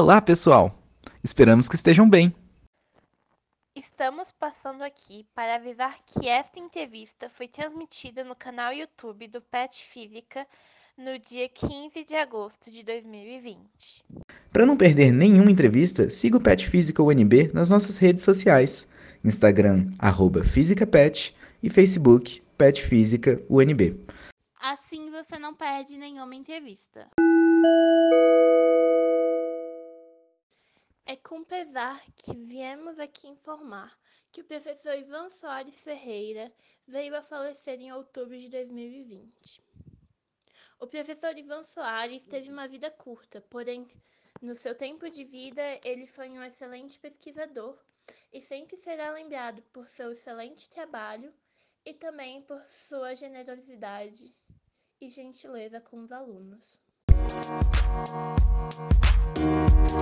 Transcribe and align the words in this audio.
Olá, 0.00 0.18
pessoal! 0.18 0.74
Esperamos 1.22 1.68
que 1.68 1.74
estejam 1.74 2.08
bem. 2.08 2.34
Estamos 3.76 4.32
passando 4.32 4.82
aqui 4.82 5.26
para 5.34 5.56
avisar 5.56 5.94
que 6.06 6.26
esta 6.26 6.58
entrevista 6.58 7.28
foi 7.28 7.46
transmitida 7.46 8.24
no 8.24 8.34
canal 8.34 8.72
YouTube 8.72 9.28
do 9.28 9.42
PET 9.42 9.84
Física 9.92 10.46
no 10.96 11.18
dia 11.18 11.50
15 11.50 12.02
de 12.02 12.14
agosto 12.16 12.70
de 12.70 12.82
2020. 12.82 13.58
Para 14.50 14.64
não 14.64 14.74
perder 14.74 15.12
nenhuma 15.12 15.50
entrevista, 15.50 16.08
siga 16.08 16.38
o 16.38 16.42
Pet 16.42 16.66
Física 16.66 17.02
UNB 17.02 17.50
nas 17.52 17.68
nossas 17.68 17.98
redes 17.98 18.24
sociais: 18.24 18.90
Instagram, 19.22 19.92
arroba 19.98 20.42
FísicaPet 20.42 21.36
e 21.62 21.68
Facebook, 21.68 22.40
Pet 22.56 22.80
Física 22.80 23.38
UNB. 23.50 24.00
Assim 24.58 25.10
você 25.10 25.38
não 25.38 25.54
perde 25.54 25.98
nenhuma 25.98 26.34
entrevista. 26.34 27.06
É 31.10 31.16
com 31.16 31.42
pesar 31.42 32.00
que 32.14 32.32
viemos 32.32 32.96
aqui 33.00 33.26
informar 33.26 33.98
que 34.30 34.42
o 34.42 34.44
professor 34.44 34.96
Ivan 34.96 35.28
Soares 35.28 35.82
Ferreira 35.82 36.52
veio 36.86 37.16
a 37.16 37.20
falecer 37.20 37.80
em 37.80 37.92
outubro 37.92 38.38
de 38.38 38.48
2020. 38.48 39.60
O 40.78 40.86
professor 40.86 41.36
Ivan 41.36 41.64
Soares 41.64 42.22
teve 42.28 42.48
uma 42.48 42.68
vida 42.68 42.92
curta, 42.92 43.40
porém, 43.40 43.90
no 44.40 44.54
seu 44.54 44.72
tempo 44.72 45.10
de 45.10 45.24
vida, 45.24 45.80
ele 45.82 46.06
foi 46.06 46.30
um 46.30 46.44
excelente 46.44 46.96
pesquisador 47.00 47.76
e 48.32 48.40
sempre 48.40 48.76
será 48.76 49.10
lembrado 49.10 49.62
por 49.72 49.88
seu 49.88 50.12
excelente 50.12 50.68
trabalho 50.68 51.34
e 51.84 51.92
também 51.92 52.40
por 52.40 52.62
sua 52.68 53.16
generosidade 53.16 54.32
e 55.00 55.08
gentileza 55.08 55.80
com 55.80 56.04
os 56.04 56.12
alunos. 56.12 56.80
Oi, 59.90 59.98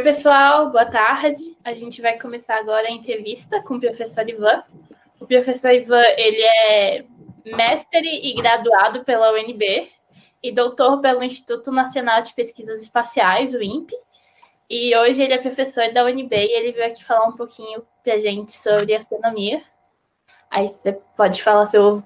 pessoal, 0.00 0.70
boa 0.70 0.86
tarde. 0.86 1.54
A 1.62 1.74
gente 1.74 2.00
vai 2.00 2.18
começar 2.18 2.56
agora 2.56 2.88
a 2.88 2.90
entrevista 2.90 3.60
com 3.60 3.74
o 3.74 3.80
professor 3.80 4.26
Ivan. 4.26 4.64
O 5.20 5.26
professor 5.26 5.72
Ivan, 5.72 6.02
ele 6.16 6.40
é 6.40 7.04
mestre 7.44 8.08
e 8.08 8.34
graduado 8.34 9.04
pela 9.04 9.34
UNB 9.34 9.90
e 10.42 10.50
doutor 10.50 11.02
pelo 11.02 11.22
Instituto 11.22 11.70
Nacional 11.70 12.22
de 12.22 12.32
Pesquisas 12.32 12.80
Espaciais, 12.80 13.54
o 13.54 13.62
INPE. 13.62 13.94
E 14.70 14.96
hoje 14.96 15.22
ele 15.22 15.34
é 15.34 15.38
professor 15.38 15.92
da 15.92 16.06
UNB 16.06 16.34
e 16.34 16.56
ele 16.56 16.72
veio 16.72 16.86
aqui 16.86 17.04
falar 17.04 17.28
um 17.28 17.36
pouquinho 17.36 17.86
para 18.02 18.14
a 18.14 18.18
gente 18.18 18.52
sobre 18.52 18.94
astronomia. 18.94 19.62
Aí 20.52 20.68
você 20.68 20.92
pode 21.16 21.42
falar 21.42 21.66
seu, 21.66 22.04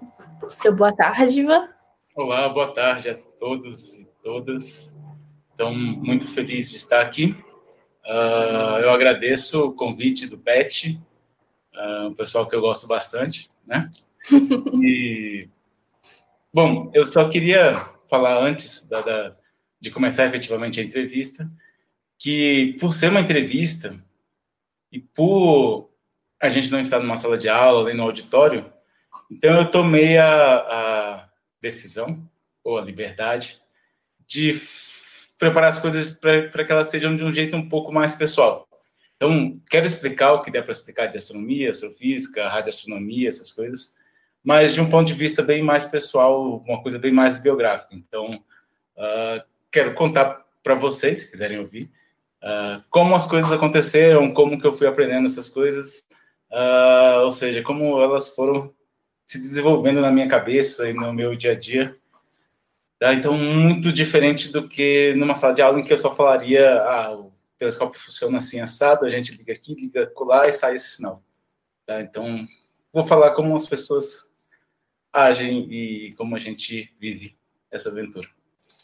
seu 0.49 0.75
boa 0.75 0.97
tarde, 0.97 1.41
Ivan. 1.41 1.69
Olá, 2.15 2.49
boa 2.49 2.73
tarde 2.73 3.11
a 3.11 3.15
todos 3.39 3.99
e 3.99 4.07
todas. 4.23 4.97
Estou 5.51 5.75
muito 5.75 6.27
feliz 6.29 6.71
de 6.71 6.79
estar 6.79 7.03
aqui 7.03 7.37
Uh, 8.07 8.79
eu 8.83 8.91
agradeço 8.91 9.67
o 9.67 9.73
convite 9.73 10.29
do 10.29 10.39
PET, 10.39 11.01
uh, 11.75 12.07
um 12.07 12.15
pessoal 12.15 12.47
que 12.49 12.55
eu 12.55 12.61
gosto 12.61 12.87
bastante, 12.87 13.51
né? 13.67 13.91
E, 14.81 15.49
bom, 16.53 16.91
eu 16.95 17.05
só 17.05 17.29
queria 17.29 17.91
falar 18.09 18.45
antes 18.45 18.89
da, 18.89 19.01
da, 19.01 19.37
de 19.81 19.91
começar 19.91 20.25
efetivamente 20.27 20.81
a 20.81 20.85
entrevista, 20.85 21.51
que 22.17 22.77
por 22.79 22.93
ser 22.93 23.11
uma 23.11 23.21
entrevista 23.21 24.01
e 24.93 25.01
por 25.01 25.91
a 26.47 26.51
gente 26.51 26.71
não 26.71 26.81
estar 26.81 26.99
numa 26.99 27.17
sala 27.17 27.37
de 27.37 27.49
aula 27.49 27.85
nem 27.85 27.97
no 27.97 28.05
auditório, 28.05 28.71
então 29.31 29.57
eu 29.57 29.71
tomei 29.71 30.17
a, 30.19 30.57
a 30.57 31.29
decisão, 31.61 32.29
ou 32.63 32.79
a 32.79 32.83
liberdade, 32.83 33.61
de 34.27 34.61
preparar 35.39 35.71
as 35.71 35.79
coisas 35.79 36.13
para 36.13 36.65
que 36.65 36.73
elas 36.73 36.89
sejam 36.89 37.17
de 37.17 37.23
um 37.23 37.33
jeito 37.33 37.55
um 37.57 37.69
pouco 37.69 37.93
mais 37.93 38.17
pessoal. 38.17 38.67
Então, 39.17 39.59
quero 39.71 39.87
explicar 39.87 40.33
o 40.33 40.43
que 40.43 40.51
der 40.51 40.63
para 40.63 40.73
explicar 40.73 41.07
de 41.07 41.19
astronomia, 41.19 41.71
astrofísica, 41.71 42.49
radioastronomia, 42.49 43.29
essas 43.29 43.53
coisas, 43.53 43.95
mas 44.45 44.75
de 44.75 44.81
um 44.81 44.89
ponto 44.89 45.07
de 45.09 45.15
vista 45.15 45.43
bem 45.43 45.63
mais 45.63 45.85
pessoal, 45.85 46.63
uma 46.67 46.83
coisa 46.83 46.99
bem 46.99 47.13
mais 47.13 47.41
biográfica. 47.43 47.95
Então, 47.95 48.35
uh, 48.97 49.43
quero 49.71 49.95
contar 49.95 50.45
para 50.63 50.75
vocês, 50.75 51.19
se 51.25 51.31
quiserem 51.31 51.59
ouvir, 51.59 51.91
uh, 52.43 52.83
como 52.91 53.15
as 53.15 53.27
coisas 53.27 53.51
aconteceram, 53.51 54.33
como 54.33 54.61
que 54.61 54.67
eu 54.67 54.77
fui 54.77 54.87
aprendendo 54.87 55.27
essas 55.27 55.49
coisas, 55.49 56.06
uh, 56.51 57.25
ou 57.25 57.33
seja, 57.33 57.63
como 57.63 58.01
elas 58.01 58.35
foram 58.35 58.75
se 59.25 59.39
desenvolvendo 59.39 60.01
na 60.01 60.11
minha 60.11 60.29
cabeça 60.29 60.89
e 60.89 60.93
no 60.93 61.13
meu 61.13 61.35
dia 61.35 61.53
a 61.53 61.55
dia, 61.55 61.97
Tá? 62.99 63.13
Então, 63.13 63.37
muito 63.37 63.93
diferente 63.93 64.51
do 64.51 64.67
que 64.67 65.15
numa 65.17 65.35
sala 65.35 65.55
de 65.55 65.61
aula 65.61 65.79
em 65.79 65.85
que 65.85 65.93
eu 65.93 65.99
só 65.99 66.15
falaria, 66.15 66.81
ah, 66.83 67.15
o 67.15 67.33
telescópio 67.59 68.01
funciona 68.01 68.39
assim, 68.39 68.61
assado, 68.61 69.05
a 69.05 69.11
gente 69.11 69.37
liga 69.37 69.53
aqui, 69.53 69.75
liga 69.75 70.11
lá 70.21 70.49
e 70.49 70.53
sai 70.53 70.77
esse 70.77 70.97
sinal. 70.97 71.23
Tá? 71.85 72.01
Então, 72.01 72.47
vou 72.93 73.07
falar 73.07 73.33
como 73.33 73.55
as 73.55 73.69
pessoas 73.69 74.31
agem 75.13 75.71
e 75.71 76.15
como 76.17 76.37
a 76.37 76.39
gente 76.39 76.95
vive 76.99 77.37
essa 77.71 77.91
aventura. 77.91 78.29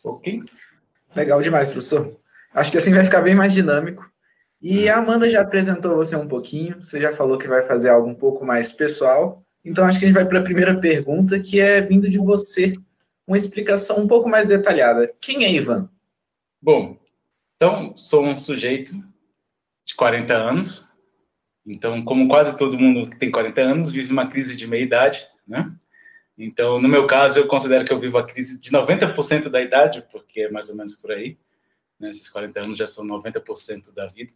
Ok? 0.05 0.43
Legal 1.17 1.41
demais, 1.41 1.71
professor. 1.71 2.21
Acho 2.53 2.71
que 2.71 2.77
assim 2.77 2.93
vai 2.93 3.05
ficar 3.05 3.23
bem 3.23 3.35
mais 3.35 3.55
dinâmico. 3.55 4.12
E 4.63 4.89
a 4.89 4.99
Amanda 4.99 5.29
já 5.29 5.41
apresentou 5.41 5.97
você 5.97 6.15
um 6.15 6.29
pouquinho, 6.29 6.81
você 6.81 7.01
já 7.01 7.13
falou 7.13 7.37
que 7.37 7.49
vai 7.49 7.65
fazer 7.65 7.89
algo 7.89 8.09
um 8.09 8.15
pouco 8.15 8.45
mais 8.45 8.73
pessoal. 8.73 9.45
Então, 9.65 9.85
acho 9.85 9.99
que 9.99 10.05
a 10.05 10.09
gente 10.09 10.15
vai 10.15 10.25
para 10.25 10.39
a 10.39 10.45
primeira 10.45 10.79
pergunta, 10.79 11.41
que 11.41 11.61
é 11.61 11.81
vindo 11.81 12.09
de 12.09 12.19
você 12.19 12.75
uma 13.27 13.37
explicação 13.37 13.99
um 13.99 14.07
pouco 14.07 14.29
mais 14.29 14.47
detalhada. 14.47 15.13
Quem 15.21 15.45
é 15.45 15.51
Ivan? 15.51 15.91
Bom, 16.61 16.97
então, 17.57 17.97
sou 17.97 18.25
um 18.25 18.37
sujeito 18.37 18.95
de 19.85 19.97
40 19.97 20.33
anos. 20.33 20.93
Então, 21.67 22.05
como 22.05 22.29
quase 22.29 22.57
todo 22.57 22.79
mundo 22.79 23.11
que 23.11 23.19
tem 23.19 23.33
40 23.33 23.61
anos, 23.61 23.91
vive 23.91 24.13
uma 24.13 24.29
crise 24.29 24.57
de 24.57 24.67
meia-idade, 24.69 25.27
né? 25.47 25.75
Então, 26.39 26.81
no 26.81 26.89
meu 26.89 27.07
caso, 27.07 27.39
eu 27.39 27.49
considero 27.49 27.85
que 27.85 27.93
eu 27.93 28.01
vivo 28.01 28.17
a 28.17 28.27
crise 28.27 28.61
de 28.61 28.71
90% 28.71 29.49
da 29.49 29.61
idade, 29.61 30.05
porque 30.11 30.43
é 30.43 30.51
mais 30.51 30.71
ou 30.71 30.77
menos 30.77 30.95
por 30.95 31.11
aí. 31.11 31.37
Né? 32.01 32.11
Esses 32.11 32.29
40 32.31 32.61
anos 32.61 32.79
já 32.79 32.87
são 32.87 33.07
90% 33.07 33.95
da 33.95 34.07
vida. 34.07 34.33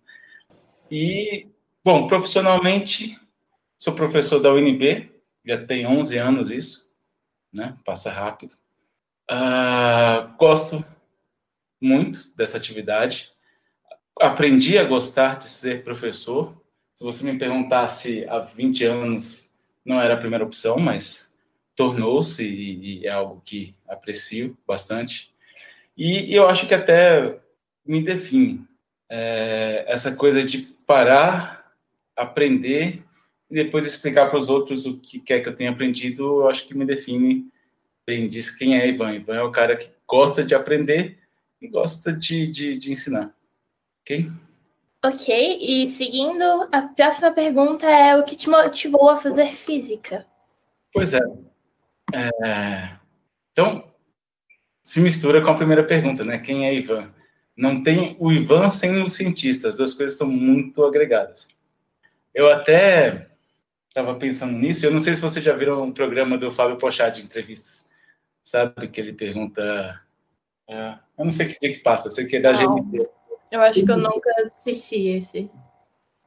E, 0.91 1.49
bom, 1.85 2.07
profissionalmente, 2.07 3.19
sou 3.79 3.95
professor 3.95 4.39
da 4.41 4.53
UNB, 4.53 5.11
já 5.45 5.65
tem 5.65 5.87
11 5.87 6.19
anos 6.19 6.51
isso, 6.51 6.91
né? 7.53 7.77
Passa 7.85 8.11
rápido. 8.11 8.55
Uh, 9.31 10.37
gosto 10.39 10.85
muito 11.81 12.31
dessa 12.37 12.57
atividade. 12.57 13.31
Aprendi 14.19 14.79
a 14.79 14.85
gostar 14.85 15.39
de 15.39 15.47
ser 15.47 15.85
professor. 15.85 16.57
Se 16.95 17.05
você 17.05 17.31
me 17.31 17.39
perguntasse 17.39 18.25
há 18.29 18.39
20 18.39 18.85
anos, 18.85 19.53
não 19.85 20.01
era 20.01 20.15
a 20.15 20.19
primeira 20.19 20.45
opção, 20.45 20.79
mas 20.79 21.35
tornou-se 21.75 22.45
e, 22.45 23.07
é 23.07 23.11
algo 23.11 23.43
que 23.45 23.75
aprecio 23.87 24.57
bastante. 24.67 25.31
E, 25.97 26.33
e, 26.33 26.35
eu 26.35 26.49
acho 26.49 26.67
que 26.67 26.75
até 26.75 27.39
me 27.85 28.03
define 28.03 28.67
é, 29.09 29.85
essa 29.87 30.17
coisa 30.17 30.43
de 30.43 30.76
parar, 30.87 31.73
aprender 32.17 33.03
e 33.51 33.55
depois 33.55 33.87
explicar 33.87 34.31
para 34.31 34.39
os 34.39 34.49
outros 34.49 34.87
o 34.87 34.99
que 34.99 35.19
quer 35.21 35.41
que 35.41 35.49
eu 35.49 35.57
tenha 35.57 35.71
aprendido. 35.71 36.43
Eu 36.43 36.49
acho 36.49 36.67
que 36.67 36.77
me 36.77 36.85
define 36.85 37.51
bem 38.07 38.29
disse 38.29 38.57
quem 38.57 38.79
é 38.79 38.89
Ivan. 38.89 39.15
Ivan 39.15 39.35
é 39.35 39.43
o 39.43 39.51
cara 39.51 39.77
que 39.77 39.91
gosta 40.07 40.45
de 40.45 40.55
aprender 40.55 41.19
e 41.61 41.67
gosta 41.67 42.13
de, 42.13 42.47
de, 42.47 42.79
de 42.79 42.93
ensinar. 42.93 43.35
Ok? 44.03 44.31
Ok, 45.05 45.59
e 45.61 45.89
seguindo, 45.91 46.69
a 46.73 46.83
próxima 46.83 47.33
pergunta 47.33 47.87
é 47.87 48.17
o 48.17 48.25
que 48.25 48.37
te 48.37 48.49
motivou 48.49 49.11
a 49.11 49.17
fazer 49.17 49.53
física? 49.53 50.27
Pois 50.93 51.13
é. 51.13 51.21
é. 52.15 52.97
Então, 53.53 53.93
se 54.83 55.01
mistura 55.01 55.43
com 55.43 55.51
a 55.51 55.57
primeira 55.57 55.85
pergunta, 55.85 56.25
né? 56.25 56.39
Quem 56.39 56.67
é 56.67 56.75
Ivan? 56.75 57.13
Não 57.57 57.83
tem 57.83 58.17
o 58.19 58.31
Ivan 58.31 58.69
sem 58.71 59.03
o 59.03 59.09
cientista, 59.09 59.69
as 59.69 59.77
duas 59.77 59.95
coisas 59.95 60.13
estão 60.13 60.29
muito 60.29 60.85
agregadas. 60.85 61.49
Eu 62.35 62.53
até 62.53 63.29
estava 63.89 64.15
pensando 64.15 64.53
nisso, 64.53 64.85
eu 64.85 64.91
não 64.91 65.01
sei 65.01 65.15
se 65.15 65.23
vocês 65.23 65.45
já 65.45 65.55
viram 65.55 65.83
um 65.83 65.93
programa 65.93 66.37
do 66.37 66.53
Fábio 66.53 66.77
Pochá 66.77 67.09
de 67.09 67.23
entrevistas 67.23 67.87
sabe? 68.47 68.89
Que 68.89 69.01
ele 69.01 69.13
pergunta. 69.13 70.01
É, 70.69 70.99
eu 71.19 71.25
não 71.25 71.31
sei 71.31 71.49
que 71.49 71.61
dia 71.61 71.77
que 71.77 71.83
passa, 71.83 72.09
eu 72.09 72.13
sei 72.13 72.27
que 72.27 72.37
é 72.37 72.41
da 72.41 72.53
não, 72.53 72.77
GNT. 72.77 73.09
Eu 73.51 73.61
acho 73.61 73.85
que 73.85 73.91
eu 73.91 73.97
nunca 73.97 74.31
assisti 74.57 75.09
esse. 75.09 75.51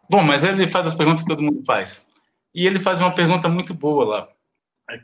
Bom, 0.10 0.22
mas 0.22 0.44
ele 0.44 0.70
faz 0.70 0.88
as 0.88 0.96
perguntas 0.96 1.22
que 1.24 1.30
todo 1.30 1.42
mundo 1.42 1.64
faz. 1.66 2.08
E 2.54 2.66
ele 2.68 2.80
faz 2.80 3.00
uma 3.00 3.14
pergunta 3.14 3.48
muito 3.48 3.74
boa 3.74 4.06
lá, 4.06 4.30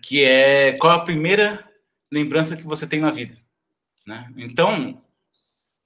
que 0.01 0.23
é 0.23 0.73
qual 0.73 0.93
a 0.93 1.05
primeira 1.05 1.63
lembrança 2.11 2.57
que 2.57 2.63
você 2.63 2.87
tem 2.87 2.99
na 2.99 3.11
vida? 3.11 3.35
Né? 4.05 4.31
Então, 4.37 5.01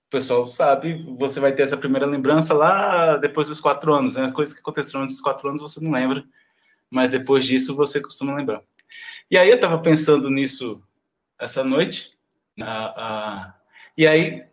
o 0.09 0.11
pessoal 0.11 0.47
sabe, 0.47 1.05
você 1.19 1.39
vai 1.39 1.51
ter 1.53 1.61
essa 1.61 1.77
primeira 1.77 2.05
lembrança 2.07 2.51
lá 2.51 3.15
depois 3.17 3.47
dos 3.47 3.61
quatro 3.61 3.93
anos, 3.93 4.15
né? 4.15 4.31
Coisas 4.31 4.55
que 4.55 4.59
aconteceram 4.59 5.03
antes 5.03 5.13
dos 5.15 5.23
quatro 5.23 5.47
anos 5.47 5.61
você 5.61 5.79
não 5.79 5.91
lembra. 5.91 6.25
mas 6.89 7.11
depois 7.11 7.45
disso 7.45 7.75
você 7.75 8.01
costuma 8.01 8.35
lembrar. 8.35 8.61
E 9.29 9.37
aí 9.37 9.49
eu 9.49 9.55
estava 9.55 9.77
pensando 9.77 10.29
nisso 10.29 10.81
essa 11.37 11.63
noite, 11.63 12.17
e 13.95 14.07
aí 14.07 14.43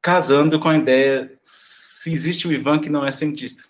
casando 0.00 0.58
com 0.58 0.68
a 0.68 0.76
ideia 0.76 1.38
se 1.42 2.12
existe 2.12 2.48
o 2.48 2.52
Ivan 2.52 2.80
que 2.80 2.88
não 2.88 3.06
é 3.06 3.10
cientista. 3.10 3.68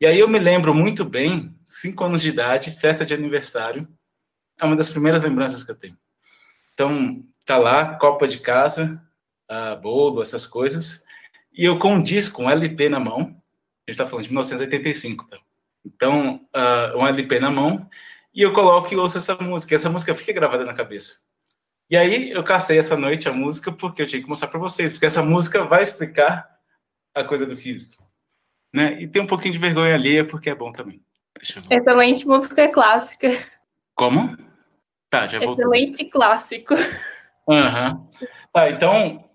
E 0.00 0.06
aí 0.06 0.18
eu 0.18 0.28
me 0.28 0.38
lembro 0.38 0.74
muito 0.74 1.04
bem, 1.04 1.54
cinco 1.66 2.04
anos 2.04 2.20
de 2.22 2.28
idade, 2.28 2.78
festa 2.80 3.04
de 3.04 3.14
aniversário, 3.14 3.88
é 4.60 4.64
uma 4.64 4.76
das 4.76 4.90
primeiras 4.90 5.22
lembranças 5.22 5.64
que 5.64 5.70
eu 5.70 5.76
tenho. 5.76 5.96
Então, 6.74 7.24
tá 7.44 7.56
lá, 7.56 7.94
copa 7.96 8.28
de 8.28 8.38
casa, 8.38 9.02
uh, 9.50 9.80
bolo, 9.80 10.22
essas 10.22 10.46
coisas, 10.46 11.04
e 11.52 11.64
eu 11.64 11.78
com 11.78 11.94
um 11.94 12.02
disco, 12.02 12.42
um 12.42 12.50
LP 12.50 12.88
na 12.88 12.98
mão, 12.98 13.36
a 13.86 13.90
gente 13.90 13.98
tá 13.98 14.06
falando 14.06 14.24
de 14.24 14.30
1985, 14.30 15.28
tá? 15.28 15.38
Então, 15.84 16.40
uh, 16.54 16.98
um 16.98 17.06
LP 17.06 17.38
na 17.38 17.50
mão, 17.50 17.88
e 18.34 18.42
eu 18.42 18.52
coloco 18.52 18.92
e 18.92 18.96
ouço 18.96 19.18
essa 19.18 19.36
música, 19.36 19.74
essa 19.74 19.90
música 19.90 20.14
fica 20.14 20.32
gravada 20.32 20.64
na 20.64 20.74
cabeça. 20.74 21.22
E 21.88 21.96
aí 21.96 22.30
eu 22.30 22.42
cacei 22.42 22.78
essa 22.78 22.96
noite 22.96 23.28
a 23.28 23.32
música 23.32 23.70
porque 23.70 24.02
eu 24.02 24.06
tinha 24.06 24.20
que 24.20 24.28
mostrar 24.28 24.48
para 24.48 24.58
vocês, 24.58 24.92
porque 24.92 25.06
essa 25.06 25.22
música 25.22 25.62
vai 25.64 25.82
explicar 25.82 26.48
a 27.14 27.22
coisa 27.22 27.46
do 27.46 27.56
físico. 27.56 28.02
Né? 28.72 29.02
E 29.02 29.06
tem 29.06 29.22
um 29.22 29.26
pouquinho 29.26 29.52
de 29.52 29.60
vergonha 29.60 29.94
alheia 29.94 30.24
porque 30.24 30.50
é 30.50 30.54
bom 30.54 30.72
também. 30.72 31.00
Excelente 31.70 32.26
música 32.26 32.68
clássica. 32.68 33.28
Como? 33.94 34.36
Tá, 35.10 35.28
já 35.28 35.38
voltou. 35.38 35.72
Excelente 35.72 36.04
clássico. 36.06 36.74
Uhum. 37.46 38.10
Tá, 38.52 38.70
então, 38.70 39.28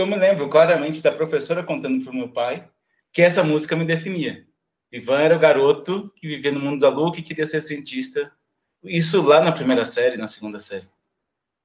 eu 0.00 0.06
me 0.06 0.16
lembro 0.16 0.48
claramente 0.48 1.02
da 1.02 1.12
professora 1.12 1.62
contando 1.62 2.02
para 2.02 2.12
o 2.12 2.16
meu 2.16 2.28
pai 2.28 2.68
que 3.12 3.22
essa 3.22 3.42
música 3.42 3.76
me 3.76 3.84
definia. 3.84 4.46
Ivan 4.90 5.20
era 5.20 5.36
o 5.36 5.40
garoto 5.40 6.12
que 6.16 6.26
vivia 6.26 6.52
no 6.52 6.60
mundo 6.60 6.80
da 6.80 6.88
lua 6.88 7.12
que 7.12 7.22
queria 7.22 7.46
ser 7.46 7.62
cientista. 7.62 8.32
Isso 8.82 9.22
lá 9.22 9.40
na 9.40 9.52
primeira 9.52 9.84
série, 9.84 10.16
na 10.16 10.28
segunda 10.28 10.60
série. 10.60 10.86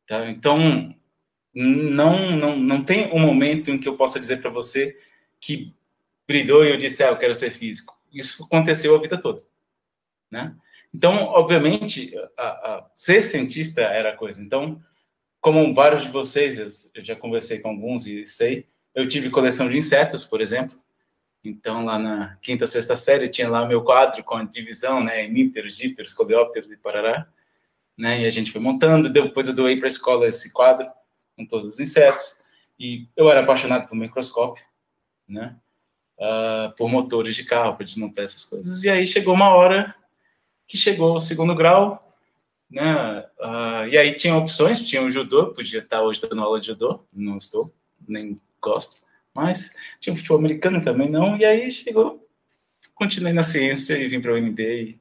Tá? 0.08 0.30
Então, 0.30 0.96
não, 1.54 2.31
não, 2.31 2.58
não 2.58 2.84
tem 2.84 3.12
um 3.14 3.20
momento 3.20 3.72
em 3.72 3.78
que 3.78 3.88
eu 3.88 3.98
possa 3.98 4.20
dizer 4.20 4.42
para 4.42 4.50
você 4.50 4.98
que 5.40 5.74
brilhou 6.28 6.66
e 6.66 6.70
eu 6.70 6.78
disse, 6.78 7.04
ah, 7.04 7.08
eu 7.08 7.18
quero 7.18 7.36
ser 7.36 7.52
físico. 7.52 7.98
Isso 8.12 8.44
aconteceu 8.44 8.96
a 8.96 9.02
vida 9.02 9.18
toda, 9.20 9.44
né? 10.30 10.56
Então, 10.94 11.25
obviamente, 11.25 12.12
a, 12.36 12.44
a, 12.44 12.92
ser 12.96 13.24
cientista 13.24 13.82
era 13.82 14.10
a 14.10 14.16
coisa. 14.16 14.42
Então, 14.42 14.82
como 15.41 15.74
vários 15.74 16.03
de 16.03 16.09
vocês, 16.09 16.59
eu, 16.59 16.68
eu, 16.95 17.06
já 17.06 17.15
conversei 17.15 17.59
com 17.59 17.69
alguns 17.69 18.06
e 18.06 18.25
sei, 18.25 18.68
eu 18.94 19.07
tive 19.07 19.30
coleção 19.30 19.69
de 19.69 19.77
insetos, 19.77 20.25
por 20.25 20.41
exemplo. 20.41 20.77
Então, 21.44 21.86
lá 21.86 21.97
na 21.97 22.38
quinta, 22.41 22.68
sexta 22.68 22.97
série, 22.97 23.30
tinha 23.30 23.50
lá 23.50 23.65
meu 23.65 23.83
quadro 23.83 24.24
com 24.24 24.36
a 24.36 24.44
divisão, 24.44 25.03
né, 25.03 25.24
hemípteros, 25.24 25.75
dípteros, 25.75 26.13
coleópteros 26.13 26.69
e 26.69 26.77
parará, 26.77 27.27
né, 27.97 28.21
e 28.21 28.25
a 28.25 28.30
gente 28.30 28.51
foi 28.51 28.59
montando. 28.59 29.09
Depois 29.09 29.47
eu 29.47 29.56
doei 29.56 29.77
para 29.77 29.88
a 29.88 29.89
escola 29.89 30.27
esse 30.27 30.51
quadro 30.51 30.89
com 31.38 31.45
todos 31.45 31.75
os 31.75 31.80
insetos. 31.80 32.41
E 32.77 33.07
eu 33.15 33.30
era 33.30 33.41
apaixonado 33.41 33.88
por 33.88 33.95
microscópio, 33.95 34.63
né? 35.27 35.56
Uh, 36.18 36.75
por 36.75 36.89
motores 36.89 37.36
de 37.36 37.45
carro, 37.45 37.75
para 37.75 37.86
desmontar 37.86 38.25
essas 38.25 38.44
coisas. 38.44 38.83
E 38.83 38.89
aí 38.89 39.06
chegou 39.06 39.33
uma 39.33 39.50
hora 39.50 39.95
que 40.68 40.77
chegou 40.77 41.15
o 41.15 41.19
segundo 41.19 41.56
grau, 41.56 42.09
né? 42.69 43.25
Uh, 43.39 43.88
e 43.89 43.98
aí 43.98 44.16
tinha 44.16 44.36
opções, 44.36 44.83
tinha 44.83 45.01
o 45.01 45.10
judô, 45.10 45.54
podia 45.54 45.80
estar 45.80 46.01
hoje 46.01 46.21
dando 46.21 46.42
aula 46.42 46.62
de 46.62 46.68
judô, 46.68 47.04
não 47.12 47.38
estou, 47.38 47.74
nem 48.07 48.39
gosto, 48.62 49.06
mas 49.33 49.74
tinha 50.00 50.16
futebol 50.16 50.38
americano 50.38 50.83
também 50.83 51.10
não, 51.10 51.38
e 51.38 51.45
aí 51.45 51.71
chegou, 51.71 52.27
continuei 52.94 53.33
na 53.33 53.44
ciência 53.44 53.98
e 53.98 54.07
vim 54.07 54.21
para 54.21 54.33
o 54.33 54.36
UNB 54.36 54.62
e 54.62 55.00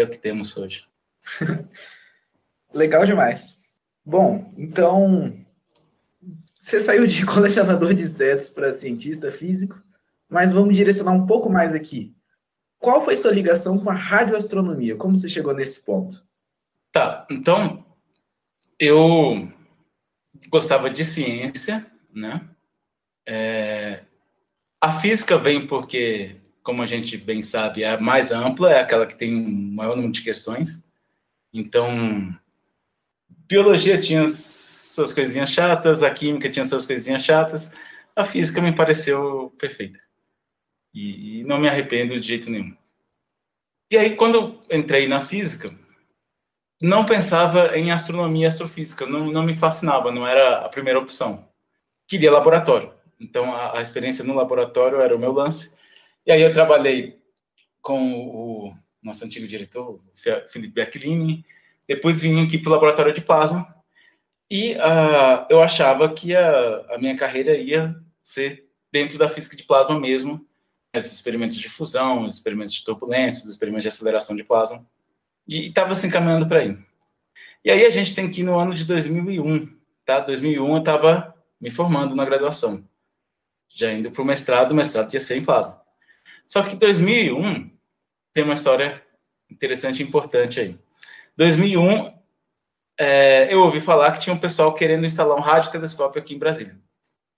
é 0.00 0.02
o 0.02 0.08
que 0.08 0.18
temos 0.18 0.56
hoje. 0.56 0.84
Legal 2.72 3.06
demais. 3.06 3.58
Bom, 4.04 4.52
então 4.56 5.32
você 6.54 6.80
saiu 6.80 7.06
de 7.06 7.24
colecionador 7.26 7.94
de 7.94 8.04
insetos 8.04 8.48
para 8.48 8.72
cientista 8.72 9.30
físico, 9.30 9.82
mas 10.28 10.52
vamos 10.52 10.76
direcionar 10.76 11.12
um 11.12 11.26
pouco 11.26 11.48
mais 11.48 11.74
aqui. 11.74 12.14
Qual 12.78 13.04
foi 13.04 13.16
sua 13.16 13.32
ligação 13.32 13.78
com 13.78 13.90
a 13.90 13.94
radioastronomia? 13.94 14.96
Como 14.96 15.16
você 15.16 15.28
chegou 15.28 15.54
nesse 15.54 15.84
ponto? 15.84 16.27
Tá, 16.98 17.24
então 17.30 17.86
eu 18.76 19.48
gostava 20.48 20.90
de 20.90 21.04
ciência, 21.04 21.86
né? 22.12 22.44
É, 23.24 24.02
a 24.80 25.00
física 25.00 25.38
vem 25.38 25.64
porque, 25.68 26.34
como 26.60 26.82
a 26.82 26.86
gente 26.86 27.16
bem 27.16 27.40
sabe, 27.40 27.84
é 27.84 27.90
a 27.92 28.00
mais 28.00 28.32
ampla, 28.32 28.72
é 28.72 28.80
aquela 28.80 29.06
que 29.06 29.14
tem 29.14 29.32
um 29.32 29.74
maior 29.76 29.94
número 29.94 30.12
de 30.12 30.22
questões. 30.22 30.84
Então, 31.54 32.36
biologia 33.46 34.00
tinha 34.00 34.26
suas 34.26 35.12
coisinhas 35.12 35.50
chatas, 35.50 36.02
a 36.02 36.10
química 36.12 36.50
tinha 36.50 36.64
suas 36.64 36.84
coisinhas 36.84 37.22
chatas, 37.22 37.72
a 38.16 38.24
física 38.24 38.60
me 38.60 38.74
pareceu 38.74 39.54
perfeita. 39.56 40.00
E, 40.92 41.42
e 41.42 41.44
não 41.44 41.60
me 41.60 41.68
arrependo 41.68 42.18
de 42.18 42.26
jeito 42.26 42.50
nenhum. 42.50 42.76
E 43.88 43.96
aí, 43.96 44.16
quando 44.16 44.60
entrei 44.68 45.06
na 45.06 45.24
física, 45.24 45.72
não 46.80 47.04
pensava 47.04 47.76
em 47.76 47.90
astronomia 47.90 48.44
e 48.44 48.46
astrofísica, 48.46 49.06
não, 49.06 49.30
não 49.30 49.42
me 49.42 49.56
fascinava, 49.56 50.12
não 50.12 50.26
era 50.26 50.58
a 50.58 50.68
primeira 50.68 50.98
opção. 50.98 51.48
Queria 52.06 52.32
laboratório. 52.32 52.92
Então, 53.20 53.54
a, 53.54 53.78
a 53.78 53.82
experiência 53.82 54.24
no 54.24 54.34
laboratório 54.34 55.00
era 55.00 55.14
o 55.14 55.18
meu 55.18 55.32
lance. 55.32 55.76
E 56.24 56.30
aí 56.30 56.40
eu 56.40 56.52
trabalhei 56.52 57.18
com 57.80 58.12
o 58.12 58.74
nosso 59.02 59.24
antigo 59.24 59.46
diretor, 59.46 60.00
Felipe 60.52 60.74
Becklini, 60.74 61.44
depois 61.86 62.20
vim 62.20 62.44
aqui 62.44 62.58
para 62.58 62.68
o 62.68 62.72
laboratório 62.72 63.14
de 63.14 63.22
plasma, 63.22 63.74
e 64.50 64.74
uh, 64.74 65.46
eu 65.48 65.60
achava 65.62 66.12
que 66.12 66.34
a, 66.34 66.84
a, 66.90 66.98
minha 66.98 67.16
carreira 67.16 67.56
ia 67.56 67.94
ser 68.22 68.66
dentro 68.90 69.18
da 69.18 69.28
física 69.28 69.56
de 69.56 69.64
plasma 69.64 69.98
mesmo, 69.98 70.46
esses 70.92 71.12
experimentos 71.12 71.56
de 71.56 71.68
fusão, 71.68 72.24
os 72.24 72.36
experimentos 72.36 72.72
de 72.72 72.84
turbulência, 72.84 73.44
os 73.44 73.50
experimentos 73.50 73.82
de 73.82 73.88
aceleração 73.88 74.34
de 74.34 74.44
plasma, 74.44 74.86
e 75.48 75.68
estava 75.68 75.94
se 75.94 76.06
encaminhando 76.06 76.46
para 76.46 76.60
aí. 76.60 76.78
E 77.64 77.70
aí 77.70 77.84
a 77.84 77.90
gente 77.90 78.14
tem 78.14 78.30
que 78.30 78.42
ir 78.42 78.44
no 78.44 78.58
ano 78.58 78.74
de 78.74 78.84
2001, 78.84 79.66
tá? 80.04 80.20
2001 80.20 80.70
eu 80.70 80.78
estava 80.78 81.34
me 81.60 81.70
formando 81.70 82.14
na 82.14 82.24
graduação, 82.24 82.86
já 83.68 83.90
indo 83.92 84.10
para 84.10 84.22
o 84.22 84.24
mestrado, 84.24 84.70
o 84.70 84.74
mestrado 84.74 85.12
ia 85.12 85.20
ser 85.20 85.38
em. 85.38 85.46
Só 86.46 86.62
que 86.62 86.76
2001 86.76 87.70
tem 88.32 88.44
uma 88.44 88.54
história 88.54 89.02
interessante 89.50 90.02
e 90.02 90.06
importante 90.06 90.60
aí. 90.60 90.78
2001 91.36 92.16
é, 93.00 93.52
eu 93.52 93.62
ouvi 93.62 93.80
falar 93.80 94.12
que 94.12 94.20
tinha 94.20 94.34
um 94.34 94.38
pessoal 94.38 94.74
querendo 94.74 95.06
instalar 95.06 95.36
um 95.36 95.40
radiotelescópio 95.40 96.20
aqui 96.20 96.34
em 96.34 96.38
Brasília, 96.38 96.76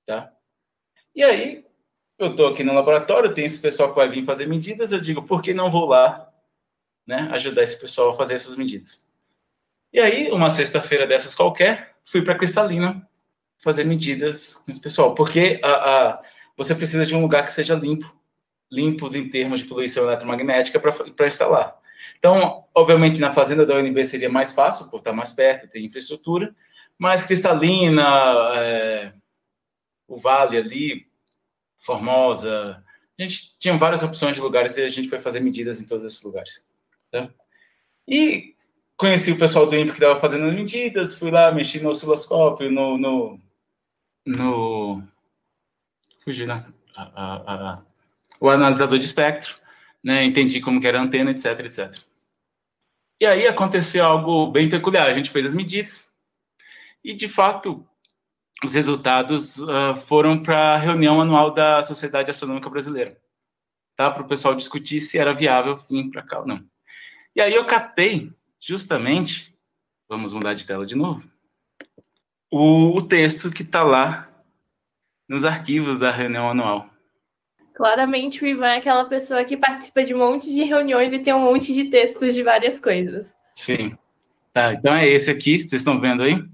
tá? 0.07 0.33
E 1.15 1.23
aí, 1.23 1.67
eu 2.19 2.31
estou 2.31 2.49
aqui 2.49 2.63
no 2.63 2.73
laboratório, 2.73 3.35
tem 3.35 3.45
esse 3.45 3.61
pessoal 3.61 3.91
que 3.91 3.97
vai 3.97 4.09
vir 4.09 4.25
fazer 4.25 4.47
medidas, 4.47 4.93
eu 4.93 5.01
digo, 5.01 5.23
por 5.23 5.43
que 5.43 5.53
não 5.53 5.71
vou 5.71 5.87
lá, 5.87 6.30
né, 7.07 7.29
ajudar 7.33 7.63
esse 7.63 7.81
pessoal 7.81 8.11
a 8.11 8.17
fazer 8.17 8.35
essas 8.35 8.57
medidas? 8.57 9.07
E 9.93 9.99
aí, 9.99 10.31
uma 10.31 10.51
sexta-feira 10.51 11.07
dessas 11.07 11.35
qualquer, 11.35 11.97
fui 12.05 12.23
para 12.23 12.37
Cristalina 12.37 13.09
fazer 13.63 13.85
medidas 13.85 14.57
com 14.57 14.71
esse 14.71 14.81
pessoal, 14.81 15.15
porque 15.15 15.61
a, 15.63 15.71
a, 15.71 16.23
você 16.57 16.75
precisa 16.75 17.05
de 17.05 17.15
um 17.15 17.21
lugar 17.21 17.43
que 17.43 17.53
seja 17.53 17.75
limpo, 17.75 18.11
limpos 18.71 19.15
em 19.15 19.29
termos 19.29 19.61
de 19.61 19.67
poluição 19.67 20.05
eletromagnética 20.05 20.81
para 20.81 21.27
instalar. 21.27 21.79
Então, 22.19 22.65
obviamente, 22.75 23.21
na 23.21 23.35
fazenda 23.35 23.67
da 23.67 23.75
UNB 23.75 24.05
seria 24.05 24.31
mais 24.31 24.53
fácil, 24.53 24.89
por 24.91 24.99
estar 24.99 25.13
mais 25.13 25.33
perto, 25.33 25.69
ter 25.69 25.81
infraestrutura, 25.81 26.55
mas 26.97 27.27
Cristalina, 27.27 28.05
é, 28.57 29.13
o 30.07 30.19
Vale 30.19 30.57
ali, 30.57 31.07
Formosa, 31.79 32.85
a 33.19 33.23
gente 33.23 33.59
tinha 33.59 33.77
várias 33.77 34.03
opções 34.03 34.37
de 34.37 34.41
lugares 34.43 34.77
e 34.77 34.83
a 34.83 34.91
gente 34.91 35.09
foi 35.09 35.19
fazer 35.19 35.41
medidas 35.41 35.81
em 35.81 35.87
todos 35.87 36.05
esses 36.05 36.23
lugares. 36.23 36.67
Tá? 37.11 37.29
E 38.07 38.55
conheci 38.97 39.33
o 39.33 39.39
pessoal 39.39 39.67
do 39.67 39.77
INPE 39.77 39.93
que 39.93 39.99
estava 39.99 40.21
fazendo 40.21 40.45
as 40.47 40.55
medidas, 40.55 41.15
fui 41.15 41.31
lá, 41.31 41.51
mexi 41.51 41.81
no 41.81 41.91
osciloscópio, 41.91 42.71
no. 42.71 42.99
no, 42.99 43.41
no 44.27 45.03
né? 46.47 46.67
A, 46.95 47.03
a, 47.75 47.83
o 48.41 48.49
analisador 48.49 48.99
de 48.99 49.05
espectro, 49.05 49.57
né? 50.03 50.25
entendi 50.25 50.61
como 50.61 50.85
era 50.87 50.99
a 50.99 51.03
antena, 51.03 51.31
etc, 51.31 51.61
etc. 51.61 51.99
E 53.21 53.27
aí 53.27 53.47
aconteceu 53.47 54.05
algo 54.05 54.51
bem 54.51 54.69
peculiar. 54.69 55.09
A 55.09 55.15
gente 55.15 55.31
fez 55.31 55.47
as 55.47 55.55
medidas 55.55 56.11
e, 57.05 57.15
de 57.15 57.29
fato, 57.29 57.87
os 58.65 58.75
resultados 58.75 59.59
uh, 59.59 59.97
foram 60.07 60.43
para 60.43 60.75
a 60.75 60.77
reunião 60.77 61.21
anual 61.21 61.53
da 61.53 61.83
Sociedade 61.83 62.31
Astronômica 62.31 62.69
Brasileira, 62.69 63.17
tá? 63.97 64.11
Para 64.11 64.23
o 64.23 64.29
pessoal 64.29 64.55
discutir 64.55 65.01
se 65.01 65.19
era 65.19 65.35
viável 65.35 65.77
vir 65.89 66.11
para 66.11 66.23
cá 66.23 66.41
ou 66.41 66.47
não. 66.47 66.65
E 67.35 67.41
aí 67.41 67.55
eu 67.55 67.65
catei, 67.65 68.33
justamente, 68.61 69.55
vamos 70.09 70.33
mudar 70.33 70.55
de 70.55 70.67
tela 70.67 70.85
de 70.85 70.95
novo, 70.95 71.23
o, 72.51 72.97
o 72.97 73.03
texto 73.03 73.51
que 73.51 73.63
está 73.63 73.83
lá 73.83 74.29
nos 75.29 75.45
arquivos 75.45 75.99
da 75.99 76.11
reunião 76.11 76.51
anual. 76.51 76.91
Claramente 77.75 78.43
o 78.43 78.47
Ivan 78.47 78.67
é 78.67 78.77
aquela 78.79 79.05
pessoa 79.05 79.45
que 79.45 79.57
participa 79.57 80.05
de 80.05 80.13
um 80.13 80.19
monte 80.19 80.53
de 80.53 80.65
reuniões 80.65 81.13
e 81.13 81.19
tem 81.21 81.33
um 81.33 81.45
monte 81.45 81.73
de 81.73 81.85
textos 81.85 82.35
de 82.35 82.43
várias 82.43 82.79
coisas. 82.81 83.35
Sim. 83.55 83.97
Tá, 84.53 84.75
então 84.75 84.93
é 84.95 85.09
esse 85.09 85.31
aqui, 85.31 85.61
vocês 85.61 85.81
estão 85.81 86.01
vendo 86.01 86.25
aí? 86.25 86.45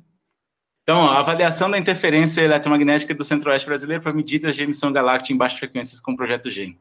Então, 0.83 1.05
a 1.05 1.19
avaliação 1.19 1.69
da 1.69 1.79
interferência 1.79 2.43
eletromagnética 2.43 3.13
do 3.13 3.25
Centro-Oeste 3.25 3.67
brasileiro 3.67 4.01
para 4.01 4.13
medidas 4.13 4.55
de 4.55 4.63
emissão 4.63 4.93
galáctica 4.93 5.33
em 5.33 5.37
baixas 5.37 5.59
frequências 5.59 5.99
com 5.99 6.13
o 6.13 6.17
projeto 6.17 6.49
GEM. 6.49 6.79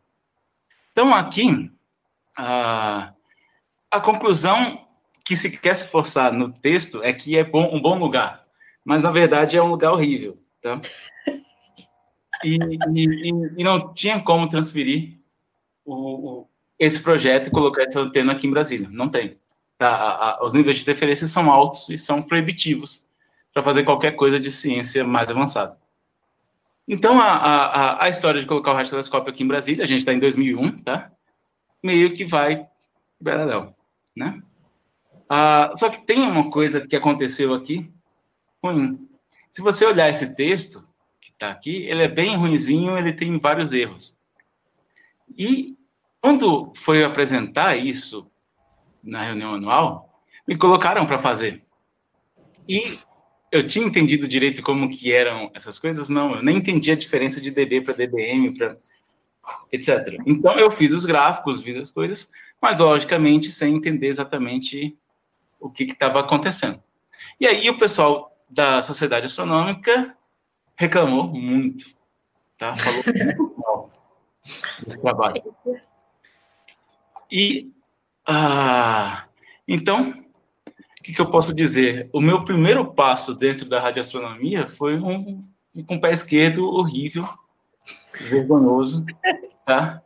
Então, 0.91 1.11
aqui, 1.11 1.71
a, 2.37 3.14
a 3.95 4.01
conclusão 4.01 4.85
que 5.25 5.35
se 5.35 5.57
quer 5.57 5.75
se 5.75 5.87
forçar 5.87 6.31
no 6.33 6.51
texto 6.51 7.01
é 7.03 7.11
que 7.11 7.37
é 7.37 7.43
bom, 7.43 7.73
um 7.73 7.81
bom 7.81 7.97
lugar, 7.97 8.45
mas, 8.83 9.01
na 9.01 9.11
verdade, 9.11 9.57
é 9.57 9.63
um 9.63 9.69
lugar 9.69 9.91
horrível, 9.91 10.37
tá? 10.61 10.79
E, 12.43 12.57
e, 12.93 13.29
e 13.57 13.63
não 13.63 13.93
tinha 13.93 14.21
como 14.21 14.47
transferir 14.47 15.17
o, 15.83 15.93
o, 15.93 16.49
esse 16.77 17.01
projeto 17.01 17.47
e 17.47 17.51
colocar 17.51 17.83
essa 17.83 18.01
antena 18.01 18.33
aqui 18.33 18.45
em 18.45 18.51
Brasília. 18.51 18.87
Não 18.91 19.09
tem. 19.09 19.39
Tá? 19.77 19.87
A, 19.87 20.31
a, 20.31 20.45
os 20.45 20.53
níveis 20.53 20.75
de 20.75 20.83
interferência 20.83 21.27
são 21.27 21.49
altos 21.51 21.89
e 21.89 21.97
são 21.97 22.21
proibitivos 22.21 23.09
para 23.53 23.63
fazer 23.63 23.83
qualquer 23.83 24.11
coisa 24.11 24.39
de 24.39 24.51
ciência 24.51 25.03
mais 25.03 25.31
avançada. 25.31 25.77
Então, 26.87 27.19
a, 27.19 27.31
a, 27.31 28.05
a 28.05 28.09
história 28.09 28.39
de 28.39 28.45
colocar 28.45 28.71
o 28.71 28.75
radiotelescópio 28.75 29.31
aqui 29.33 29.43
em 29.43 29.47
Brasília, 29.47 29.83
a 29.83 29.87
gente 29.87 29.99
está 29.99 30.13
em 30.13 30.19
2001, 30.19 30.83
tá? 30.83 31.11
Meio 31.81 32.13
que 32.13 32.25
vai 32.25 32.67
paralelo, 33.23 33.74
né? 34.15 34.41
Ah, 35.29 35.73
só 35.77 35.89
que 35.89 36.05
tem 36.05 36.21
uma 36.21 36.49
coisa 36.51 36.85
que 36.85 36.95
aconteceu 36.95 37.53
aqui 37.53 37.91
ruim. 38.63 39.07
Se 39.51 39.61
você 39.61 39.85
olhar 39.85 40.09
esse 40.09 40.35
texto 40.35 40.87
que 41.21 41.31
está 41.31 41.49
aqui, 41.49 41.83
ele 41.85 42.03
é 42.03 42.07
bem 42.07 42.35
ruinzinho, 42.35 42.97
ele 42.97 43.13
tem 43.13 43.37
vários 43.39 43.73
erros. 43.73 44.15
E 45.37 45.75
quando 46.21 46.71
foi 46.75 47.03
apresentar 47.03 47.75
isso 47.75 48.29
na 49.03 49.23
reunião 49.23 49.53
anual, 49.53 50.21
me 50.47 50.57
colocaram 50.57 51.05
para 51.05 51.21
fazer. 51.21 51.63
E 52.67 52.99
eu 53.51 53.67
tinha 53.67 53.85
entendido 53.85 54.27
direito 54.27 54.61
como 54.61 54.89
que 54.89 55.11
eram 55.11 55.51
essas 55.53 55.79
coisas? 55.79 56.09
Não, 56.09 56.35
eu 56.35 56.43
nem 56.43 56.57
entendi 56.57 56.91
a 56.91 56.95
diferença 56.95 57.39
de 57.39 57.51
dB 57.51 57.81
para 57.81 57.93
dBm, 57.93 58.53
etc. 59.71 60.19
Então 60.25 60.57
eu 60.59 60.69
fiz 60.71 60.91
os 60.91 61.05
gráficos, 61.05 61.61
vi 61.61 61.77
as 61.77 61.91
coisas, 61.91 62.31
mas 62.61 62.79
logicamente 62.79 63.51
sem 63.51 63.75
entender 63.75 64.07
exatamente 64.07 64.97
o 65.59 65.69
que 65.69 65.83
estava 65.83 66.19
acontecendo. 66.19 66.81
E 67.39 67.47
aí 67.47 67.69
o 67.69 67.77
pessoal 67.77 68.35
da 68.49 68.81
Sociedade 68.81 69.25
Astronômica 69.25 70.15
reclamou 70.75 71.27
muito, 71.27 71.85
tá? 72.57 72.75
Falou 72.75 73.03
muito 73.25 73.55
mal 73.57 73.91
do 74.85 75.01
trabalho. 75.01 75.55
E 77.31 77.71
ah, 78.25 79.25
então 79.67 80.25
que, 81.05 81.13
que 81.13 81.21
eu 81.21 81.29
posso 81.29 81.53
dizer? 81.53 82.09
O 82.11 82.19
meu 82.19 82.43
primeiro 82.43 82.83
passo 82.83 83.35
dentro 83.35 83.69
da 83.69 83.79
radioastronomia 83.79 84.69
foi 84.69 84.97
um, 84.97 85.47
com 85.85 85.97
o 85.97 86.01
pé 86.01 86.11
esquerdo 86.11 86.67
horrível, 86.67 87.23
vergonhoso, 88.21 89.05
tá? 89.63 90.01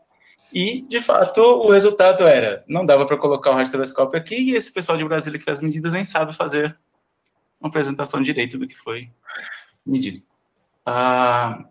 E, 0.51 0.81
de 0.81 0.99
fato, 0.99 1.41
o 1.41 1.71
resultado 1.71 2.23
era, 2.23 2.63
não 2.67 2.85
dava 2.85 3.05
para 3.05 3.17
colocar 3.17 3.51
o 3.51 3.53
radiotelescópio 3.53 4.19
aqui, 4.19 4.35
e 4.35 4.55
esse 4.55 4.73
pessoal 4.73 4.97
de 4.97 5.05
Brasília 5.05 5.37
que 5.37 5.45
faz 5.45 5.61
medidas 5.61 5.93
nem 5.93 6.03
sabe 6.03 6.35
fazer 6.35 6.77
uma 7.59 7.69
apresentação 7.69 8.21
direito 8.21 8.57
do 8.57 8.67
que 8.67 8.75
foi 8.77 9.09
medido. 9.85 10.23
Ah, 10.85 11.65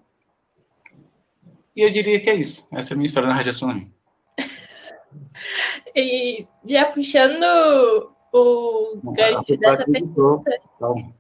e 1.75 1.83
eu 1.83 1.91
diria 1.91 2.21
que 2.21 2.31
é 2.31 2.35
isso. 2.35 2.69
Essa 2.73 2.93
é 2.93 2.95
a 2.95 2.97
minha 2.97 3.07
história 3.07 3.29
na 3.29 3.35
radioastronomia. 3.35 3.89
e 5.95 6.47
já 6.65 6.87
puxando 6.87 8.13
o 8.33 9.01
gancho 9.13 9.57
dessa 9.57 9.85
pergunta. 9.85 10.51
Então, 10.77 11.15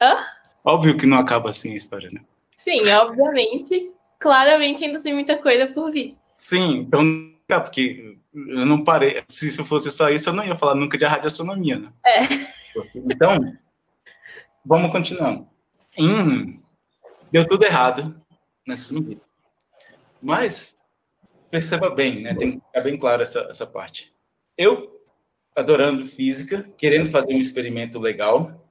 Hã? 0.00 0.16
Óbvio 0.64 0.98
que 0.98 1.06
não 1.06 1.18
acaba 1.18 1.50
assim 1.50 1.72
a 1.72 1.76
história, 1.76 2.10
né? 2.12 2.20
Sim, 2.56 2.88
obviamente. 2.90 3.92
Claramente 4.18 4.84
ainda 4.84 5.02
tem 5.02 5.14
muita 5.14 5.36
coisa 5.36 5.66
por 5.66 5.90
vir. 5.90 6.16
Sim, 6.38 6.78
então, 6.78 7.02
é, 7.48 7.58
porque 7.58 8.18
eu 8.34 8.66
não 8.66 8.84
parei. 8.84 9.22
Se 9.28 9.50
fosse 9.64 9.90
só 9.90 10.10
isso, 10.10 10.28
eu 10.28 10.32
não 10.32 10.44
ia 10.44 10.56
falar 10.56 10.74
nunca 10.74 10.98
de 10.98 11.04
radioastronomia, 11.04 11.78
né? 11.78 11.92
É. 12.04 12.20
Então, 12.94 13.56
vamos 14.64 14.92
continuando. 14.92 15.48
Hum, 15.98 16.60
deu 17.32 17.46
tudo 17.48 17.64
errado 17.64 18.20
nessas 18.66 18.90
medidas. 18.90 19.24
Mas, 20.20 20.76
perceba 21.50 21.88
bem, 21.88 22.22
né? 22.22 22.34
Tem 22.34 22.52
que 22.52 22.66
ficar 22.66 22.80
bem 22.82 22.98
claro 22.98 23.22
essa, 23.22 23.46
essa 23.50 23.66
parte. 23.66 24.12
Eu 24.58 25.00
adorando 25.54 26.06
física, 26.06 26.68
querendo 26.76 27.10
fazer 27.10 27.34
um 27.34 27.40
experimento 27.40 27.98
legal. 27.98 28.68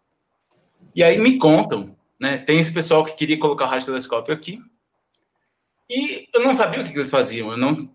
E 0.94 1.04
aí 1.04 1.18
me 1.18 1.40
contam, 1.40 1.96
né? 2.20 2.38
Tem 2.38 2.60
esse 2.60 2.74
pessoal 2.74 3.04
que 3.04 3.16
queria 3.16 3.40
colocar 3.40 3.66
o 3.66 3.68
radiotelescópio 3.68 4.34
aqui. 4.34 4.62
E 5.90 6.28
eu 6.34 6.44
não 6.44 6.56
sabia 6.56 6.82
o 6.82 6.84
que 6.84 6.98
eles 6.98 7.12
faziam, 7.12 7.52
eu 7.52 7.58
não 7.58 7.90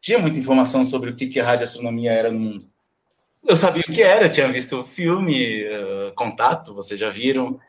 tinha 0.00 0.18
muita 0.18 0.38
informação 0.38 0.84
sobre 0.84 1.10
o 1.10 1.16
que, 1.16 1.26
que 1.26 1.40
a 1.40 1.44
radioastronomia 1.44 2.12
era 2.12 2.30
no 2.30 2.38
mundo. 2.38 2.70
Eu 3.44 3.56
sabia 3.56 3.82
o 3.86 3.92
que 3.92 4.02
era, 4.02 4.30
tinha 4.30 4.50
visto 4.50 4.80
o 4.80 4.84
filme 4.84 5.64
uh, 5.64 6.12
Contato, 6.14 6.74
vocês 6.74 6.98
já 6.98 7.10
viram, 7.10 7.60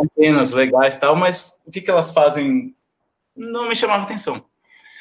antenas 0.00 0.50
legais 0.50 0.94
e 0.94 1.00
tal, 1.00 1.16
mas 1.16 1.60
o 1.66 1.70
que, 1.70 1.80
que 1.80 1.90
elas 1.90 2.10
fazem 2.10 2.74
não 3.34 3.68
me 3.68 3.76
chamava 3.76 4.04
atenção. 4.04 4.44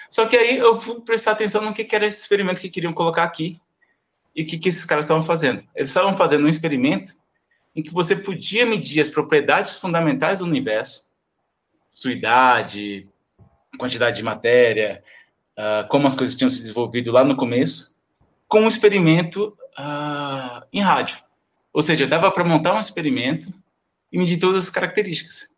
Só 0.09 0.25
que 0.25 0.35
aí 0.35 0.57
eu 0.57 0.77
fui 0.77 1.01
prestar 1.01 1.31
atenção 1.31 1.62
no 1.62 1.74
que, 1.74 1.83
que 1.83 1.95
era 1.95 2.05
esse 2.05 2.21
experimento 2.21 2.62
que 2.62 2.69
queriam 2.69 2.93
colocar 2.93 3.24
aqui, 3.24 3.59
e 4.35 4.43
o 4.43 4.45
que, 4.45 4.59
que 4.59 4.69
esses 4.69 4.85
caras 4.85 5.05
estavam 5.05 5.24
fazendo? 5.24 5.63
Eles 5.74 5.89
estavam 5.89 6.17
fazendo 6.17 6.45
um 6.45 6.50
experimento 6.50 7.13
em 7.75 7.81
que 7.81 7.91
você 7.91 8.15
podia 8.15 8.65
medir 8.65 9.00
as 9.00 9.09
propriedades 9.09 9.77
fundamentais 9.77 10.39
do 10.39 10.45
universo, 10.45 11.09
sua 11.89 12.12
idade, 12.12 13.07
quantidade 13.77 14.17
de 14.17 14.24
matéria, 14.24 15.03
uh, 15.58 15.88
como 15.88 16.08
as 16.08 16.15
coisas 16.15 16.36
tinham 16.36 16.50
se 16.50 16.62
desenvolvido 16.62 17.12
lá 17.12 17.24
no 17.24 17.36
começo, 17.36 17.96
com 18.48 18.62
um 18.62 18.67
experimento 18.67 19.58
uh, 19.77 20.65
em 20.72 20.82
rádio. 20.82 21.17
Ou 21.74 21.84
seja, 21.84 22.08
dava 22.08 22.32
para 22.32 22.44
montar 22.44 22.74
um 22.74 22.79
experimento 22.79 23.53
e 24.12 24.17
medir 24.17 24.39
todas 24.39 24.63
as 24.63 24.70
características. 24.70 25.50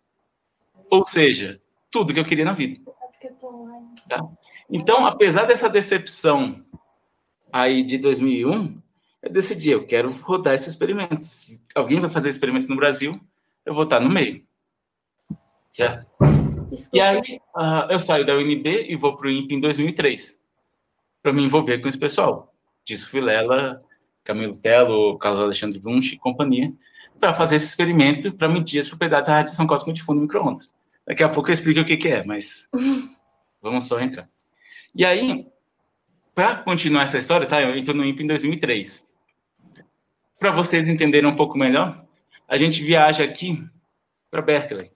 Ou 0.89 1.05
seja, 1.05 1.61
tudo 1.91 2.13
que 2.13 2.19
eu 2.19 2.25
queria 2.25 2.45
na 2.45 2.53
vida. 2.53 2.79
Tá? 4.07 4.25
Então, 4.69 5.05
apesar 5.05 5.45
dessa 5.45 5.69
decepção 5.69 6.63
aí 7.51 7.83
de 7.83 7.97
2001, 7.97 8.81
eu 9.21 9.31
decidi, 9.31 9.69
eu 9.69 9.85
quero 9.85 10.11
rodar 10.21 10.53
esse 10.53 10.69
experimento. 10.69 11.25
Se 11.25 11.63
alguém 11.75 11.99
vai 11.99 12.09
fazer 12.09 12.29
experimentos 12.29 12.67
no 12.67 12.75
Brasil, 12.75 13.19
eu 13.65 13.73
vou 13.73 13.83
estar 13.83 13.99
no 13.99 14.09
meio. 14.09 14.43
Certo? 15.71 16.07
Desculpa. 16.69 16.97
E 16.97 16.99
aí, 16.99 17.41
uh, 17.55 17.89
eu 17.91 17.99
saio 17.99 18.25
da 18.25 18.35
UNB 18.35 18.87
e 18.89 18.95
vou 18.95 19.15
para 19.15 19.27
o 19.27 19.31
INPE 19.31 19.55
em 19.55 19.59
2003, 19.59 20.39
para 21.23 21.31
me 21.31 21.43
envolver 21.43 21.79
com 21.79 21.87
esse 21.87 21.97
pessoal. 21.97 22.53
Disso 22.85 23.09
Vilela, 23.11 23.81
Camilo 24.23 24.57
Tello, 24.57 25.17
Carlos 25.17 25.41
Alexandre 25.41 25.81
Wunsch 25.83 26.13
e 26.13 26.17
companhia, 26.17 26.73
para 27.19 27.33
fazer 27.33 27.55
esse 27.55 27.67
experimento 27.67 28.31
para 28.33 28.49
medir 28.49 28.79
as 28.79 28.87
propriedades 28.87 29.27
da 29.27 29.37
radiação 29.37 29.65
cósmica 29.65 29.93
de 29.93 30.03
fundo 30.03 30.21
microondas. 30.21 30.73
Daqui 31.05 31.23
a 31.23 31.29
pouco 31.29 31.49
eu 31.49 31.53
explico 31.53 31.79
o 31.79 31.85
que, 31.85 31.97
que 31.97 32.09
é, 32.09 32.23
mas 32.23 32.69
vamos 33.61 33.87
só 33.87 33.99
entrar. 33.99 34.29
E 34.93 35.05
aí, 35.05 35.47
para 36.35 36.57
continuar 36.57 37.03
essa 37.03 37.17
história, 37.17 37.47
tá? 37.47 37.61
Eu 37.61 37.75
entro 37.77 37.93
no 37.93 38.05
INPE 38.05 38.23
em 38.23 38.27
2003. 38.27 39.07
Para 40.39 40.51
vocês 40.51 40.87
entenderem 40.87 41.29
um 41.29 41.35
pouco 41.35 41.57
melhor, 41.57 42.05
a 42.47 42.57
gente 42.57 42.83
viaja 42.83 43.23
aqui 43.23 43.63
para 44.29 44.41
Berkeley. 44.41 44.91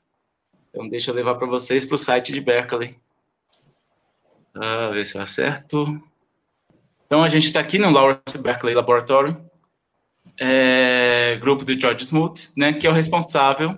Então, 0.71 0.87
deixa 0.87 1.11
eu 1.11 1.15
levar 1.15 1.35
para 1.35 1.45
vocês 1.45 1.85
para 1.85 1.95
o 1.95 1.97
site 1.97 2.31
de 2.31 2.39
Berkeley. 2.39 2.97
Ah, 4.55 4.89
ver 4.89 5.05
se 5.05 5.17
eu 5.17 5.21
acerto. 5.21 6.01
Então, 7.05 7.21
a 7.21 7.29
gente 7.29 7.45
está 7.45 7.59
aqui 7.59 7.77
no 7.77 7.91
Lawrence 7.91 8.41
Berkeley 8.41 8.73
Laboratory, 8.73 9.35
é, 10.39 11.35
grupo 11.41 11.65
do 11.65 11.73
George 11.73 12.05
Smoot, 12.05 12.53
né, 12.55 12.71
que 12.71 12.87
é 12.87 12.89
o 12.89 12.93
responsável 12.93 13.77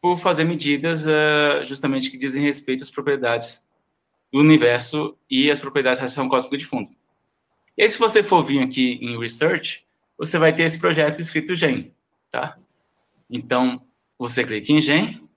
por 0.00 0.20
fazer 0.20 0.44
medidas 0.44 1.04
uh, 1.04 1.64
justamente 1.64 2.10
que 2.10 2.16
dizem 2.16 2.44
respeito 2.44 2.84
às 2.84 2.90
propriedades 2.90 3.60
do 4.32 4.38
universo 4.38 5.18
e 5.28 5.50
as 5.50 5.58
propriedades 5.58 5.98
da 5.98 6.02
radiação 6.04 6.28
cósmica 6.28 6.58
de 6.58 6.64
fundo. 6.64 6.90
E 7.76 7.82
aí, 7.82 7.90
se 7.90 7.98
você 7.98 8.22
for 8.22 8.44
vir 8.44 8.60
aqui 8.60 8.98
em 9.02 9.18
Research, 9.18 9.84
você 10.16 10.38
vai 10.38 10.54
ter 10.54 10.62
esse 10.64 10.78
projeto 10.78 11.20
escrito 11.20 11.56
GEM, 11.56 11.92
tá? 12.30 12.56
Então, 13.28 13.82
você 14.18 14.44
clica 14.44 14.72
em 14.72 14.80
GEM, 14.80 15.27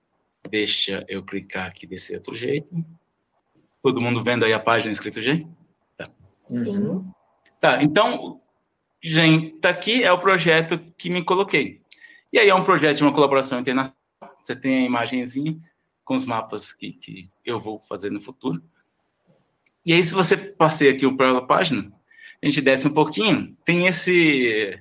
deixa 0.48 1.04
eu 1.08 1.22
clicar 1.22 1.66
aqui 1.66 1.86
desse 1.86 2.14
outro 2.14 2.34
jeito. 2.34 2.68
Todo 3.82 4.00
mundo 4.00 4.22
vendo 4.22 4.44
aí 4.44 4.52
a 4.52 4.60
página 4.60 4.92
escrito 4.92 5.22
GEM? 5.22 5.48
Tá. 5.96 6.10
Sim. 6.48 7.04
Tá, 7.60 7.82
então, 7.82 8.40
GEM 9.02 9.58
tá 9.60 9.70
aqui, 9.70 10.02
é 10.02 10.12
o 10.12 10.20
projeto 10.20 10.78
que 10.96 11.10
me 11.10 11.24
coloquei. 11.24 11.80
E 12.32 12.38
aí 12.38 12.48
é 12.48 12.54
um 12.54 12.64
projeto 12.64 12.98
de 12.98 13.02
uma 13.02 13.12
colaboração 13.12 13.60
internacional, 13.60 13.96
você 14.42 14.56
tem 14.56 14.78
a 14.78 14.86
imagenzinha 14.86 15.56
com 16.04 16.14
os 16.14 16.24
mapas 16.24 16.72
que, 16.72 16.92
que 16.92 17.30
eu 17.44 17.60
vou 17.60 17.80
fazer 17.88 18.10
no 18.10 18.20
futuro. 18.20 18.62
E 19.84 19.92
aí, 19.92 20.02
se 20.02 20.14
você 20.14 20.36
passeia 20.36 20.92
aqui 20.92 21.10
pela 21.16 21.46
página, 21.46 21.92
a 22.42 22.46
gente 22.46 22.60
desce 22.60 22.86
um 22.86 22.94
pouquinho, 22.94 23.56
tem 23.64 23.86
esse 23.86 24.78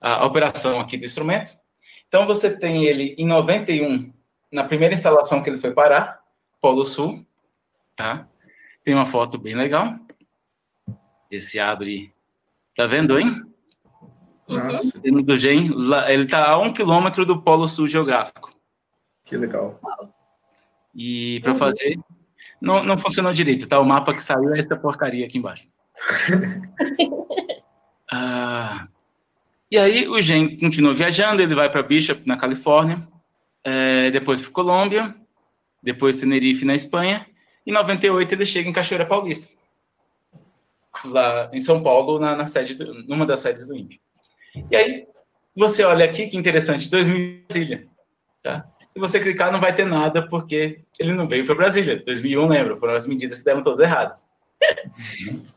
a 0.00 0.26
operação 0.26 0.80
aqui 0.80 0.96
do 0.96 1.04
instrumento. 1.04 1.52
Então, 2.08 2.26
você 2.26 2.56
tem 2.56 2.84
ele 2.84 3.14
em 3.16 3.26
91, 3.26 4.12
na 4.54 4.62
primeira 4.62 4.94
instalação 4.94 5.42
que 5.42 5.50
ele 5.50 5.58
foi 5.58 5.72
parar, 5.72 6.22
Polo 6.60 6.86
Sul, 6.86 7.26
tá? 7.96 8.28
Tem 8.84 8.94
uma 8.94 9.04
foto 9.06 9.36
bem 9.36 9.56
legal. 9.56 9.96
Esse 11.28 11.58
abre, 11.58 12.14
tá 12.76 12.86
vendo, 12.86 13.18
hein? 13.18 13.42
Nossa, 14.46 15.00
Do 15.00 15.88
lá- 15.88 16.12
ele 16.12 16.26
tá 16.28 16.48
a 16.48 16.58
um 16.58 16.72
quilômetro 16.72 17.26
do 17.26 17.42
Polo 17.42 17.66
Sul 17.66 17.88
geográfico. 17.88 18.54
que 19.24 19.36
legal. 19.36 19.80
E 20.94 21.40
para 21.42 21.56
fazer, 21.56 21.98
não, 22.60 22.84
não 22.84 22.96
funcionou 22.96 23.32
direito, 23.34 23.66
tá? 23.66 23.80
O 23.80 23.84
mapa 23.84 24.14
que 24.14 24.22
saiu 24.22 24.54
é 24.54 24.58
essa 24.60 24.76
porcaria 24.76 25.26
aqui 25.26 25.38
embaixo. 25.38 25.66
Ah, 28.16 28.86
e 29.68 29.76
aí 29.76 30.06
o 30.06 30.20
Gen 30.20 30.56
continua 30.58 30.94
viajando, 30.94 31.42
ele 31.42 31.54
vai 31.54 31.68
para 31.68 31.82
Bishop, 31.82 32.24
na 32.28 32.36
Califórnia, 32.36 33.08
é, 33.64 34.10
depois 34.10 34.40
para 34.40 34.50
Colômbia, 34.50 35.14
depois 35.82 36.18
Tenerife, 36.18 36.64
na 36.64 36.74
Espanha, 36.74 37.26
e 37.66 37.70
em 37.70 37.74
98 37.74 38.32
ele 38.32 38.46
chega 38.46 38.68
em 38.68 38.72
Cachoeira 38.72 39.06
Paulista, 39.06 39.54
lá 41.04 41.50
em 41.52 41.60
São 41.60 41.82
Paulo, 41.82 42.18
na, 42.18 42.36
na 42.36 42.46
sede 42.46 42.74
do- 42.74 43.02
numa 43.04 43.26
das 43.26 43.40
sedes 43.40 43.66
do 43.66 43.76
INPE. 43.76 44.00
E 44.70 44.76
aí, 44.76 45.06
você 45.56 45.82
olha 45.84 46.04
aqui, 46.04 46.28
que 46.28 46.36
interessante, 46.36 46.90
2000 46.90 47.44
Brasília, 47.48 47.86
tá? 48.42 48.66
Se 48.92 49.00
você 49.00 49.20
clicar, 49.20 49.50
não 49.50 49.60
vai 49.60 49.74
ter 49.74 49.84
nada, 49.84 50.26
porque 50.28 50.84
ele 50.98 51.12
não 51.12 51.26
veio 51.26 51.44
para 51.44 51.54
Brasília. 51.56 52.02
2001, 52.04 52.46
lembra? 52.46 52.76
Foram 52.76 52.94
as 52.94 53.06
medidas 53.08 53.38
que 53.38 53.44
deram 53.44 53.62
todas 53.62 53.80
erradas. 53.80 54.28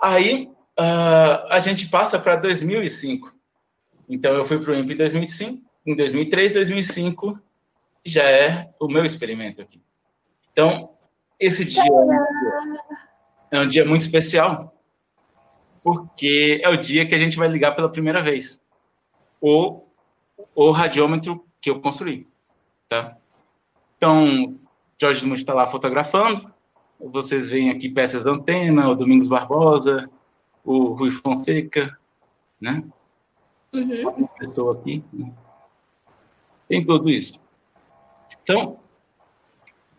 Aí, 0.00 0.50
ah, 0.76 1.46
a 1.50 1.60
gente 1.60 1.88
passa 1.88 2.18
para 2.18 2.34
2005. 2.36 3.32
Então, 4.08 4.34
eu 4.34 4.44
fui 4.44 4.58
para 4.58 4.72
o 4.72 4.74
INPE 4.74 4.94
em 4.94 4.96
2005. 4.96 5.62
Em 5.84 5.96
2003, 5.96 6.54
2005, 6.54 7.38
já 8.04 8.22
é 8.22 8.70
o 8.78 8.88
meu 8.88 9.04
experimento 9.04 9.60
aqui. 9.62 9.80
Então, 10.52 10.90
esse 11.38 11.64
dia 11.64 11.82
é 13.50 13.60
um 13.60 13.68
dia 13.68 13.84
muito 13.84 14.02
especial, 14.02 14.74
porque 15.82 16.60
é 16.62 16.68
o 16.68 16.76
dia 16.76 17.06
que 17.06 17.14
a 17.14 17.18
gente 17.18 17.36
vai 17.36 17.48
ligar 17.48 17.74
pela 17.74 17.88
primeira 17.88 18.22
vez. 18.22 18.62
O, 19.40 19.82
o 20.54 20.70
radiômetro 20.70 21.44
que 21.60 21.70
eu 21.70 21.80
construí, 21.80 22.28
tá? 22.88 23.16
Então, 23.96 24.58
Jorge 25.00 25.24
Mundo 25.26 25.38
está 25.38 25.52
lá 25.52 25.66
fotografando, 25.66 26.52
vocês 27.00 27.50
veem 27.50 27.70
aqui 27.70 27.88
peças 27.88 28.22
da 28.22 28.30
antena, 28.30 28.88
o 28.88 28.94
Domingos 28.94 29.26
Barbosa, 29.26 30.08
o 30.64 30.92
Rui 30.92 31.10
Fonseca, 31.10 31.98
né? 32.60 32.84
Uhum. 33.72 34.10
Uma 34.10 34.28
pessoa 34.28 34.78
aqui. 34.78 35.02
né? 35.12 35.32
Tem 36.72 36.82
tudo 36.82 37.10
isso. 37.10 37.38
Então, 38.42 38.80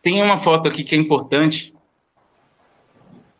tem 0.01 0.24
uma 0.24 0.39
foto 0.39 0.68
aqui 0.68 0.84
que 0.84 0.96
é 0.96 0.98
importante. 0.98 1.72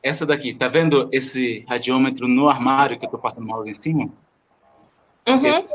Essa 0.04 0.24
daqui, 0.24 0.54
tá 0.54 0.68
vendo 0.68 1.10
esse 1.12 1.66
radiômetro 1.68 2.28
no 2.28 2.48
armário 2.48 3.00
que 3.00 3.08
eu 3.08 3.10
tô 3.10 3.18
passando 3.18 3.48
mouse 3.48 3.72
em 3.72 3.74
cima? 3.74 4.12
Uhum. 5.28 5.68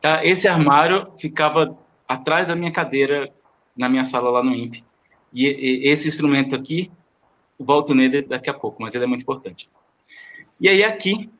Tá? 0.00 0.24
Esse 0.24 0.48
armário 0.48 1.12
ficava 1.16 1.78
atrás 2.08 2.48
da 2.48 2.56
minha 2.56 2.72
cadeira 2.72 3.32
na 3.76 3.88
minha 3.88 4.02
sala 4.02 4.28
lá 4.28 4.42
no 4.42 4.52
INPE. 4.52 4.84
E, 5.32 5.46
e- 5.46 5.88
esse 5.88 6.08
instrumento 6.08 6.56
aqui, 6.56 6.90
volto 7.56 7.94
nele 7.94 8.22
daqui 8.22 8.50
a 8.50 8.54
pouco, 8.54 8.82
mas 8.82 8.96
ele 8.96 9.04
é 9.04 9.06
muito 9.06 9.22
importante. 9.22 9.70
E 10.60 10.68
aí 10.68 10.82
aqui 10.82 11.30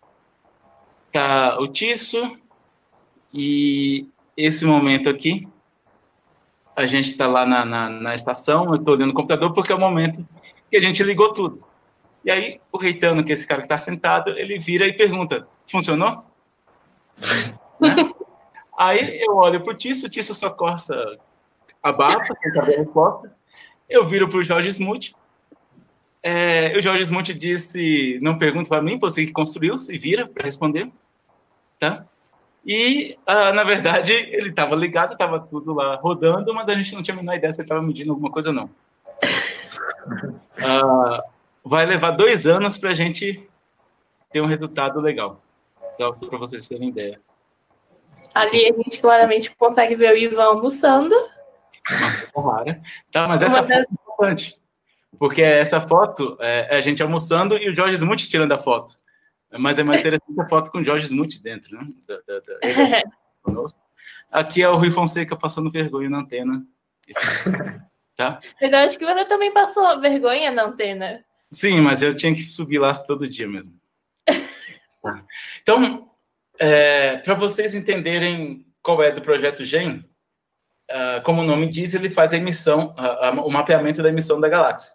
tá 1.12 1.59
o 1.59 1.67
tiço 1.67 2.38
e 3.35 4.07
esse 4.37 4.64
momento 4.64 5.09
aqui 5.09 5.49
a 6.77 6.85
gente 6.85 7.09
está 7.09 7.27
lá 7.27 7.47
na, 7.47 7.65
na, 7.65 7.89
na 7.89 8.15
estação, 8.15 8.67
eu 8.67 8.77
estou 8.77 8.95
olhando 8.95 9.11
o 9.11 9.15
computador 9.15 9.55
porque 9.55 9.73
é 9.73 9.75
o 9.75 9.81
momento 9.81 10.25
que 10.71 10.77
a 10.77 10.81
gente 10.81 11.03
ligou 11.03 11.33
tudo. 11.33 11.65
E 12.23 12.31
aí 12.31 12.61
o 12.71 12.77
Reitano, 12.77 13.25
que 13.25 13.33
é 13.33 13.35
esse 13.35 13.47
cara 13.47 13.62
que 13.62 13.67
está 13.67 13.79
sentado, 13.79 14.31
ele 14.31 14.59
vira 14.59 14.87
e 14.87 14.93
pergunta, 14.93 15.49
funcionou? 15.71 16.25
Né? 17.79 17.95
Aí 18.79 19.21
eu 19.21 19.37
olho 19.37 19.62
pro 19.62 19.75
Tisso, 19.75 20.07
o 20.07 20.09
Tisso 20.09 20.33
só 20.33 20.49
coça 20.49 21.19
a 21.83 21.93
barba, 21.93 22.25
sem 22.25 22.53
saber 22.55 22.75
a 22.75 22.79
resposta. 22.79 23.37
Eu 23.87 24.07
viro 24.07 24.31
pro 24.31 24.43
Jorge 24.43 24.73
Smoot. 24.73 25.15
É, 26.23 26.75
o 26.75 26.81
Jorge 26.81 27.05
Smoot 27.05 27.35
disse, 27.35 28.19
não 28.23 28.39
pergunta 28.39 28.71
para 28.71 28.81
mim, 28.81 28.99
você 28.99 29.27
que 29.27 29.33
construiu, 29.33 29.79
se 29.79 29.99
vira 29.99 30.27
para 30.27 30.45
responder. 30.45 30.91
Tá? 31.79 32.07
E, 32.67 33.17
ah, 33.25 33.53
na 33.53 33.63
verdade, 33.63 34.13
ele 34.13 34.49
estava 34.49 34.75
ligado, 34.75 35.13
estava 35.13 35.39
tudo 35.39 35.73
lá 35.73 35.95
rodando, 35.95 36.53
mas 36.53 36.69
a 36.69 36.75
gente 36.75 36.93
não 36.95 37.03
tinha 37.03 37.15
a 37.15 37.17
menor 37.17 37.37
ideia 37.37 37.53
se 37.53 37.61
ele 37.61 37.65
estava 37.65 37.81
medindo 37.81 38.11
alguma 38.11 38.31
coisa 38.31 38.49
ou 38.49 38.55
não. 38.55 38.71
Ah, 40.59 41.23
vai 41.63 41.85
levar 41.85 42.13
dois 42.13 42.47
anos 42.47 42.79
para 42.79 42.91
a 42.91 42.95
gente 42.95 43.47
ter 44.33 44.41
um 44.41 44.47
resultado 44.47 45.01
legal. 45.01 45.43
Então, 45.95 46.15
para 46.15 46.39
vocês 46.39 46.67
terem 46.67 46.89
ideia. 46.89 47.21
Ali 48.35 48.67
a 48.67 48.73
gente 48.73 49.01
claramente 49.01 49.55
consegue 49.55 49.95
ver 49.95 50.15
o 50.15 50.17
Ivan 50.17 50.45
almoçando. 50.45 51.15
Clara. 52.33 52.81
Tá, 53.13 53.29
mas 53.29 53.43
essa 53.43 53.63
foto 53.63 53.73
é 53.73 53.81
importante. 53.81 54.59
Porque 55.19 55.43
essa 55.43 55.81
foto 55.81 56.37
é 56.41 56.77
a 56.77 56.81
gente 56.81 57.03
almoçando 57.03 57.59
e 57.59 57.69
o 57.69 57.75
Jorge 57.75 57.97
Smoot 57.97 58.29
tirando 58.29 58.53
a 58.53 58.59
foto. 58.59 58.95
Mas 59.53 59.79
é 59.79 59.83
mais 59.83 60.01
interessante 60.01 60.41
a 60.41 60.49
foto 60.49 60.71
com 60.71 60.79
o 60.79 60.85
Jorge 60.85 61.07
Smoot 61.07 61.43
dentro, 61.43 61.77
né? 61.77 61.87
Da- 62.07 62.21
da- 62.27 62.41
da- 62.41 62.61
conosco. 63.43 63.79
Aqui 64.31 64.63
é 64.63 64.69
o 64.69 64.77
Rui 64.77 64.91
Fonseca 64.91 65.37
passando 65.37 65.71
vergonha 65.71 66.11
na 66.11 66.19
antena. 66.21 66.65
Tá? 68.17 68.41
Eu 68.63 68.75
acho 68.79 68.99
que 68.99 69.05
você 69.05 69.27
também 69.27 69.53
passou 69.53 70.01
vergonha 70.01 70.51
na 70.51 70.65
antena. 70.65 71.23
Sim, 71.51 71.83
mas 71.83 72.01
eu 72.01 72.17
tinha 72.17 72.35
que 72.35 72.45
subir 72.45 72.79
lá 72.79 72.95
todo 72.95 73.29
dia 73.29 73.47
mesmo. 73.47 73.75
Tá. 75.03 75.23
Então, 75.63 76.11
para 77.25 77.35
vocês 77.35 77.75
entenderem 77.75 78.67
qual 78.83 79.03
é 79.03 79.11
do 79.13 79.21
projeto 79.21 79.67
GEM, 79.67 80.03
ah, 80.91 81.21
como 81.27 81.43
o 81.43 81.45
nome 81.45 81.69
diz, 81.69 81.93
ele 81.93 82.09
faz 82.09 82.33
a 82.33 82.39
emissão, 82.39 82.95
a- 82.97 83.29
a- 83.29 83.31
o 83.33 83.51
mapeamento 83.51 84.03
da 84.03 84.09
emissão 84.09 84.41
da 84.41 84.49
galáxia. 84.49 84.93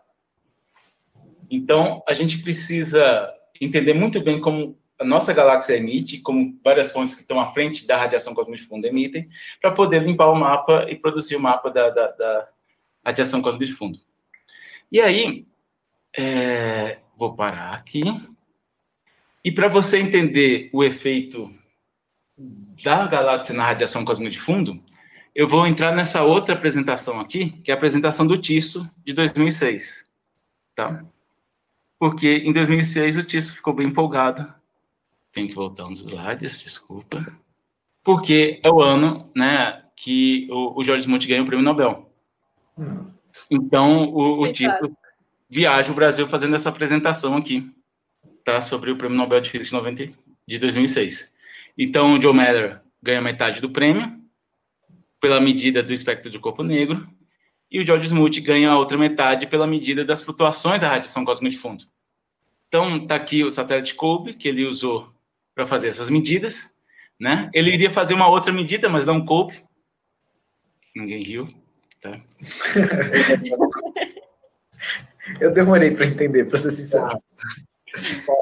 Então, 1.49 2.03
a 2.07 2.13
gente 2.15 2.41
precisa 2.41 3.31
entender 3.61 3.93
muito 3.93 4.19
bem 4.21 4.41
como 4.41 4.77
a 4.99 5.05
nossa 5.05 5.33
galáxia 5.33 5.77
emite, 5.77 6.19
como 6.19 6.59
várias 6.63 6.91
fontes 6.91 7.15
que 7.15 7.21
estão 7.21 7.39
à 7.39 7.51
frente 7.53 7.87
da 7.87 7.97
radiação 7.97 8.33
cósmica 8.33 8.61
de 8.61 8.67
fundo 8.67 8.85
emitem, 8.85 9.29
para 9.59 9.71
poder 9.71 10.03
limpar 10.03 10.29
o 10.29 10.35
mapa 10.35 10.85
e 10.89 10.95
produzir 10.95 11.35
o 11.35 11.39
mapa 11.39 11.69
da, 11.71 11.89
da, 11.89 12.07
da 12.11 12.47
radiação 13.05 13.41
cósmica 13.41 13.65
de 13.65 13.73
fundo. 13.73 13.99
E 14.91 14.99
aí, 14.99 15.47
é, 16.15 16.99
vou 17.17 17.35
parar 17.35 17.73
aqui. 17.73 18.03
E 19.43 19.51
para 19.51 19.67
você 19.67 19.97
entender 19.97 20.69
o 20.71 20.83
efeito 20.83 21.53
da 22.37 23.07
galáxia 23.07 23.55
na 23.55 23.65
radiação 23.65 24.05
cósmica 24.05 24.31
de 24.31 24.39
fundo, 24.39 24.83
eu 25.33 25.47
vou 25.47 25.65
entrar 25.65 25.95
nessa 25.95 26.23
outra 26.23 26.53
apresentação 26.53 27.19
aqui, 27.19 27.51
que 27.63 27.71
é 27.71 27.73
a 27.73 27.77
apresentação 27.77 28.27
do 28.27 28.37
Tisso 28.37 28.89
de 29.03 29.13
2006, 29.13 30.05
tá? 30.75 31.03
Porque 32.01 32.37
em 32.37 32.51
2006 32.51 33.17
o 33.17 33.23
Tisso 33.23 33.53
ficou 33.53 33.75
bem 33.75 33.85
empolgado. 33.85 34.51
Tem 35.31 35.47
que 35.47 35.53
voltar 35.53 35.85
uns 35.85 35.99
slides, 35.99 36.59
desculpa. 36.59 37.31
Porque 38.03 38.59
é 38.63 38.71
o 38.71 38.81
ano, 38.81 39.29
né, 39.35 39.83
que 39.95 40.47
o, 40.49 40.79
o 40.79 40.83
Jorge 40.83 41.03
Smoot 41.03 41.27
ganha 41.27 41.43
o 41.43 41.45
prêmio 41.45 41.63
Nobel. 41.63 42.11
Hum, 42.75 43.05
Então, 43.51 44.05
o, 44.05 44.41
o. 44.41 44.51
Tisso 44.51 44.97
viaja 45.47 45.91
o 45.91 45.93
Brasil 45.93 46.25
fazendo 46.25 46.55
essa 46.55 46.69
apresentação 46.69 47.37
aqui, 47.37 47.71
tá? 48.43 48.63
Sobre 48.63 48.89
o 48.89 48.97
Prêmio 48.97 49.15
Nobel 49.15 49.39
de 49.39 49.51
Física 49.51 49.69
de, 49.69 49.73
90, 49.73 50.17
de 50.47 50.57
2006. 50.57 51.31
Então, 51.77 52.15
o 52.15 52.21
Joe 52.21 52.33
Matter 52.33 52.81
ganha 52.99 53.21
metade 53.21 53.61
do 53.61 53.69
prêmio, 53.69 54.19
pela 55.19 55.39
medida 55.39 55.83
do 55.83 55.93
espectro 55.93 56.31
do 56.31 56.39
corpo 56.39 56.63
negro, 56.63 57.07
e 57.71 57.79
o 57.79 57.85
George 57.85 58.07
Smoot 58.07 58.41
ganha 58.41 58.69
a 58.69 58.77
outra 58.77 58.97
metade 58.97 59.47
pela 59.47 59.65
medida 59.65 60.03
das 60.03 60.21
flutuações 60.21 60.81
da 60.81 60.89
radiação 60.89 61.23
cósmica 61.23 61.55
de 61.55 61.57
fundo. 61.57 61.85
Então, 62.67 63.07
tá 63.07 63.15
aqui 63.15 63.43
o 63.43 63.51
satélite 63.51 63.95
COBE, 63.95 64.33
que 64.33 64.47
ele 64.47 64.65
usou 64.65 65.09
para 65.55 65.65
fazer 65.65 65.87
essas 65.87 66.09
medidas, 66.09 66.69
né? 67.17 67.49
Ele 67.53 67.71
iria 67.71 67.89
fazer 67.89 68.13
uma 68.13 68.27
outra 68.27 68.51
medida, 68.51 68.89
mas 68.89 69.05
não 69.05 69.25
coube. 69.25 69.55
Ninguém 70.93 71.23
riu, 71.23 71.47
tá? 72.01 72.19
Eu 75.39 75.53
demorei 75.53 75.91
para 75.91 76.07
entender, 76.07 76.45
para 76.45 76.57
ser 76.57 76.71
sincero. 76.71 77.21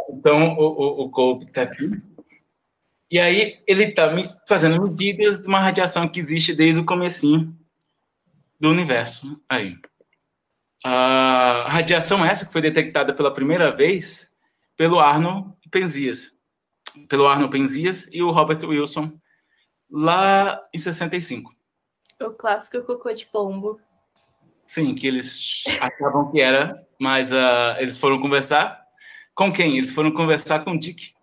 Então, 0.10 0.56
o, 0.58 1.04
o, 1.06 1.12
o 1.12 1.44
está 1.44 1.64
aqui. 1.64 1.92
E 3.12 3.20
aí, 3.20 3.60
ele 3.68 3.84
está 3.84 4.12
fazendo 4.48 4.82
medidas 4.82 5.42
de 5.42 5.48
uma 5.48 5.60
radiação 5.60 6.08
que 6.08 6.20
existe 6.20 6.56
desde 6.56 6.80
o 6.80 6.86
comecinho 6.86 7.59
do 8.60 8.70
universo. 8.70 9.42
Aí. 9.48 9.78
A 10.84 11.66
radiação 11.68 12.26
essa 12.26 12.46
que 12.46 12.52
foi 12.54 12.62
detectada 12.62 13.14
pela 13.14 13.34
primeira 13.34 13.76
vez 13.76 14.30
pelo 14.78 15.00
Arno 15.00 15.58
Penzias, 15.70 16.32
pelo 17.10 17.28
Arno 17.28 17.50
Penzias 17.50 18.08
e 18.14 18.24
o 18.24 18.32
Robert 18.32 18.64
Wilson 18.64 19.12
lá 19.92 20.62
em 20.74 20.80
65. 20.80 21.54
O 22.22 22.32
clássico 22.32 22.82
cocô 22.86 23.12
de 23.12 23.26
pombo. 23.26 23.80
Sim, 24.66 24.96
que 24.96 25.06
eles 25.06 25.64
achavam 25.82 26.32
que 26.32 26.40
era, 26.40 26.82
mas 26.98 27.32
uh, 27.32 27.76
eles 27.80 27.98
foram 27.98 28.22
conversar 28.22 28.82
com 29.36 29.52
quem? 29.52 29.78
Eles 29.78 29.92
foram 29.92 30.12
conversar 30.12 30.64
com 30.64 30.78
Dick. 30.78 31.14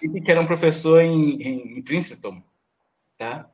Dick, 0.00 0.20
que 0.20 0.30
era 0.30 0.40
um 0.40 0.46
professor 0.46 1.02
em, 1.02 1.78
em 1.78 1.82
Princeton, 1.82 2.42
tá? 3.18 3.50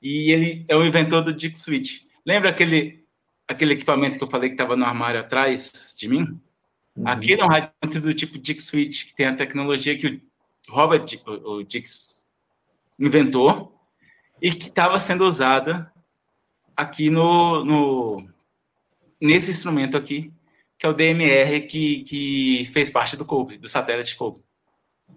E 0.00 0.30
ele 0.30 0.64
é 0.68 0.76
o 0.76 0.84
inventor 0.84 1.22
do 1.22 1.32
Dick 1.32 1.58
Switch. 1.58 2.02
Lembra 2.24 2.50
aquele, 2.50 3.04
aquele 3.46 3.74
equipamento 3.74 4.16
que 4.16 4.24
eu 4.24 4.30
falei 4.30 4.48
que 4.48 4.54
estava 4.54 4.76
no 4.76 4.84
armário 4.84 5.20
atrás 5.20 5.94
de 5.98 6.08
mim? 6.08 6.40
Uhum. 6.96 7.08
Aquele 7.08 7.40
é 7.40 7.44
um 7.44 7.48
radiante 7.48 8.00
do 8.00 8.14
tipo 8.14 8.38
Dick 8.38 8.62
Switch, 8.62 9.06
que 9.06 9.14
tem 9.14 9.26
a 9.26 9.36
tecnologia 9.36 9.96
que 9.98 10.06
o 10.06 10.20
Robert 10.68 11.06
o, 11.26 11.56
o 11.56 11.64
Dick 11.64 11.88
inventou 12.98 13.74
e 14.40 14.52
que 14.52 14.68
estava 14.68 14.98
sendo 14.98 15.24
usada 15.24 15.92
aqui 16.76 17.10
no, 17.10 17.64
no, 17.64 18.28
nesse 19.20 19.50
instrumento 19.50 19.96
aqui, 19.96 20.32
que 20.78 20.86
é 20.86 20.88
o 20.88 20.92
DMR, 20.92 21.62
que, 21.62 22.04
que 22.04 22.70
fez 22.72 22.88
parte 22.88 23.16
do 23.16 23.24
do 23.24 23.68
satélite 23.68 24.16
COBE. 24.16 24.42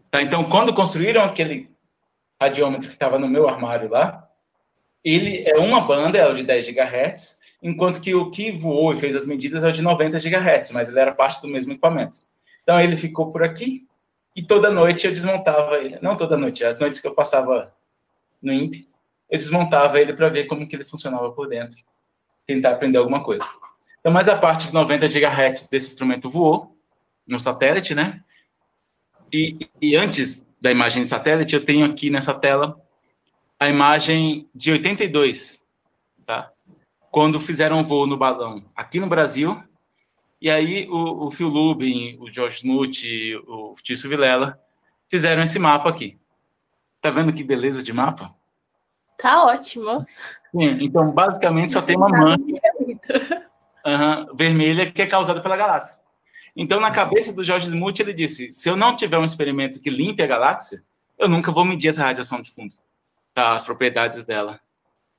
Tá? 0.10 0.22
Então, 0.22 0.44
quando 0.50 0.74
construíram 0.74 1.24
aquele 1.24 1.70
radiômetro 2.41 2.88
que 2.88 2.96
estava 2.96 3.20
no 3.20 3.28
meu 3.28 3.48
armário 3.48 3.89
lá, 3.89 4.28
ele 5.04 5.44
é 5.48 5.58
uma 5.58 5.82
banda, 5.82 6.18
é 6.18 6.28
o 6.28 6.36
de 6.36 6.44
10 6.44 6.68
GHz, 6.68 7.40
enquanto 7.62 8.00
que 8.00 8.14
o 8.14 8.32
que 8.32 8.52
voou 8.52 8.94
e 8.94 8.96
fez 8.96 9.16
as 9.16 9.28
medidas 9.28 9.64
é 9.64 9.70
o 9.70 9.74
de 9.74 9.82
90 9.82 10.20
GHz, 10.20 10.72
mas 10.72 10.90
ele 10.90 11.00
era 11.00 11.12
parte 11.12 11.42
do 11.42 11.48
mesmo 11.48 11.72
equipamento. 11.72 12.18
Então, 12.64 12.80
ele 12.80 12.96
ficou 12.96 13.32
por 13.32 13.44
aqui, 13.44 13.88
e 14.36 14.42
toda 14.42 14.72
noite 14.72 15.06
eu 15.06 15.14
desmontava 15.14 15.78
ele. 15.78 16.00
Não 16.02 16.16
toda 16.16 16.38
noite, 16.38 16.64
as 16.64 16.80
noites 16.80 17.00
que 17.00 17.08
eu 17.08 17.14
passava 17.14 17.74
no 18.42 18.54
INPE, 18.54 18.88
eu 19.30 19.38
desmontava 19.38 20.00
ele 20.00 20.14
para 20.14 20.30
ver 20.30 20.46
como 20.46 20.68
que 20.68 20.76
ele 20.76 20.86
funcionava 20.86 21.32
por 21.32 21.48
dentro, 21.48 21.78
tentar 22.46 22.72
aprender 22.72 22.98
alguma 22.98 23.24
coisa. 23.24 23.46
Então, 24.00 24.12
mais 24.12 24.28
a 24.28 24.38
parte 24.38 24.68
de 24.68 24.74
90 24.74 25.08
GHz 25.08 25.68
desse 25.70 25.90
instrumento 25.90 26.30
voou 26.30 26.76
no 27.28 27.40
satélite, 27.40 27.94
né? 27.94 28.22
E, 29.32 29.70
e 29.82 29.96
antes 29.96 30.46
da 30.60 30.72
imagem 30.72 31.04
de 31.04 31.10
satélite, 31.10 31.54
eu 31.54 31.64
tenho 31.64 31.86
aqui 31.86 32.10
nessa 32.10 32.34
tela 32.34 32.81
a 33.62 33.69
imagem 33.69 34.50
de 34.56 34.71
82, 34.71 35.62
tá? 36.26 36.52
Quando 37.12 37.39
fizeram 37.39 37.78
um 37.78 37.84
voo 37.86 38.08
no 38.08 38.17
balão 38.17 38.65
aqui 38.76 39.00
no 39.00 39.06
Brasil, 39.06 39.63
e 40.41 40.50
aí 40.50 40.89
o, 40.89 41.28
o 41.28 41.32
Phil 41.32 41.47
Lubin, 41.47 42.17
o 42.19 42.32
George 42.32 42.58
Smoot, 42.58 43.36
o 43.47 43.76
Tício 43.84 44.10
Vilela 44.10 44.60
fizeram 45.12 45.43
esse 45.43 45.60
mapa 45.60 45.89
aqui. 45.89 46.19
Tá 47.00 47.12
vendo 47.12 47.32
que 47.32 47.43
beleza 47.43 47.84
de 47.84 47.93
mapa? 47.93 48.34
Tá 49.19 49.43
ótimo. 49.45 50.08
Sim, 50.50 50.84
então 50.84 51.12
basicamente 51.12 51.74
só 51.74 51.84
tem 51.84 51.95
uma 51.95 52.10
mancha 52.10 52.43
uhum, 53.86 54.36
vermelha 54.36 54.91
que 54.91 55.04
é 55.04 55.06
causada 55.06 55.39
pela 55.39 55.56
galáxia. 55.56 56.02
Então, 56.56 56.80
na 56.80 56.89
cabeça 56.89 57.32
do 57.32 57.43
George 57.43 57.67
Smoot, 57.67 58.02
ele 58.02 58.12
disse: 58.12 58.52
se 58.52 58.67
eu 58.67 58.76
não 58.76 58.95
tiver 58.95 59.19
um 59.19 59.24
experimento 59.24 59.80
que 59.80 59.91
limpe 59.91 60.24
a 60.24 60.28
galáxia, 60.28 60.84
eu 61.15 61.30
nunca 61.30 61.52
vou 61.52 61.63
medir 61.63 61.89
essa 61.89 62.04
radiação 62.04 62.41
de 62.41 62.50
fundo, 62.52 62.74
tá? 62.74 62.81
As 63.36 63.63
propriedades 63.63 64.26
dela, 64.26 64.60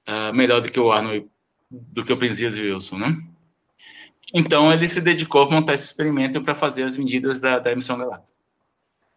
uh, 0.09 0.35
melhor 0.35 0.61
do 0.61 0.71
que 0.71 0.79
o 0.79 0.93
Arnold, 0.93 1.27
do 1.71 2.05
que 2.05 2.13
o 2.13 2.19
Penzias 2.19 2.57
Wilson, 2.57 2.99
né? 2.99 3.23
Então, 4.35 4.73
ele 4.73 4.89
se 4.89 5.01
dedicou 5.01 5.43
a 5.43 5.51
montar 5.51 5.75
esse 5.75 5.87
experimento 5.87 6.41
para 6.43 6.55
fazer 6.55 6.85
as 6.85 6.97
medidas 6.97 7.41
da, 7.41 7.59
da 7.59 7.73
emissão 7.73 7.99
galáctica. 7.99 8.37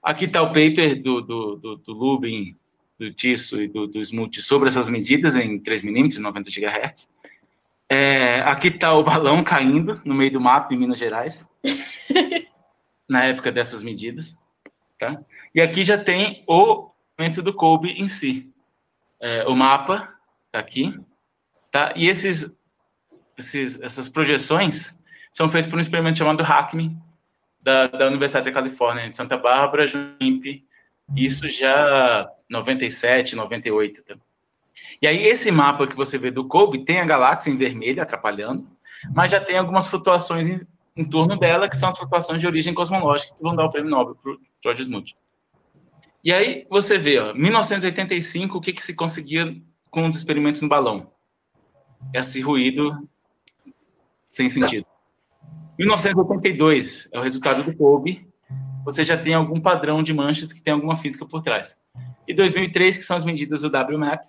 Aqui 0.04 0.26
está 0.26 0.42
o 0.42 0.48
paper 0.48 1.02
do, 1.02 1.22
do, 1.22 1.56
do, 1.56 1.76
do 1.78 1.94
Lubin 1.94 2.56
do 2.98 3.14
Tisso 3.14 3.62
e 3.62 3.68
do, 3.68 3.88
do 3.88 4.02
Smoot 4.02 4.42
sobre 4.42 4.70
essas 4.70 4.90
medidas 4.90 5.36
em 5.36 5.60
3 5.60 5.84
milímetros, 5.84 6.20
90 6.20 6.50
GHz. 6.50 7.10
É, 7.90 8.42
aqui 8.42 8.70
está 8.70 8.94
o 8.94 9.04
balão 9.04 9.44
caindo 9.44 10.02
no 10.04 10.16
meio 10.16 10.32
do 10.32 10.42
mato 10.42 10.74
em 10.74 10.78
Minas 10.78 10.98
Gerais, 10.98 11.48
na 13.08 13.26
época 13.26 13.52
dessas 13.52 13.84
medidas. 13.84 14.36
Tá? 15.00 15.22
E 15.54 15.62
aqui 15.62 15.84
já 15.84 15.98
tem 15.98 16.44
o 16.48 16.90
momento 17.18 17.42
do 17.42 17.54
Kobe 17.54 17.92
em 17.92 18.08
si. 18.08 18.52
É, 19.26 19.44
o 19.48 19.56
mapa 19.56 20.14
está 20.46 20.60
aqui. 20.60 20.94
Tá? 21.72 21.92
E 21.96 22.08
esses, 22.08 22.56
esses, 23.36 23.82
essas 23.82 24.08
projeções 24.08 24.96
são 25.34 25.50
feitas 25.50 25.68
por 25.68 25.78
um 25.78 25.82
experimento 25.82 26.20
chamado 26.20 26.44
HACME, 26.44 26.96
da, 27.60 27.88
da 27.88 28.06
Universidade 28.06 28.46
da 28.46 28.52
Califórnia, 28.52 29.10
de 29.10 29.18
Santa 29.18 29.36
Bárbara, 29.36 29.88
JUNIP, 29.88 30.64
isso 31.16 31.50
já 31.50 32.30
97, 32.48 33.36
98. 33.36 34.04
Tá? 34.04 34.16
E 35.02 35.08
aí, 35.08 35.24
esse 35.24 35.50
mapa 35.50 35.88
que 35.88 35.96
você 35.96 36.20
vê 36.20 36.30
do 36.30 36.48
Kobe 36.48 36.86
tem 36.86 37.00
a 37.00 37.06
galáxia 37.06 37.50
em 37.50 37.58
vermelho 37.58 38.04
atrapalhando, 38.04 38.70
mas 39.12 39.32
já 39.32 39.42
tem 39.42 39.58
algumas 39.58 39.88
flutuações 39.88 40.48
em, 40.48 40.62
em 40.96 41.04
torno 41.04 41.36
dela, 41.36 41.68
que 41.68 41.78
são 41.78 41.90
as 41.90 41.98
flutuações 41.98 42.40
de 42.40 42.46
origem 42.46 42.76
cosmológica, 42.76 43.36
que 43.36 43.42
vão 43.42 43.56
dar 43.56 43.66
o 43.66 43.72
prêmio 43.72 43.90
Nobel 43.90 44.14
para 44.22 44.34
o 44.34 44.40
George 44.64 44.84
Smoot. 44.84 45.16
E 46.26 46.34
aí, 46.34 46.66
você 46.72 46.98
vê, 46.98 47.20
ó, 47.20 47.36
1985, 47.36 48.58
o 48.58 48.62
que, 48.62 48.74
que 48.74 48.84
se 48.84 48.96
conseguia 48.96 49.56
com 49.92 50.08
os 50.08 50.18
experimentos 50.18 50.60
no 50.60 50.68
balão? 50.68 51.12
Esse 52.12 52.42
ruído 52.42 53.08
sem 54.26 54.50
sentido. 54.50 54.88
1982 55.78 57.10
é 57.14 57.20
o 57.20 57.22
resultado 57.22 57.62
do 57.62 57.76
Kobe, 57.78 58.28
você 58.84 59.06
já 59.06 59.16
tem 59.16 59.36
algum 59.36 59.62
padrão 59.62 60.02
de 60.02 60.14
manchas 60.16 60.52
que 60.52 60.64
tem 60.64 60.74
alguma 60.74 60.98
física 60.98 61.28
por 61.28 61.44
trás. 61.44 61.80
E 62.28 62.34
2003, 62.34 62.98
que 62.98 63.04
são 63.04 63.16
as 63.16 63.24
medidas 63.24 63.62
do 63.62 63.68
WMAP, 63.68 64.26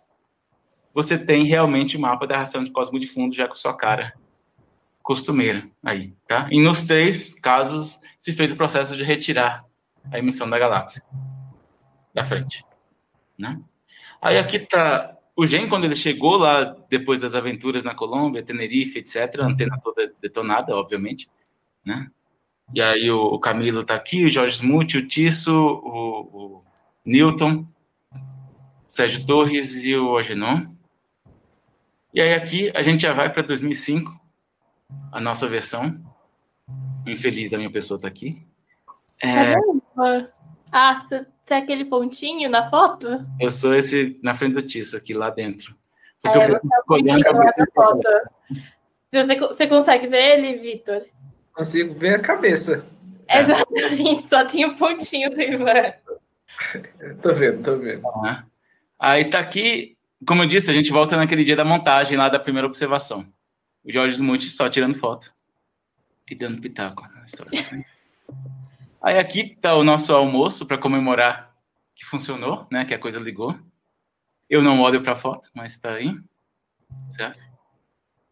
você 0.93 1.17
tem 1.17 1.47
realmente 1.47 1.97
o 1.97 2.01
mapa 2.01 2.27
da 2.27 2.37
ração 2.37 2.63
de 2.63 2.71
cosmo 2.73 3.01
de 3.01 3.07
fundo 3.07 3.35
já 3.35 3.49
com 3.49 3.55
sua 3.55 3.75
cara 3.75 4.13
costumeira 5.03 5.67
aí, 5.83 6.13
tá? 6.29 6.47
E 6.51 6.61
nos 6.61 6.87
três 6.87 7.41
casos 7.41 7.99
se 8.21 8.35
fez 8.35 8.53
o 8.53 8.57
processo 8.57 8.95
de 8.95 9.03
retirar 9.03 9.65
a 10.13 10.19
emissão 10.19 10.49
da 10.51 10.59
galáxia 10.59 11.03
da 12.17 12.25
frente, 12.25 12.65
né? 13.39 13.61
Aí 14.23 14.39
aqui 14.39 14.59
tá 14.59 15.15
o 15.37 15.47
Gen 15.47 15.69
quando 15.69 15.85
ele 15.85 15.95
chegou 15.95 16.39
lá 16.39 16.65
depois 16.89 17.21
das 17.21 17.35
aventuras 17.35 17.85
na 17.85 17.95
Colômbia, 17.95 18.43
Tenerife, 18.43 18.99
etc, 18.99 19.41
antena 19.41 19.79
toda 19.85 20.11
detonada, 20.21 20.75
obviamente, 20.75 21.29
né? 21.85 22.11
E 22.75 22.81
aí 22.81 23.11
o, 23.11 23.21
o 23.21 23.39
Camilo 23.39 23.83
está 23.83 23.95
aqui, 23.95 24.25
o 24.25 24.31
Jorge 24.31 24.57
Smuth, 24.57 24.95
o 24.95 25.07
Tisso, 25.07 25.53
o, 25.55 26.21
o 26.33 26.65
Newton, 27.05 27.67
Sérgio 28.89 29.27
Torres 29.27 29.85
e 29.85 29.95
o 29.95 30.17
Agenon. 30.17 30.75
E 32.15 32.21
aí 32.21 32.33
aqui 32.33 32.73
a 32.75 32.83
gente 32.83 33.03
já 33.03 33.13
vai 33.13 33.31
para 33.31 33.43
2005, 33.43 34.11
a 35.13 35.21
nossa 35.21 35.47
versão. 35.47 36.03
Infeliz 37.07 37.51
da 37.51 37.59
minha 37.59 37.71
pessoa 37.71 37.99
está 37.99 38.09
aqui. 38.09 38.43
É... 39.23 39.55
Ah, 40.73 41.03
tem 41.47 41.59
aquele 41.59 41.85
pontinho 41.85 42.51
na 42.51 42.69
foto? 42.69 43.25
Eu 43.41 43.51
sou 43.51 43.75
esse 43.75 44.19
na 44.23 44.35
frente 44.35 44.55
do 44.55 44.63
Tisso, 44.63 44.97
aqui 44.97 45.15
lá 45.15 45.31
dentro. 45.31 45.75
Porque 46.21 46.39
é, 46.39 46.51
eu 46.51 46.61
você, 46.87 47.63
é 47.63 47.67
foto. 47.73 48.03
Você, 49.13 49.37
você 49.39 49.67
consegue 49.69 50.09
ver 50.09 50.39
ele, 50.39 50.59
Vitor? 50.59 51.03
Consigo 51.53 51.95
ver 51.95 52.17
a 52.17 52.19
cabeça. 52.19 52.85
Exatamente, 53.29 54.29
só 54.29 54.45
tem 54.45 54.65
o 54.65 54.77
pontinho 54.77 55.31
do 55.31 55.41
Ivan. 55.41 55.93
tô 57.23 57.33
vendo, 57.33 57.63
tô 57.63 57.77
vendo. 57.77 58.05
Uhum. 58.05 58.43
Aí 58.99 59.31
tá 59.31 59.39
aqui, 59.39 59.97
como 60.27 60.43
eu 60.43 60.49
disse, 60.49 60.71
a 60.71 60.75
gente 60.75 60.91
volta 60.91 61.17
naquele 61.17 61.45
dia 61.45 61.57
da 61.57 61.65
montagem 61.65 62.17
lá 62.17 62.29
da 62.29 62.39
primeira 62.39 62.67
observação. 62.67 63.27
O 63.85 63.93
Jorge 63.93 64.17
Smuth 64.17 64.49
só 64.49 64.69
tirando 64.69 64.99
foto 64.99 65.33
e 66.29 66.35
dando 66.35 66.61
pitaco 66.61 67.03
na 67.15 67.25
história. 67.25 67.87
Aí 69.07 69.19
aqui 69.19 69.55
tá 69.55 69.77
o 69.77 69.85
nosso 69.85 70.13
almoço 70.13 70.67
para 70.67 70.77
comemorar 70.77 71.55
que 71.95 72.05
funcionou, 72.05 72.67
né? 72.73 72.85
Que 72.85 72.93
a 72.93 72.99
coisa 72.99 73.21
ligou. 73.21 73.57
Eu 74.51 74.61
não 74.61 74.81
olho 74.81 75.01
para 75.01 75.15
foto, 75.15 75.49
mas 75.55 75.79
tá 75.79 75.93
aí, 75.93 76.13
certo? 77.13 77.39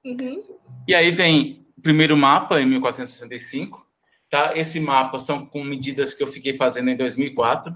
Uhum. 0.04 0.42
E 0.88 0.92
aí 0.92 1.12
vem 1.12 1.64
primeiro 1.80 2.16
mapa, 2.16 2.60
em 2.60 2.66
1465. 2.66 3.87
Tá? 4.28 4.58
Esse 4.58 4.80
mapa 4.80 5.20
são 5.20 5.46
com 5.46 5.62
medidas 5.62 6.12
que 6.12 6.24
eu 6.24 6.26
fiquei 6.26 6.56
fazendo 6.56 6.90
em 6.90 6.96
2004. 6.96 7.72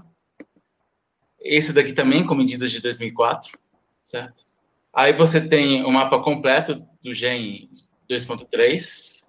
Esse 1.39 1.71
daqui 1.71 1.93
também 1.93 2.25
com 2.25 2.35
medidas 2.35 2.69
de 2.69 2.81
2004, 2.81 3.57
certo? 4.03 4.45
Aí 4.91 5.13
você 5.13 5.47
tem 5.47 5.85
o 5.85 5.89
mapa 5.89 6.21
completo 6.21 6.85
do 7.01 7.13
GEM 7.13 7.69
2.3 8.09 9.25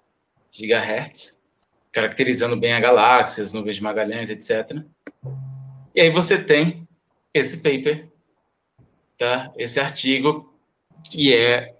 GHz, 0.51 1.40
caracterizando 1.91 2.55
bem 2.55 2.73
a 2.73 2.79
galáxia, 2.79 3.43
as 3.43 3.53
nuvens 3.53 3.75
de 3.75 3.83
Magalhães, 3.83 4.29
etc. 4.29 4.83
E 5.93 6.01
aí 6.01 6.09
você 6.09 6.41
tem 6.43 6.87
esse 7.33 7.57
paper, 7.57 8.07
tá? 9.17 9.51
Esse 9.57 9.79
artigo 9.79 10.53
que 11.03 11.33
é 11.35 11.75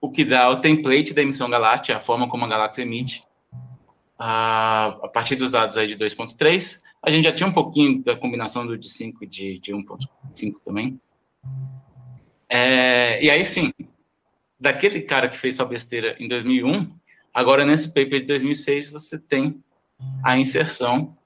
o 0.00 0.10
que 0.10 0.24
dá 0.24 0.48
o 0.48 0.60
template 0.60 1.12
da 1.12 1.22
emissão 1.22 1.50
galáctica, 1.50 1.96
a 1.96 2.00
forma 2.00 2.28
como 2.28 2.44
a 2.44 2.48
galáxia 2.48 2.82
emite, 2.82 3.22
a, 4.18 5.08
partir 5.12 5.36
dos 5.36 5.50
dados 5.50 5.76
aí 5.76 5.86
de 5.86 5.96
2.3. 5.96 6.80
A 7.02 7.10
gente 7.10 7.24
já 7.24 7.32
tinha 7.32 7.46
um 7.46 7.52
pouquinho 7.52 8.02
da 8.02 8.16
combinação 8.16 8.66
do 8.66 8.78
de 8.78 8.88
5 8.88 9.24
e 9.24 9.26
de, 9.26 9.58
de 9.58 9.72
1.5 9.72 10.54
também. 10.64 11.00
É, 12.48 13.22
e 13.22 13.30
aí 13.30 13.44
sim, 13.44 13.72
daquele 14.58 15.02
cara 15.02 15.28
que 15.28 15.38
fez 15.38 15.56
sua 15.56 15.64
besteira 15.64 16.16
em 16.18 16.28
2001, 16.28 16.90
agora 17.32 17.64
nesse 17.64 17.88
paper 17.88 18.20
de 18.20 18.26
2006 18.26 18.90
você 18.90 19.18
tem 19.18 19.62
a 20.24 20.38
inserção 20.38 21.16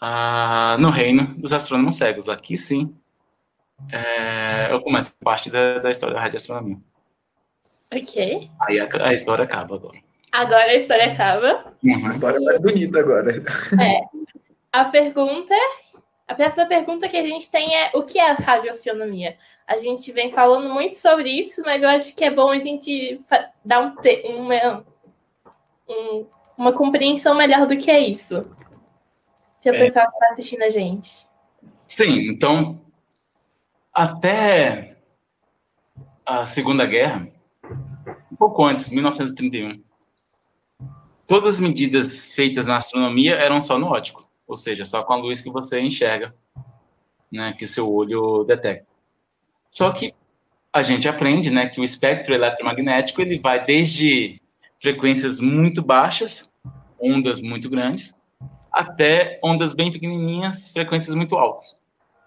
ah, 0.00 0.76
no 0.78 0.90
reino 0.90 1.34
dos 1.38 1.52
astrônomos 1.52 1.96
cegos. 1.96 2.28
Aqui 2.28 2.56
sim, 2.56 2.94
é, 3.90 4.72
eu 4.72 4.80
começo 4.80 5.14
a 5.20 5.24
parte 5.24 5.50
da, 5.50 5.78
da 5.78 5.90
história 5.90 6.14
da 6.14 6.20
radioastronomia. 6.20 6.78
Ok. 7.92 8.50
Aí 8.60 8.80
a, 8.80 8.88
a, 9.06 9.12
história 9.12 9.44
acaba 9.44 9.76
agora. 9.76 9.98
Agora 10.30 10.64
a 10.64 10.74
história 10.74 11.12
acaba. 11.12 11.74
Uhum. 11.82 12.06
A 12.06 12.08
história 12.08 12.40
mais 12.40 12.58
bonita 12.60 13.00
agora. 13.00 13.32
É. 13.80 14.00
A 14.72 14.86
pergunta, 14.86 15.54
a 16.26 16.34
próxima 16.34 16.64
pergunta 16.66 17.08
que 17.08 17.16
a 17.16 17.24
gente 17.24 17.50
tem 17.50 17.76
é 17.76 17.90
o 17.94 18.04
que 18.04 18.18
é 18.18 18.30
a 18.30 18.34
radioastronomia? 18.34 19.36
A 19.66 19.76
gente 19.76 20.10
vem 20.12 20.32
falando 20.32 20.72
muito 20.72 20.98
sobre 20.98 21.28
isso, 21.28 21.62
mas 21.62 21.82
eu 21.82 21.88
acho 21.88 22.16
que 22.16 22.24
é 22.24 22.30
bom 22.30 22.50
a 22.50 22.58
gente 22.58 23.20
dar 23.64 23.80
um, 23.80 23.94
uma, 24.36 24.84
um, 25.92 26.26
uma 26.56 26.72
compreensão 26.72 27.34
melhor 27.34 27.66
do 27.66 27.76
que 27.76 27.90
é 27.90 28.00
isso. 28.00 28.42
Para 29.62 29.72
o 29.72 29.76
é. 29.76 29.86
pessoal 29.86 30.06
que 30.08 30.14
está 30.14 30.32
assistindo 30.32 30.62
a 30.62 30.68
gente. 30.68 31.26
Sim, 31.86 32.28
então, 32.28 32.80
até 33.92 34.96
a 36.24 36.46
Segunda 36.46 36.86
Guerra, 36.86 37.28
um 38.30 38.36
pouco 38.36 38.64
antes, 38.64 38.90
1931, 38.90 39.82
todas 41.26 41.54
as 41.54 41.60
medidas 41.60 42.32
feitas 42.32 42.66
na 42.66 42.78
astronomia 42.78 43.34
eram 43.34 43.60
só 43.60 43.78
no 43.78 43.86
ótico, 43.86 44.28
ou 44.46 44.56
seja, 44.56 44.84
só 44.84 45.02
com 45.02 45.12
a 45.12 45.16
luz 45.16 45.40
que 45.40 45.50
você 45.50 45.80
enxerga, 45.80 46.34
né, 47.30 47.52
que 47.52 47.64
o 47.64 47.68
seu 47.68 47.90
olho 47.90 48.44
detecta. 48.44 48.86
Só 49.70 49.90
que 49.92 50.14
a 50.72 50.82
gente 50.82 51.08
aprende, 51.08 51.50
né, 51.50 51.68
que 51.68 51.80
o 51.80 51.84
espectro 51.84 52.34
eletromagnético 52.34 53.20
ele 53.20 53.38
vai 53.38 53.64
desde 53.64 54.41
frequências 54.82 55.38
muito 55.38 55.80
baixas, 55.80 56.50
ondas 57.00 57.40
muito 57.40 57.70
grandes, 57.70 58.14
até 58.70 59.38
ondas 59.42 59.74
bem 59.74 59.92
pequenininhas, 59.92 60.72
frequências 60.72 61.14
muito 61.14 61.36
altas. 61.36 61.78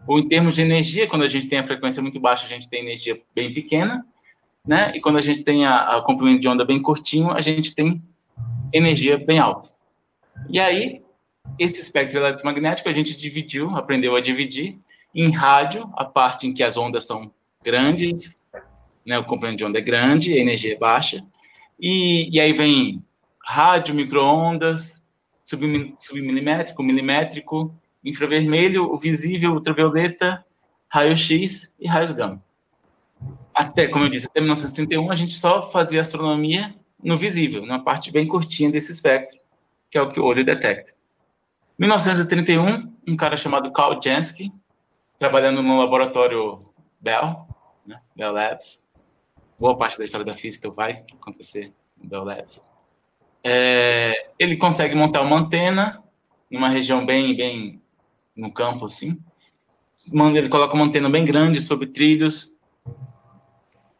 Ou 0.07 0.19
em 0.19 0.29
termos 0.29 0.55
de 0.55 0.61
energia, 0.61 1.05
quando 1.05 1.23
a 1.23 1.27
gente 1.27 1.47
tem 1.47 1.59
a 1.59 1.67
frequência 1.67 2.01
muito 2.01 2.17
baixa, 2.17 2.45
a 2.45 2.49
gente 2.49 2.69
tem 2.69 2.79
energia 2.81 3.21
bem 3.33 3.53
pequena, 3.53 4.05
né? 4.65 4.93
E 4.95 5.01
quando 5.01 5.17
a 5.17 5.21
gente 5.21 5.43
tem 5.43 5.65
a, 5.65 5.97
a 5.97 6.01
comprimento 6.01 6.39
de 6.39 6.47
onda 6.47 6.63
bem 6.63 6.81
curtinho, 6.81 7.31
a 7.31 7.41
gente 7.41 7.75
tem 7.75 8.01
energia 8.71 9.17
bem 9.17 9.37
alta. 9.37 9.69
E 10.49 10.57
aí, 10.57 11.01
esse 11.59 11.81
espectro 11.81 12.19
eletromagnético 12.19 12.87
a 12.87 12.93
gente 12.93 13.17
dividiu, 13.17 13.75
aprendeu 13.75 14.15
a 14.15 14.21
dividir 14.21 14.79
em 15.13 15.29
rádio, 15.29 15.91
a 15.97 16.05
parte 16.05 16.47
em 16.47 16.53
que 16.53 16.63
as 16.63 16.77
ondas 16.77 17.05
são 17.05 17.31
grandes, 17.61 18.37
né? 19.05 19.19
O 19.19 19.25
comprimento 19.25 19.57
de 19.57 19.65
onda 19.65 19.79
é 19.79 19.81
grande, 19.81 20.33
a 20.33 20.39
energia 20.39 20.73
é 20.73 20.77
baixa. 20.77 21.25
E, 21.79 22.29
e 22.35 22.39
aí 22.39 22.53
vem 22.53 23.03
rádio, 23.43 23.93
microondas, 23.93 25.01
submilimétrico, 25.99 26.81
milimétrico, 26.81 27.75
infravermelho, 28.03 28.91
o 28.91 28.97
visível, 28.97 29.53
ultravioleta, 29.53 30.43
raio-x 30.88 31.75
e 31.79 31.88
raios 31.88 32.11
gama. 32.11 32.43
Até, 33.53 33.88
como 33.88 34.05
eu 34.05 34.09
disse, 34.09 34.27
até 34.27 34.39
1931 34.39 35.11
a 35.11 35.15
gente 35.15 35.35
só 35.35 35.71
fazia 35.71 36.01
astronomia 36.01 36.75
no 37.01 37.17
visível, 37.17 37.61
numa 37.61 37.83
parte 37.83 38.11
bem 38.11 38.27
curtinha 38.27 38.71
desse 38.71 38.91
espectro, 38.91 39.39
que 39.89 39.97
é 39.97 40.01
o 40.01 40.11
que 40.11 40.19
o 40.19 40.25
olho 40.25 40.43
detecta. 40.43 40.93
1931, 41.77 42.93
um 43.07 43.15
cara 43.15 43.38
chamado 43.38 43.71
Carl 43.71 44.01
Jansky, 44.01 44.51
trabalhando 45.19 45.61
no 45.61 45.77
laboratório 45.77 46.65
Bell, 46.99 47.47
né, 47.85 47.99
Bell 48.15 48.31
Labs, 48.31 48.83
boa 49.59 49.77
parte 49.77 49.97
da 49.97 50.03
história 50.03 50.25
da 50.25 50.35
física 50.35 50.69
vai 50.69 51.03
acontecer 51.13 51.73
no 51.97 52.09
Bell 52.09 52.23
Labs. 52.23 52.63
É, 53.43 54.29
ele 54.39 54.57
consegue 54.57 54.95
montar 54.95 55.21
uma 55.21 55.37
antena 55.37 56.03
numa 56.49 56.69
região 56.69 57.05
bem, 57.05 57.35
bem 57.35 57.81
no 58.35 58.51
campo, 58.51 58.85
assim. 58.85 59.21
Ele 60.11 60.49
coloca 60.49 60.73
uma 60.73 60.85
antena 60.85 61.09
bem 61.09 61.25
grande 61.25 61.61
sobre 61.61 61.87
trilhos 61.87 62.55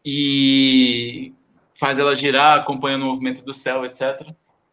e 0.03 1.33
faz 1.79 1.97
ela 1.97 2.15
girar, 2.15 2.59
acompanhando 2.59 3.03
o 3.03 3.05
movimento 3.07 3.43
do 3.43 3.53
céu, 3.53 3.85
etc. 3.85 4.29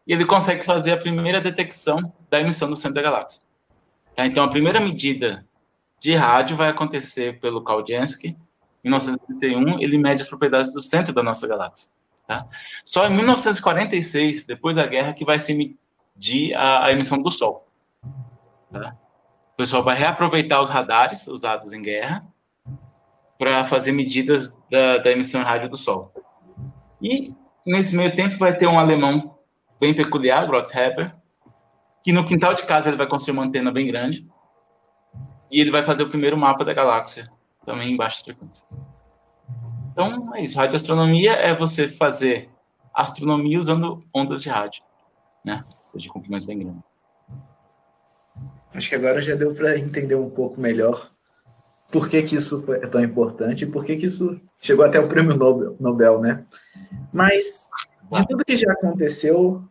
E 0.07 0.12
ele 0.12 0.25
consegue 0.25 0.64
fazer 0.64 0.92
a 0.92 0.97
primeira 0.97 1.40
detecção 1.40 2.12
da 2.29 2.40
emissão 2.40 2.68
do 2.68 2.77
centro 2.77 2.95
da 2.95 3.03
galáxia. 3.03 3.40
Tá? 4.14 4.27
Então, 4.27 4.45
a 4.45 4.49
primeira 4.49 4.79
medida 4.81 5.47
de 6.01 6.14
rádio 6.14 6.57
vai 6.57 6.68
acontecer 6.68 7.40
pelo 7.40 7.62
Kaudinsky. 7.62 8.37
Em 8.85 8.88
1931, 8.88 9.81
ele 9.81 9.99
mede 9.99 10.23
as 10.23 10.29
propriedades 10.29 10.73
do 10.73 10.83
centro 10.83 11.12
da 11.12 11.23
nossa 11.23 11.47
galáxia. 11.47 11.90
Tá? 12.27 12.47
Só 12.85 13.07
em 13.07 13.14
1946, 13.14 14.47
depois 14.47 14.77
da 14.77 14.87
guerra, 14.87 15.12
que 15.12 15.25
vai 15.25 15.38
se 15.38 15.55
medir 15.55 16.55
a, 16.55 16.87
a 16.87 16.92
emissão 16.92 17.23
do 17.23 17.31
Sol. 17.31 17.68
Tá? 18.73 18.97
O 19.53 19.57
pessoal 19.57 19.83
vai 19.83 19.97
reaproveitar 19.97 20.61
os 20.61 20.71
radares 20.71 21.27
usados 21.29 21.73
em 21.73 21.83
guerra 21.83 22.25
para 23.38 23.66
fazer 23.66 23.92
medidas 23.92 24.57
da, 24.71 24.99
da 24.99 25.11
emissão 25.11 25.42
rádio 25.42 25.68
do 25.68 25.77
Sol. 25.77 26.12
E, 27.01 27.35
nesse 27.66 27.97
meio 27.97 28.14
tempo, 28.14 28.37
vai 28.38 28.57
ter 28.57 28.66
um 28.66 28.79
alemão 28.79 29.38
bem 29.81 29.92
peculiar, 29.92 30.49
Rotheber, 30.49 31.14
que 32.03 32.12
no 32.12 32.25
quintal 32.25 32.55
de 32.55 32.64
casa 32.64 32.88
ele 32.88 32.97
vai 32.97 33.07
construir 33.07 33.33
uma 33.33 33.45
antena 33.45 33.71
bem 33.71 33.87
grande 33.87 34.27
e 35.51 35.61
ele 35.61 35.71
vai 35.71 35.85
fazer 35.85 36.03
o 36.03 36.09
primeiro 36.09 36.37
mapa 36.37 36.64
da 36.64 36.73
galáxia, 36.73 37.29
também 37.64 37.92
em 37.92 37.96
baixas 37.96 38.22
frequências. 38.22 38.79
Então, 39.92 40.35
é 40.35 40.44
isso. 40.44 40.59
Radioastronomia 40.59 41.33
é 41.33 41.55
você 41.55 41.88
fazer 41.88 42.48
astronomia 42.94 43.59
usando 43.59 44.03
ondas 44.14 44.42
de 44.42 44.48
rádio, 44.48 44.83
né? 45.44 45.64
Seja, 45.90 46.09
comprimentos 46.09 46.46
bem 46.46 46.59
grandes. 46.59 46.83
Acho 48.75 48.88
que 48.88 48.94
agora 48.94 49.20
já 49.20 49.35
deu 49.35 49.55
para 49.55 49.79
entender 49.79 50.14
um 50.14 50.31
pouco 50.31 50.61
melhor 50.61 51.11
por 51.90 52.09
que, 52.09 52.22
que 52.22 52.37
isso 52.37 52.64
é 52.72 52.87
tão 52.87 53.03
importante 53.03 53.64
e 53.64 53.66
por 53.66 53.85
que, 53.85 53.96
que 53.96 54.07
isso 54.07 54.40
chegou 54.59 54.85
até 54.85 54.98
o 54.98 55.09
prêmio 55.09 55.37
Nobel, 55.37 55.77
Nobel, 55.79 56.20
né? 56.20 56.46
Mas, 57.12 57.68
de 58.11 58.27
tudo 58.27 58.44
que 58.44 58.57
já 58.57 58.72
aconteceu, 58.72 59.62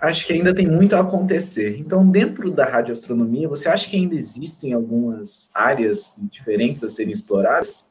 acho 0.00 0.26
que 0.26 0.32
ainda 0.32 0.54
tem 0.54 0.66
muito 0.66 0.94
a 0.94 1.00
acontecer. 1.00 1.78
Então, 1.78 2.08
dentro 2.08 2.50
da 2.50 2.64
radioastronomia, 2.64 3.48
você 3.48 3.68
acha 3.68 3.88
que 3.88 3.96
ainda 3.96 4.14
existem 4.14 4.72
algumas 4.72 5.50
áreas 5.54 6.16
diferentes 6.30 6.82
a 6.84 6.88
serem 6.88 7.12
exploradas? 7.12 7.88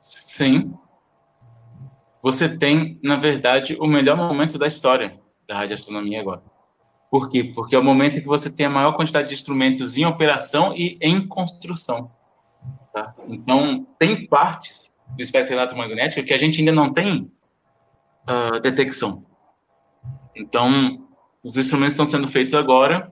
Sim. 0.00 0.72
Você 2.22 2.48
tem, 2.48 2.98
na 3.02 3.16
verdade, 3.16 3.76
o 3.80 3.86
melhor 3.86 4.16
momento 4.16 4.58
da 4.58 4.66
história 4.66 5.18
da 5.46 5.56
radioastronomia 5.56 6.20
agora. 6.20 6.42
Por 7.10 7.30
quê? 7.30 7.44
Porque 7.54 7.74
é 7.74 7.78
o 7.78 7.84
momento 7.84 8.18
em 8.18 8.20
que 8.20 8.26
você 8.26 8.50
tem 8.50 8.66
a 8.66 8.70
maior 8.70 8.92
quantidade 8.92 9.28
de 9.28 9.34
instrumentos 9.34 9.96
em 9.96 10.04
operação 10.04 10.74
e 10.76 10.98
em 11.00 11.26
construção. 11.26 12.10
Tá? 12.92 13.14
Então, 13.28 13.86
tem 13.98 14.26
partes 14.26 14.92
do 15.16 15.22
espectro 15.22 15.54
eletromagnético 15.54 16.26
que 16.26 16.34
a 16.34 16.38
gente 16.38 16.58
ainda 16.58 16.72
não 16.72 16.92
tem 16.92 17.30
uh, 18.28 18.60
detecção. 18.60 19.24
Então, 20.36 21.07
os 21.48 21.56
instrumentos 21.56 21.94
estão 21.94 22.06
sendo 22.06 22.28
feitos 22.28 22.52
agora 22.52 23.10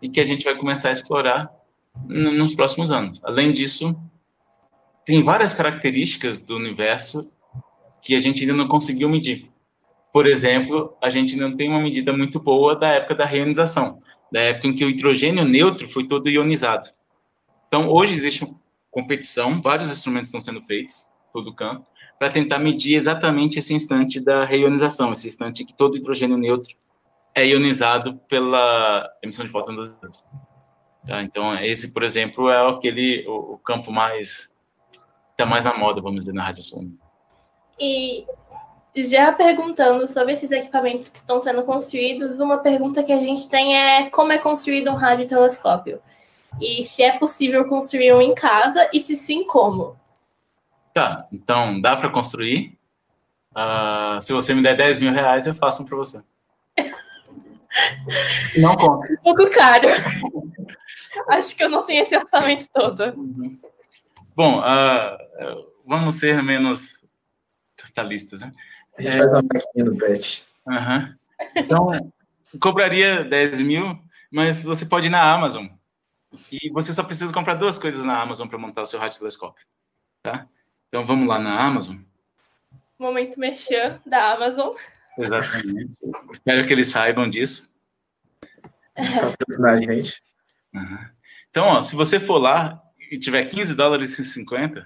e 0.00 0.08
que 0.08 0.20
a 0.20 0.24
gente 0.24 0.42
vai 0.42 0.56
começar 0.56 0.88
a 0.88 0.92
explorar 0.92 1.50
nos 2.06 2.54
próximos 2.54 2.90
anos. 2.90 3.20
Além 3.22 3.52
disso, 3.52 3.94
tem 5.04 5.22
várias 5.22 5.52
características 5.52 6.40
do 6.40 6.56
universo 6.56 7.30
que 8.00 8.14
a 8.14 8.20
gente 8.20 8.40
ainda 8.40 8.54
não 8.54 8.68
conseguiu 8.68 9.06
medir. 9.10 9.50
Por 10.10 10.26
exemplo, 10.26 10.96
a 11.02 11.10
gente 11.10 11.36
não 11.36 11.54
tem 11.54 11.68
uma 11.68 11.80
medida 11.80 12.10
muito 12.10 12.40
boa 12.40 12.74
da 12.74 12.88
época 12.88 13.14
da 13.16 13.26
reionização, 13.26 14.00
da 14.32 14.40
época 14.40 14.68
em 14.68 14.74
que 14.74 14.86
o 14.86 14.88
hidrogênio 14.88 15.44
neutro 15.44 15.86
foi 15.90 16.08
todo 16.08 16.30
ionizado. 16.30 16.88
Então, 17.66 17.90
hoje 17.90 18.14
existe 18.14 18.50
competição, 18.90 19.60
vários 19.60 19.90
instrumentos 19.90 20.28
estão 20.28 20.40
sendo 20.40 20.62
feitos, 20.62 21.06
todo 21.34 21.54
canto, 21.54 21.84
para 22.18 22.30
tentar 22.30 22.60
medir 22.60 22.94
exatamente 22.94 23.58
esse 23.58 23.74
instante 23.74 24.20
da 24.20 24.46
reionização, 24.46 25.12
esse 25.12 25.28
instante 25.28 25.62
em 25.62 25.66
que 25.66 25.76
todo 25.76 25.98
hidrogênio 25.98 26.38
neutro 26.38 26.74
é 27.34 27.46
ionizado 27.46 28.16
pela 28.28 29.08
emissão 29.22 29.44
de 29.44 29.50
fótons 29.50 29.88
das 30.00 30.26
tá? 31.06 31.22
Então, 31.22 31.56
esse, 31.58 31.92
por 31.92 32.02
exemplo, 32.02 32.50
é 32.50 32.68
aquele 32.68 33.26
o, 33.26 33.54
o 33.54 33.58
campo 33.58 33.90
mais 33.90 34.54
está 35.30 35.46
mais 35.46 35.64
na 35.64 35.76
moda, 35.76 36.00
vamos 36.00 36.20
dizer, 36.20 36.32
na 36.32 36.44
radiação. 36.44 36.90
E 37.78 38.26
já 38.96 39.32
perguntando 39.32 40.04
sobre 40.06 40.32
esses 40.32 40.50
equipamentos 40.50 41.08
que 41.08 41.18
estão 41.18 41.40
sendo 41.40 41.62
construídos, 41.62 42.40
uma 42.40 42.58
pergunta 42.58 43.04
que 43.04 43.12
a 43.12 43.20
gente 43.20 43.48
tem 43.48 43.76
é 43.76 44.10
como 44.10 44.32
é 44.32 44.38
construído 44.38 44.90
um 44.90 44.94
radiotelescópio? 44.94 46.00
E 46.60 46.82
se 46.82 47.02
é 47.02 47.16
possível 47.18 47.64
construir 47.66 48.12
um 48.12 48.20
em 48.20 48.34
casa, 48.34 48.88
e 48.92 48.98
se 48.98 49.14
sim, 49.14 49.44
como? 49.44 49.96
Tá, 50.92 51.28
então 51.32 51.80
dá 51.80 51.96
para 51.96 52.10
construir. 52.10 52.76
Uh, 53.52 54.20
se 54.20 54.32
você 54.32 54.54
me 54.54 54.62
der 54.62 54.76
10 54.76 55.00
mil 55.00 55.12
reais, 55.12 55.46
eu 55.46 55.54
faço 55.54 55.82
um 55.82 55.86
para 55.86 55.96
você. 55.96 56.22
Não 58.56 58.76
conta. 58.76 59.12
Um 59.12 59.16
pouco 59.16 59.50
caro. 59.50 59.88
Acho 61.28 61.56
que 61.56 61.64
eu 61.64 61.68
não 61.68 61.84
tenho 61.84 62.02
esse 62.02 62.16
orçamento 62.16 62.68
todo. 62.72 63.12
Bom, 64.34 64.60
uh, 64.60 65.72
vamos 65.86 66.16
ser 66.16 66.42
menos 66.42 67.04
capitalistas, 67.76 68.40
né? 68.40 68.52
A 68.96 69.02
gente 69.02 69.14
é... 69.14 69.18
faz 69.18 69.32
uma 69.32 69.42
vaquinha 69.42 69.84
no 69.84 69.96
pet. 69.96 70.46
Uhum. 70.66 71.18
Então, 71.54 71.90
cobraria 72.60 73.22
10 73.22 73.60
mil, 73.60 73.96
mas 74.28 74.64
você 74.64 74.84
pode 74.84 75.06
ir 75.06 75.10
na 75.10 75.22
Amazon. 75.22 75.68
E 76.50 76.68
você 76.70 76.92
só 76.92 77.04
precisa 77.04 77.32
comprar 77.32 77.54
duas 77.54 77.78
coisas 77.78 78.04
na 78.04 78.20
Amazon 78.20 78.48
para 78.48 78.58
montar 78.58 78.82
o 78.82 78.86
seu 78.86 78.98
radiotelescópio. 78.98 79.64
Tá? 80.20 80.48
Então 80.88 81.06
vamos 81.06 81.28
lá 81.28 81.38
na 81.38 81.64
Amazon. 81.64 81.96
Momento 82.98 83.38
merchan 83.38 84.00
da 84.04 84.32
Amazon. 84.32 84.74
Exatamente. 85.18 85.92
Espero 86.32 86.66
que 86.66 86.72
eles 86.72 86.88
saibam 86.88 87.28
disso. 87.28 87.72
Patrocinar 88.94 89.78
gente. 89.78 90.22
Uhum. 90.74 90.98
Então, 91.50 91.66
ó, 91.66 91.82
se 91.82 91.96
você 91.96 92.20
for 92.20 92.38
lá 92.38 92.80
e 93.10 93.18
tiver 93.18 93.44
15 93.46 93.74
dólares 93.74 94.18
e 94.18 94.24
50, 94.24 94.84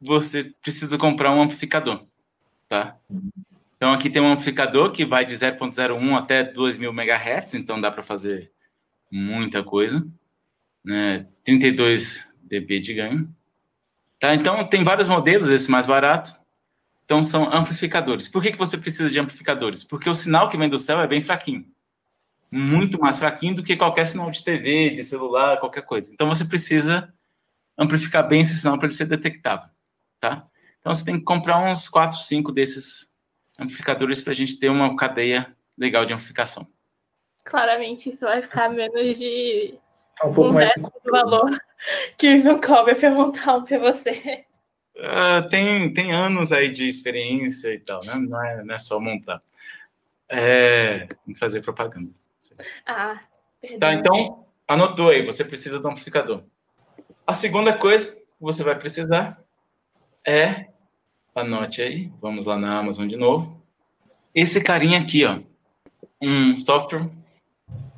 você 0.00 0.52
precisa 0.62 0.98
comprar 0.98 1.32
um 1.32 1.42
amplificador, 1.42 2.06
tá? 2.68 2.96
Então, 3.76 3.92
aqui 3.92 4.08
tem 4.08 4.22
um 4.22 4.32
amplificador 4.32 4.92
que 4.92 5.04
vai 5.04 5.24
de 5.24 5.34
0.01 5.34 6.16
até 6.16 6.44
2.000 6.44 6.88
MHz, 6.88 7.54
então 7.54 7.80
dá 7.80 7.90
para 7.90 8.02
fazer 8.02 8.50
muita 9.10 9.62
coisa, 9.62 10.06
né? 10.84 11.26
32 11.44 12.32
dB 12.42 12.80
de 12.80 12.94
ganho. 12.94 13.34
Tá? 14.18 14.34
Então, 14.34 14.66
tem 14.68 14.82
vários 14.82 15.08
modelos, 15.08 15.48
esse 15.48 15.70
mais 15.70 15.86
barato. 15.86 16.32
Então, 17.04 17.24
são 17.24 17.52
amplificadores. 17.52 18.28
Por 18.28 18.42
que, 18.42 18.52
que 18.52 18.58
você 18.58 18.78
precisa 18.78 19.10
de 19.10 19.18
amplificadores? 19.18 19.84
Porque 19.84 20.08
o 20.08 20.14
sinal 20.14 20.48
que 20.48 20.56
vem 20.56 20.70
do 20.70 20.78
céu 20.78 21.00
é 21.00 21.06
bem 21.06 21.22
fraquinho 21.22 21.66
muito 22.54 23.00
mais 23.00 23.18
fraquinho 23.18 23.56
do 23.56 23.64
que 23.64 23.76
qualquer 23.76 24.06
sinal 24.06 24.30
de 24.30 24.42
TV, 24.42 24.90
de 24.90 25.02
celular, 25.02 25.58
qualquer 25.58 25.82
coisa. 25.82 26.12
Então 26.12 26.28
você 26.28 26.44
precisa 26.44 27.12
amplificar 27.76 28.26
bem 28.26 28.42
esse 28.42 28.56
sinal 28.56 28.78
para 28.78 28.86
ele 28.86 28.96
ser 28.96 29.06
detectável, 29.06 29.68
tá? 30.20 30.46
Então 30.78 30.94
você 30.94 31.04
tem 31.04 31.18
que 31.18 31.24
comprar 31.24 31.58
uns 31.58 31.88
4, 31.88 32.18
5 32.18 32.52
desses 32.52 33.12
amplificadores 33.58 34.22
para 34.22 34.32
a 34.32 34.36
gente 34.36 34.58
ter 34.58 34.68
uma 34.68 34.94
cadeia 34.96 35.52
legal 35.76 36.06
de 36.06 36.12
amplificação. 36.12 36.64
Claramente 37.44 38.10
isso 38.10 38.20
vai 38.20 38.40
ficar 38.40 38.68
menos 38.70 39.18
de 39.18 39.74
um 40.24 40.32
pouco 40.32 40.50
um 40.50 40.54
mais 40.54 40.70
do 40.76 41.10
valor 41.10 41.60
que 42.16 42.28
o 42.28 42.36
Ivan 42.36 42.60
cobra 42.60 42.96
um 43.10 43.32
para 43.32 43.78
você. 43.78 44.44
Uh, 44.96 45.48
tem, 45.48 45.92
tem 45.92 46.12
anos 46.12 46.52
aí 46.52 46.70
de 46.70 46.86
experiência 46.86 47.74
e 47.74 47.80
tal, 47.80 48.00
né? 48.04 48.14
Não 48.14 48.44
é, 48.44 48.64
não 48.64 48.74
é 48.74 48.78
só 48.78 49.00
montar. 49.00 49.42
É, 50.28 51.08
fazer 51.38 51.62
propaganda. 51.62 52.12
Ah, 52.86 53.20
perdão. 53.60 53.78
Tá, 53.80 53.94
então, 53.94 54.46
anotou 54.66 55.10
aí, 55.10 55.24
você 55.24 55.44
precisa 55.44 55.80
do 55.80 55.88
amplificador. 55.88 56.42
A 57.26 57.34
segunda 57.34 57.76
coisa 57.76 58.14
que 58.14 58.22
você 58.40 58.62
vai 58.62 58.78
precisar 58.78 59.42
é, 60.26 60.66
anote 61.34 61.82
aí, 61.82 62.12
vamos 62.20 62.46
lá 62.46 62.56
na 62.56 62.78
Amazon 62.78 63.08
de 63.08 63.16
novo, 63.16 63.60
esse 64.34 64.62
carinha 64.62 65.00
aqui, 65.00 65.24
ó, 65.24 65.40
um 66.20 66.56
software 66.56 67.08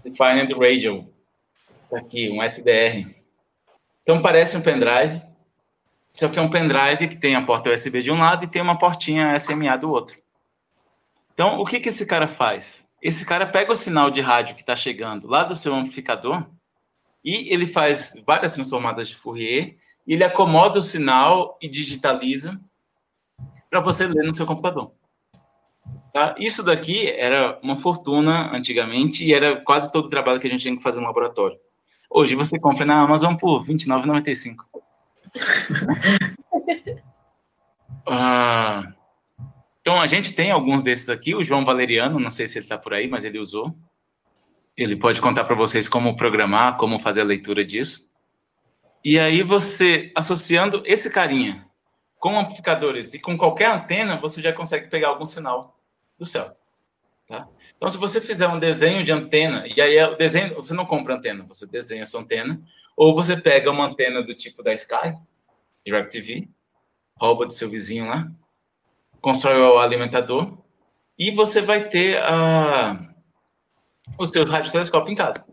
Defined 0.03 0.53
Radio, 0.55 1.09
tá 1.91 1.99
aqui, 1.99 2.31
um 2.31 2.43
SDR. 2.43 3.15
Então, 4.03 4.23
parece 4.23 4.57
um 4.57 4.63
pendrive, 4.63 5.23
só 6.17 6.29
que 6.29 6.39
é 6.39 6.43
um 6.43 6.51
pendrive 6.51 7.09
que 7.09 7.17
tem 7.17 7.37
a 7.37 7.43
porta 7.43 7.71
USB 7.71 8.03
de 8.03 8.11
um 8.11 8.19
lado 8.19 8.45
e 8.45 8.49
tem 8.49 8.63
uma 8.63 8.79
portinha 8.79 9.39
SMA 9.39 9.77
do 9.77 9.91
outro. 9.91 10.17
Então, 11.35 11.61
o 11.61 11.67
que, 11.67 11.79
que 11.79 11.91
esse 11.91 12.07
cara 12.07 12.27
faz? 12.27 12.87
esse 13.07 13.25
cara 13.25 13.47
pega 13.47 13.73
o 13.73 13.77
sinal 13.77 14.11
de 14.11 14.21
rádio 14.21 14.57
que 14.57 14.63
está 14.63 14.75
chegando 14.75 15.29
lá 15.29 15.45
do 15.45 15.55
seu 15.55 15.75
amplificador 15.75 16.45
e 17.25 17.53
ele 17.53 17.67
faz 17.67 18.21
várias 18.27 18.53
transformadas 18.53 19.09
de 19.09 19.15
Fourier 19.17 19.77
e 20.07 20.15
ele 20.15 20.25
acomoda 20.25 20.79
o 20.79 20.83
sinal 20.83 21.57
e 21.61 21.69
digitaliza 21.69 22.61
para 23.71 23.81
você 23.81 24.09
ler 24.09 24.25
no 24.25 24.35
seu 24.35 24.45
computador. 24.45 24.93
Tá? 26.13 26.35
Isso 26.39 26.65
daqui 26.65 27.09
era 27.09 27.61
uma 27.63 27.77
fortuna 27.77 28.51
antigamente 28.53 29.25
e 29.25 29.33
era 29.33 29.61
quase 29.61 29.93
todo 29.93 30.07
o 30.07 30.11
trabalho 30.11 30.41
que 30.41 30.47
a 30.47 30.51
gente 30.51 30.63
tinha 30.63 30.77
que 30.77 30.83
fazer 30.83 31.01
no 31.01 31.07
laboratório. 31.07 31.59
Hoje 32.11 32.35
você 32.35 32.59
compra 32.59 32.85
na 32.85 33.03
Amazon 33.03 33.37
por 33.37 33.63
R$ 33.63 33.75
29,95. 33.75 34.57
ah, 38.07 38.93
então, 39.81 40.01
a 40.01 40.07
gente 40.09 40.35
tem 40.35 40.51
alguns 40.51 40.83
desses 40.83 41.09
aqui. 41.09 41.35
O 41.35 41.45
João 41.45 41.65
Valeriano, 41.65 42.19
não 42.19 42.31
sei 42.31 42.49
se 42.49 42.59
ele 42.59 42.65
está 42.65 42.77
por 42.77 42.93
aí, 42.93 43.07
mas 43.07 43.25
ele 43.25 43.39
usou. 43.39 43.73
Ele 44.77 44.97
pode 44.97 45.21
contar 45.21 45.45
para 45.45 45.55
vocês 45.55 45.89
como 45.89 46.17
programar, 46.17 46.77
como 46.77 46.99
fazer 46.99 47.21
a 47.21 47.25
leitura 47.25 47.65
disso. 47.65 48.11
E 49.05 49.19
aí, 49.19 49.43
você, 49.43 50.11
associando 50.17 50.83
esse 50.85 51.09
carinha 51.09 51.65
com 52.19 52.39
amplificadores 52.39 53.15
e 53.15 53.21
com 53.21 53.39
qualquer 53.39 53.71
antena, 53.71 54.17
você 54.17 54.43
já 54.43 54.53
consegue 54.53 54.89
pegar 54.89 55.09
algum 55.09 55.27
sinal 55.27 55.79
do 56.19 56.27
céu. 56.27 56.57
Tá? 57.29 57.47
Então, 57.77 57.89
se 57.89 57.97
você 57.97 58.21
fizer 58.21 58.49
um 58.49 58.59
desenho 58.59 59.05
de 59.05 59.13
antena, 59.13 59.67
e 59.69 59.81
aí 59.81 59.97
é 59.97 60.09
o 60.09 60.17
desenho, 60.17 60.55
você 60.57 60.75
não 60.75 60.87
compra 60.87 61.15
antena, 61.15 61.45
você 61.45 61.67
desenha 61.67 62.07
sua 62.07 62.23
antena, 62.23 62.61
ou 62.97 63.15
você 63.15 63.37
pega 63.37 63.71
uma 63.71 63.87
antena 63.87 64.23
do 64.23 64.35
tipo 64.35 64.63
da 64.63 64.73
Sky, 64.73 65.15
DirecTV, 65.85 66.49
rouba 67.21 67.47
do 67.47 67.53
seu 67.53 67.69
vizinho 67.69 68.07
lá, 68.07 68.31
constrói 69.21 69.61
o 69.61 69.79
alimentador 69.79 70.57
e 71.19 71.31
você 71.31 71.61
vai 71.61 71.89
ter 71.89 72.23
a, 72.23 72.99
o 74.19 74.27
seu 74.27 74.45
radiotelescópio 74.47 75.13
em 75.13 75.17
casa. 75.17 75.45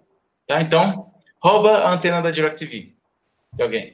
Tá? 0.47 0.61
Então, 0.61 1.11
rouba 1.41 1.79
a 1.79 1.91
antena 1.91 2.21
da 2.21 2.31
DirecTV 2.31 2.95
de 3.53 3.63
alguém. 3.63 3.93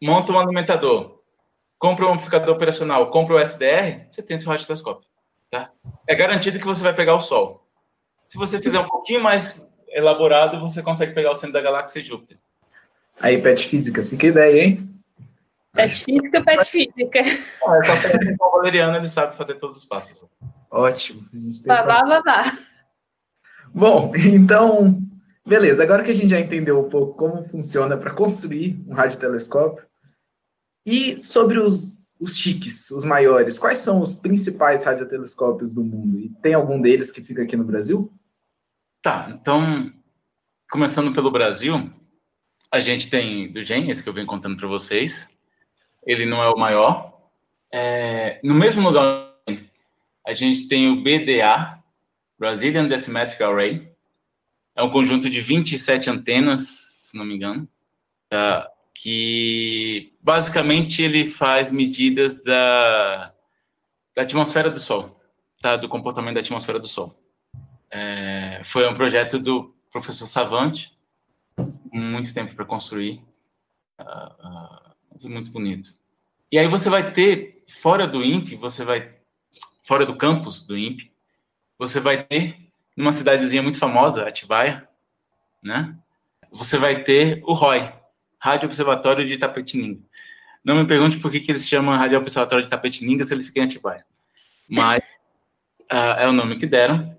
Monta 0.00 0.32
um 0.32 0.38
alimentador. 0.38 1.20
Compra 1.78 2.06
um 2.06 2.12
amplificador 2.12 2.54
operacional. 2.54 3.10
Compra 3.10 3.34
o 3.34 3.40
SDR, 3.40 4.06
você 4.10 4.22
tem 4.22 4.38
seu 4.38 4.48
radiotelescópio. 4.48 5.08
Tá? 5.50 5.70
É 6.06 6.14
garantido 6.14 6.58
que 6.58 6.64
você 6.64 6.82
vai 6.82 6.94
pegar 6.94 7.14
o 7.14 7.20
Sol. 7.20 7.66
Se 8.28 8.38
você 8.38 8.60
fizer 8.60 8.78
um 8.80 8.88
pouquinho 8.88 9.20
mais 9.20 9.70
elaborado, 9.92 10.60
você 10.60 10.82
consegue 10.82 11.14
pegar 11.14 11.32
o 11.32 11.36
centro 11.36 11.52
da 11.52 11.60
galáxia 11.60 12.00
e 12.00 12.04
Júpiter. 12.04 12.38
Aí, 13.20 13.40
pet 13.40 13.66
física, 13.66 14.02
fica 14.02 14.26
ideia, 14.26 14.64
hein? 14.64 14.88
Pet 15.72 16.04
física, 16.04 16.42
pet 16.42 16.64
física. 16.64 17.20
Ah, 17.66 17.78
é 17.78 17.84
só 17.84 17.96
que 17.96 18.34
o 18.40 18.50
Valeriano 18.50 18.96
ele 18.96 19.08
sabe 19.08 19.36
fazer 19.36 19.54
todos 19.54 19.76
os 19.76 19.84
passos. 19.84 20.24
Ótimo. 20.70 21.26
Babá, 21.64 22.04
babá. 22.04 22.58
Bom, 23.74 24.12
então, 24.32 24.98
beleza. 25.46 25.82
Agora 25.82 26.02
que 26.02 26.10
a 26.10 26.14
gente 26.14 26.30
já 26.30 26.40
entendeu 26.40 26.80
um 26.80 26.88
pouco 26.88 27.14
como 27.14 27.48
funciona 27.48 27.96
para 27.96 28.12
construir 28.12 28.82
um 28.86 28.94
radiotelescópio, 28.94 29.86
e 30.84 31.22
sobre 31.22 31.58
os, 31.58 31.96
os 32.18 32.36
chiques, 32.36 32.90
os 32.90 33.04
maiores, 33.04 33.58
quais 33.58 33.78
são 33.78 34.00
os 34.00 34.14
principais 34.14 34.84
radiotelescópios 34.84 35.72
do 35.72 35.84
mundo? 35.84 36.18
E 36.18 36.28
tem 36.42 36.54
algum 36.54 36.80
deles 36.80 37.10
que 37.10 37.22
fica 37.22 37.42
aqui 37.42 37.56
no 37.56 37.64
Brasil? 37.64 38.12
Tá, 39.02 39.26
então, 39.30 39.92
começando 40.70 41.12
pelo 41.12 41.30
Brasil, 41.30 41.90
a 42.70 42.78
gente 42.78 43.10
tem 43.10 43.52
do 43.52 43.60
GEM, 43.60 43.90
esse 43.90 44.00
que 44.00 44.08
eu 44.08 44.12
venho 44.12 44.28
contando 44.28 44.56
para 44.56 44.68
vocês, 44.68 45.28
ele 46.06 46.24
não 46.24 46.40
é 46.40 46.48
o 46.48 46.56
maior. 46.56 47.20
É, 47.72 48.38
no 48.44 48.54
mesmo 48.54 48.80
lugar, 48.80 49.34
a 50.24 50.34
gente 50.34 50.68
tem 50.68 50.88
o 50.88 51.02
BDA, 51.02 51.82
Brazilian 52.38 52.86
Decimetric 52.86 53.42
Array. 53.42 53.90
É 54.76 54.82
um 54.82 54.90
conjunto 54.90 55.28
de 55.28 55.40
27 55.40 56.08
antenas, 56.08 56.60
se 56.60 57.16
não 57.16 57.24
me 57.24 57.34
engano, 57.34 57.68
tá? 58.28 58.68
que 58.94 60.12
basicamente 60.22 61.02
ele 61.02 61.26
faz 61.26 61.72
medidas 61.72 62.42
da, 62.44 63.32
da 64.14 64.22
atmosfera 64.22 64.70
do 64.70 64.78
Sol, 64.78 65.20
tá? 65.60 65.76
do 65.76 65.88
comportamento 65.88 66.34
da 66.34 66.40
atmosfera 66.40 66.78
do 66.78 66.86
Sol. 66.86 67.18
É, 67.90 68.41
foi 68.64 68.88
um 68.88 68.94
projeto 68.94 69.38
do 69.38 69.74
professor 69.90 70.26
Savante, 70.26 70.96
muito 71.92 72.32
tempo 72.32 72.54
para 72.54 72.64
construir. 72.64 73.22
Uh, 74.00 74.48
uh, 74.48 75.28
muito 75.28 75.50
bonito. 75.50 75.92
E 76.50 76.58
aí 76.58 76.66
você 76.66 76.90
vai 76.90 77.12
ter, 77.12 77.64
fora 77.80 78.06
do 78.06 78.24
INPE, 78.24 78.56
você 78.56 78.84
vai, 78.84 79.14
fora 79.84 80.04
do 80.04 80.16
campus 80.16 80.66
do 80.66 80.76
INPE, 80.76 81.12
você 81.78 82.00
vai 82.00 82.22
ter, 82.24 82.56
numa 82.96 83.12
cidadezinha 83.12 83.62
muito 83.62 83.78
famosa, 83.78 84.26
Atibaia, 84.26 84.88
né? 85.62 85.96
Você 86.50 86.76
vai 86.76 87.02
ter 87.02 87.42
o 87.44 87.54
ROI, 87.54 87.92
Rádio 88.38 88.66
Observatório 88.66 89.26
de 89.26 89.34
Itapetininga. 89.34 90.00
Não 90.64 90.76
me 90.76 90.86
pergunte 90.86 91.18
por 91.18 91.30
que, 91.30 91.40
que 91.40 91.50
eles 91.50 91.66
chamam 91.66 91.96
Rádio 91.96 92.18
Observatório 92.18 92.64
de 92.64 92.68
Itapetininga 92.68 93.24
se 93.24 93.32
ele 93.32 93.44
fica 93.44 93.60
em 93.60 93.64
Atibaia. 93.64 94.04
Mas 94.68 95.02
uh, 95.90 96.18
é 96.20 96.28
o 96.28 96.32
nome 96.32 96.58
que 96.58 96.66
deram. 96.66 97.16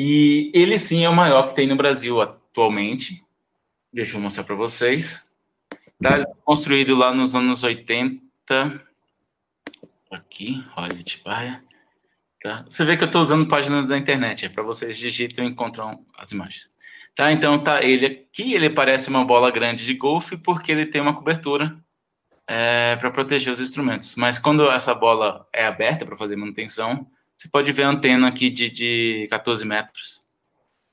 E 0.00 0.52
ele 0.54 0.78
sim 0.78 1.04
é 1.04 1.08
o 1.08 1.12
maior 1.12 1.48
que 1.48 1.56
tem 1.56 1.66
no 1.66 1.74
Brasil 1.74 2.20
atualmente. 2.20 3.20
Deixa 3.92 4.16
eu 4.16 4.20
mostrar 4.20 4.44
para 4.44 4.54
vocês. 4.54 5.26
Tá 6.00 6.24
construído 6.44 6.94
lá 6.94 7.12
nos 7.12 7.34
anos 7.34 7.64
80. 7.64 8.80
Aqui, 10.08 10.64
olha, 10.76 11.00
Atibaia. 11.00 11.64
Tá? 12.40 12.64
Você 12.68 12.84
vê 12.84 12.96
que 12.96 13.02
eu 13.02 13.08
estou 13.08 13.22
usando 13.22 13.48
páginas 13.48 13.88
da 13.88 13.98
internet, 13.98 14.46
é 14.46 14.48
para 14.48 14.62
vocês 14.62 14.96
digitam 14.96 15.44
e 15.44 15.48
encontram 15.48 16.06
as 16.16 16.30
imagens. 16.30 16.70
Tá? 17.16 17.32
Então 17.32 17.58
tá 17.58 17.82
ele 17.82 18.06
aqui, 18.06 18.54
ele 18.54 18.70
parece 18.70 19.08
uma 19.08 19.24
bola 19.24 19.50
grande 19.50 19.84
de 19.84 19.94
golfe 19.94 20.36
porque 20.36 20.70
ele 20.70 20.86
tem 20.86 21.00
uma 21.00 21.16
cobertura 21.16 21.76
é, 22.46 22.94
para 22.94 23.10
proteger 23.10 23.52
os 23.52 23.58
instrumentos. 23.58 24.14
Mas 24.14 24.38
quando 24.38 24.70
essa 24.70 24.94
bola 24.94 25.44
é 25.52 25.66
aberta 25.66 26.06
para 26.06 26.16
fazer 26.16 26.36
manutenção, 26.36 27.04
você 27.38 27.48
pode 27.48 27.70
ver 27.70 27.84
a 27.84 27.90
antena 27.90 28.26
aqui 28.26 28.50
de, 28.50 28.68
de 28.68 29.28
14 29.30 29.64
metros. 29.64 30.26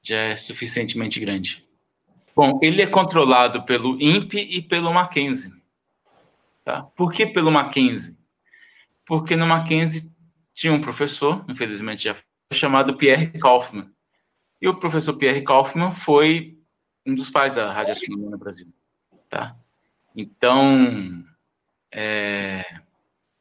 Já 0.04 0.18
é 0.18 0.38
suficientemente 0.38 1.20
grande. 1.20 1.66
Bom, 2.36 2.60
ele 2.62 2.84
é 2.84 2.88
controlado 2.88 3.64
pelo 3.64 4.00
INPE 4.00 4.38
e 4.38 4.62
pelo 4.62 4.94
Mackenzie. 4.94 5.52
Tá? 6.64 6.84
Por 6.96 7.12
que 7.12 7.26
pelo 7.26 7.52
Mackenzie? 7.52 8.16
Porque 9.08 9.36
no 9.36 9.48
Mackenzie 9.48 10.12
tinha 10.54 10.72
um 10.72 10.80
professor, 10.82 11.44
infelizmente 11.50 12.04
já 12.04 12.14
foi, 12.14 12.24
chamado 12.54 12.96
Pierre 12.96 13.28
Kaufmann. 13.40 13.90
E 14.62 14.68
o 14.68 14.76
professor 14.76 15.18
Pierre 15.18 15.42
Kaufmann 15.42 15.92
foi 15.92 16.60
um 17.04 17.16
dos 17.16 17.32
pais 17.32 17.56
da 17.56 17.74
radioastronomia 17.74 18.30
no 18.30 18.38
Brasil. 18.38 18.72
Tá? 19.32 19.56
Então, 20.16 21.26
é, 21.92 22.64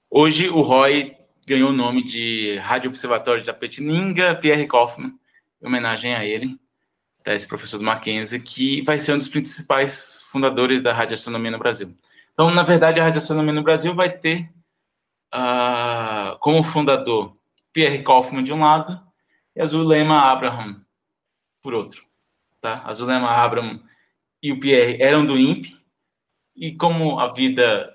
hoje 0.09 0.49
o 0.49 0.63
ROI 0.63 1.24
ganhou 1.47 1.71
o 1.71 1.73
nome 1.73 2.03
de 2.05 2.57
Rádio 2.59 2.89
Observatório 2.91 3.43
de 3.43 3.51
Apetininga 3.51 4.35
Pierre 4.37 4.67
Kaufmann, 4.67 5.13
em 5.63 5.67
homenagem 5.67 6.15
a 6.15 6.25
ele 6.25 6.59
tá, 7.25 7.35
esse 7.35 7.49
professor 7.49 7.79
do 7.79 7.85
Mackenzie, 7.85 8.41
que 8.41 8.83
vai 8.83 9.01
ser 9.01 9.15
um 9.15 9.19
dos 9.19 9.29
principais 9.29 10.23
fundadores 10.31 10.83
da 10.83 10.93
radioastronomia 10.93 11.51
no 11.51 11.59
Brasil. 11.59 11.97
Então, 12.33 12.51
na 12.51 12.63
verdade, 12.63 13.01
a 13.01 13.05
radioastronomia 13.05 13.53
no 13.53 13.63
Brasil 13.63 13.95
vai 13.95 14.11
ter 14.11 14.51
uh, 15.35 16.39
como 16.41 16.63
fundador 16.63 17.35
Pierre 17.73 18.03
Kaufmann 18.03 18.45
de 18.45 18.53
um 18.53 18.61
lado 18.61 19.01
e 19.57 19.63
a 19.63 19.67
Zulema 19.67 20.21
Abraham 20.21 20.85
por 21.63 21.73
outro. 21.73 22.05
Tá? 22.61 22.83
A 22.85 22.93
Zulema 22.93 23.31
Abraham 23.31 23.81
e 24.43 24.53
o 24.53 24.61
Pierre 24.61 25.03
eram 25.03 25.25
do 25.25 25.39
INPE, 25.39 25.83
e 26.55 26.77
como 26.77 27.19
a 27.19 27.33
vida 27.33 27.91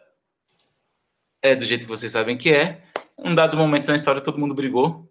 é 1.42 1.56
do 1.56 1.66
jeito 1.66 1.84
que 1.84 1.88
vocês 1.88 2.12
sabem 2.12 2.38
que 2.38 2.52
é, 2.52 2.84
um 3.24 3.36
dado 3.36 3.58
momento 3.58 3.88
na 3.88 3.96
história 3.96 4.22
todo 4.22 4.40
mundo 4.40 4.54
brigou, 4.54 5.10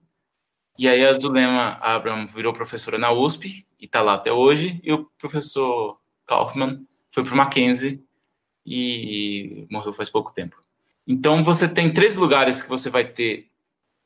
e 0.79 0.89
aí 0.89 1.05
a 1.05 1.13
Zulema 1.15 1.79
Abraham 1.81 2.27
virou 2.27 2.53
professora 2.53 2.99
na 2.99 3.11
USP, 3.11 3.67
e 3.81 3.85
está 3.85 4.01
lá 4.01 4.15
até 4.15 4.33
hoje, 4.33 4.81
e 4.83 4.93
o 4.93 5.05
professor 5.19 5.99
Kaufman 6.27 6.87
foi 7.13 7.25
para 7.25 7.35
o 7.35 7.37
Mackenzie 7.37 8.03
e 8.65 9.67
morreu 9.71 9.93
faz 9.93 10.11
pouco 10.11 10.33
tempo. 10.33 10.57
Então 11.07 11.43
você 11.43 11.73
tem 11.73 11.93
três 11.93 12.17
lugares 12.17 12.63
que 12.63 12.69
você 12.69 12.91
vai 12.91 13.05
ter, 13.05 13.49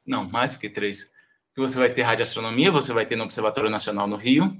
não, 0.06 0.28
mais 0.28 0.56
que 0.56 0.68
três, 0.68 1.12
que 1.54 1.60
você 1.60 1.78
vai 1.78 1.90
ter 1.90 2.02
radioastronomia, 2.02 2.70
você 2.70 2.92
vai 2.92 3.04
ter 3.04 3.16
no 3.16 3.24
Observatório 3.24 3.68
Nacional 3.68 4.06
no 4.06 4.16
Rio, 4.16 4.56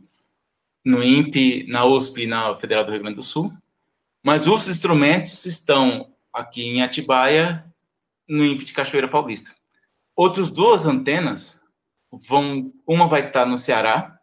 no 0.84 1.02
INPE, 1.02 1.64
na 1.68 1.84
USP 1.84 2.22
e 2.22 2.26
na 2.26 2.54
Federal 2.56 2.84
do 2.84 2.90
Rio 2.90 3.00
Grande 3.00 3.16
do 3.16 3.22
Sul. 3.22 3.52
Mas 4.22 4.46
os 4.46 4.68
instrumentos 4.68 5.46
estão 5.46 6.12
aqui 6.32 6.62
em 6.62 6.82
Atibaia, 6.82 7.64
no 8.32 8.44
INPE 8.44 8.64
de 8.64 8.72
Cachoeira 8.72 9.08
Paulista. 9.08 9.50
Outras 10.16 10.50
duas 10.50 10.86
antenas 10.86 11.62
vão, 12.28 12.72
uma 12.86 13.06
vai 13.06 13.26
estar 13.26 13.44
no 13.46 13.58
Ceará, 13.58 14.18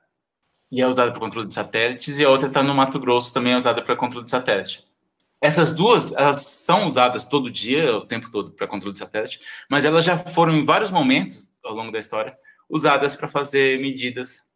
e 0.72 0.82
é 0.82 0.88
usada 0.88 1.12
para 1.12 1.20
controle 1.20 1.48
de 1.48 1.54
satélites, 1.54 2.18
e 2.18 2.24
a 2.24 2.30
outra 2.30 2.48
está 2.48 2.62
no 2.62 2.74
Mato 2.74 3.00
Grosso, 3.00 3.34
também 3.34 3.54
é 3.54 3.58
usada 3.58 3.82
para 3.82 3.96
controle 3.96 4.26
de 4.26 4.32
satélite. 4.32 4.88
Essas 5.42 5.76
duas, 5.76 6.12
elas 6.16 6.42
são 6.42 6.88
usadas 6.88 7.28
todo 7.28 7.50
dia, 7.50 7.96
o 7.96 8.06
tempo 8.06 8.30
todo, 8.30 8.52
para 8.52 8.68
controle 8.68 8.94
de 8.94 9.00
satélite, 9.00 9.40
mas 9.70 9.86
elas 9.86 10.04
já 10.04 10.18
foram, 10.18 10.54
em 10.54 10.66
vários 10.66 10.92
momentos 10.92 11.50
ao 11.64 11.74
longo 11.74 11.92
da 11.92 12.00
história, 12.00 12.38
usadas 12.70 13.16
para 13.16 13.28
fazer 13.28 13.80
medidas 13.80 14.50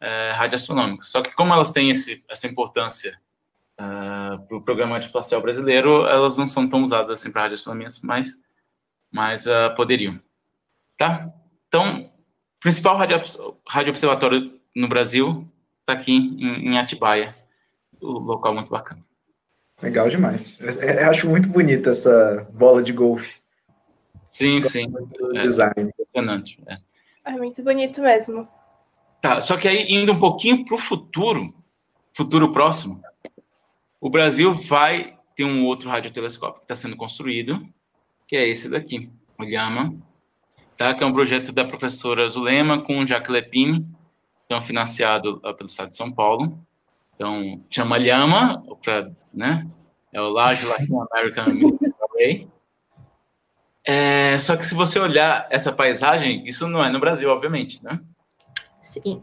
é, 0.00 0.32
radioastronômicas. 0.32 1.08
Só 1.08 1.22
que 1.22 1.34
como 1.34 1.52
elas 1.52 1.72
têm 1.72 1.90
esse, 1.90 2.24
essa 2.28 2.46
importância 2.46 3.20
uh, 3.80 4.46
para 4.46 4.56
o 4.56 4.62
programa 4.62 4.98
espacial 4.98 5.40
brasileiro, 5.40 6.06
elas 6.06 6.36
não 6.36 6.48
são 6.48 6.68
tão 6.68 6.82
usadas 6.82 7.10
assim 7.10 7.32
para 7.32 7.42
radioastronomia, 7.42 7.88
mas, 8.02 8.42
mas 9.10 9.46
uh, 9.46 9.74
poderiam. 9.76 10.20
Tá? 10.98 11.32
Então, 11.68 12.02
o 12.02 12.60
principal 12.60 12.96
radio, 12.96 13.20
radio 13.68 13.90
observatório 13.90 14.58
no 14.74 14.88
Brasil 14.88 15.46
está 15.80 15.92
aqui 15.92 16.12
em, 16.12 16.70
em 16.70 16.78
Atibaia, 16.78 17.34
o 18.00 18.12
local 18.18 18.54
muito 18.54 18.70
bacana. 18.70 19.04
Legal 19.82 20.08
demais. 20.08 20.58
Eu 20.60 20.80
é, 20.80 21.02
é, 21.02 21.04
acho 21.04 21.28
muito 21.28 21.48
bonita 21.48 21.90
essa 21.90 22.48
bola 22.52 22.82
de 22.82 22.92
golfe. 22.92 23.40
Sim, 24.26 24.60
sim. 24.62 24.86
É, 25.34 25.38
design. 25.40 25.74
Impressionante. 25.78 26.58
É. 26.66 26.76
é 27.26 27.32
muito 27.32 27.62
bonito 27.62 28.00
mesmo. 28.00 28.48
Tá, 29.20 29.40
só 29.40 29.56
que 29.56 29.68
aí 29.68 29.86
indo 29.88 30.12
um 30.12 30.18
pouquinho 30.18 30.64
para 30.64 30.74
o 30.74 30.78
futuro, 30.78 31.54
futuro 32.14 32.52
próximo, 32.52 33.02
o 34.00 34.08
Brasil 34.08 34.54
vai 34.54 35.18
ter 35.34 35.44
um 35.44 35.64
outro 35.64 35.88
radiotelescópio 35.90 36.60
que 36.60 36.64
está 36.64 36.74
sendo 36.74 36.96
construído, 36.96 37.66
que 38.26 38.36
é 38.36 38.48
esse 38.48 38.68
daqui, 38.68 39.10
o 39.38 39.44
Lhama, 39.44 39.94
tá? 40.76 40.94
que 40.94 41.02
é 41.02 41.06
um 41.06 41.12
projeto 41.12 41.52
da 41.52 41.64
professora 41.64 42.26
Zulema 42.28 42.82
com 42.82 42.98
o 42.98 43.06
Jacques 43.06 43.30
Lepine, 43.30 43.86
então 44.44 44.62
financiado 44.62 45.40
pelo 45.40 45.68
Estado 45.68 45.90
de 45.90 45.96
São 45.96 46.10
Paulo. 46.10 46.58
Então, 47.14 47.64
chama 47.70 47.96
Lhama, 47.96 48.62
para, 48.82 49.10
né? 49.32 49.66
É 50.12 50.20
o 50.20 50.28
Large 50.28 50.66
Latin 50.66 50.92
American 51.12 51.46
Array. 52.02 52.48
É, 53.84 54.38
só 54.38 54.56
que 54.56 54.66
se 54.66 54.74
você 54.74 54.98
olhar 54.98 55.46
essa 55.50 55.72
paisagem, 55.72 56.46
isso 56.46 56.66
não 56.68 56.84
é 56.84 56.90
no 56.90 57.00
Brasil, 57.00 57.30
obviamente, 57.30 57.82
né? 57.82 58.00
Sim. 58.82 59.22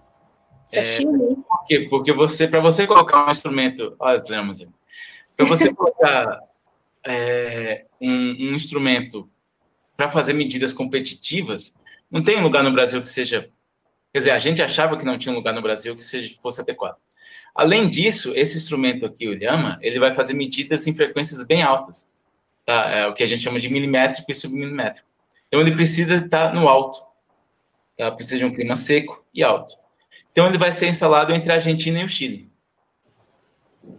É, 0.72 0.84
por 1.04 1.66
quê? 1.68 1.88
Porque 1.90 2.14
você, 2.14 2.48
para 2.48 2.62
você 2.62 2.88
colocar 2.88 3.28
um 3.28 3.30
instrumento, 3.30 3.96
olha 4.00 4.16
as 4.16 4.28
lamas, 4.28 4.68
para 5.36 5.46
você 5.46 5.74
colocar 5.74 6.40
é, 7.06 7.86
um, 8.00 8.10
um, 8.10 8.56
instrumento 8.56 9.30
para 9.96 10.10
fazer 10.10 10.34
medidas 10.34 10.74
competitivas, 10.74 11.74
não 12.10 12.24
tem 12.24 12.38
um 12.38 12.44
lugar 12.44 12.64
no 12.64 12.72
Brasil 12.72 13.02
que 13.02 13.10
seja, 13.10 13.50
quer 14.12 14.20
dizer, 14.20 14.32
a 14.32 14.40
gente 14.40 14.62
achava 14.62 14.98
que 14.98 15.06
não 15.06 15.18
tinha 15.18 15.32
um 15.32 15.38
lugar 15.38 15.54
no 15.54 15.62
Brasil 15.62 15.96
que 15.96 16.04
seja, 16.04 16.36
fosse 16.42 16.62
adequado. 16.62 16.98
Além 17.56 17.88
disso, 17.88 18.34
esse 18.36 18.58
instrumento 18.58 19.06
aqui, 19.06 19.28
o 19.28 19.38
Lhama, 19.38 19.78
ele 19.82 20.00
vai 20.00 20.14
fazer 20.14 20.34
medidas 20.34 20.88
em 20.88 20.96
frequências 20.96 21.46
bem 21.46 21.62
altas, 21.62 22.12
tá? 22.66 22.90
É 22.90 23.08
o 23.08 23.14
que 23.14 23.24
a 23.24 23.28
gente 23.28 23.44
chama 23.44 23.60
de 23.60 23.70
milimétrico 23.70 24.32
e 24.32 24.34
submilimétrico. 24.34 25.08
Então 25.48 25.62
ele 25.62 25.72
precisa 25.72 26.16
estar 26.16 26.54
no 26.54 26.68
alto, 26.68 27.00
tá? 27.96 28.12
Precisa 28.12 28.40
de 28.40 28.46
um 28.46 28.54
clima 28.54 28.76
seco 28.76 29.24
e 29.32 29.44
alto. 29.44 29.76
Então, 30.34 30.48
ele 30.48 30.58
vai 30.58 30.72
ser 30.72 30.88
instalado 30.88 31.32
entre 31.32 31.52
a 31.52 31.56
Argentina 31.56 32.00
e 32.00 32.04
o 32.04 32.10
Chile. 32.10 32.52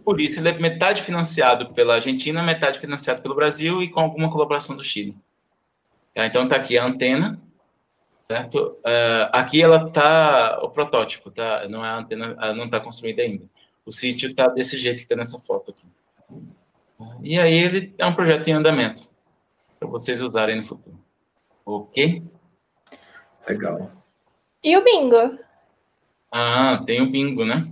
Por 0.03 0.19
isso, 0.19 0.39
ele 0.39 0.49
é 0.49 0.57
metade 0.57 1.01
financiado 1.03 1.73
pela 1.73 1.95
Argentina, 1.95 2.41
metade 2.41 2.79
financiado 2.79 3.21
pelo 3.21 3.35
Brasil 3.35 3.81
e 3.81 3.89
com 3.89 3.99
alguma 3.99 4.31
colaboração 4.31 4.75
do 4.75 4.83
Chile. 4.83 5.15
Tá? 6.13 6.25
Então, 6.25 6.43
está 6.43 6.55
aqui 6.55 6.77
a 6.77 6.85
antena, 6.85 7.39
certo? 8.23 8.77
Uh, 8.79 9.29
aqui 9.31 9.61
ela 9.61 9.87
está 9.87 10.59
o 10.61 10.69
protótipo, 10.69 11.29
tá? 11.29 11.67
Não 11.69 11.85
é 11.85 11.89
a 11.89 11.97
antena, 11.97 12.35
ela 12.39 12.53
não 12.53 12.65
está 12.65 12.79
construída 12.79 13.21
ainda. 13.21 13.45
O 13.85 13.91
sítio 13.91 14.31
está 14.31 14.47
desse 14.47 14.77
jeito 14.77 14.97
que 14.97 15.03
está 15.03 15.15
nessa 15.15 15.39
foto 15.39 15.71
aqui. 15.71 15.85
E 17.21 17.37
aí 17.39 17.53
ele 17.53 17.93
é 17.97 18.05
um 18.05 18.15
projeto 18.15 18.47
em 18.47 18.53
andamento 18.53 19.09
para 19.79 19.87
vocês 19.87 20.21
usarem 20.21 20.57
no 20.57 20.67
futuro. 20.67 20.99
Ok? 21.65 22.23
Legal. 23.47 23.91
E 24.63 24.75
o 24.75 24.83
bingo? 24.83 25.37
Ah, 26.31 26.81
tem 26.85 27.01
o 27.01 27.11
bingo, 27.11 27.45
né? 27.45 27.71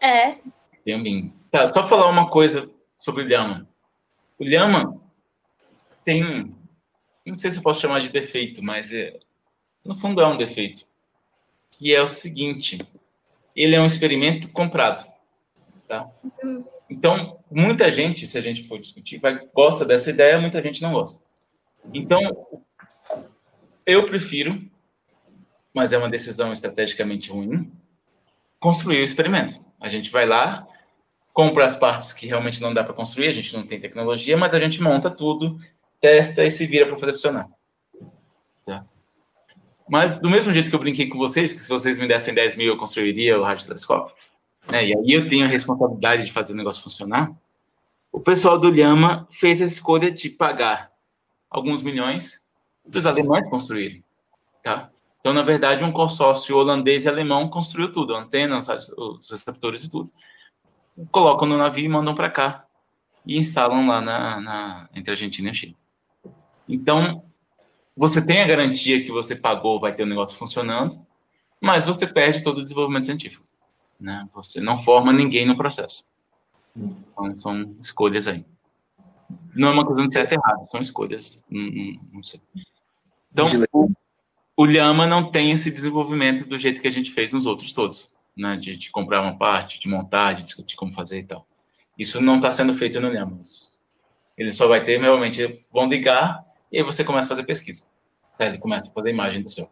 É. 0.00 0.36
Tem 0.84 0.94
o 0.94 1.02
bingo. 1.02 1.37
Tá, 1.50 1.66
só 1.68 1.86
falar 1.88 2.08
uma 2.08 2.28
coisa 2.30 2.70
sobre 2.98 3.22
o 3.22 3.26
Lhama. 3.26 3.66
O 4.38 4.44
Lhama 4.44 5.00
tem, 6.04 6.54
não 7.24 7.36
sei 7.36 7.50
se 7.50 7.58
eu 7.58 7.62
posso 7.62 7.80
chamar 7.80 8.00
de 8.00 8.10
defeito, 8.10 8.62
mas 8.62 8.92
é, 8.92 9.18
no 9.84 9.96
fundo 9.96 10.20
é 10.20 10.26
um 10.26 10.36
defeito. 10.36 10.86
Que 11.70 11.94
é 11.94 12.02
o 12.02 12.08
seguinte, 12.08 12.78
ele 13.56 13.74
é 13.74 13.80
um 13.80 13.86
experimento 13.86 14.50
comprado. 14.52 15.10
Tá? 15.86 16.06
Então, 16.90 17.38
muita 17.50 17.90
gente, 17.90 18.26
se 18.26 18.36
a 18.36 18.42
gente 18.42 18.68
for 18.68 18.78
discutir, 18.78 19.18
vai, 19.18 19.46
gosta 19.54 19.86
dessa 19.86 20.10
ideia, 20.10 20.38
muita 20.38 20.60
gente 20.60 20.82
não 20.82 20.92
gosta. 20.92 21.22
Então, 21.94 22.20
eu 23.86 24.04
prefiro, 24.04 24.62
mas 25.72 25.94
é 25.94 25.98
uma 25.98 26.10
decisão 26.10 26.52
estrategicamente 26.52 27.30
ruim, 27.30 27.72
construir 28.60 29.00
o 29.00 29.04
experimento. 29.04 29.58
A 29.80 29.88
gente 29.88 30.10
vai 30.10 30.26
lá, 30.26 30.67
compra 31.38 31.66
as 31.66 31.76
partes 31.76 32.12
que 32.12 32.26
realmente 32.26 32.60
não 32.60 32.74
dá 32.74 32.82
para 32.82 32.92
construir, 32.92 33.28
a 33.28 33.32
gente 33.32 33.56
não 33.56 33.64
tem 33.64 33.78
tecnologia, 33.78 34.36
mas 34.36 34.52
a 34.52 34.58
gente 34.58 34.82
monta 34.82 35.08
tudo, 35.08 35.56
testa 36.00 36.44
e 36.44 36.50
se 36.50 36.66
vira 36.66 36.84
para 36.84 36.98
fazer 36.98 37.12
funcionar. 37.12 37.48
Tá? 38.66 38.84
Mas, 39.88 40.18
do 40.18 40.28
mesmo 40.28 40.52
jeito 40.52 40.68
que 40.68 40.74
eu 40.74 40.80
brinquei 40.80 41.06
com 41.06 41.16
vocês, 41.16 41.52
que 41.52 41.60
se 41.60 41.68
vocês 41.68 41.96
me 42.00 42.08
dessem 42.08 42.34
10 42.34 42.56
mil, 42.56 42.66
eu 42.66 42.76
construiria 42.76 43.38
o 43.38 43.44
radiotelescópio, 43.44 44.16
né? 44.68 44.84
e 44.84 44.92
aí 44.92 45.12
eu 45.12 45.28
tenho 45.28 45.44
a 45.44 45.48
responsabilidade 45.48 46.24
de 46.24 46.32
fazer 46.32 46.54
o 46.54 46.56
negócio 46.56 46.82
funcionar, 46.82 47.30
o 48.10 48.18
pessoal 48.18 48.58
do 48.58 48.68
Lhama 48.68 49.28
fez 49.30 49.62
a 49.62 49.66
escolha 49.66 50.10
de 50.10 50.28
pagar 50.28 50.90
alguns 51.48 51.84
milhões 51.84 52.42
dos 52.84 53.06
alemães 53.06 53.48
construírem, 53.48 54.02
tá? 54.64 54.90
Então, 55.20 55.32
na 55.32 55.42
verdade, 55.42 55.84
um 55.84 55.92
consórcio 55.92 56.56
holandês 56.56 57.04
e 57.04 57.08
alemão 57.08 57.48
construiu 57.48 57.92
tudo, 57.92 58.16
a 58.16 58.22
antena, 58.22 58.58
os 58.58 59.30
receptores 59.30 59.84
e 59.84 59.90
tudo. 59.90 60.10
Colocam 61.10 61.48
no 61.48 61.56
navio 61.56 61.84
e 61.84 61.88
mandam 61.88 62.14
para 62.14 62.30
cá 62.30 62.64
e 63.24 63.36
instalam 63.38 63.86
lá 63.86 64.00
na, 64.00 64.40
na, 64.40 64.88
entre 64.94 65.10
a 65.10 65.14
Argentina 65.14 65.48
e 65.48 65.52
o 65.52 65.54
Chile. 65.54 65.76
Então, 66.68 67.24
você 67.96 68.24
tem 68.24 68.40
a 68.40 68.46
garantia 68.46 69.04
que 69.04 69.10
você 69.10 69.36
pagou, 69.36 69.80
vai 69.80 69.94
ter 69.94 70.02
o 70.02 70.06
negócio 70.06 70.38
funcionando, 70.38 71.04
mas 71.60 71.84
você 71.84 72.06
perde 72.06 72.42
todo 72.42 72.58
o 72.58 72.62
desenvolvimento 72.62 73.06
científico. 73.06 73.44
Né? 73.98 74.28
Você 74.34 74.60
não 74.60 74.78
forma 74.78 75.12
ninguém 75.12 75.46
no 75.46 75.56
processo. 75.56 76.04
Então, 76.76 77.36
são 77.36 77.76
escolhas 77.82 78.28
aí. 78.28 78.44
Não 79.54 79.68
é 79.68 79.72
uma 79.72 79.84
coisa 79.84 80.06
de 80.06 80.12
certo 80.12 80.32
e 80.32 80.34
errado, 80.36 80.64
são 80.66 80.80
escolhas. 80.80 81.44
Não, 81.50 82.00
não 82.12 82.22
sei. 82.22 82.40
Então, 83.32 83.46
o, 83.72 83.90
o 84.56 84.64
Lhama 84.64 85.06
não 85.06 85.30
tem 85.30 85.50
esse 85.50 85.70
desenvolvimento 85.70 86.46
do 86.46 86.58
jeito 86.58 86.80
que 86.80 86.88
a 86.88 86.92
gente 86.92 87.12
fez 87.12 87.32
nos 87.32 87.46
outros 87.46 87.72
todos, 87.72 88.12
né? 88.38 88.56
De, 88.56 88.76
de 88.76 88.90
comprar 88.90 89.20
uma 89.20 89.36
parte, 89.36 89.80
de 89.80 89.88
montar, 89.88 90.34
de 90.34 90.44
discutir 90.44 90.76
como 90.76 90.92
fazer 90.92 91.20
e 91.20 91.24
tal. 91.24 91.46
Isso 91.98 92.20
não 92.20 92.36
está 92.36 92.50
sendo 92.50 92.74
feito 92.74 93.00
no 93.00 93.10
Lhama. 93.10 93.40
Ele 94.36 94.52
só 94.52 94.68
vai 94.68 94.84
ter, 94.84 95.00
realmente, 95.00 95.64
vão 95.72 95.88
ligar 95.88 96.44
e 96.70 96.78
aí 96.78 96.84
você 96.84 97.02
começa 97.02 97.26
a 97.26 97.30
fazer 97.30 97.44
pesquisa. 97.44 97.84
Tá? 98.38 98.46
Ele 98.46 98.58
começa 98.58 98.90
a 98.90 98.94
fazer 98.94 99.10
imagem 99.10 99.42
do 99.42 99.50
céu. 99.50 99.70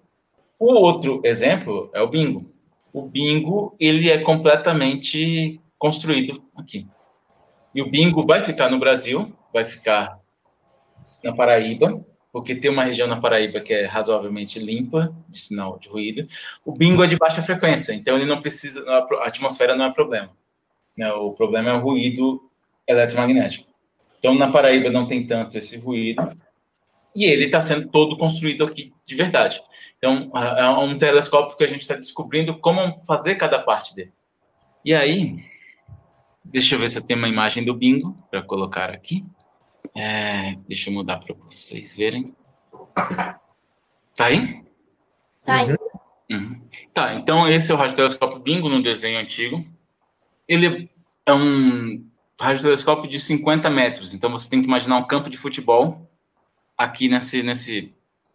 O 0.59 0.73
outro 0.73 1.21
exemplo 1.25 1.91
é 1.95 2.01
o 2.01 2.09
bingo. 2.09 2.51
O 2.93 3.03
bingo, 3.03 3.77
ele 3.79 4.11
é 4.11 4.19
completamente 4.19 5.61
construído 5.79 6.43
aqui. 6.57 6.89
E 7.75 7.83
o 7.83 7.91
bingo 7.91 8.25
vai 8.25 8.43
ficar 8.43 8.71
no 8.71 8.79
Brasil, 8.79 9.37
vai 9.53 9.67
ficar 9.67 10.19
na 11.23 11.35
Paraíba, 11.35 12.03
porque 12.37 12.55
tem 12.55 12.71
uma 12.71 12.85
região 12.85 13.09
na 13.09 13.19
Paraíba 13.19 13.63
que 13.63 13.73
é 13.73 13.87
razoavelmente 13.87 14.59
limpa 14.59 15.11
de 15.27 15.41
sinal 15.41 15.79
de 15.79 15.89
ruído. 15.89 16.29
O 16.67 16.71
bingo 16.71 17.03
é 17.03 17.07
de 17.07 17.17
baixa 17.17 17.43
frequência, 17.43 17.95
então 17.95 18.15
ele 18.15 18.27
não 18.27 18.43
precisa, 18.43 18.85
a 18.91 19.27
atmosfera 19.27 19.75
não 19.75 19.87
é 19.87 19.91
problema. 19.91 20.29
Né? 20.95 21.11
O 21.15 21.33
problema 21.33 21.71
é 21.71 21.73
o 21.73 21.81
ruído 21.81 22.51
eletromagnético. 22.87 23.67
Então 24.19 24.35
na 24.35 24.53
Paraíba 24.53 24.91
não 24.91 25.07
tem 25.07 25.27
tanto 25.27 25.57
esse 25.57 25.81
ruído 25.81 26.31
e 27.15 27.25
ele 27.25 27.47
está 27.47 27.63
sendo 27.63 27.89
todo 27.89 28.19
construído 28.19 28.65
aqui 28.65 28.93
de 29.07 29.15
verdade. 29.15 29.63
Então 29.97 30.31
é 30.35 30.69
um 30.69 30.99
telescópio 30.99 31.57
que 31.57 31.65
a 31.65 31.69
gente 31.69 31.81
está 31.81 31.95
descobrindo 31.95 32.59
como 32.59 33.03
fazer 33.07 33.37
cada 33.37 33.59
parte 33.61 33.97
dele. 33.97 34.13
E 34.85 34.93
aí 34.93 35.43
Deixa 36.45 36.75
eu 36.75 36.79
ver 36.79 36.91
se 36.91 36.99
eu 36.99 37.03
tenho 37.03 37.19
uma 37.19 37.29
imagem 37.29 37.65
do 37.65 37.75
bingo 37.75 38.17
para 38.31 38.41
colocar 38.41 38.91
aqui. 38.91 39.25
É, 39.95 40.57
deixa 40.69 40.91
eu 40.91 40.95
mudar 40.95 41.19
para 41.19 41.35
vocês 41.35 41.97
verem. 41.97 42.35
Tá 44.15 44.27
aí? 44.27 44.65
Tá 45.45 45.55
aí. 45.55 45.71
Uhum. 45.71 45.77
uhum. 46.31 46.61
Tá, 46.93 47.15
então 47.15 47.49
esse 47.49 47.71
é 47.71 47.75
o 47.75 47.79
radiotelescópio 47.79 48.41
bingo 48.41 48.69
no 48.69 48.83
desenho 48.83 49.19
antigo. 49.19 49.65
Ele 50.49 50.91
é 51.25 51.35
um 51.35 52.05
radiotelescópio 52.41 53.11
de 53.11 53.21
50 53.21 53.69
metros, 53.71 54.15
então 54.15 54.31
você 54.31 54.49
tem 54.49 54.61
que 54.61 54.67
imaginar 54.67 54.97
um 54.97 55.07
campo 55.07 55.29
de 55.29 55.37
futebol 55.37 56.11
aqui 56.77 57.09
nesse, 57.09 57.43
nesse, 57.43 57.95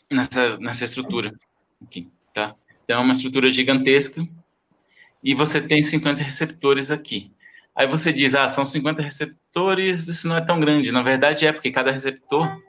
nessa, 0.09 0.57
nessa 0.57 0.85
estrutura. 0.85 1.33
Aqui, 1.81 2.09
tá? 2.33 2.55
Então 2.83 2.99
é 2.99 3.03
uma 3.03 3.13
estrutura 3.13 3.51
gigantesca 3.51 4.27
e 5.23 5.33
você 5.33 5.61
tem 5.61 5.81
50 5.81 6.23
receptores 6.23 6.91
aqui. 6.91 7.31
Aí 7.75 7.87
você 7.87 8.11
diz, 8.11 8.35
ah, 8.35 8.49
são 8.49 8.65
50 8.65 9.01
receptores, 9.01 10.07
isso 10.07 10.27
não 10.27 10.37
é 10.37 10.41
tão 10.41 10.59
grande. 10.59 10.91
Na 10.91 11.01
verdade 11.01 11.45
é, 11.45 11.53
porque 11.53 11.71
cada 11.71 11.91
receptor, 11.91 12.61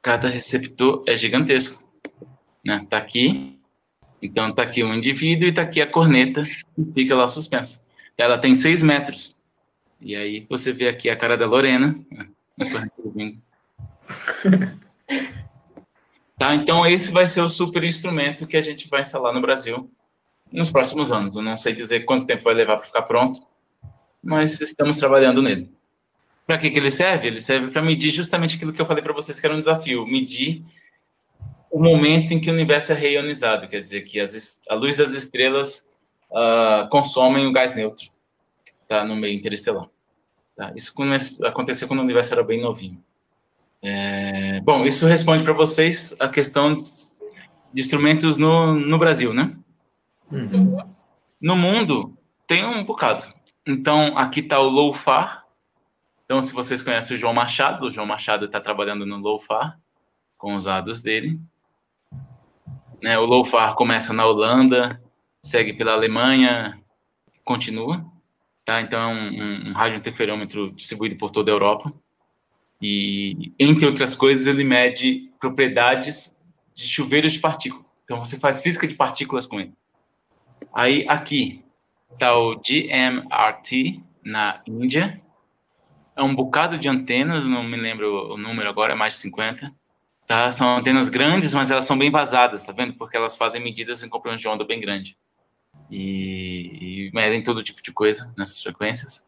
cada 0.00 0.28
receptor 0.28 1.02
é 1.06 1.16
gigantesco. 1.16 1.82
Né? 2.64 2.86
Tá 2.88 2.98
aqui, 2.98 3.58
então 4.22 4.52
tá 4.52 4.62
aqui 4.62 4.84
um 4.84 4.94
indivíduo 4.94 5.48
e 5.48 5.52
tá 5.52 5.62
aqui 5.62 5.80
a 5.80 5.86
corneta 5.86 6.42
que 6.42 6.92
fica 6.94 7.14
lá 7.14 7.26
suspensa. 7.26 7.82
Ela 8.16 8.38
tem 8.38 8.54
6 8.54 8.82
metros. 8.82 9.36
E 10.00 10.14
aí 10.14 10.46
você 10.48 10.72
vê 10.72 10.88
aqui 10.88 11.10
a 11.10 11.16
cara 11.16 11.36
da 11.36 11.46
Lorena. 11.46 11.98
Né? 12.10 12.28
tá, 16.38 16.54
então 16.54 16.86
esse 16.86 17.10
vai 17.10 17.26
ser 17.26 17.40
o 17.40 17.50
super 17.50 17.82
instrumento 17.82 18.46
que 18.46 18.56
a 18.56 18.62
gente 18.62 18.88
vai 18.88 19.00
instalar 19.00 19.32
no 19.32 19.40
Brasil 19.40 19.90
nos 20.52 20.70
próximos 20.70 21.10
anos. 21.10 21.34
Eu 21.34 21.42
não 21.42 21.56
sei 21.56 21.74
dizer 21.74 22.00
quanto 22.00 22.26
tempo 22.26 22.44
vai 22.44 22.54
levar 22.54 22.76
para 22.76 22.86
ficar 22.86 23.02
pronto, 23.02 23.40
mas 24.22 24.60
estamos 24.60 24.98
trabalhando 24.98 25.42
nele. 25.42 25.70
Para 26.46 26.58
que, 26.58 26.70
que 26.70 26.78
ele 26.78 26.90
serve? 26.90 27.28
Ele 27.28 27.40
serve 27.40 27.70
para 27.70 27.82
medir 27.82 28.10
justamente 28.10 28.56
aquilo 28.56 28.72
que 28.72 28.80
eu 28.80 28.86
falei 28.86 29.02
para 29.02 29.12
vocês 29.12 29.38
que 29.38 29.46
era 29.46 29.54
um 29.54 29.60
desafio, 29.60 30.06
medir 30.06 30.64
o 31.70 31.80
momento 31.80 32.32
em 32.32 32.40
que 32.40 32.50
o 32.50 32.52
universo 32.52 32.92
é 32.92 32.94
reionizado, 32.96 33.68
quer 33.68 33.80
dizer 33.80 34.02
que 34.02 34.18
as, 34.18 34.60
a 34.68 34.74
luz 34.74 34.96
das 34.96 35.12
estrelas 35.12 35.86
uh, 36.30 36.88
consomem 36.88 37.46
o 37.46 37.52
gás 37.52 37.76
neutro 37.76 38.10
tá, 38.88 39.04
no 39.04 39.14
meio 39.14 39.38
interestelar. 39.38 39.88
Tá? 40.56 40.72
Isso 40.74 40.92
aconteceu 41.44 41.86
quando 41.86 42.00
o 42.00 42.02
universo 42.02 42.34
era 42.34 42.42
bem 42.42 42.60
novinho. 42.60 43.02
É, 43.82 44.60
bom, 44.60 44.84
isso 44.84 45.06
responde 45.06 45.44
para 45.44 45.54
vocês 45.54 46.14
a 46.18 46.28
questão 46.28 46.76
de 46.76 47.80
instrumentos 47.80 48.36
no, 48.36 48.74
no 48.74 48.98
Brasil, 48.98 49.32
né? 49.32 49.56
Uhum. 50.30 50.76
No 51.40 51.56
mundo, 51.56 52.18
tem 52.46 52.64
um 52.66 52.84
bocado. 52.84 53.24
Então, 53.66 54.16
aqui 54.16 54.40
está 54.40 54.58
o 54.58 54.68
Loufar. 54.68 55.44
Então, 56.24 56.40
se 56.40 56.52
vocês 56.52 56.82
conhecem 56.82 57.16
o 57.16 57.20
João 57.20 57.34
Machado, 57.34 57.86
o 57.86 57.92
João 57.92 58.06
Machado 58.06 58.46
está 58.46 58.60
trabalhando 58.60 59.04
no 59.04 59.18
Loufar, 59.18 59.78
com 60.38 60.54
os 60.54 60.64
dados 60.64 61.02
dele. 61.02 61.38
Né, 63.02 63.18
o 63.18 63.24
Loufar 63.24 63.74
começa 63.74 64.12
na 64.12 64.26
Holanda, 64.26 65.02
segue 65.42 65.72
pela 65.72 65.92
Alemanha, 65.92 66.80
continua. 67.44 68.04
Tá? 68.64 68.80
Então, 68.80 69.00
é 69.00 69.06
um, 69.06 69.70
um, 69.70 69.72
radiointerferômetro 69.72 70.72
distribuído 70.72 71.16
por 71.16 71.30
toda 71.30 71.50
a 71.50 71.54
Europa. 71.54 71.92
E, 72.80 73.52
entre 73.58 73.84
outras 73.84 74.14
coisas, 74.14 74.46
ele 74.46 74.64
mede 74.64 75.30
propriedades 75.38 76.40
de 76.74 76.86
chuveiros 76.86 77.32
de 77.32 77.40
partículas. 77.40 77.84
Então, 78.04 78.24
você 78.24 78.38
faz 78.38 78.62
física 78.62 78.86
de 78.86 78.94
partículas 78.94 79.46
com 79.46 79.60
ele. 79.60 79.74
Aí, 80.72 81.04
aqui, 81.08 81.64
está 82.12 82.36
o 82.36 82.56
GMRT 82.56 84.02
na 84.24 84.60
Índia. 84.66 85.20
É 86.16 86.22
um 86.22 86.34
bocado 86.34 86.78
de 86.78 86.88
antenas, 86.88 87.44
não 87.44 87.62
me 87.62 87.76
lembro 87.76 88.34
o 88.34 88.36
número 88.36 88.68
agora, 88.68 88.92
é 88.92 88.96
mais 88.96 89.14
de 89.14 89.20
50. 89.20 89.72
Tá? 90.26 90.52
São 90.52 90.76
antenas 90.76 91.08
grandes, 91.08 91.52
mas 91.54 91.70
elas 91.70 91.86
são 91.86 91.98
bem 91.98 92.10
vazadas, 92.10 92.62
tá 92.62 92.72
vendo? 92.72 92.94
Porque 92.94 93.16
elas 93.16 93.36
fazem 93.36 93.62
medidas 93.62 94.02
em 94.02 94.08
comprimento 94.08 94.40
de 94.40 94.48
onda 94.48 94.64
bem 94.64 94.80
grande. 94.80 95.16
E, 95.90 97.08
e 97.08 97.10
medem 97.12 97.42
todo 97.42 97.62
tipo 97.62 97.82
de 97.82 97.92
coisa 97.92 98.32
nessas 98.36 98.62
frequências. 98.62 99.26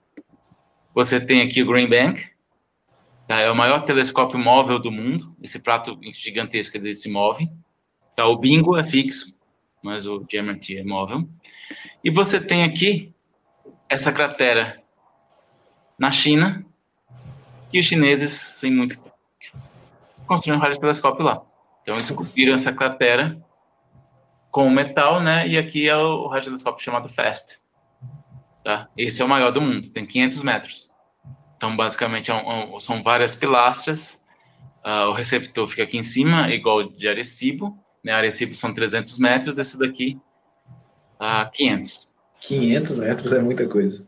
Você 0.94 1.24
tem 1.24 1.40
aqui 1.40 1.62
o 1.62 1.66
Green 1.66 1.88
Bank, 1.88 2.24
tá? 3.26 3.40
é 3.40 3.50
o 3.50 3.56
maior 3.56 3.84
telescópio 3.84 4.38
móvel 4.38 4.78
do 4.78 4.92
mundo. 4.92 5.34
Esse 5.42 5.60
prato 5.60 5.98
gigantesco 6.14 6.76
ele 6.76 6.94
se 6.94 7.10
move. 7.10 7.48
Tá? 8.14 8.26
O 8.26 8.36
Bingo 8.36 8.76
é 8.76 8.84
fixo, 8.84 9.34
mas 9.82 10.06
o 10.06 10.20
GMRT 10.20 10.78
é 10.78 10.84
móvel. 10.84 11.28
E 12.02 12.10
você 12.10 12.40
tem 12.40 12.64
aqui 12.64 13.12
essa 13.88 14.12
cratera 14.12 14.82
na 15.98 16.10
China, 16.10 16.64
que 17.70 17.78
os 17.78 17.86
chineses, 17.86 18.32
sem 18.32 18.72
muito 18.72 19.00
construíram 20.26 20.58
um 20.58 20.62
radiotelescópio 20.62 21.24
lá. 21.24 21.42
Então, 21.82 21.94
eles 21.96 22.08
descobriram 22.08 22.58
essa 22.58 22.72
cratera 22.72 23.38
com 24.50 24.68
metal, 24.70 25.20
né? 25.20 25.46
E 25.46 25.58
aqui 25.58 25.88
é 25.88 25.96
o 25.96 26.26
radiotelescópio 26.26 26.84
chamado 26.84 27.08
FAST. 27.08 27.58
Tá? 28.64 28.88
Esse 28.96 29.20
é 29.20 29.24
o 29.24 29.28
maior 29.28 29.50
do 29.50 29.60
mundo, 29.60 29.90
tem 29.90 30.06
500 30.06 30.42
metros. 30.42 30.90
Então, 31.56 31.76
basicamente, 31.76 32.30
é 32.30 32.34
um, 32.34 32.80
são 32.80 33.02
várias 33.02 33.34
pilastras. 33.34 34.22
Uh, 34.84 35.10
o 35.10 35.12
receptor 35.12 35.68
fica 35.68 35.82
aqui 35.84 35.96
em 35.96 36.02
cima, 36.02 36.50
igual 36.50 36.84
de 36.84 37.08
Arecibo. 37.08 37.78
Né? 38.02 38.12
Arecibo 38.12 38.54
são 38.54 38.74
300 38.74 39.18
metros, 39.18 39.58
esse 39.58 39.78
daqui 39.78 40.20
a 41.22 41.46
500. 41.46 42.12
500 42.40 42.96
metros 42.96 43.32
é 43.32 43.38
muita 43.38 43.68
coisa. 43.68 44.04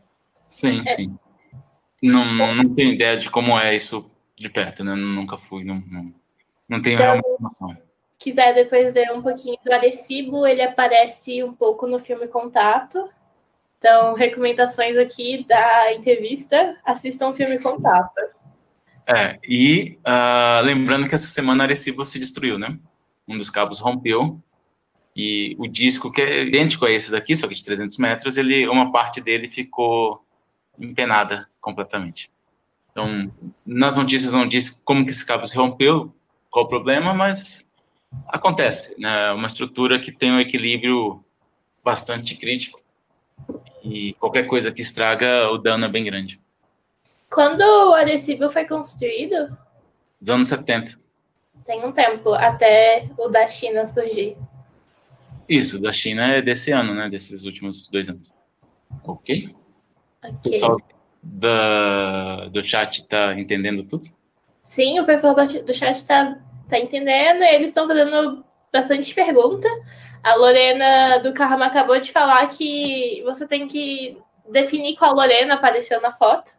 Sim, 0.47 0.83
é. 0.85 0.95
sim. 0.95 1.17
Não, 2.03 2.25
não, 2.25 2.53
não 2.53 2.75
tenho 2.75 2.93
ideia 2.93 3.17
de 3.17 3.29
como 3.29 3.57
é 3.57 3.73
isso 3.73 4.11
de 4.37 4.49
perto, 4.49 4.83
né? 4.83 4.93
Nunca 4.95 5.37
fui, 5.37 5.63
não, 5.63 5.81
não, 5.87 6.13
não 6.67 6.81
tenho 6.81 6.95
então, 6.95 7.05
realmente 7.05 7.41
noção. 7.41 7.77
Quiser 8.19 8.53
depois 8.53 8.93
ver 8.93 9.11
um 9.11 9.21
pouquinho 9.21 9.57
do 9.63 9.71
Arecibo, 9.71 10.45
ele 10.45 10.61
aparece 10.61 11.43
um 11.43 11.53
pouco 11.53 11.87
no 11.87 11.99
filme 11.99 12.27
Contato. 12.27 13.09
Então, 13.77 14.13
recomendações 14.13 14.97
aqui 14.97 15.45
da 15.47 15.93
entrevista, 15.93 16.77
assistam 16.83 17.29
o 17.29 17.33
filme 17.33 17.59
Contato. 17.59 18.19
É, 19.07 19.37
e 19.47 19.99
uh, 19.99 20.65
lembrando 20.65 21.07
que 21.07 21.15
essa 21.15 21.27
semana 21.27 21.63
Arecibo 21.63 22.05
se 22.05 22.19
destruiu, 22.19 22.57
né? 22.57 22.77
Um 23.27 23.37
dos 23.37 23.49
cabos 23.49 23.79
rompeu 23.79 24.41
e 25.15 25.55
o 25.57 25.67
disco, 25.67 26.11
que 26.11 26.21
é 26.21 26.43
idêntico 26.43 26.85
a 26.85 26.91
esse 26.91 27.09
daqui, 27.09 27.35
só 27.35 27.47
que 27.47 27.55
de 27.55 27.63
300 27.63 27.97
metros, 27.97 28.37
ele, 28.37 28.67
uma 28.67 28.91
parte 28.91 29.21
dele 29.21 29.47
ficou 29.47 30.21
empenada 30.77 31.47
completamente. 31.61 32.29
Então, 32.91 33.31
nas 33.65 33.95
notícias 33.95 34.33
não 34.33 34.47
diz 34.47 34.81
como 34.83 35.05
que 35.05 35.11
esse 35.11 35.25
cabo 35.25 35.47
se 35.47 35.55
rompeu, 35.55 36.13
qual 36.49 36.65
o 36.65 36.69
problema, 36.69 37.13
mas 37.13 37.65
acontece, 38.27 38.93
né? 38.99 39.31
Uma 39.31 39.47
estrutura 39.47 39.99
que 39.99 40.11
tem 40.11 40.31
um 40.31 40.39
equilíbrio 40.39 41.23
bastante 41.83 42.35
crítico 42.35 42.81
e 43.83 44.13
qualquer 44.13 44.47
coisa 44.47 44.71
que 44.71 44.81
estraga, 44.81 45.49
o 45.51 45.57
dano 45.57 45.85
é 45.85 45.89
bem 45.89 46.03
grande. 46.03 46.41
Quando 47.29 47.61
o 47.61 47.93
Arecibo 47.93 48.49
foi 48.49 48.65
construído? 48.65 49.57
Dos 50.19 50.35
anos 50.35 50.49
70. 50.49 50.97
Tem 51.65 51.83
um 51.83 51.91
tempo 51.91 52.33
até 52.33 53.09
o 53.17 53.27
da 53.27 53.47
China 53.47 53.87
surgir. 53.87 54.37
Isso, 55.47 55.79
da 55.79 55.93
China 55.93 56.27
é 56.27 56.41
desse 56.41 56.71
ano, 56.71 56.93
né? 56.93 57.09
Desses 57.09 57.45
últimos 57.45 57.89
dois 57.89 58.09
anos. 58.09 58.33
Ok? 59.03 59.55
Ok. 60.23 60.31
O 60.33 60.49
pessoal 60.49 60.77
da, 61.21 62.47
do 62.47 62.63
chat 62.63 63.01
está 63.01 63.39
entendendo 63.39 63.83
tudo? 63.83 64.07
Sim, 64.63 64.99
o 64.99 65.05
pessoal 65.05 65.33
do, 65.35 65.63
do 65.63 65.73
chat 65.73 65.95
está 65.95 66.39
tá 66.67 66.79
entendendo, 66.79 67.43
eles 67.43 67.69
estão 67.69 67.87
fazendo 67.87 68.43
bastante 68.71 69.13
pergunta. 69.13 69.67
A 70.23 70.35
Lorena 70.35 71.19
do 71.19 71.33
Carrama 71.33 71.67
acabou 71.67 71.99
de 71.99 72.11
falar 72.11 72.47
que 72.47 73.21
você 73.23 73.47
tem 73.47 73.67
que 73.67 74.17
definir 74.51 74.95
qual 74.97 75.13
Lorena 75.13 75.53
apareceu 75.53 76.01
na 76.01 76.11
foto. 76.11 76.51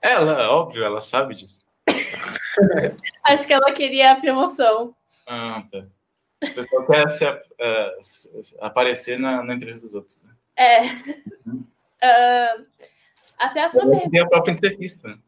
Ela, 0.00 0.50
óbvio, 0.50 0.84
ela 0.84 1.00
sabe 1.00 1.34
disso. 1.34 1.64
Acho 3.24 3.46
que 3.46 3.52
ela 3.52 3.72
queria 3.72 4.12
a 4.12 4.16
promoção. 4.16 4.94
Ah, 5.26 5.62
tá. 5.70 5.86
O 6.42 6.54
pessoal 6.54 6.86
quer 6.86 7.08
se, 7.10 7.28
uh, 7.28 8.56
aparecer 8.60 9.18
na, 9.18 9.42
na, 9.42 9.54
entrevista 9.54 9.86
dos 9.86 9.94
outros. 9.94 10.24
Né? 10.24 10.32
É. 10.56 10.82
Uh, 12.00 12.66
a 13.38 13.48
próxima 13.48 13.82
pergunta. 13.82 14.10
Tem 14.10 14.20
a 14.20 14.28
própria 14.28 14.52
entrevista. 14.52 15.08
Né? 15.08 15.18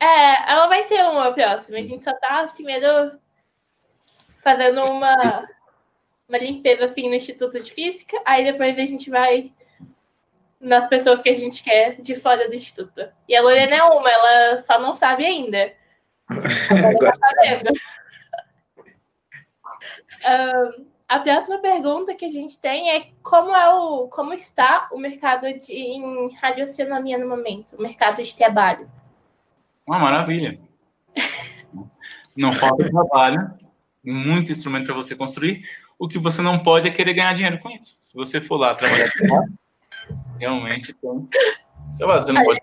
É, 0.00 0.52
ela 0.52 0.66
vai 0.66 0.84
ter 0.84 1.02
uma 1.04 1.32
próxima. 1.32 1.78
A 1.78 1.82
gente 1.82 2.04
só 2.04 2.12
tá 2.14 2.46
primeiro 2.54 3.18
fazendo 4.42 4.82
uma, 4.90 5.48
uma 6.28 6.38
limpeza 6.38 6.84
assim 6.84 7.08
no 7.08 7.14
Instituto 7.14 7.58
de 7.58 7.72
Física, 7.72 8.20
aí 8.26 8.44
depois 8.44 8.78
a 8.78 8.84
gente 8.84 9.08
vai 9.08 9.50
nas 10.60 10.88
pessoas 10.88 11.22
que 11.22 11.30
a 11.30 11.34
gente 11.34 11.62
quer 11.62 12.00
de 12.00 12.14
fora 12.14 12.48
do 12.48 12.54
Instituto. 12.54 13.08
E 13.26 13.34
a 13.34 13.40
Lorena 13.40 13.76
é 13.76 13.82
uma, 13.82 14.10
ela 14.10 14.62
só 14.62 14.78
não 14.78 14.94
sabe 14.94 15.24
ainda. 15.24 15.72
Agora 16.28 17.18
tá 17.18 17.28
sabendo. 17.28 17.72
Um, 20.26 20.84
a 21.08 21.18
próxima 21.20 21.58
pergunta 21.58 22.14
que 22.14 22.24
a 22.24 22.30
gente 22.30 22.58
tem 22.58 22.90
é 22.90 23.08
como 23.22 23.54
é 23.54 23.74
o 23.74 24.08
como 24.08 24.32
está 24.32 24.88
o 24.90 24.98
mercado 24.98 25.46
de 25.58 25.74
em 25.74 26.34
radioastronomia 26.36 27.18
no 27.18 27.28
momento, 27.28 27.76
o 27.76 27.82
mercado 27.82 28.22
de 28.22 28.34
trabalho. 28.34 28.90
Uma 29.86 29.98
maravilha. 29.98 30.58
não 32.36 32.52
falta 32.52 32.88
trabalho, 32.90 33.52
muito 34.02 34.50
instrumento 34.50 34.86
para 34.86 34.94
você 34.94 35.14
construir. 35.14 35.62
O 35.98 36.08
que 36.08 36.18
você 36.18 36.42
não 36.42 36.58
pode 36.58 36.88
é 36.88 36.90
querer 36.90 37.14
ganhar 37.14 37.34
dinheiro 37.34 37.60
com 37.60 37.70
isso. 37.70 37.96
Se 38.00 38.14
você 38.14 38.40
for 38.40 38.56
lá 38.56 38.74
trabalhar, 38.74 39.08
realmente 40.38 40.90
então, 40.90 41.28
você 41.98 42.32
não 42.32 42.44
pode. 42.44 42.60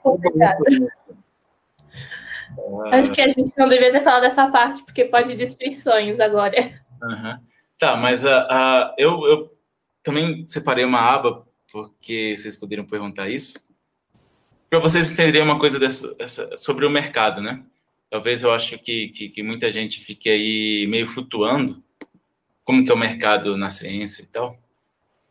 Acho 2.92 3.12
que 3.14 3.22
a 3.22 3.28
gente 3.30 3.54
não 3.58 3.70
deveria 3.70 3.94
ter 3.94 4.04
falado 4.04 4.24
dessa 4.24 4.50
parte, 4.50 4.84
porque 4.84 5.06
pode 5.06 5.36
destruir 5.36 5.80
sonhos 5.80 6.20
agora. 6.20 6.56
Uhum. 7.02 7.51
Tá, 7.82 7.98
mas 7.98 8.24
uh, 8.24 8.28
uh, 8.28 8.94
eu, 8.96 9.26
eu 9.26 9.58
também 10.04 10.48
separei 10.48 10.86
uma 10.86 11.00
aba, 11.00 11.48
porque 11.72 12.36
vocês 12.38 12.56
poderiam 12.56 12.86
perguntar 12.86 13.28
isso, 13.28 13.58
para 14.70 14.78
vocês 14.78 15.12
entenderem 15.12 15.42
uma 15.42 15.58
coisa 15.58 15.80
dessa, 15.80 16.14
dessa, 16.14 16.56
sobre 16.60 16.86
o 16.86 16.92
mercado, 16.92 17.42
né? 17.42 17.64
Talvez 18.08 18.44
eu 18.44 18.54
acho 18.54 18.78
que, 18.78 19.08
que, 19.08 19.30
que, 19.30 19.42
muita 19.42 19.72
gente 19.72 20.00
fique 20.00 20.30
aí 20.30 20.86
meio 20.88 21.08
flutuando, 21.08 21.84
como 22.64 22.86
que 22.86 22.92
é 22.92 22.94
o 22.94 23.00
mercado 23.00 23.58
na 23.58 23.72
ciência 23.72 24.22
e 24.22 24.28
tal. 24.28 24.56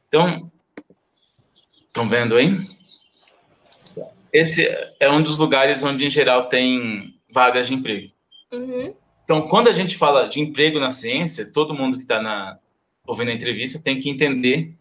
Então, 0.08 0.50
estão 1.86 2.08
vendo 2.08 2.34
aí? 2.34 2.66
Esse 4.32 4.66
é 4.98 5.08
um 5.08 5.22
dos 5.22 5.38
lugares 5.38 5.84
onde, 5.84 6.04
em 6.04 6.10
geral, 6.10 6.48
tem 6.48 7.16
vagas 7.32 7.68
de 7.68 7.74
emprego. 7.74 8.10
Uhum. 8.50 8.92
Então, 9.30 9.46
quando 9.46 9.68
a 9.68 9.72
gente 9.72 9.96
fala 9.96 10.28
de 10.28 10.40
emprego 10.40 10.80
na 10.80 10.90
ciência, 10.90 11.52
todo 11.52 11.72
mundo 11.72 11.96
que 11.96 12.02
está 12.02 12.58
ouvindo 13.06 13.30
a 13.30 13.32
entrevista 13.32 13.80
tem 13.80 14.00
que 14.00 14.10
entender 14.10 14.74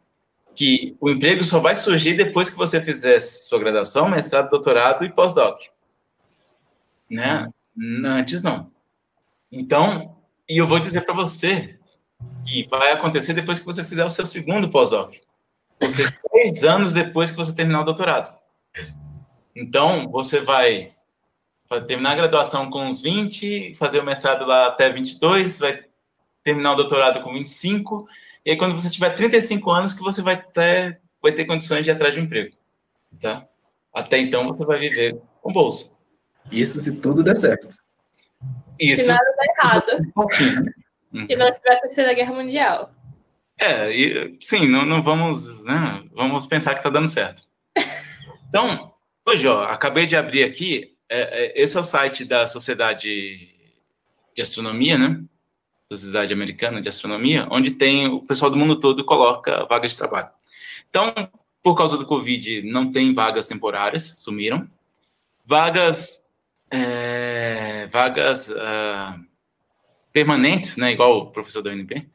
que 0.55 0.97
o 0.99 1.07
emprego 1.07 1.45
só 1.45 1.59
vai 1.59 1.75
surgir 1.75 2.15
depois 2.15 2.49
que 2.49 2.57
você 2.57 2.81
fizer 2.81 3.19
sua 3.19 3.59
graduação, 3.59 4.09
mestrado, 4.09 4.49
doutorado 4.49 5.05
e 5.05 5.09
pós-doc. 5.11 5.61
Né? 7.07 7.47
Antes 8.03 8.41
não. 8.41 8.71
Então, 9.51 10.17
e 10.49 10.57
eu 10.57 10.67
vou 10.67 10.79
dizer 10.79 11.01
para 11.01 11.13
você 11.13 11.77
que 12.43 12.67
vai 12.71 12.91
acontecer 12.91 13.35
depois 13.35 13.59
que 13.59 13.67
você 13.67 13.83
fizer 13.83 14.03
o 14.03 14.09
seu 14.09 14.25
segundo 14.25 14.71
pós-doc. 14.71 15.13
Seja, 15.79 16.11
três 16.27 16.63
anos 16.63 16.91
depois 16.91 17.29
que 17.29 17.37
você 17.37 17.55
terminar 17.55 17.81
o 17.81 17.85
doutorado. 17.85 18.33
Então, 19.55 20.09
você 20.09 20.41
vai 20.41 20.95
terminar 21.85 22.13
a 22.13 22.15
graduação 22.15 22.69
com 22.69 22.87
uns 22.87 23.01
20, 23.01 23.75
fazer 23.75 23.99
o 23.99 24.05
mestrado 24.05 24.45
lá 24.45 24.67
até 24.67 24.91
22, 24.91 25.59
vai 25.59 25.85
terminar 26.43 26.73
o 26.73 26.75
doutorado 26.75 27.21
com 27.21 27.33
25, 27.33 28.07
e 28.43 28.51
aí 28.51 28.57
quando 28.57 28.73
você 28.73 28.89
tiver 28.89 29.11
35 29.11 29.69
anos 29.69 29.93
que 29.93 30.01
você 30.01 30.21
vai 30.21 30.41
ter, 30.41 30.99
vai 31.21 31.31
ter 31.31 31.45
condições 31.45 31.83
de 31.83 31.91
ir 31.91 31.93
atrás 31.93 32.13
de 32.13 32.19
um 32.19 32.23
emprego, 32.23 32.55
tá? 33.21 33.45
Até 33.93 34.17
então 34.17 34.47
você 34.47 34.65
vai 34.65 34.79
viver 34.79 35.21
com 35.41 35.53
bolsa. 35.53 35.91
Isso 36.51 36.79
se 36.79 36.99
tudo 36.99 37.23
der 37.23 37.35
certo. 37.35 37.67
Isso. 38.79 39.03
Se 39.03 39.07
nada 39.07 39.35
der 39.37 39.47
errado. 39.57 40.11
Um 41.11 41.27
se 41.27 41.35
não 41.35 41.51
tiver 41.51 41.73
a 41.73 41.81
terceira 41.81 42.13
guerra 42.13 42.33
mundial. 42.33 42.91
É, 43.57 43.91
e, 43.91 44.37
sim, 44.41 44.67
não, 44.67 44.85
não 44.85 45.03
vamos, 45.03 45.63
né, 45.65 46.03
vamos 46.13 46.47
pensar 46.47 46.71
que 46.71 46.79
está 46.79 46.89
dando 46.89 47.07
certo. 47.07 47.43
Então, 48.47 48.91
hoje, 49.27 49.47
ó, 49.47 49.65
acabei 49.65 50.07
de 50.07 50.15
abrir 50.15 50.43
aqui 50.43 50.97
é, 51.09 51.45
é, 51.45 51.61
esse 51.61 51.75
é 51.75 51.79
o 51.79 51.83
site 51.83 52.23
da 52.23 52.45
Sociedade 52.45 53.49
de 54.35 54.41
Astronomia, 54.41 54.97
né? 54.97 55.23
Sociedade 55.91 56.31
Americana 56.31 56.81
de 56.81 56.87
Astronomia, 56.87 57.47
onde 57.49 57.71
tem 57.71 58.07
o 58.07 58.21
pessoal 58.21 58.51
do 58.51 58.57
mundo 58.57 58.79
todo 58.79 59.03
coloca 59.03 59.65
vagas 59.65 59.93
de 59.93 59.97
trabalho. 59.97 60.29
Então, 60.87 61.11
por 61.63 61.75
causa 61.75 61.97
do 61.97 62.05
Covid, 62.05 62.61
não 62.61 62.91
tem 62.91 63.13
vagas 63.13 63.47
temporárias, 63.47 64.19
sumiram. 64.19 64.69
Vagas, 65.43 66.23
é, 66.69 67.87
vagas 67.91 68.49
uh, 68.49 69.19
permanentes, 70.13 70.77
né? 70.77 70.91
Igual 70.91 71.17
o 71.17 71.31
professor 71.31 71.63
da 71.63 71.71
UNP, 71.71 72.07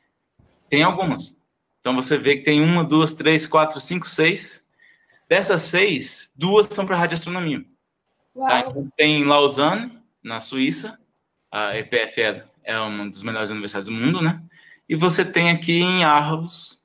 tem 0.71 0.85
algumas. 0.85 1.37
Então 1.81 1.97
você 1.97 2.17
vê 2.17 2.37
que 2.37 2.45
tem 2.45 2.61
uma, 2.63 2.85
duas, 2.85 3.15
três, 3.15 3.45
quatro, 3.47 3.81
cinco, 3.81 4.09
seis. 4.09 4.63
Dessas 5.29 5.63
seis, 5.63 6.33
duas 6.37 6.69
são 6.69 6.87
para 6.87 6.97
radioastronomia. 6.97 7.65
Tá? 8.35 8.61
Então, 8.61 8.93
tem 8.97 9.21
em 9.21 9.25
Lausanne, 9.25 9.99
na 10.23 10.41
Suíça, 10.41 10.99
a 11.51 11.79
EPF 11.79 12.21
é, 12.21 12.45
é 12.65 12.79
uma 12.81 13.09
das 13.09 13.23
melhores 13.23 13.51
universidades 13.51 13.89
do 13.89 13.95
mundo, 13.95 14.21
né? 14.21 14.43
E 14.89 14.97
você 14.97 15.25
tem 15.25 15.51
aqui 15.51 15.79
em 15.81 16.05
Aarhus, 16.05 16.83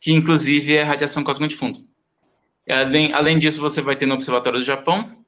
que 0.00 0.12
inclusive 0.12 0.74
é 0.74 0.82
radiação 0.82 1.24
cósmica 1.24 1.48
de 1.48 1.56
fundo. 1.56 1.84
Além, 2.68 3.12
além 3.12 3.38
disso, 3.38 3.60
você 3.60 3.82
vai 3.82 3.96
ter 3.96 4.06
no 4.06 4.14
Observatório 4.14 4.60
do 4.60 4.64
Japão, 4.64 5.24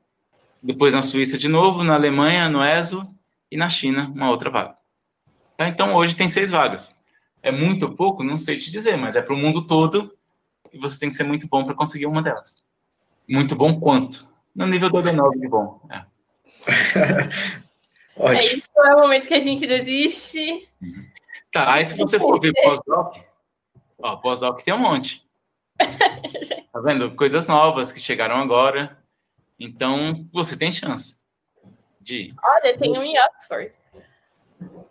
depois 0.62 0.94
na 0.94 1.02
Suíça 1.02 1.36
de 1.36 1.48
novo, 1.48 1.82
na 1.82 1.94
Alemanha, 1.94 2.48
no 2.48 2.64
ESO, 2.64 3.06
e 3.50 3.56
na 3.56 3.68
China, 3.68 4.10
uma 4.14 4.30
outra 4.30 4.50
vaga. 4.50 4.76
Tá? 5.56 5.68
Então, 5.68 5.94
hoje 5.94 6.16
tem 6.16 6.28
seis 6.28 6.50
vagas. 6.50 6.96
É 7.42 7.52
muito 7.52 7.90
pouco? 7.90 8.24
Não 8.24 8.36
sei 8.36 8.58
te 8.58 8.70
dizer, 8.70 8.96
mas 8.96 9.16
é 9.16 9.22
para 9.22 9.34
o 9.34 9.36
mundo 9.36 9.66
todo, 9.66 10.16
e 10.72 10.78
você 10.78 10.98
tem 10.98 11.10
que 11.10 11.16
ser 11.16 11.24
muito 11.24 11.46
bom 11.46 11.64
para 11.64 11.74
conseguir 11.74 12.06
uma 12.06 12.22
delas. 12.22 12.62
Muito 13.28 13.54
bom 13.54 13.78
quanto? 13.78 14.28
No 14.54 14.66
nível 14.66 14.90
do 14.90 14.98
B9 14.98 15.40
de 15.40 15.48
bom. 15.48 15.80
É. 15.90 16.04
Ótimo. 18.16 18.38
É 18.38 18.44
isso 18.44 18.70
é 18.76 18.94
o 18.94 19.00
momento 19.00 19.26
que 19.26 19.34
a 19.34 19.40
gente 19.40 19.66
desiste. 19.66 20.68
Tá, 21.52 21.72
aí 21.72 21.86
se 21.86 21.96
você 21.96 22.18
for 22.18 22.40
ver 22.40 22.52
pós-doc, 22.62 23.16
ó, 23.98 24.16
pós-doc 24.16 24.62
tem 24.62 24.74
um 24.74 24.78
monte. 24.78 25.24
tá 25.78 26.80
vendo? 26.80 27.14
Coisas 27.16 27.48
novas 27.48 27.92
que 27.92 28.00
chegaram 28.00 28.36
agora. 28.36 28.98
Então, 29.58 30.28
você 30.32 30.56
tem 30.56 30.72
chance 30.72 31.18
de. 32.00 32.34
Olha, 32.42 32.76
tem 32.76 32.96
um 32.96 33.02
em 33.02 33.18
Oxford. 33.18 33.72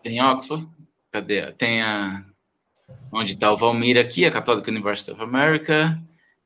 Tem 0.02 0.22
Oxford? 0.22 0.68
Cadê? 1.12 1.52
Tem 1.54 1.82
a. 1.82 2.26
Onde 3.12 3.34
está 3.34 3.52
o 3.52 3.58
Valmir 3.58 3.98
aqui, 3.98 4.26
a 4.26 4.32
Católica 4.32 4.72
University 4.72 5.12
of 5.12 5.22
America. 5.22 5.98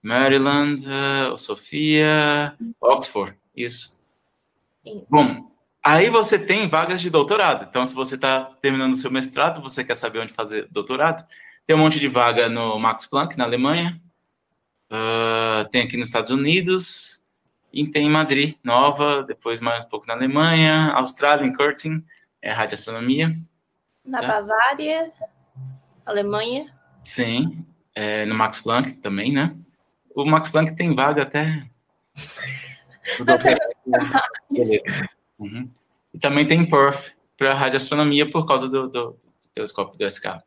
Maryland, 0.07 0.85
uh, 0.87 1.37
Sofia, 1.37 2.55
Oxford, 2.79 3.37
isso. 3.53 4.01
Sim. 4.81 5.05
Bom, 5.09 5.51
aí 5.83 6.09
você 6.09 6.39
tem 6.39 6.69
vagas 6.69 7.01
de 7.01 7.09
doutorado. 7.09 7.67
Então, 7.69 7.85
se 7.85 7.93
você 7.93 8.15
está 8.15 8.45
terminando 8.61 8.93
o 8.93 8.97
seu 8.97 9.11
mestrado, 9.11 9.61
você 9.61 9.83
quer 9.83 9.95
saber 9.95 10.19
onde 10.19 10.31
fazer 10.31 10.65
doutorado, 10.71 11.27
tem 11.65 11.75
um 11.75 11.79
monte 11.79 11.99
de 11.99 12.07
vaga 12.07 12.47
no 12.47 12.79
Max 12.79 13.05
Planck, 13.05 13.37
na 13.37 13.43
Alemanha, 13.43 14.01
uh, 14.89 15.67
tem 15.71 15.81
aqui 15.81 15.97
nos 15.97 16.07
Estados 16.07 16.31
Unidos, 16.31 17.21
e 17.73 17.85
tem 17.85 18.07
em 18.07 18.09
Madrid, 18.09 18.55
nova, 18.63 19.23
depois 19.23 19.59
mais 19.59 19.85
um 19.85 19.89
pouco 19.89 20.07
na 20.07 20.13
Alemanha, 20.13 20.93
Austrália, 20.93 21.45
em 21.45 21.53
Curtin, 21.53 22.01
é 22.41 22.53
radioastronomia. 22.53 23.27
Na 24.05 24.21
tá? 24.21 24.27
Bavária. 24.41 25.11
Alemanha? 26.05 26.73
Sim, 27.03 27.65
é, 27.93 28.25
no 28.25 28.33
Max 28.33 28.61
Planck 28.61 28.93
também, 28.93 29.33
né? 29.33 29.53
O 30.17 30.25
Max 30.25 30.49
Planck 30.49 30.75
tem 30.75 30.95
vaga 30.95 31.21
até. 31.21 31.63
uhum. 35.37 35.69
E 36.11 36.17
também 36.17 36.47
tem 36.47 36.65
Perth 36.65 37.11
para 37.37 37.53
radioastronomia 37.53 38.29
por 38.29 38.47
causa 38.47 38.67
do, 38.67 38.87
do, 38.87 39.11
do 39.11 39.19
telescópio 39.53 39.95
do 39.95 40.09
SK. 40.09 40.41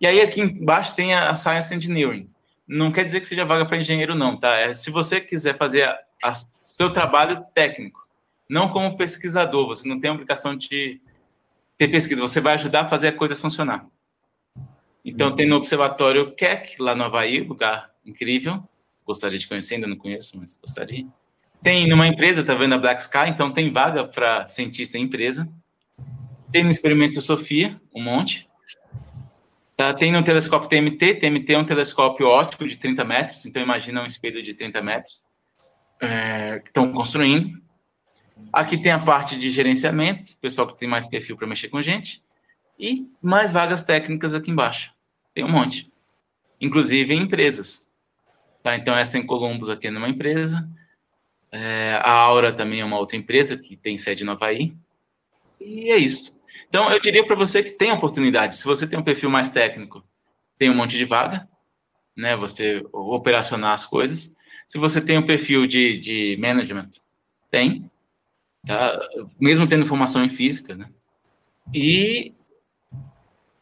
E 0.00 0.06
aí 0.06 0.22
aqui 0.22 0.40
embaixo 0.40 0.96
tem 0.96 1.12
a, 1.12 1.28
a 1.28 1.34
Science 1.34 1.74
Engineering. 1.74 2.30
Não 2.66 2.90
quer 2.90 3.04
dizer 3.04 3.20
que 3.20 3.26
seja 3.26 3.44
vaga 3.44 3.66
para 3.66 3.76
engenheiro, 3.76 4.14
não, 4.14 4.40
tá? 4.40 4.56
É, 4.56 4.72
se 4.72 4.90
você 4.90 5.20
quiser 5.20 5.58
fazer 5.58 5.82
a, 5.82 6.00
a, 6.22 6.34
seu 6.64 6.90
trabalho 6.90 7.44
técnico, 7.54 8.08
não 8.48 8.70
como 8.70 8.96
pesquisador, 8.96 9.66
você 9.66 9.86
não 9.86 10.00
tem 10.00 10.10
a 10.10 10.14
obrigação 10.14 10.56
de 10.56 10.98
ter 11.76 11.88
pesquisa, 11.88 12.22
você 12.22 12.40
vai 12.40 12.54
ajudar 12.54 12.80
a 12.80 12.88
fazer 12.88 13.08
a 13.08 13.12
coisa 13.12 13.36
funcionar. 13.36 13.86
Então, 15.04 15.36
tem 15.36 15.46
no 15.46 15.56
Observatório 15.56 16.34
Keck, 16.34 16.80
lá 16.80 16.94
no 16.94 17.04
Havaí, 17.04 17.40
lugar 17.40 17.90
incrível. 18.06 18.66
Gostaria 19.06 19.38
de 19.38 19.46
conhecer, 19.46 19.74
ainda 19.74 19.86
não 19.86 19.96
conheço, 19.96 20.38
mas 20.38 20.56
gostaria. 20.56 21.06
Tem 21.62 21.88
numa 21.88 22.06
empresa, 22.06 22.44
tá 22.44 22.54
vendo 22.54 22.74
a 22.74 22.78
Black 22.78 23.02
Sky, 23.02 23.28
então 23.28 23.52
tem 23.52 23.72
vaga 23.72 24.04
para 24.04 24.48
cientista 24.48 24.98
em 24.98 25.02
empresa. 25.02 25.48
Tem 26.52 26.62
no 26.62 26.70
Experimento 26.70 27.20
Sofia, 27.20 27.80
um 27.94 28.02
monte. 28.02 28.48
Tá, 29.76 29.92
tem 29.92 30.12
no 30.12 30.22
telescópio 30.22 30.68
TMT, 30.68 31.16
TMT 31.16 31.52
é 31.52 31.58
um 31.58 31.64
telescópio 31.64 32.28
óptico 32.28 32.68
de 32.68 32.76
30 32.76 33.04
metros, 33.04 33.44
então 33.44 33.60
imagina 33.60 34.02
um 34.02 34.06
espelho 34.06 34.42
de 34.42 34.54
30 34.54 34.80
metros 34.80 35.24
é, 36.00 36.60
que 36.60 36.68
estão 36.68 36.92
construindo. 36.92 37.48
Aqui 38.52 38.78
tem 38.78 38.92
a 38.92 38.98
parte 38.98 39.38
de 39.38 39.50
gerenciamento, 39.50 40.36
pessoal 40.40 40.68
que 40.68 40.78
tem 40.78 40.88
mais 40.88 41.08
perfil 41.08 41.36
para 41.36 41.46
mexer 41.46 41.68
com 41.68 41.82
gente, 41.82 42.22
e 42.78 43.08
mais 43.20 43.52
vagas 43.52 43.84
técnicas 43.84 44.34
aqui 44.34 44.50
embaixo. 44.50 44.92
Tem 45.32 45.44
um 45.44 45.50
monte. 45.50 45.90
Inclusive 46.60 47.14
em 47.14 47.22
empresas. 47.22 47.83
Tá, 48.64 48.74
então, 48.76 48.94
essa 48.94 49.18
em 49.18 49.26
Columbus 49.26 49.68
aqui 49.68 49.88
é 49.88 49.90
numa 49.90 50.08
empresa. 50.08 50.66
É, 51.52 52.00
a 52.02 52.12
Aura 52.12 52.50
também 52.50 52.80
é 52.80 52.84
uma 52.84 52.98
outra 52.98 53.14
empresa 53.14 53.58
que 53.58 53.76
tem 53.76 53.98
sede 53.98 54.24
no 54.24 54.32
Havaí. 54.32 54.74
E 55.60 55.90
é 55.92 55.98
isso. 55.98 56.32
Então, 56.66 56.90
eu 56.90 56.98
diria 56.98 57.26
para 57.26 57.36
você 57.36 57.62
que 57.62 57.72
tem 57.72 57.92
oportunidade. 57.92 58.56
Se 58.56 58.64
você 58.64 58.88
tem 58.88 58.98
um 58.98 59.02
perfil 59.02 59.28
mais 59.28 59.50
técnico, 59.50 60.02
tem 60.56 60.70
um 60.70 60.74
monte 60.74 60.96
de 60.96 61.04
vaga, 61.04 61.46
né? 62.16 62.34
Você 62.36 62.82
operacionar 62.90 63.74
as 63.74 63.84
coisas. 63.84 64.34
Se 64.66 64.78
você 64.78 64.98
tem 64.98 65.18
um 65.18 65.26
perfil 65.26 65.66
de, 65.66 65.98
de 65.98 66.38
management, 66.40 66.88
tem. 67.50 67.90
Tá? 68.66 68.98
Mesmo 69.38 69.66
tendo 69.66 69.84
formação 69.84 70.24
em 70.24 70.30
física, 70.30 70.74
né? 70.74 70.88
E 71.72 72.32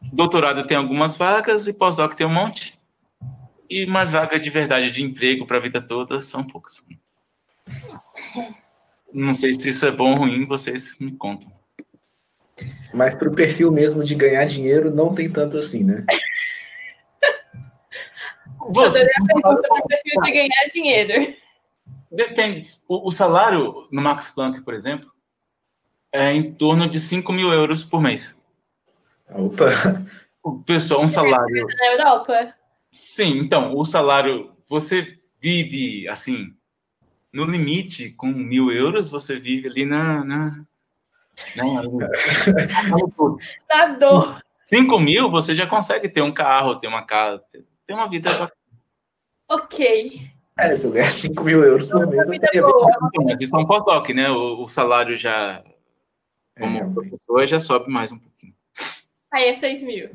doutorado 0.01 0.65
tem 0.65 0.77
algumas 0.77 1.17
vagas 1.17 1.67
e 1.67 1.73
pós-doc 1.73 2.13
tem 2.13 2.25
um 2.25 2.33
monte. 2.33 2.79
E 3.73 3.87
mais 3.87 4.11
vaga 4.11 4.39
de 4.39 4.51
verdade 4.51 4.91
de 4.91 5.01
emprego 5.01 5.47
para 5.47 5.57
a 5.57 5.59
vida 5.59 5.81
toda 5.81 6.21
são 6.21 6.43
poucas. 6.43 6.85
Não 9.11 9.33
sei 9.33 9.55
se 9.55 9.69
isso 9.69 9.83
é 9.87 9.91
bom 9.91 10.11
ou 10.11 10.17
ruim, 10.17 10.45
vocês 10.45 10.95
me 10.99 11.11
contam. 11.11 11.51
Mas 12.93 13.15
para 13.15 13.27
o 13.27 13.33
perfil 13.33 13.71
mesmo 13.71 14.03
de 14.03 14.13
ganhar 14.13 14.45
dinheiro, 14.45 14.93
não 14.93 15.15
tem 15.15 15.27
tanto 15.27 15.57
assim, 15.57 15.83
né? 15.83 16.05
Você 18.69 19.07
pergunta 19.25 19.67
para 19.67 19.79
o 19.79 19.87
perfil 19.87 20.21
de 20.21 20.31
ganhar 20.31 20.67
dinheiro. 20.71 21.35
Depende. 22.11 22.69
O, 22.87 23.07
o, 23.07 23.11
salário 23.11 23.87
no 23.91 24.03
Max 24.03 24.29
Planck, 24.29 24.61
por 24.61 24.75
exemplo, 24.75 25.11
é 26.11 26.31
em 26.31 26.53
torno 26.53 26.87
de 26.87 26.99
5 26.99 27.33
mil 27.33 27.51
euros 27.51 27.83
por 27.83 27.99
mês. 27.99 28.39
Opa! 29.31 29.65
O 30.43 30.59
pessoal, 30.59 31.01
um 31.01 31.07
salário. 31.07 31.65
Na 31.79 31.85
Europa. 31.93 32.53
Sim, 32.93 33.39
então, 33.39 33.75
o 33.75 33.83
salário, 33.83 34.55
você 34.69 35.19
vive 35.41 36.07
assim, 36.07 36.53
no 37.33 37.43
limite, 37.43 38.11
com 38.11 38.27
mil 38.27 38.71
euros, 38.71 39.09
você 39.09 39.39
vive 39.39 39.67
ali 39.67 39.83
na, 39.83 40.23
na 40.23 40.65
não, 41.55 41.97
Na 43.67 43.85
dor. 43.97 44.43
5 44.67 44.99
mil, 44.99 45.29
você 45.29 45.55
já 45.55 45.67
consegue 45.67 46.07
ter 46.07 46.21
um 46.21 46.31
carro, 46.31 46.75
ter 46.75 46.87
uma 46.87 47.03
casa, 47.03 47.43
ter 47.85 47.93
uma 47.93 48.07
vida 48.07 48.29
Ok. 49.49 50.31
É, 50.57 50.75
se 50.75 50.85
eu 50.85 50.91
ganhar 50.91 51.09
5 51.09 51.43
mil 51.43 51.63
euros 51.63 51.87
por 51.87 52.07
mês, 52.07 52.29
eu 52.29 52.39
teria 52.39 52.61
Mas 53.25 53.41
isso 53.41 53.55
é 53.55 53.59
um 53.59 53.65
pós-doc, 53.65 54.09
né? 54.09 54.29
O, 54.29 54.63
o, 54.63 54.69
salário 54.69 55.15
já, 55.15 55.63
como 56.57 56.77
é, 56.77 56.85
professor, 56.85 57.47
já 57.47 57.59
sobe 57.59 57.91
mais 57.91 58.11
um 58.11 58.19
pouquinho. 58.19 58.53
Aí 59.31 59.49
é 59.49 59.53
6 59.53 59.81
mil. 59.81 60.11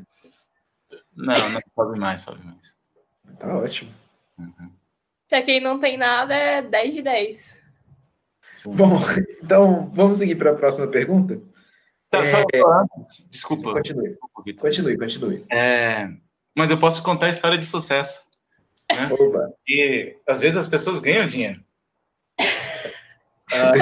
Não, 1.19 1.49
não 1.49 1.61
sobe 1.75 1.99
mais, 1.99 2.21
sobe 2.21 2.43
mais. 2.45 2.75
Tá 3.37 3.57
ótimo. 3.57 3.91
Uhum. 4.37 4.71
Pra 5.27 5.41
quem 5.41 5.59
não 5.59 5.79
tem 5.79 5.97
nada, 5.97 6.33
é 6.33 6.61
10 6.61 6.93
de 6.93 7.01
10. 7.01 7.61
Bom, 8.65 8.97
então 9.43 9.91
vamos 9.93 10.17
seguir 10.17 10.35
para 10.35 10.51
a 10.51 10.55
próxima 10.55 10.87
pergunta. 10.87 11.41
Tá, 12.09 12.19
é... 12.19 12.29
só 12.29 12.43
Desculpa. 13.29 13.73
Continue. 13.73 14.17
Continue, 14.57 14.97
continue. 14.97 15.45
É... 15.51 16.09
Mas 16.55 16.71
eu 16.71 16.79
posso 16.79 17.03
contar 17.03 17.27
a 17.27 17.31
história 17.31 17.57
de 17.57 17.65
sucesso. 17.65 18.23
Né? 18.91 19.09
Oba. 19.11 19.53
E 19.67 20.15
às 20.25 20.39
vezes 20.39 20.57
as 20.57 20.67
pessoas 20.67 20.99
ganham 20.99 21.27
dinheiro. 21.27 21.63
ah, 23.53 23.73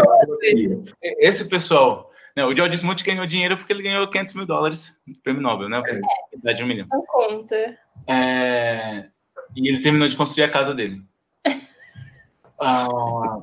esse 1.02 1.48
pessoal, 1.48 2.12
né, 2.38 2.46
o 2.46 2.56
George 2.56 2.78
Smoot 2.78 3.04
ganhou 3.04 3.26
dinheiro 3.26 3.58
porque 3.58 3.74
ele 3.74 3.82
ganhou 3.82 4.08
500 4.08 4.36
mil 4.36 4.46
dólares 4.46 5.02
no 5.08 5.16
prêmio 5.16 5.42
Nobel, 5.42 5.68
né? 5.68 5.82
É. 6.46 6.54
De 6.54 6.64
um 6.64 6.68
milhão. 6.68 6.86
Não 6.92 7.04
conta. 7.08 7.76
É... 8.06 9.06
E 9.56 9.68
ele 9.68 9.82
terminou 9.82 10.08
de 10.08 10.16
construir 10.16 10.44
a 10.44 10.52
casa 10.52 10.72
dele. 10.76 11.02
ah, 12.62 13.40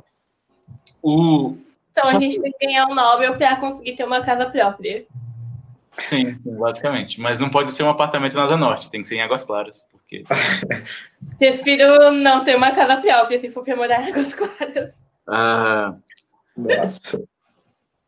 o... 1.02 1.56
Então 1.90 2.08
a 2.08 2.20
gente 2.20 2.40
tem 2.40 2.52
que 2.52 2.66
ganhar 2.66 2.86
um 2.86 2.94
Nobel 2.94 3.36
para 3.36 3.56
conseguir 3.56 3.96
ter 3.96 4.04
uma 4.04 4.20
casa 4.20 4.46
própria. 4.46 5.04
Sim, 5.98 6.38
basicamente. 6.44 7.20
Mas 7.20 7.40
não 7.40 7.50
pode 7.50 7.72
ser 7.72 7.82
um 7.82 7.90
apartamento 7.90 8.36
na 8.36 8.44
Asa 8.44 8.56
Norte, 8.56 8.90
tem 8.90 9.02
que 9.02 9.08
ser 9.08 9.16
em 9.16 9.22
Águas 9.22 9.42
Claras. 9.42 9.88
Porque... 9.90 10.22
Prefiro 11.36 12.12
não 12.12 12.44
ter 12.44 12.56
uma 12.56 12.70
casa 12.70 12.96
própria 12.98 13.40
se 13.40 13.50
for 13.50 13.64
para 13.64 13.74
morar 13.74 14.02
em 14.02 14.12
Águas 14.12 14.32
Claras. 14.34 15.02
Ah, 15.26 15.96
Nossa. 16.56 17.24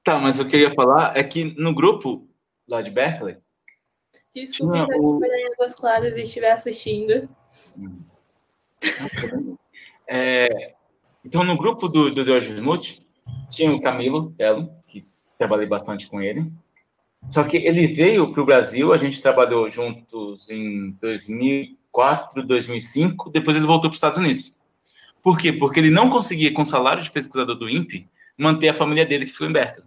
Tá, 0.06 0.20
mas 0.20 0.38
o 0.38 0.44
que 0.46 0.54
eu 0.54 0.60
ia 0.60 0.72
falar 0.72 1.16
é 1.16 1.24
que 1.24 1.42
no 1.58 1.74
grupo 1.74 2.28
lá 2.68 2.80
de 2.80 2.92
Berkeley. 2.92 3.38
Desculpe 4.32 4.78
se 4.78 4.98
morar 5.00 5.36
em 5.36 5.52
Águas 5.52 5.74
Claras 5.74 6.16
e 6.16 6.20
estiver 6.20 6.52
assistindo. 6.52 7.28
Hum. 7.76 7.98
É, 10.06 10.74
então, 11.24 11.42
no 11.42 11.58
grupo 11.58 11.88
do, 11.88 12.14
do 12.14 12.24
George 12.24 12.54
Smoot, 12.54 13.04
tinha 13.50 13.74
o 13.74 13.82
Camilo 13.82 14.30
Belo, 14.30 14.70
que 14.86 15.04
trabalhei 15.36 15.66
bastante 15.66 16.06
com 16.06 16.22
ele. 16.22 16.52
Só 17.28 17.42
que 17.42 17.56
ele 17.56 17.88
veio 17.88 18.32
para 18.32 18.40
o 18.40 18.46
Brasil, 18.46 18.92
a 18.92 18.96
gente 18.96 19.20
trabalhou 19.20 19.68
juntos 19.68 20.48
em 20.48 20.92
2004, 21.00 22.46
2005, 22.46 23.30
depois 23.30 23.56
ele 23.56 23.66
voltou 23.66 23.90
para 23.90 23.94
os 23.94 23.98
Estados 23.98 24.20
Unidos. 24.20 24.54
Por 25.20 25.36
quê? 25.36 25.52
Porque 25.52 25.80
ele 25.80 25.90
não 25.90 26.08
conseguia, 26.08 26.54
com 26.54 26.62
o 26.62 26.66
salário 26.66 27.02
de 27.02 27.10
pesquisador 27.10 27.56
do 27.56 27.68
INPE, 27.68 28.08
manter 28.38 28.68
a 28.68 28.74
família 28.74 29.04
dele 29.04 29.26
que 29.26 29.32
ficou 29.32 29.48
em 29.48 29.52
Berkeley. 29.52 29.84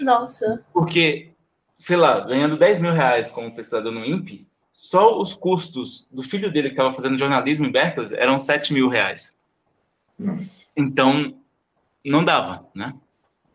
Nossa. 0.00 0.64
Porque, 0.72 1.32
sei 1.78 1.96
lá, 1.96 2.20
ganhando 2.20 2.56
10 2.56 2.80
mil 2.80 2.92
reais 2.92 3.30
como 3.30 3.54
pesquisador 3.54 3.92
no 3.92 4.04
INPE, 4.04 4.46
só 4.72 5.20
os 5.20 5.34
custos 5.34 6.08
do 6.10 6.22
filho 6.22 6.50
dele 6.50 6.68
que 6.68 6.74
estava 6.74 6.94
fazendo 6.94 7.18
jornalismo 7.18 7.66
em 7.66 7.72
Berkeley 7.72 8.14
eram 8.14 8.38
7 8.38 8.72
mil 8.72 8.88
reais. 8.88 9.36
Nossa. 10.18 10.66
Então, 10.76 11.34
não 12.04 12.24
dava, 12.24 12.66
né? 12.74 12.94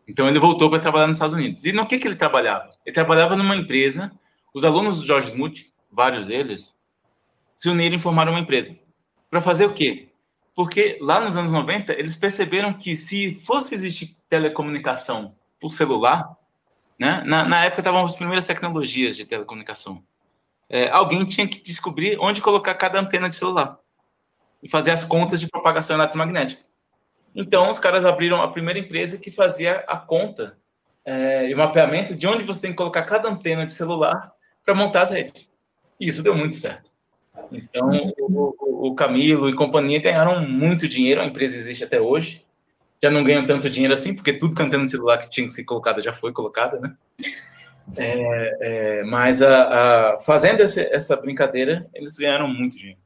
Então, 0.08 0.28
ele 0.28 0.38
voltou 0.38 0.70
para 0.70 0.80
trabalhar 0.80 1.08
nos 1.08 1.16
Estados 1.16 1.34
Unidos. 1.34 1.64
E 1.64 1.72
no 1.72 1.86
que, 1.86 1.98
que 1.98 2.06
ele 2.06 2.14
trabalhava? 2.14 2.70
Ele 2.84 2.94
trabalhava 2.94 3.36
numa 3.36 3.56
empresa, 3.56 4.12
os 4.54 4.64
alunos 4.64 5.00
do 5.00 5.06
George 5.06 5.32
Smoot, 5.32 5.72
vários 5.90 6.26
deles, 6.26 6.76
se 7.58 7.68
uniram 7.68 7.96
e 7.96 8.00
formaram 8.00 8.32
uma 8.32 8.40
empresa. 8.40 8.78
Para 9.28 9.40
fazer 9.40 9.66
o 9.66 9.74
quê? 9.74 10.08
Porque 10.54 10.96
lá 11.00 11.20
nos 11.20 11.36
anos 11.36 11.50
90, 11.50 11.92
eles 11.92 12.16
perceberam 12.16 12.72
que 12.72 12.96
se 12.96 13.42
fosse 13.44 13.74
existir 13.74 14.16
telecomunicação 14.28 15.34
por 15.60 15.70
celular, 15.70 16.36
né? 16.98 17.22
na, 17.26 17.44
na 17.44 17.64
época 17.64 17.80
estavam 17.80 18.04
as 18.04 18.16
primeiras 18.16 18.44
tecnologias 18.44 19.16
de 19.16 19.24
telecomunicação, 19.24 20.02
é, 20.68 20.88
alguém 20.88 21.24
tinha 21.24 21.46
que 21.46 21.60
descobrir 21.60 22.18
onde 22.20 22.40
colocar 22.40 22.74
cada 22.74 22.98
antena 22.98 23.28
de 23.28 23.36
celular 23.36 23.78
e 24.62 24.68
fazer 24.68 24.90
as 24.90 25.04
contas 25.04 25.38
de 25.38 25.48
propagação 25.48 25.96
eletromagnética. 25.96 26.62
Então, 27.34 27.70
os 27.70 27.78
caras 27.78 28.04
abriram 28.04 28.40
a 28.40 28.48
primeira 28.48 28.78
empresa 28.78 29.18
que 29.18 29.30
fazia 29.30 29.84
a 29.86 29.96
conta 29.98 30.56
é, 31.04 31.48
e 31.48 31.54
o 31.54 31.58
mapeamento 31.58 32.14
de 32.14 32.26
onde 32.26 32.44
você 32.44 32.62
tem 32.62 32.70
que 32.70 32.76
colocar 32.76 33.02
cada 33.02 33.28
antena 33.28 33.66
de 33.66 33.74
celular 33.74 34.32
para 34.64 34.74
montar 34.74 35.02
as 35.02 35.10
redes. 35.10 35.52
E 36.00 36.08
isso 36.08 36.22
deu 36.22 36.34
muito 36.34 36.56
certo. 36.56 36.90
Então, 37.52 37.90
o, 38.18 38.88
o, 38.88 38.94
Camilo 38.94 39.48
e 39.48 39.54
companhia 39.54 40.00
ganharam 40.00 40.40
muito 40.40 40.88
dinheiro, 40.88 41.20
a 41.20 41.26
empresa 41.26 41.56
existe 41.56 41.84
até 41.84 42.00
hoje. 42.00 42.45
Já 43.02 43.10
não 43.10 43.24
ganham 43.24 43.46
tanto 43.46 43.68
dinheiro 43.68 43.94
assim, 43.94 44.14
porque 44.14 44.32
tudo 44.32 44.60
antena 44.60 44.84
de 44.84 44.90
celular 44.90 45.18
que 45.18 45.30
tinha 45.30 45.46
que 45.46 45.52
ser 45.52 45.64
colocada 45.64 46.02
já 46.02 46.12
foi 46.12 46.32
colocada, 46.32 46.80
né? 46.80 46.96
É, 47.96 48.56
é, 48.98 49.04
mas 49.04 49.40
a, 49.42 50.14
a, 50.14 50.18
fazendo 50.20 50.60
esse, 50.60 50.80
essa 50.92 51.16
brincadeira, 51.16 51.88
eles 51.94 52.16
ganharam 52.16 52.48
muito 52.48 52.76
dinheiro. 52.76 52.98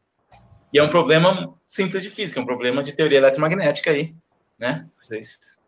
E 0.72 0.78
é 0.78 0.82
um 0.82 0.88
problema 0.88 1.54
simples 1.68 2.02
de 2.02 2.10
física, 2.10 2.38
é 2.40 2.42
um 2.42 2.46
problema 2.46 2.82
de 2.82 2.92
teoria 2.92 3.18
eletromagnética 3.18 3.90
aí, 3.90 4.14
né? 4.58 4.88
Vocês 4.98 5.58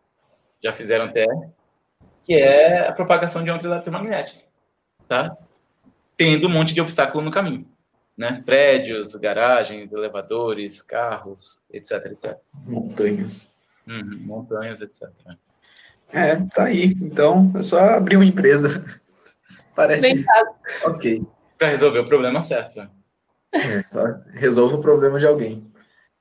já 0.63 0.73
fizeram 0.73 1.05
até, 1.05 1.25
que 2.23 2.33
é 2.33 2.87
a 2.87 2.91
propagação 2.93 3.43
de 3.43 3.51
onda 3.51 3.67
eletromagnética, 3.67 4.41
tá? 5.07 5.35
Tendo 6.15 6.47
um 6.47 6.51
monte 6.51 6.73
de 6.73 6.81
obstáculo 6.81 7.23
no 7.23 7.31
caminho, 7.31 7.67
né? 8.17 8.41
Prédios, 8.45 9.13
garagens, 9.15 9.91
elevadores, 9.91 10.81
carros, 10.81 11.61
etc, 11.69 12.05
etc. 12.05 12.37
Montanhas. 12.65 13.52
Uhum, 13.87 14.19
montanhas, 14.21 14.81
etc. 14.81 15.09
É, 16.11 16.35
tá 16.53 16.65
aí. 16.65 16.93
Então, 17.01 17.51
é 17.55 17.63
só 17.63 17.79
abrir 17.79 18.15
uma 18.15 18.25
empresa. 18.25 18.85
Parece. 19.75 20.01
Bem. 20.01 20.25
Ok. 20.85 21.23
Para 21.57 21.69
resolver 21.69 21.99
o 21.99 22.07
problema 22.07 22.41
certo. 22.41 22.87
É, 23.51 23.83
resolve 24.33 24.75
o 24.75 24.81
problema 24.81 25.19
de 25.19 25.25
alguém. 25.25 25.71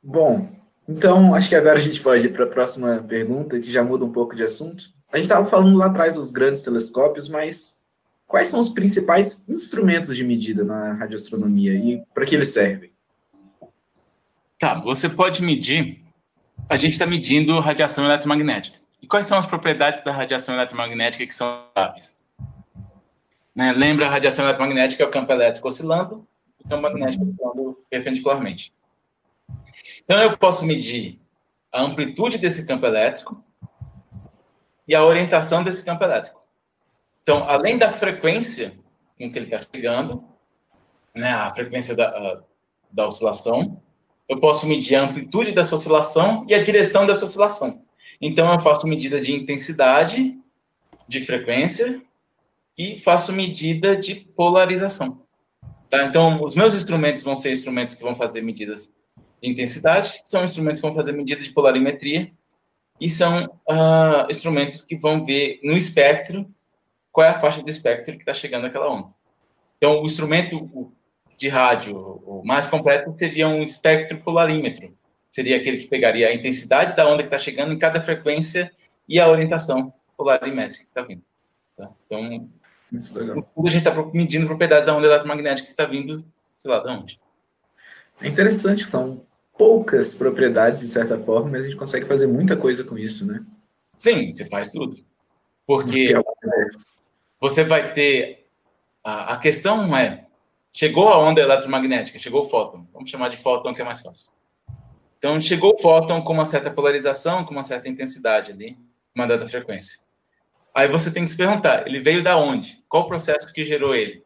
Bom, 0.03 0.51
então 0.89 1.35
acho 1.35 1.49
que 1.49 1.55
agora 1.55 1.79
a 1.79 1.83
gente 1.83 2.01
pode 2.01 2.27
ir 2.27 2.33
para 2.33 2.45
a 2.45 2.49
próxima 2.49 3.03
pergunta, 3.07 3.59
que 3.59 3.71
já 3.71 3.83
muda 3.83 4.05
um 4.05 4.13
pouco 4.13 4.35
de 4.35 4.43
assunto. 4.43 4.85
A 5.13 5.17
gente 5.17 5.25
estava 5.25 5.49
falando 5.49 5.77
lá 5.77 5.87
atrás 5.87 6.15
dos 6.15 6.31
grandes 6.31 6.63
telescópios, 6.63 7.29
mas 7.29 7.81
quais 8.27 8.49
são 8.49 8.61
os 8.61 8.69
principais 8.69 9.47
instrumentos 9.49 10.17
de 10.17 10.25
medida 10.25 10.65
na 10.65 10.95
radioastronomia 10.95 11.75
e 11.75 12.03
para 12.15 12.25
que 12.25 12.35
eles 12.35 12.49
servem? 12.49 12.91
Tá, 14.59 14.81
você 14.81 15.09
pode 15.09 15.43
medir. 15.43 16.02
A 16.69 16.77
gente 16.77 16.93
está 16.93 17.07
medindo 17.07 17.59
radiação 17.61 18.05
eletromagnética. 18.05 18.79
E 19.01 19.07
quais 19.07 19.27
são 19.27 19.39
as 19.39 19.47
propriedades 19.47 20.05
da 20.05 20.13
radiação 20.13 20.55
eletromagnética 20.55 21.27
que 21.27 21.35
são 21.35 21.67
sábias? 21.77 22.17
Né? 23.55 23.73
Lembra, 23.73 24.07
a 24.07 24.11
radiação 24.11 24.45
eletromagnética 24.45 25.03
é 25.03 25.07
o 25.07 25.11
campo 25.11 25.33
elétrico 25.33 25.69
oscilando, 25.69 26.27
o 26.65 26.69
campo 26.69 26.83
magnético 26.83 27.25
oscilando 27.25 27.79
perpendicularmente. 27.91 28.73
Então, 30.05 30.23
eu 30.23 30.37
posso 30.39 30.65
medir 30.65 31.21
a 31.71 31.83
amplitude 31.83 32.39
desse 32.39 32.67
campo 32.67 32.87
elétrico 32.87 33.43
e 34.87 34.95
a 34.95 35.05
orientação 35.05 35.63
desse 35.63 35.85
campo 35.85 36.05
elétrico. 36.05 36.43
Então, 37.23 37.49
além 37.49 37.79
da 37.79 37.93
frequência 37.93 38.73
com 39.19 39.31
que 39.31 39.39
ele 39.39 39.55
está 39.55 39.67
chegando, 39.73 40.25
né, 41.15 41.31
a 41.31 41.53
frequência 41.55 41.95
da, 41.95 42.43
da 42.91 43.07
oscilação, 43.07 43.81
eu 44.29 44.39
posso 44.39 44.67
medir 44.67 44.97
a 44.97 45.05
amplitude 45.05 45.53
dessa 45.53 45.77
oscilação 45.77 46.45
e 46.49 46.55
a 46.55 46.63
direção 46.63 47.07
dessa 47.07 47.25
oscilação. 47.25 47.83
Então, 48.21 48.53
eu 48.53 48.61
faço 48.61 48.87
medida 48.87 49.21
de 49.21 49.33
intensidade, 49.33 50.39
de 51.09 51.25
frequência 51.25 52.01
e 52.79 52.99
faço 53.01 53.33
medida 53.33 53.97
de 53.97 54.15
polarização. 54.15 55.23
Tá? 55.91 56.07
Então, 56.07 56.43
os 56.43 56.57
meus 56.57 56.75
instrumentos 56.75 57.23
vão 57.23 57.37
ser 57.37 57.53
instrumentos 57.53 57.95
que 57.95 58.03
vão 58.03 58.15
fazer 58.15 58.41
medidas 58.41 58.93
de 59.43 59.51
intensidade, 59.51 60.23
são 60.25 60.45
instrumentos 60.45 60.81
que 60.81 60.87
vão 60.87 60.97
fazer 60.97 61.13
medida 61.13 61.43
de 61.43 61.51
polarimetria 61.51 62.33
e 63.01 63.11
são 63.11 63.45
uh, 63.69 64.31
instrumentos 64.31 64.85
que 64.85 64.97
vão 64.97 65.25
ver 65.25 65.61
no 65.63 65.77
espectro 65.77 66.49
qual 67.11 67.27
é 67.27 67.31
a 67.31 67.39
faixa 67.41 67.63
do 67.63 67.69
espectro 67.69 68.15
que 68.15 68.23
está 68.23 68.33
chegando 68.33 68.67
aquela 68.67 68.91
onda. 68.91 69.09
Então, 69.77 70.01
o 70.01 70.07
instrumento 70.07 70.93
de 71.39 71.49
rádio 71.49 71.97
o 71.97 72.43
mais 72.45 72.67
completo 72.67 73.13
seria 73.17 73.49
um 73.49 73.63
espectro 73.63 74.19
polarímetro. 74.19 74.95
Seria 75.31 75.57
aquele 75.57 75.79
que 75.79 75.89
pegaria 75.89 76.29
a 76.29 76.35
intensidade 76.35 76.95
da 76.95 77.09
onda 77.09 77.23
que 77.23 77.29
está 77.29 77.39
chegando 77.39 77.73
em 77.73 77.79
cada 77.79 78.03
frequência 78.03 78.71
e 79.09 79.19
a 79.19 79.29
orientação 79.29 79.93
polarimétrica 80.17 80.85
que 80.85 80.91
está 80.91 81.03
vindo. 81.03 81.23
Tá? 81.77 81.91
Então, 82.07 82.49
Muito 82.91 83.19
legal. 83.19 83.37
no 83.37 83.43
fundo, 83.55 83.69
a 83.69 83.71
gente 83.71 83.89
está 83.89 84.11
medindo 84.13 84.47
propriedades 84.47 84.87
da 84.87 84.95
onda 84.97 85.07
eletromagnética 85.07 85.67
que 85.67 85.73
está 85.73 85.87
vindo, 85.87 86.25
sei 86.49 86.71
lá, 86.71 86.81
de 86.81 86.91
onde. 86.91 87.21
É 88.21 88.29
interessante, 88.29 88.85
são 88.85 89.25
poucas 89.57 90.15
propriedades, 90.15 90.83
de 90.83 90.89
certa 90.89 91.19
forma, 91.19 91.51
mas 91.51 91.63
a 91.63 91.65
gente 91.65 91.77
consegue 91.77 92.07
fazer 92.07 92.27
muita 92.27 92.57
coisa 92.57 92.85
com 92.85 92.99
isso, 92.99 93.27
né? 93.27 93.45
Sim, 93.99 94.35
você 94.35 94.45
faz 94.47 94.71
tudo. 94.71 94.97
Porque 95.67 96.09
Que 96.09 96.15
é 96.15 96.23
você 97.41 97.65
vai 97.65 97.93
ter. 97.93 98.47
A, 99.03 99.35
a 99.35 99.39
questão 99.39 99.97
é: 99.97 100.27
chegou 100.73 101.09
a 101.09 101.19
onda 101.19 101.41
eletromagnética, 101.41 102.19
chegou 102.19 102.47
o 102.47 102.49
fóton. 102.49 102.87
Vamos 102.93 103.11
chamar 103.11 103.29
de 103.29 103.37
fóton, 103.37 103.75
que 103.75 103.83
é 103.83 103.85
mais 103.85 104.01
fácil. 104.01 104.33
Então, 105.19 105.41
chegou 105.41 105.75
o 105.75 105.79
fóton 105.79 106.23
com 106.23 106.33
uma 106.33 106.45
certa 106.45 106.71
polarização, 106.71 107.45
com 107.45 107.53
uma 107.53 107.63
certa 107.63 107.89
intensidade 107.89 108.51
ali, 108.51 108.77
uma 109.15 109.27
dada 109.27 109.49
frequência. 109.49 110.01
Aí 110.75 110.89
você 110.89 111.13
tem 111.13 111.25
que 111.25 111.31
se 111.31 111.37
perguntar: 111.37 111.87
ele 111.87 112.01
veio 112.01 112.23
da 112.23 112.37
onde? 112.37 112.83
Qual 112.89 113.05
o 113.05 113.09
processo 113.09 113.53
que 113.53 113.65
gerou 113.65 113.95
ele? 113.95 114.25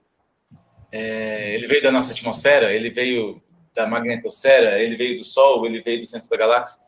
É, 0.90 1.55
ele 1.55 1.66
veio 1.66 1.82
da 1.82 1.90
nossa 1.90 2.12
atmosfera? 2.12 2.72
Ele 2.72 2.90
veio 2.90 3.42
da 3.74 3.86
magnetosfera? 3.86 4.78
Ele 4.80 4.97
veio 4.97 5.18
do 5.18 5.24
Sol? 5.24 5.66
Ele 5.66 5.82
veio 5.82 6.01
do 6.01 6.07
centro 6.07 6.28
da 6.28 6.36
galáxia? 6.36 6.80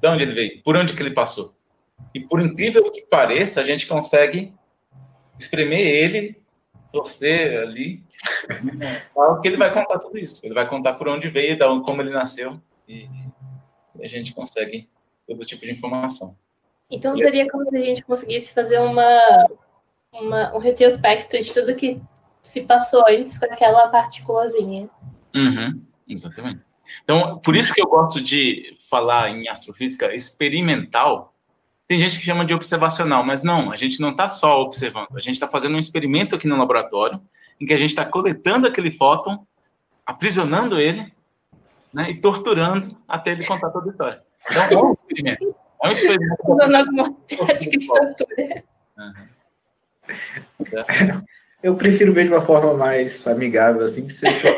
De 0.00 0.06
onde 0.06 0.22
ele 0.22 0.34
veio? 0.34 0.62
Por 0.62 0.76
onde 0.76 0.94
que 0.94 1.02
ele 1.02 1.10
passou? 1.10 1.56
E 2.14 2.20
por 2.20 2.40
incrível 2.40 2.90
que 2.92 3.02
pareça, 3.02 3.60
a 3.60 3.64
gente 3.64 3.86
consegue 3.86 4.52
espremer 5.38 5.80
ele, 5.80 6.40
torcer 6.92 7.60
ali, 7.60 8.02
fala 9.14 9.40
que 9.40 9.48
ele 9.48 9.56
vai 9.56 9.72
contar 9.72 9.98
tudo 9.98 10.18
isso. 10.18 10.44
Ele 10.44 10.54
vai 10.54 10.68
contar 10.68 10.94
por 10.94 11.08
onde 11.08 11.28
veio, 11.28 11.58
da 11.58 11.70
onde, 11.70 11.84
como 11.84 12.02
ele 12.02 12.10
nasceu, 12.10 12.60
e 12.88 13.08
a 14.00 14.06
gente 14.06 14.34
consegue 14.34 14.88
todo 15.26 15.44
tipo 15.44 15.64
de 15.64 15.72
informação. 15.72 16.36
Então 16.90 17.16
seria 17.16 17.48
como 17.50 17.68
se 17.68 17.76
a 17.76 17.80
gente 17.80 18.04
conseguisse 18.04 18.54
fazer 18.54 18.78
uma, 18.78 19.46
uma, 20.12 20.54
um 20.54 20.58
retrospecto 20.58 21.38
de 21.38 21.52
tudo 21.52 21.74
que 21.74 22.00
se 22.42 22.62
passou 22.62 23.04
antes 23.08 23.36
com 23.36 23.44
aquela 23.44 23.88
partículazinha. 23.88 24.88
Uhum, 25.34 25.82
exatamente. 26.08 26.62
Então, 27.04 27.30
por 27.44 27.54
isso 27.54 27.74
que 27.74 27.82
eu 27.82 27.86
gosto 27.86 28.20
de 28.20 28.76
falar 28.88 29.28
em 29.30 29.48
astrofísica 29.48 30.14
experimental. 30.14 31.34
Tem 31.88 31.98
gente 31.98 32.18
que 32.18 32.24
chama 32.24 32.44
de 32.44 32.52
observacional, 32.52 33.24
mas 33.24 33.42
não, 33.42 33.72
a 33.72 33.76
gente 33.78 33.98
não 33.98 34.10
está 34.10 34.28
só 34.28 34.60
observando, 34.60 35.16
a 35.16 35.20
gente 35.20 35.34
está 35.34 35.48
fazendo 35.48 35.74
um 35.74 35.78
experimento 35.78 36.34
aqui 36.34 36.46
no 36.46 36.58
laboratório, 36.58 37.18
em 37.58 37.64
que 37.64 37.72
a 37.72 37.78
gente 37.78 37.90
está 37.90 38.04
coletando 38.04 38.66
aquele 38.66 38.90
fóton, 38.90 39.46
aprisionando 40.04 40.78
ele, 40.78 41.10
né, 41.92 42.10
e 42.10 42.20
torturando 42.20 42.94
até 43.08 43.32
ele 43.32 43.46
contar 43.46 43.70
toda 43.70 43.88
a 43.88 43.90
história. 43.90 44.22
Então, 44.50 44.80
é 44.80 44.82
um 44.82 44.92
experimento. 44.92 45.56
É 45.82 45.88
um 45.88 45.92
experimento. 45.92 46.36
Usando 46.44 46.74
alguma 46.74 47.12
prática 47.12 47.78
de 47.78 47.86
tortura. 47.86 48.64
Uhum. 48.98 49.28
Eu 51.62 51.74
prefiro 51.74 52.12
ver 52.12 52.24
de 52.24 52.30
uma 52.30 52.42
forma 52.42 52.74
mais 52.74 53.26
amigável, 53.26 53.82
assim, 53.82 54.06
que 54.06 54.12
você 54.12 54.28
só 54.34 54.50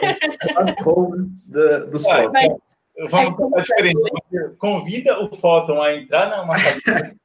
dos 1.86 2.02
fótons. 2.02 2.32
Mas 2.32 2.69
Vamos 3.08 3.36
tentar 3.36 3.60
diferente. 3.62 3.98
Você 4.30 4.48
convida 4.58 5.20
o 5.22 5.34
fóton 5.34 5.80
a 5.80 5.94
entrar 5.94 6.36
numa 6.36 6.54
cabine 6.54 7.16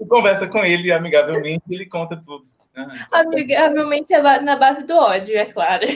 e 0.00 0.06
conversa 0.06 0.46
com 0.48 0.58
ele 0.64 0.92
amigavelmente 0.92 1.64
e 1.68 1.74
ele 1.74 1.86
conta 1.86 2.16
tudo. 2.16 2.44
né? 2.74 3.06
amigavelmente 3.10 4.12
é 4.14 4.20
na 4.40 4.54
base 4.56 4.84
do 4.84 4.94
ódio, 4.96 5.36
é 5.36 5.46
claro. 5.46 5.86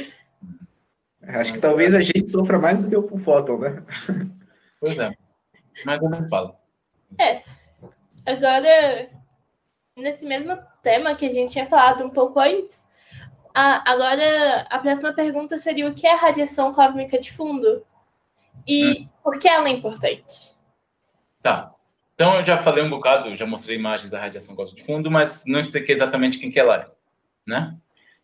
Acho 1.22 1.52
que 1.52 1.58
talvez 1.60 1.94
a 1.94 2.00
gente 2.00 2.28
sofra 2.28 2.58
mais 2.58 2.82
do 2.82 2.88
que 2.88 2.96
o 3.14 3.18
fóton, 3.18 3.58
né? 3.58 3.82
Pois 4.80 4.98
é. 4.98 5.12
Mas 5.84 6.02
eu 6.02 6.08
não 6.10 6.28
falo. 6.28 6.54
Agora, 8.26 9.08
nesse 9.96 10.24
mesmo 10.24 10.56
tema 10.82 11.14
que 11.14 11.26
a 11.26 11.30
gente 11.30 11.52
tinha 11.52 11.66
falado 11.66 12.04
um 12.04 12.10
pouco 12.10 12.40
antes, 12.40 12.86
a- 13.54 13.82
agora 13.90 14.66
a 14.70 14.78
próxima 14.78 15.12
pergunta 15.12 15.56
seria 15.58 15.88
o 15.88 15.94
que 15.94 16.06
é 16.06 16.14
radiação 16.14 16.72
cósmica 16.72 17.18
de 17.18 17.32
fundo? 17.32 17.84
E 18.66 19.08
por 19.22 19.38
que 19.38 19.48
ela 19.48 19.68
é 19.68 19.72
importante? 19.72 20.56
Tá. 21.42 21.74
Então 22.14 22.36
eu 22.36 22.44
já 22.44 22.62
falei 22.62 22.84
um 22.84 22.90
bocado, 22.90 23.34
já 23.36 23.46
mostrei 23.46 23.76
imagens 23.76 24.10
da 24.10 24.20
radiação 24.20 24.54
cósmica 24.54 24.82
de 24.82 24.86
fundo, 24.86 25.10
mas 25.10 25.44
não 25.46 25.58
expliquei 25.58 25.94
exatamente 25.94 26.38
quem 26.38 26.50
que 26.50 26.60
ela 26.60 26.76
é, 26.76 26.86
né? 27.46 27.76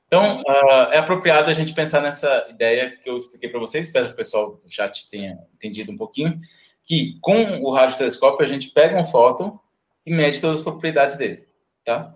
Então 0.07 0.43
ah, 0.47 0.91
é 0.93 0.99
apropriado 0.99 1.51
a 1.51 1.55
gente 1.55 1.73
pensar 1.73 2.03
nessa 2.03 2.47
ideia 2.51 2.95
que 2.97 3.09
eu 3.09 3.17
expliquei 3.17 3.49
para 3.49 3.59
vocês, 3.59 3.87
espero 3.87 4.09
que 4.09 4.13
o 4.13 4.17
pessoal 4.17 4.61
do 4.63 4.71
chat 4.71 5.09
tenha 5.09 5.39
entendido 5.55 5.91
um 5.91 5.97
pouquinho, 5.97 6.39
que 6.85 7.19
com 7.23 7.63
o 7.63 7.73
radiotelescópio 7.73 8.45
a 8.45 8.49
gente 8.49 8.69
pega 8.69 9.01
um 9.01 9.05
fóton 9.07 9.59
e 10.05 10.13
mede 10.13 10.43
todas 10.43 10.59
as 10.59 10.65
propriedades 10.65 11.17
dele, 11.17 11.49
tá? 11.83 12.15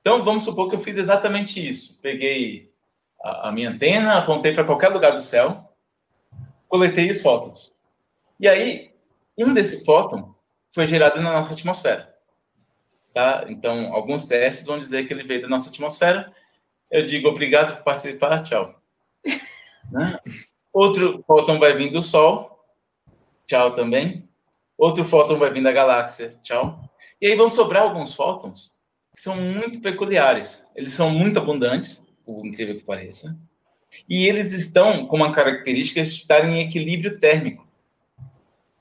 Então 0.00 0.24
vamos 0.24 0.44
supor 0.44 0.70
que 0.70 0.76
eu 0.76 0.80
fiz 0.80 0.96
exatamente 0.96 1.66
isso. 1.68 1.98
Peguei 2.00 2.70
a, 3.20 3.48
a 3.48 3.52
minha 3.52 3.70
antena, 3.70 4.14
apontei 4.14 4.54
para 4.54 4.64
qualquer 4.64 4.88
lugar 4.88 5.10
do 5.10 5.22
céu, 5.22 5.69
coletei 6.70 7.10
os 7.10 7.20
fótons. 7.20 7.74
E 8.38 8.48
aí, 8.48 8.92
um 9.36 9.52
desse 9.52 9.84
fóton 9.84 10.34
foi 10.72 10.86
gerado 10.86 11.20
na 11.20 11.32
nossa 11.32 11.52
atmosfera. 11.52 12.14
Tá? 13.12 13.44
Então, 13.48 13.92
alguns 13.92 14.26
testes 14.26 14.64
vão 14.64 14.78
dizer 14.78 15.06
que 15.06 15.12
ele 15.12 15.24
veio 15.24 15.42
da 15.42 15.48
nossa 15.48 15.68
atmosfera. 15.68 16.32
Eu 16.88 17.06
digo 17.06 17.28
obrigado 17.28 17.76
por 17.76 17.84
participar, 17.84 18.42
tchau. 18.44 18.80
Né? 19.90 20.20
Outro 20.72 21.24
fóton 21.26 21.58
vai 21.58 21.76
vir 21.76 21.90
do 21.90 22.00
Sol, 22.00 22.64
tchau 23.44 23.74
também. 23.74 24.28
Outro 24.78 25.04
fóton 25.04 25.36
vai 25.36 25.52
vir 25.52 25.64
da 25.64 25.72
galáxia, 25.72 26.38
tchau. 26.44 26.80
E 27.20 27.26
aí 27.26 27.34
vão 27.34 27.50
sobrar 27.50 27.82
alguns 27.82 28.14
fótons 28.14 28.72
que 29.16 29.20
são 29.20 29.34
muito 29.34 29.80
peculiares. 29.80 30.64
Eles 30.76 30.92
são 30.92 31.10
muito 31.10 31.40
abundantes, 31.40 32.06
por 32.24 32.46
incrível 32.46 32.76
que 32.76 32.84
pareça, 32.84 33.36
e 34.10 34.26
eles 34.26 34.52
estão 34.52 35.06
com 35.06 35.14
uma 35.14 35.32
característica 35.32 36.02
de 36.02 36.08
estar 36.08 36.44
em 36.44 36.60
equilíbrio 36.60 37.20
térmico, 37.20 37.64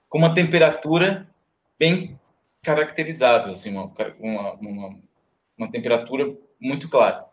com 0.10 0.18
uma 0.18 0.34
temperatura 0.34 1.30
bem 1.78 2.20
caracterizável, 2.64 3.54
assim, 3.54 3.70
uma, 3.70 3.94
uma, 4.20 4.54
uma, 4.54 5.00
uma 5.56 5.72
temperatura 5.72 6.36
muito 6.60 6.90
clara, 6.90 7.26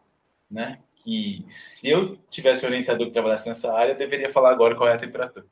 né? 0.51 0.79
Que 0.97 1.47
se 1.49 1.89
eu 1.89 2.19
tivesse 2.29 2.67
orientador 2.67 3.07
que 3.07 3.15
trabalhasse 3.15 3.49
nessa 3.49 3.73
área, 3.75 3.93
eu 3.93 3.99
deveria 3.99 4.31
falar 4.31 4.51
agora 4.51 4.75
qual 4.75 4.91
é 4.91 4.95
a 4.95 4.99
temperatura. 4.99 5.47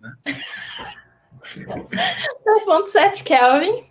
Né? 0.00 0.12
2.7 1.38 3.22
Kelvin 3.22 3.84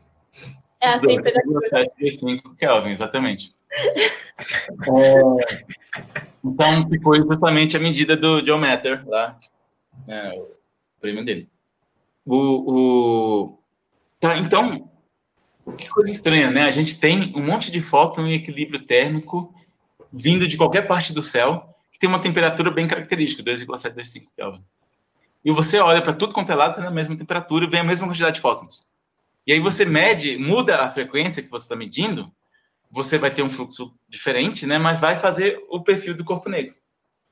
é 0.82 0.90
a 0.90 1.00
temperatura. 1.00 1.70
2.5 2.02 2.58
Kelvin, 2.58 2.92
exatamente. 2.92 3.56
é, 3.72 3.88
então, 6.44 6.88
foi 7.02 7.18
justamente 7.20 7.76
a 7.76 7.80
medida 7.80 8.16
do 8.16 8.42
John 8.42 8.60
Matter 8.60 9.08
lá, 9.08 9.38
né, 10.06 10.32
o 10.34 11.00
prêmio 11.00 11.26
dele. 11.26 11.50
O, 12.26 12.36
o... 12.36 13.60
Tá, 14.20 14.38
então, 14.38 14.90
que 15.78 15.90
coisa 15.90 16.12
estranha, 16.12 16.50
né? 16.52 16.64
A 16.64 16.72
gente 16.72 17.00
tem 17.00 17.34
um 17.36 17.46
monte 17.46 17.72
de 17.72 17.82
fóton 17.82 18.28
em 18.28 18.34
equilíbrio 18.34 18.86
térmico 18.86 19.54
vindo 20.12 20.48
de 20.48 20.58
qualquer 20.58 20.88
parte 20.88 21.14
do 21.14 21.22
céu, 21.22 21.76
que 21.92 22.00
tem 22.00 22.10
uma 22.10 22.22
temperatura 22.22 22.72
bem 22.72 22.88
característica, 22.88 23.44
2,725 23.44 24.32
Kelvin. 24.36 24.64
E 25.44 25.52
você 25.52 25.80
olha 25.80 26.02
para 26.02 26.14
tudo 26.14 26.34
quanto 26.34 26.52
é 26.52 26.56
lado, 26.56 26.76
tem 26.76 26.86
a 26.86 26.92
mesma 26.92 27.16
temperatura 27.16 27.70
vem 27.70 27.80
a 27.80 27.84
mesma 27.84 28.08
quantidade 28.08 28.36
de 28.36 28.42
fótons. 28.42 28.86
E 29.46 29.54
aí 29.54 29.60
você 29.60 29.86
mede, 29.86 30.38
muda 30.38 30.84
a 30.84 30.92
frequência 30.92 31.42
que 31.42 31.50
você 31.50 31.66
está 31.66 31.76
medindo, 31.76 32.32
você 32.90 33.18
vai 33.18 33.34
ter 33.34 33.44
um 33.44 33.50
fluxo 33.50 33.94
diferente, 34.08 34.66
né? 34.66 34.78
Mas 34.78 35.00
vai 35.00 35.20
fazer 35.20 35.64
o 35.70 35.82
perfil 35.82 36.16
do 36.16 36.26
corpo 36.26 36.50
negro, 36.50 36.76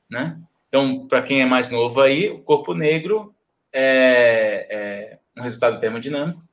né? 0.10 0.40
Então, 0.68 1.08
para 1.08 1.22
quem 1.22 1.42
é 1.42 1.46
mais 1.46 1.70
novo 1.70 2.02
aí, 2.02 2.30
o 2.30 2.40
corpo 2.40 2.74
negro 2.74 3.34
é, 3.72 4.68
é 4.70 5.40
um 5.40 5.44
resultado 5.44 5.80
termodinâmico 5.80 6.46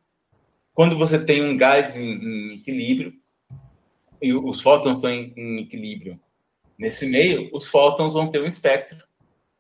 quando 0.75 0.97
você 0.97 1.23
tem 1.23 1.43
um 1.43 1.57
gás 1.57 1.97
em, 1.97 2.13
em 2.13 2.55
equilíbrio 2.55 3.15
e 4.21 4.33
os 4.33 4.61
fótons 4.61 4.97
estão 4.97 5.11
em, 5.11 5.33
em, 5.37 5.61
equilíbrio 5.61 6.19
nesse 6.79 7.07
meio, 7.07 7.51
os 7.53 7.69
fótons 7.69 8.15
vão 8.15 8.31
ter 8.31 8.41
um 8.41 8.47
espectro, 8.47 8.99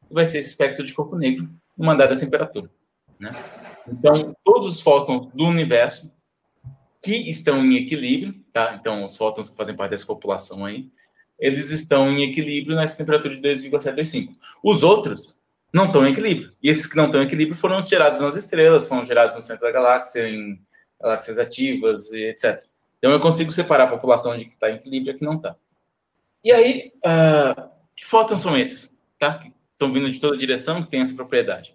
que 0.09 0.15
vai 0.15 0.25
ser 0.25 0.39
esse 0.39 0.51
espectro 0.51 0.85
de 0.85 0.95
corpo 0.95 1.17
negro, 1.17 1.49
numa 1.77 1.95
dada 1.95 2.19
temperatura. 2.19 2.71
Né? 3.19 3.31
Então, 3.87 4.35
todos 4.45 4.69
os 4.69 4.81
fótons 4.81 5.33
do 5.33 5.45
universo 5.45 6.13
que 7.03 7.29
estão 7.29 7.65
em 7.65 7.77
equilíbrio, 7.77 8.35
tá? 8.53 8.77
Então, 8.81 9.05
os 9.05 9.17
fótons 9.17 9.51
que 9.51 9.57
fazem 9.57 9.75
parte 9.75 9.91
dessa 9.91 10.07
população 10.07 10.65
aí, 10.65 10.89
eles 11.39 11.71
estão 11.71 12.09
em 12.11 12.31
equilíbrio 12.31 12.77
nessa 12.77 12.97
temperatura 12.97 13.35
de 13.35 13.41
2,725. 13.41 14.35
Os 14.63 14.85
outros 14.85 15.41
não 15.73 15.87
estão 15.87 16.07
em 16.07 16.13
equilíbrio. 16.13 16.53
E 16.63 16.71
esses 16.71 16.87
que 16.87 16.97
não 16.97 17.07
estão 17.07 17.21
em 17.21 17.27
equilíbrio 17.27 17.57
foram 17.57 17.83
gerados 17.83 18.21
nas 18.21 18.37
estrelas, 18.37 18.87
foram 18.87 19.05
gerados 19.05 19.35
no 19.35 19.43
centro 19.43 19.63
da 19.63 19.73
galáxia, 19.73 20.29
em 20.29 20.61
galáxias 21.01 21.39
ativas 21.39 22.13
etc. 22.13 22.65
Então 22.99 23.11
eu 23.11 23.21
consigo 23.21 23.51
separar 23.51 23.85
a 23.85 23.91
população 23.91 24.39
de 24.39 24.45
que 24.45 24.55
está 24.55 24.71
em 24.71 24.77
equilíbrio 24.77 25.13
e 25.13 25.15
a 25.17 25.19
que 25.19 25.25
não 25.25 25.35
está. 25.35 25.57
E 26.45 26.53
aí, 26.53 26.93
uh, 26.99 27.69
que 27.97 28.05
fótons 28.05 28.41
são 28.41 28.57
esses? 28.57 28.95
Tá? 29.19 29.39
Que 29.39 29.53
estão 29.73 29.93
vindo 29.93 30.11
de 30.11 30.21
toda 30.21 30.37
direção, 30.37 30.83
que 30.83 30.91
tem 30.91 31.01
essa 31.01 31.15
propriedade. 31.15 31.75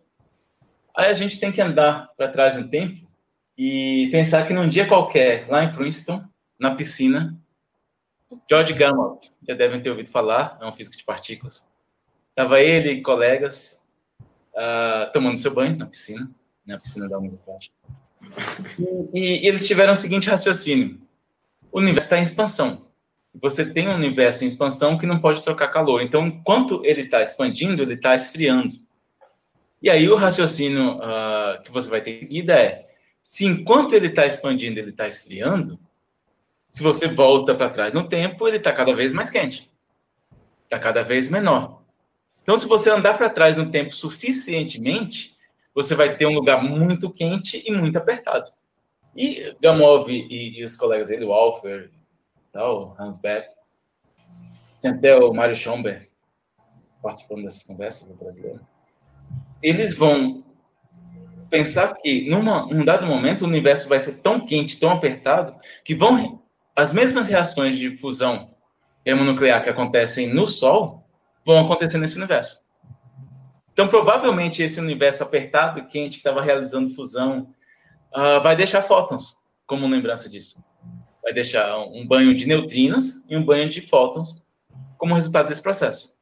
Aí 0.96 1.10
a 1.10 1.14
gente 1.14 1.40
tem 1.40 1.52
que 1.52 1.62
andar 1.62 2.10
para 2.16 2.30
trás 2.30 2.58
no 2.58 2.68
tempo 2.68 3.07
e 3.58 4.10
pensar 4.12 4.46
que 4.46 4.54
num 4.54 4.70
dia 4.70 4.88
qualquer, 4.88 5.48
lá 5.50 5.64
em 5.64 5.72
Princeton, 5.72 6.24
na 6.60 6.76
piscina, 6.76 7.36
George 8.50 8.74
Gamow, 8.74 9.20
já 9.48 9.56
devem 9.56 9.82
ter 9.82 9.90
ouvido 9.90 10.10
falar, 10.10 10.58
é 10.62 10.66
um 10.66 10.74
físico 10.74 10.98
de 10.98 11.04
partículas. 11.04 11.66
Estava 12.30 12.62
ele 12.62 12.92
e 12.92 13.02
colegas 13.02 13.82
uh, 14.54 15.12
tomando 15.12 15.38
seu 15.38 15.54
banho 15.54 15.76
na 15.76 15.86
piscina, 15.86 16.30
na 16.66 16.78
piscina 16.78 17.10
da 17.10 17.18
universidade. 17.18 17.72
E, 19.14 19.20
e, 19.20 19.48
eles 19.48 19.66
tiveram 19.66 19.94
o 19.94 19.96
seguinte 19.96 20.30
raciocínio: 20.30 21.02
o 21.72 21.80
universo 21.80 22.06
está 22.06 22.20
em 22.20 22.24
expansão. 22.24 22.86
Você 23.40 23.72
tem 23.72 23.88
um 23.88 23.96
universo 23.96 24.44
em 24.44 24.48
expansão 24.48 24.98
que 24.98 25.06
não 25.06 25.20
pode 25.20 25.44
trocar 25.44 25.70
calor. 25.70 26.02
Então, 26.02 26.28
enquanto 26.28 26.84
ele 26.84 27.02
está 27.02 27.22
expandindo, 27.22 27.82
ele 27.82 27.94
está 27.94 28.16
esfriando. 28.16 28.74
E 29.82 29.90
aí, 29.90 30.10
o 30.10 30.16
raciocínio 30.16 30.98
uh, 30.98 31.62
que 31.64 31.72
você 31.72 31.90
vai 31.90 32.02
ter 32.02 32.18
em 32.18 32.22
seguida 32.22 32.54
é: 32.54 32.87
se 33.28 33.46
enquanto 33.46 33.94
ele 33.94 34.08
está 34.08 34.26
expandindo, 34.26 34.80
ele 34.80 34.92
está 34.92 35.06
esfriando, 35.06 35.78
se 36.70 36.82
você 36.82 37.10
volta 37.10 37.54
para 37.54 37.70
trás 37.70 37.94
no 37.94 38.08
tempo, 38.08 38.48
ele 38.48 38.56
está 38.56 38.72
cada 38.72 38.96
vez 38.96 39.12
mais 39.12 39.30
quente, 39.30 39.70
está 40.64 40.80
cada 40.80 41.04
vez 41.04 41.30
menor. 41.30 41.84
Então, 42.42 42.58
se 42.58 42.66
você 42.66 42.90
andar 42.90 43.18
para 43.18 43.30
trás 43.30 43.58
no 43.58 43.70
tempo 43.70 43.94
suficientemente, 43.94 45.36
você 45.76 45.94
vai 45.94 46.16
ter 46.16 46.26
um 46.26 46.34
lugar 46.34 46.64
muito 46.64 47.12
quente 47.12 47.62
e 47.68 47.70
muito 47.70 47.98
apertado. 47.98 48.50
E 49.14 49.54
Gamov 49.62 50.10
e, 50.10 50.58
e 50.58 50.64
os 50.64 50.78
colegas 50.78 51.10
dele, 51.10 51.26
o 51.26 51.34
Alfer, 51.34 51.92
tal, 52.54 52.96
Hans 52.98 53.20
Beth, 53.20 53.50
até 54.84 55.18
o 55.18 55.34
Mário 55.34 55.56
Schomberg 55.56 56.08
participando 57.04 57.44
dessas 57.44 57.66
conversas 57.66 58.08
do 58.08 58.16
brasileiro, 58.16 58.62
eles 59.62 59.98
vão 59.98 60.47
pensar 61.50 61.96
que 61.96 62.30
numa, 62.30 62.66
num 62.66 62.84
dado 62.84 63.06
momento 63.06 63.42
o 63.44 63.48
universo 63.48 63.88
vai 63.88 64.00
ser 64.00 64.22
tão 64.22 64.40
quente, 64.40 64.80
tão 64.80 64.92
apertado, 64.92 65.56
que 65.84 65.96
vão 65.96 66.42
as 66.76 66.94
mesmas 66.94 67.28
reações 67.28 67.78
de 67.78 67.98
fusão 67.98 68.52
termonuclear 69.04 69.64
que 69.64 69.70
acontecem 69.70 70.34
no 70.34 70.46
Sol 70.46 71.08
vão 71.46 71.64
acontecer 71.64 71.98
nesse 71.98 72.18
universo. 72.18 72.62
Então, 73.72 73.88
provavelmente, 73.88 74.62
esse 74.62 74.80
universo 74.80 75.24
apertado 75.24 75.80
e 75.80 75.86
quente 75.86 76.14
que 76.14 76.18
estava 76.18 76.42
realizando 76.42 76.94
fusão 76.94 77.54
uh, 78.14 78.42
vai 78.42 78.56
deixar 78.56 78.82
fótons 78.84 79.38
como 79.66 79.88
lembrança 79.88 80.30
disso. 80.30 80.64
Vai 81.24 81.32
deixar 81.32 81.78
um 81.78 82.06
banho 82.06 82.36
de 82.36 82.46
neutrinos 82.48 83.24
e 83.30 83.38
um 83.38 83.46
banho 83.46 83.70
de 83.70 83.82
fótons 83.82 84.44
como 84.98 85.16
resultado 85.16 85.48
desse 85.48 85.62
processo. 85.62 86.14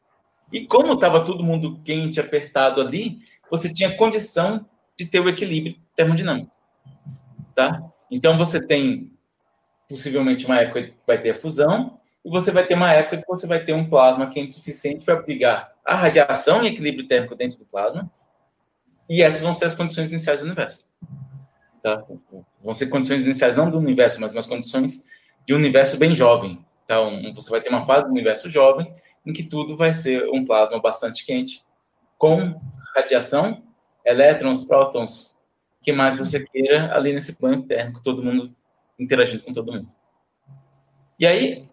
E 0.52 0.66
como 0.66 0.94
estava 0.94 1.26
todo 1.26 1.44
mundo 1.44 1.80
quente, 1.84 2.20
apertado 2.20 2.82
ali, 2.82 3.20
você 3.50 3.74
tinha 3.74 3.98
condição 3.98 4.66
de 4.98 5.06
ter 5.06 5.20
o 5.20 5.30
equilíbrio 5.30 5.76
termodinâmico. 5.96 6.52
Tá? 7.54 7.82
Então, 8.10 8.38
você 8.38 8.66
tem 8.66 9.12
possivelmente 9.90 10.46
uma 10.46 10.60
época 10.60 10.84
que 10.84 10.94
vai 11.06 11.22
ter 11.22 11.32
a 11.32 11.36
fusão, 11.36 12.00
e 12.24 12.30
você 12.30 12.52
vai 12.52 12.66
ter 12.66 12.74
uma 12.74 12.92
época 12.92 13.18
que 13.18 13.28
você 13.28 13.46
vai 13.46 13.64
ter 13.64 13.74
um 13.74 13.88
plasma 13.88 14.28
quente 14.30 14.56
suficiente 14.56 15.06
para 15.06 15.14
abrigar 15.14 15.74
a 15.86 15.96
radiação 15.96 16.64
e 16.64 16.68
equilíbrio 16.68 17.08
térmico 17.08 17.36
dentro 17.36 17.60
do 17.60 17.66
plasma, 17.66 18.10
e 19.08 19.22
essas 19.22 19.44
vão 19.44 19.54
ser 19.54 19.66
as 19.66 19.76
condições 19.76 20.12
iniciais 20.12 20.40
do 20.40 20.48
universo. 20.48 20.84
Tá? 21.84 22.04
Vão 22.64 22.74
ser 22.74 22.88
condições 22.88 23.26
iniciais 23.26 23.56
não 23.56 23.70
do 23.70 23.78
universo, 23.78 24.20
mas 24.20 24.32
umas 24.32 24.48
condições 24.48 25.06
de 25.46 25.54
um 25.54 25.58
universo 25.58 25.98
bem 25.98 26.16
jovem. 26.16 26.66
Então, 26.84 27.22
você 27.34 27.50
vai 27.50 27.62
ter 27.62 27.70
uma 27.70 27.86
fase 27.86 28.06
do 28.06 28.12
universo 28.12 28.50
jovem 28.50 28.92
em 29.24 29.34
que 29.34 29.44
tudo 29.44 29.78
vai 29.78 29.94
ser 29.94 30.28
um 30.30 30.44
plasma 30.44 30.80
bastante 30.80 31.26
quente, 31.26 31.64
com 32.18 32.60
radiação, 32.96 33.62
elétrons, 34.06 34.66
prótons, 34.66 35.36
que 35.82 35.92
mais 35.92 36.18
você 36.18 36.46
queira 36.46 36.96
ali 36.96 37.14
nesse 37.14 37.36
plano 37.36 37.64
térmico, 37.64 38.02
todo 38.02 38.24
mundo 38.24 38.56
interagindo 38.98 39.44
com 39.44 39.54
todo 39.54 39.72
mundo. 39.72 39.90
E 41.20 41.26
aí, 41.26 41.68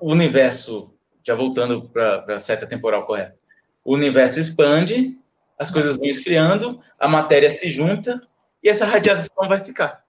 o 0.00 0.10
universo, 0.10 0.94
já 1.22 1.34
voltando 1.34 1.88
para 1.88 2.34
a 2.34 2.38
seta 2.38 2.66
temporal 2.66 3.06
correta, 3.06 3.36
o 3.84 3.94
universo 3.94 4.40
expande, 4.40 5.16
as 5.58 5.70
coisas 5.70 5.96
vão 5.96 6.06
esfriando, 6.06 6.80
a 6.98 7.08
matéria 7.08 7.50
se 7.50 7.70
junta 7.70 8.20
e 8.62 8.68
essa 8.68 8.84
radiação 8.84 9.48
vai 9.48 9.64
ficar. 9.64 10.04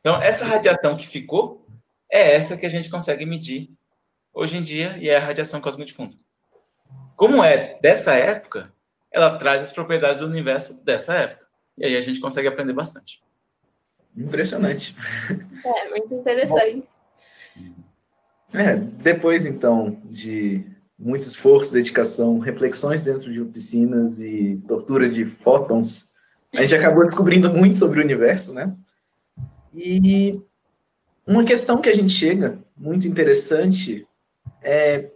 Então, 0.00 0.22
essa 0.22 0.44
radiação 0.44 0.96
que 0.96 1.06
ficou 1.06 1.66
é 2.10 2.34
essa 2.34 2.56
que 2.56 2.64
a 2.64 2.70
gente 2.70 2.88
consegue 2.88 3.26
medir 3.26 3.70
hoje 4.32 4.56
em 4.56 4.62
dia 4.62 4.96
e 4.98 5.08
é 5.08 5.16
a 5.16 5.20
radiação 5.20 5.60
cósmica 5.60 5.86
de 5.86 5.94
fundo. 5.94 6.16
Como 7.16 7.42
é 7.42 7.78
dessa 7.82 8.14
época, 8.14 8.72
ela 9.12 9.38
traz 9.38 9.62
as 9.62 9.72
propriedades 9.72 10.20
do 10.20 10.26
universo 10.26 10.84
dessa 10.84 11.14
época. 11.14 11.46
E 11.76 11.84
aí 11.84 11.96
a 11.96 12.00
gente 12.00 12.20
consegue 12.20 12.48
aprender 12.48 12.72
bastante. 12.72 13.20
Impressionante. 14.16 14.96
É, 15.64 15.90
muito 15.90 16.14
interessante. 16.14 16.88
É, 18.52 18.76
depois, 18.76 19.46
então, 19.46 20.00
de 20.04 20.64
muito 20.98 21.22
esforço, 21.22 21.72
dedicação, 21.72 22.38
reflexões 22.38 23.04
dentro 23.04 23.32
de 23.32 23.40
oficinas 23.40 24.20
e 24.20 24.60
tortura 24.66 25.08
de 25.08 25.24
fótons, 25.24 26.08
a 26.54 26.62
gente 26.62 26.74
acabou 26.74 27.04
descobrindo 27.04 27.52
muito 27.52 27.76
sobre 27.76 28.00
o 28.00 28.02
universo, 28.02 28.52
né? 28.52 28.74
E 29.74 30.32
uma 31.26 31.44
questão 31.44 31.80
que 31.80 31.88
a 31.88 31.94
gente 31.94 32.12
chega, 32.12 32.58
muito 32.76 33.06
interessante, 33.06 34.06
é 34.62 35.10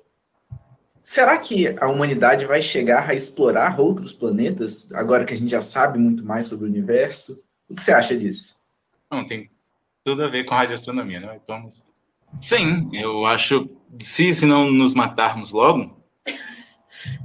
será 1.03 1.39
que 1.39 1.69
a 1.79 1.89
humanidade 1.89 2.47
vai 2.47 2.63
chegar 2.63 3.09
a 3.09 3.15
explorar 3.15 3.81
outros 3.81 4.13
planetas, 4.13 4.93
agora 4.93 5.25
que 5.25 5.35
a 5.35 5.37
gente 5.37 5.51
já 5.51 5.63
sabe 5.63 5.99
muito 5.99 6.25
mais 6.25 6.47
sobre 6.47 6.67
o 6.67 6.69
universo? 6.69 7.43
O 7.69 7.75
que 7.75 7.81
você 7.81 7.93
acha 7.93 8.17
disso? 8.17 8.57
Não, 9.11 9.27
tem 9.27 9.51
tudo 10.05 10.25
a 10.25 10.29
ver 10.29 10.45
com 10.45 10.55
radioastronomia, 10.55 11.21
né? 11.21 11.27
Mas 11.27 11.45
vamos 11.47 11.93
Sim, 12.41 12.89
eu 12.93 13.27
acho. 13.27 13.69
Se, 14.01 14.33
se 14.33 14.47
não 14.47 14.71
nos 14.71 14.95
matarmos 14.95 15.53
logo. 15.53 16.01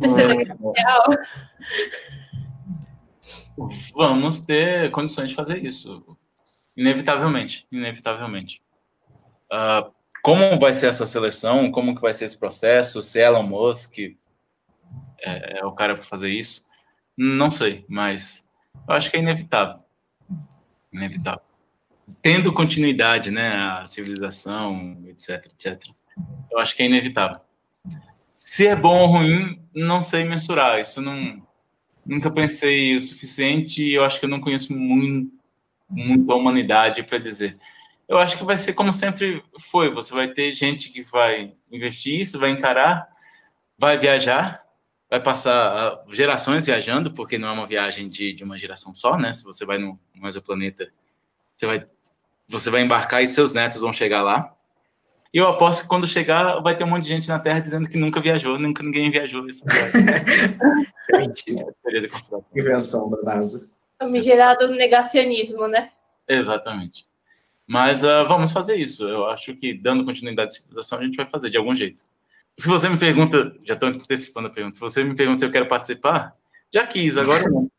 vamos 3.96 4.42
ter 4.42 4.92
condições 4.92 5.30
de 5.30 5.36
fazer 5.36 5.64
isso. 5.64 6.04
Inevitavelmente. 6.76 7.66
Inevitavelmente. 7.72 8.62
Uh, 9.52 9.90
como 10.28 10.60
vai 10.60 10.74
ser 10.74 10.88
essa 10.88 11.08
seleção? 11.08 11.72
Como 11.72 11.96
que 11.96 12.02
vai 12.02 12.14
ser 12.14 12.26
esse 12.26 12.38
processo? 12.38 13.02
Se 13.02 13.18
Elon 13.18 13.44
Musk 13.44 13.98
é, 15.22 15.60
é 15.60 15.66
o 15.66 15.72
cara 15.72 15.96
para 15.96 16.04
fazer 16.04 16.30
isso? 16.30 16.66
Não 17.16 17.50
sei, 17.50 17.86
mas 17.88 18.46
eu 18.86 18.94
acho 18.94 19.10
que 19.10 19.16
é 19.16 19.22
inevitável. 19.22 19.80
Inevitável. 20.92 21.40
Tendo 22.22 22.52
continuidade, 22.52 23.32
né, 23.32 23.56
a 23.56 23.86
civilização, 23.86 25.02
etc, 25.08 25.46
etc. 25.46 25.82
Eu 26.52 26.60
acho 26.60 26.76
que 26.76 26.84
é 26.84 26.88
inevitável. 26.88 27.40
Se 28.34 28.68
é 28.68 28.76
bom 28.76 29.00
ou 29.00 29.08
ruim, 29.08 29.62
não 29.74 30.04
sei 30.04 30.26
mensurar. 30.26 30.78
Isso 30.78 31.02
não 31.02 31.42
nunca 32.06 32.30
pensei 32.30 32.98
o 32.98 33.00
suficiente 33.00 33.82
e 33.82 33.94
eu 33.94 34.04
acho 34.04 34.20
que 34.20 34.26
eu 34.26 34.30
não 34.30 34.42
conheço 34.42 34.78
muito, 34.78 35.32
muito 35.90 36.30
a 36.30 36.36
humanidade 36.36 37.02
para 37.04 37.18
dizer. 37.18 37.58
Eu 38.08 38.18
acho 38.18 38.38
que 38.38 38.44
vai 38.44 38.58
ser 38.58 38.74
como 38.74 38.94
sempre 38.94 39.44
foi. 39.70 39.94
Você 39.94 40.14
vai 40.14 40.30
ter 40.30 40.54
gente 40.54 40.90
que 40.90 41.04
vai 41.04 41.54
investir 41.72 42.20
isso, 42.20 42.40
vai 42.40 42.52
encarar, 42.52 43.08
vai 43.78 43.98
viajar, 43.98 44.64
vai 45.10 45.20
passar 45.20 45.54
ah, 45.54 46.04
gerações 46.10 46.66
viajando, 46.66 47.14
porque 47.14 47.38
não 47.38 47.50
é 47.50 47.52
uma 47.52 47.68
viagem 47.68 48.08
de, 48.08 48.34
de 48.34 48.44
uma 48.44 48.58
geração 48.58 48.96
só, 48.96 49.18
né? 49.18 49.34
Se 49.34 49.44
você 49.44 49.66
vai 49.66 49.78
no, 49.78 50.00
no 50.16 50.28
exoplaneta, 50.28 50.90
você 51.56 51.66
vai, 51.66 51.86
você 52.48 52.70
vai 52.70 52.82
embarcar 52.82 53.22
e 53.22 53.28
seus 53.28 53.54
netos 53.54 53.82
vão 53.82 53.92
chegar 53.92 54.22
lá. 54.22 54.54
E 55.34 55.38
eu 55.38 55.48
aposto 55.48 55.82
que 55.82 55.88
quando 55.88 56.08
chegar, 56.08 56.62
vai 56.62 56.78
ter 56.78 56.86
um 56.86 56.88
monte 56.88 57.04
de 57.04 57.10
gente 57.10 57.28
na 57.28 57.40
Terra 57.40 57.60
dizendo 57.60 57.90
que 57.90 57.98
nunca 57.98 58.22
viajou, 58.22 58.58
nunca 58.58 58.82
ninguém 58.82 59.12
viajou. 59.12 59.48
Isso 59.48 59.66
é 61.12 61.18
mentira. 61.20 61.66
Invenção 62.56 63.10
da 63.10 63.22
NASA. 63.22 63.70
Gerado 64.22 64.70
negacionismo, 64.70 65.68
né? 65.68 65.92
Exatamente. 66.28 67.06
Mas 67.68 68.02
uh, 68.02 68.26
vamos 68.28 68.52
fazer 68.52 68.78
isso. 68.78 69.08
Eu 69.08 69.28
acho 69.28 69.54
que, 69.56 69.74
dando 69.74 70.06
continuidade 70.06 70.50
à 70.50 70.52
civilização, 70.54 71.00
a 71.00 71.04
gente 71.04 71.18
vai 71.18 71.30
fazer 71.30 71.50
de 71.50 71.58
algum 71.58 71.76
jeito 71.76 72.02
se 72.60 72.68
você 72.68 72.90
me 72.90 72.98
pergunta, 72.98 73.56
já 73.64 73.76
estou 73.76 73.90
antecipando 73.90 74.48
a 74.48 74.52
pergunta, 74.52 74.76
se 74.76 74.82
você 74.82 75.04
me 75.04 75.16
pergunta 75.16 75.40
se 75.40 75.46
eu 75.46 75.52
quero 75.52 75.68
participar, 75.68 76.36
já 76.74 76.86
quis, 76.88 77.18
agora 77.18 77.48
não. 77.50 77.70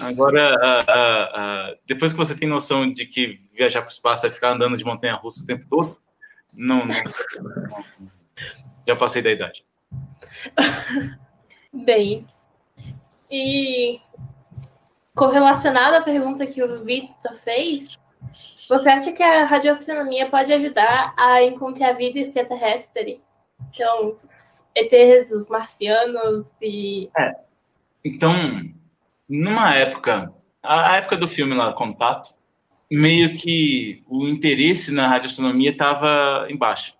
Agora, 0.00 0.54
a, 0.86 1.74
depois 1.86 2.12
que 2.12 2.18
você 2.18 2.36
tem 2.36 2.48
noção 2.48 2.92
de 2.92 3.06
que 3.06 3.40
viajar 3.54 3.80
para 3.80 3.88
o 3.88 3.92
espaço 3.92 4.26
é 4.26 4.30
ficar 4.30 4.52
andando 4.52 4.76
de 4.76 4.84
montanha-russa 4.84 5.42
o 5.42 5.46
tempo 5.46 5.64
todo, 5.70 5.96
não, 6.52 6.84
não, 6.84 6.94
já 8.86 8.96
passei 8.96 9.22
da 9.22 9.30
idade. 9.30 9.64
Bem, 11.72 12.26
e 13.30 14.00
correlacionado 15.14 15.96
à 15.96 16.02
pergunta 16.02 16.46
que 16.46 16.62
o 16.62 16.84
Vitor 16.84 17.34
fez, 17.42 17.96
você 18.68 18.88
acha 18.90 19.12
que 19.12 19.22
a 19.22 19.44
radioastronomia 19.44 20.28
pode 20.28 20.52
ajudar 20.52 21.14
a 21.16 21.42
encontrar 21.42 21.94
vida 21.94 22.18
extraterrestre? 22.18 23.20
Então, 23.70 24.16
ETs, 24.74 25.30
os 25.32 25.48
marcianos 25.48 26.46
e. 26.60 27.08
É. 27.16 27.34
Então, 28.04 28.34
numa 29.28 29.74
época, 29.74 30.32
a 30.62 30.96
época 30.96 31.16
do 31.16 31.28
filme 31.28 31.54
lá, 31.54 31.72
Contato, 31.72 32.34
meio 32.90 33.36
que 33.36 34.02
o 34.06 34.26
interesse 34.26 34.92
na 34.92 35.08
radioastronomia 35.08 35.70
estava 35.70 36.46
embaixo. 36.50 36.94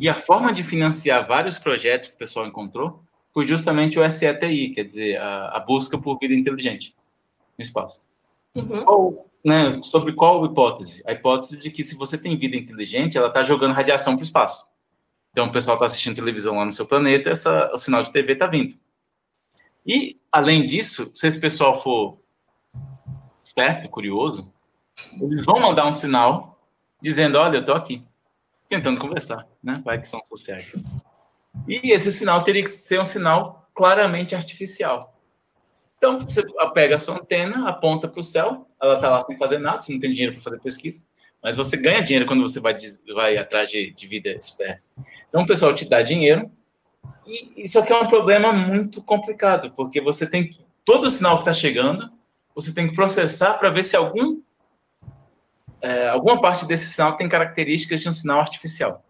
E 0.00 0.08
a 0.08 0.14
forma 0.14 0.52
de 0.52 0.64
financiar 0.64 1.26
vários 1.26 1.58
projetos 1.58 2.08
que 2.08 2.14
o 2.14 2.18
pessoal 2.18 2.46
encontrou 2.46 3.02
foi 3.32 3.46
justamente 3.46 3.98
o 3.98 4.10
SETI, 4.10 4.70
quer 4.70 4.84
dizer, 4.84 5.20
a, 5.20 5.56
a 5.56 5.60
busca 5.60 5.98
por 5.98 6.18
vida 6.18 6.34
inteligente 6.34 6.94
no 7.58 7.62
espaço. 7.62 8.00
Uhum. 8.54 8.84
Ou, 8.86 9.30
né, 9.44 9.80
sobre 9.84 10.14
qual 10.14 10.44
hipótese? 10.46 11.02
A 11.06 11.12
hipótese 11.12 11.60
de 11.60 11.70
que 11.70 11.84
se 11.84 11.94
você 11.96 12.16
tem 12.16 12.38
vida 12.38 12.56
inteligente, 12.56 13.18
ela 13.18 13.28
está 13.28 13.44
jogando 13.44 13.74
radiação 13.74 14.14
para 14.14 14.22
o 14.22 14.24
espaço. 14.24 14.66
Então, 15.30 15.46
o 15.46 15.52
pessoal 15.52 15.74
está 15.76 15.86
assistindo 15.86 16.14
televisão 16.14 16.56
lá 16.56 16.64
no 16.64 16.72
seu 16.72 16.86
planeta, 16.86 17.28
essa, 17.28 17.70
o 17.74 17.78
sinal 17.78 18.02
de 18.02 18.12
TV 18.12 18.32
está 18.34 18.46
vindo. 18.46 18.76
E, 19.86 20.18
além 20.32 20.64
disso, 20.64 21.10
se 21.14 21.26
esse 21.26 21.40
pessoal 21.40 21.82
for 21.82 22.18
esperto, 23.44 23.88
curioso, 23.88 24.50
eles 25.20 25.44
vão 25.44 25.60
mandar 25.60 25.86
um 25.86 25.92
sinal 25.92 26.66
dizendo: 27.02 27.36
Olha, 27.36 27.58
eu 27.58 27.60
estou 27.60 27.74
aqui, 27.74 28.02
tentando 28.68 29.00
conversar, 29.00 29.46
né? 29.62 29.82
Vai 29.84 30.00
que 30.00 30.08
são 30.08 30.22
sociais. 30.24 30.72
E 31.68 31.92
esse 31.92 32.10
sinal 32.10 32.42
teria 32.44 32.62
que 32.62 32.70
ser 32.70 33.00
um 33.00 33.04
sinal 33.04 33.68
claramente 33.74 34.34
artificial. 34.34 35.13
Então, 36.04 36.20
você 36.20 36.44
pega 36.74 36.96
a 36.96 36.98
sua 36.98 37.14
antena, 37.14 37.66
aponta 37.66 38.06
para 38.06 38.20
o 38.20 38.22
céu, 38.22 38.68
ela 38.78 38.96
está 38.96 39.08
lá 39.08 39.24
sem 39.24 39.38
fazer 39.38 39.56
nada, 39.56 39.80
você 39.80 39.94
não 39.94 40.00
tem 40.00 40.12
dinheiro 40.12 40.34
para 40.34 40.42
fazer 40.42 40.60
pesquisa, 40.60 41.02
mas 41.42 41.56
você 41.56 41.78
ganha 41.78 42.02
dinheiro 42.02 42.26
quando 42.26 42.42
você 42.42 42.60
vai, 42.60 42.76
vai 43.14 43.38
atrás 43.38 43.70
de, 43.70 43.90
de 43.90 44.06
vida 44.06 44.28
externa. 44.28 44.82
Então, 45.26 45.44
o 45.44 45.46
pessoal 45.46 45.74
te 45.74 45.88
dá 45.88 46.02
dinheiro, 46.02 46.50
e 47.26 47.64
isso 47.64 47.78
aqui 47.78 47.90
é 47.90 47.96
um 47.98 48.06
problema 48.06 48.52
muito 48.52 49.02
complicado, 49.02 49.72
porque 49.74 49.98
você 49.98 50.28
tem 50.28 50.46
que. 50.46 50.60
Todo 50.84 51.10
sinal 51.10 51.36
que 51.36 51.44
está 51.44 51.54
chegando, 51.54 52.12
você 52.54 52.74
tem 52.74 52.86
que 52.86 52.94
processar 52.94 53.54
para 53.54 53.70
ver 53.70 53.84
se 53.84 53.96
algum, 53.96 54.42
é, 55.80 56.10
alguma 56.10 56.38
parte 56.38 56.66
desse 56.66 56.92
sinal 56.92 57.16
tem 57.16 57.30
características 57.30 58.02
de 58.02 58.10
um 58.10 58.12
sinal 58.12 58.40
artificial. 58.40 59.02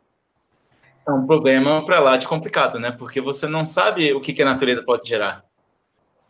É 1.05 1.11
um 1.11 1.26
problema 1.26 1.84
para 1.84 1.99
lá 1.99 2.16
de 2.16 2.28
complicado, 2.28 2.78
né? 2.78 2.92
Porque 2.92 3.20
você 3.20 3.49
não 3.49 3.66
sabe 3.66 4.12
o 4.12 4.20
que, 4.20 4.32
que 4.32 4.42
a 4.42 4.47
natureza 4.47 4.80
pode 4.84 5.09
gerar. 5.09 5.45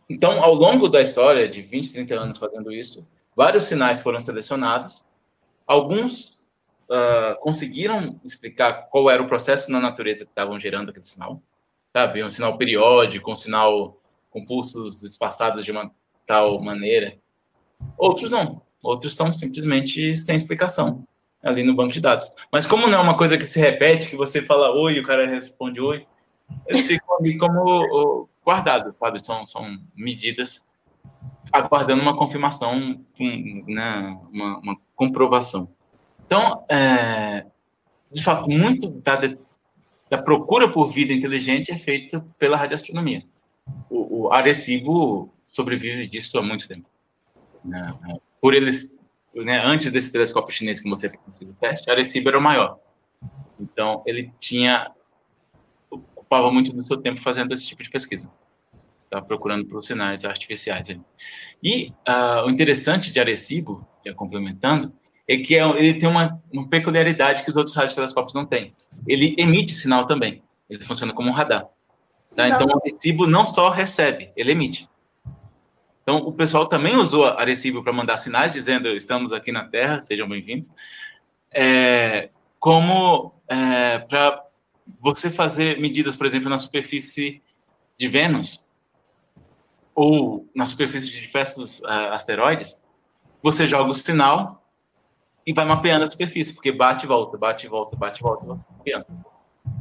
Então, 0.09 0.43
ao 0.43 0.53
longo 0.53 0.87
da 0.87 1.01
história, 1.01 1.49
de 1.49 1.61
20, 1.61 1.93
30 1.93 2.15
anos 2.15 2.37
fazendo 2.37 2.71
isso, 2.71 3.05
vários 3.35 3.65
sinais 3.65 4.01
foram 4.01 4.21
selecionados. 4.21 5.03
Alguns 5.65 6.45
uh, 6.89 7.39
conseguiram 7.41 8.19
explicar 8.23 8.87
qual 8.89 9.09
era 9.09 9.21
o 9.21 9.27
processo 9.27 9.71
na 9.71 9.79
natureza 9.79 10.23
que 10.23 10.31
estavam 10.31 10.59
gerando 10.59 10.89
aquele 10.89 11.05
sinal. 11.05 11.41
Sabe? 11.91 12.23
Um 12.23 12.29
sinal 12.29 12.57
periódico, 12.57 13.31
um 13.31 13.35
sinal 13.35 13.99
com 14.29 14.45
pulsos 14.45 15.01
espaçados 15.01 15.65
de 15.65 15.71
uma 15.71 15.91
tal 16.27 16.61
maneira. 16.61 17.17
Outros 17.97 18.29
não. 18.29 18.61
Outros 18.83 19.13
estão 19.13 19.33
simplesmente 19.33 20.15
sem 20.15 20.35
explicação 20.35 21.03
ali 21.41 21.63
no 21.63 21.75
banco 21.75 21.93
de 21.93 22.01
dados. 22.01 22.31
Mas 22.51 22.65
como 22.65 22.87
não 22.87 22.99
é 22.99 23.01
uma 23.01 23.17
coisa 23.17 23.37
que 23.37 23.45
se 23.45 23.59
repete, 23.59 24.09
que 24.09 24.15
você 24.15 24.41
fala 24.41 24.71
oi 24.71 24.95
e 24.95 24.99
o 24.99 25.05
cara 25.05 25.27
responde 25.27 25.79
oi, 25.79 26.05
eles 26.67 26.85
ficam 26.85 27.17
ali 27.17 27.37
como 27.37 28.27
guardados, 28.45 28.95
sabe? 28.97 29.19
São, 29.25 29.45
são 29.45 29.79
medidas 29.95 30.63
aguardando 31.51 32.01
uma 32.01 32.15
confirmação, 32.15 33.03
né? 33.19 34.19
uma, 34.31 34.59
uma 34.59 34.77
comprovação. 34.95 35.69
Então, 36.25 36.65
é, 36.69 37.45
de 38.11 38.23
fato, 38.23 38.49
muito 38.49 38.89
da, 38.89 39.19
da, 40.09 40.17
procura 40.21 40.71
por 40.71 40.91
vida 40.91 41.13
inteligente 41.13 41.71
é 41.71 41.77
feita 41.77 42.25
pela 42.37 42.57
radioastronomia. 42.57 43.23
O, 43.89 44.23
o 44.23 44.33
Arecibo 44.33 45.33
sobrevive 45.45 46.07
disso 46.07 46.37
há 46.37 46.41
muito 46.41 46.67
tempo. 46.67 46.87
Né? 47.63 47.97
Por 48.41 48.53
eles, 48.53 48.99
né, 49.33 49.61
antes 49.63 49.91
desse 49.91 50.11
telescópio 50.11 50.53
chinês 50.53 50.79
que 50.79 50.89
você 50.89 51.09
fez 51.09 51.49
o 51.49 51.53
teste, 51.53 51.89
Arecibo 51.89 52.29
era 52.29 52.37
o 52.37 52.41
maior. 52.41 52.79
Então, 53.59 54.03
ele 54.05 54.31
tinha 54.39 54.91
ocupava 56.25 56.51
muito 56.51 56.73
do 56.73 56.85
seu 56.85 56.97
tempo 56.97 57.21
fazendo 57.21 57.53
esse 57.53 57.67
tipo 57.67 57.83
de 57.83 57.89
pesquisa. 57.89 58.29
Estava 59.03 59.23
procurando 59.25 59.65
por 59.65 59.83
sinais 59.83 60.25
artificiais. 60.25 60.89
E 61.63 61.93
uh, 62.07 62.45
o 62.45 62.49
interessante 62.49 63.11
de 63.11 63.19
Arecibo, 63.19 63.87
já 64.03 64.13
complementando, 64.13 64.91
é 65.27 65.37
que 65.37 65.55
é, 65.55 65.63
ele 65.79 65.99
tem 65.99 66.09
uma, 66.09 66.41
uma 66.51 66.67
peculiaridade 66.67 67.43
que 67.43 67.49
os 67.49 67.55
outros 67.55 67.75
radiotelescópios 67.75 68.33
não 68.33 68.45
têm. 68.45 68.73
Ele 69.07 69.35
emite 69.37 69.73
sinal 69.73 70.07
também. 70.07 70.41
Ele 70.69 70.83
funciona 70.83 71.13
como 71.13 71.29
um 71.29 71.33
radar. 71.33 71.67
Tá? 72.35 72.49
Então, 72.49 72.67
o 72.67 72.79
Arecibo 72.79 73.25
não 73.25 73.45
só 73.45 73.69
recebe, 73.69 74.31
ele 74.35 74.51
emite. 74.51 74.89
Então, 76.03 76.17
o 76.17 76.33
pessoal 76.33 76.67
também 76.67 76.95
usou 76.95 77.25
Arecibo 77.25 77.81
para 77.81 77.93
mandar 77.93 78.17
sinais 78.17 78.51
dizendo 78.51 78.89
estamos 78.89 79.31
aqui 79.31 79.51
na 79.51 79.63
Terra, 79.65 80.01
sejam 80.01 80.27
bem-vindos. 80.27 80.69
É, 81.51 82.29
como 82.59 83.33
é, 83.47 83.99
para 83.99 84.45
você 84.99 85.29
fazer 85.29 85.79
medidas, 85.79 86.15
por 86.15 86.25
exemplo, 86.25 86.49
na 86.49 86.57
superfície 86.57 87.41
de 87.97 88.07
Vênus 88.07 88.63
ou 89.93 90.47
na 90.53 90.65
superfície 90.65 91.07
de 91.07 91.21
diversos 91.21 91.79
uh, 91.81 92.11
asteroides, 92.11 92.77
você 93.41 93.65
joga 93.65 93.89
o 93.89 93.93
sinal 93.93 94.63
e 95.45 95.53
vai 95.53 95.65
mapeando 95.65 96.03
a 96.03 96.07
superfície, 96.07 96.53
porque 96.53 96.71
bate 96.71 97.05
e 97.05 97.07
volta, 97.07 97.37
bate 97.37 97.65
e 97.65 97.69
volta, 97.69 97.95
bate 97.95 98.19
e 98.19 98.23
volta, 98.23 98.45
você 98.45 98.65
mapeando. 98.77 99.05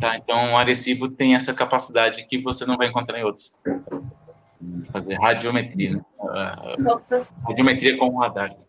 Tá? 0.00 0.16
Então, 0.16 0.52
o 0.52 0.56
Arecibo 0.56 1.08
tem 1.08 1.34
essa 1.34 1.52
capacidade 1.52 2.24
que 2.26 2.38
você 2.38 2.64
não 2.64 2.76
vai 2.76 2.88
encontrar 2.88 3.18
em 3.18 3.24
outros. 3.24 3.54
Fazer 4.92 5.14
radiometria, 5.14 5.94
né? 5.94 6.04
Uh, 6.18 7.24
radiometria 7.46 7.98
com 7.98 8.16
radares. 8.16 8.66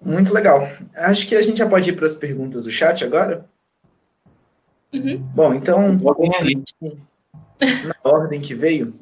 Muito 0.00 0.32
legal. 0.32 0.60
Acho 0.96 1.26
que 1.26 1.36
a 1.36 1.42
gente 1.42 1.58
já 1.58 1.68
pode 1.68 1.90
ir 1.90 1.92
para 1.94 2.06
as 2.06 2.14
perguntas 2.14 2.64
do 2.64 2.70
chat 2.70 3.04
agora. 3.04 3.48
Uhum. 4.92 5.18
Bom, 5.34 5.54
então, 5.54 5.96
na 7.62 8.10
ordem 8.10 8.40
que 8.40 8.54
veio, 8.54 8.94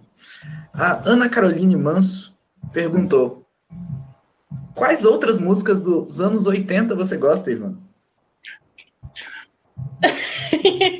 a 0.72 1.08
Ana 1.08 1.28
Caroline 1.28 1.76
Manso 1.76 2.36
perguntou: 2.72 3.46
Quais 4.74 5.04
outras 5.04 5.40
músicas 5.40 5.80
dos 5.80 6.20
anos 6.20 6.46
80 6.46 6.94
você 6.94 7.16
gosta, 7.16 7.50
Ivan? 7.50 7.76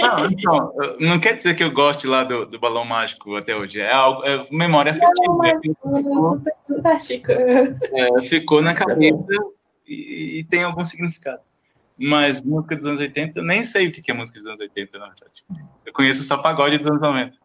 Não, 0.01 0.27
então, 0.31 0.73
não 0.99 1.21
quer 1.21 1.37
dizer 1.37 1.55
que 1.55 1.63
eu 1.63 1.71
goste 1.71 2.07
lá 2.07 2.25
do, 2.25 2.47
do 2.47 2.59
Balão 2.59 2.85
Mágico 2.85 3.37
até 3.37 3.55
hoje. 3.55 3.81
É, 3.81 3.93
algo, 3.93 4.25
é 4.25 4.47
memória 4.51 4.93
afetiva. 4.93 5.39
Né? 5.43 5.61
Ficou, 5.63 6.41
Fantástico. 6.67 7.33
É, 7.33 8.23
ficou 8.29 8.63
na 8.63 8.75
cabeça 8.75 9.25
e, 9.87 10.39
e, 10.39 10.45
tem 10.45 10.63
algum 10.63 10.85
significado. 10.85 11.41
Mas 11.99 12.41
música 12.43 12.77
dos 12.77 12.87
anos 12.87 13.01
80, 13.01 13.41
eu 13.41 13.45
nem 13.45 13.65
sei 13.65 13.89
o 13.89 13.93
que 13.93 14.09
é 14.09 14.15
música 14.15 14.39
dos 14.39 14.47
anos 14.47 14.61
80, 14.61 14.99
na 14.99 15.07
verdade. 15.07 15.45
Eu 15.85 15.93
conheço 15.93 16.23
só 16.23 16.41
pagode 16.41 16.79
dos 16.79 16.87
anos 16.87 17.03
90. 17.03 17.37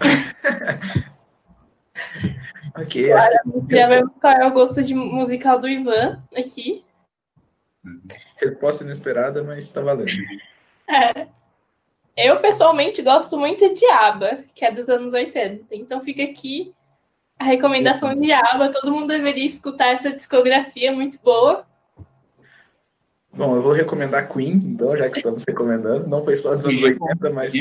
ok. 2.74 3.08
Claro, 3.08 3.66
que... 3.68 3.74
Já 3.74 3.88
vemos 3.88 4.12
qual 4.18 4.32
é 4.32 4.46
o 4.46 4.52
gosto 4.52 4.82
de 4.82 4.94
musical 4.94 5.58
do 5.58 5.68
Ivan 5.68 6.22
aqui. 6.34 6.82
Resposta 8.36 8.84
inesperada, 8.84 9.42
mas 9.42 9.64
está 9.64 9.80
valendo. 9.80 10.10
É. 10.92 11.28
Eu, 12.16 12.40
pessoalmente, 12.40 13.00
gosto 13.00 13.38
muito 13.38 13.72
de 13.72 13.86
ABBA, 13.86 14.42
que 14.56 14.64
é 14.64 14.72
dos 14.72 14.88
anos 14.88 15.14
80. 15.14 15.66
Então 15.70 16.00
fica 16.00 16.24
aqui 16.24 16.74
a 17.38 17.44
recomendação 17.44 18.12
de 18.12 18.32
ABBA. 18.32 18.72
Todo 18.72 18.90
mundo 18.90 19.06
deveria 19.06 19.46
escutar 19.46 19.90
essa 19.90 20.10
discografia 20.10 20.90
muito 20.90 21.20
boa. 21.22 21.64
Bom, 23.40 23.56
eu 23.56 23.62
vou 23.62 23.72
recomendar 23.72 24.30
Queen, 24.30 24.60
então, 24.62 24.94
já 24.94 25.08
que 25.08 25.16
estamos 25.16 25.44
recomendando. 25.48 26.06
Não 26.06 26.22
foi 26.22 26.36
só 26.36 26.54
dos 26.54 26.66
anos 26.66 26.82
80, 26.82 27.30
mas 27.30 27.54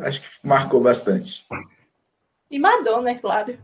acho 0.00 0.22
que 0.22 0.28
marcou 0.42 0.80
bastante. 0.80 1.46
E 2.50 2.58
Madonna, 2.58 3.10
é 3.10 3.14
claro. 3.14 3.58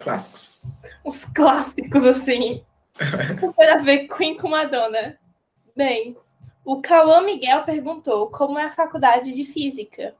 Clássicos. 0.00 0.58
Os 1.04 1.24
clássicos, 1.26 2.04
assim. 2.04 2.64
Para 3.54 3.76
ver 3.76 4.08
Queen 4.08 4.36
com 4.36 4.48
Madonna. 4.48 5.16
Bem, 5.76 6.16
o 6.64 6.82
Cauã 6.82 7.20
Miguel 7.20 7.62
perguntou 7.62 8.26
como 8.30 8.58
é 8.58 8.64
a 8.64 8.72
faculdade 8.72 9.32
de 9.32 9.44
física. 9.44 10.12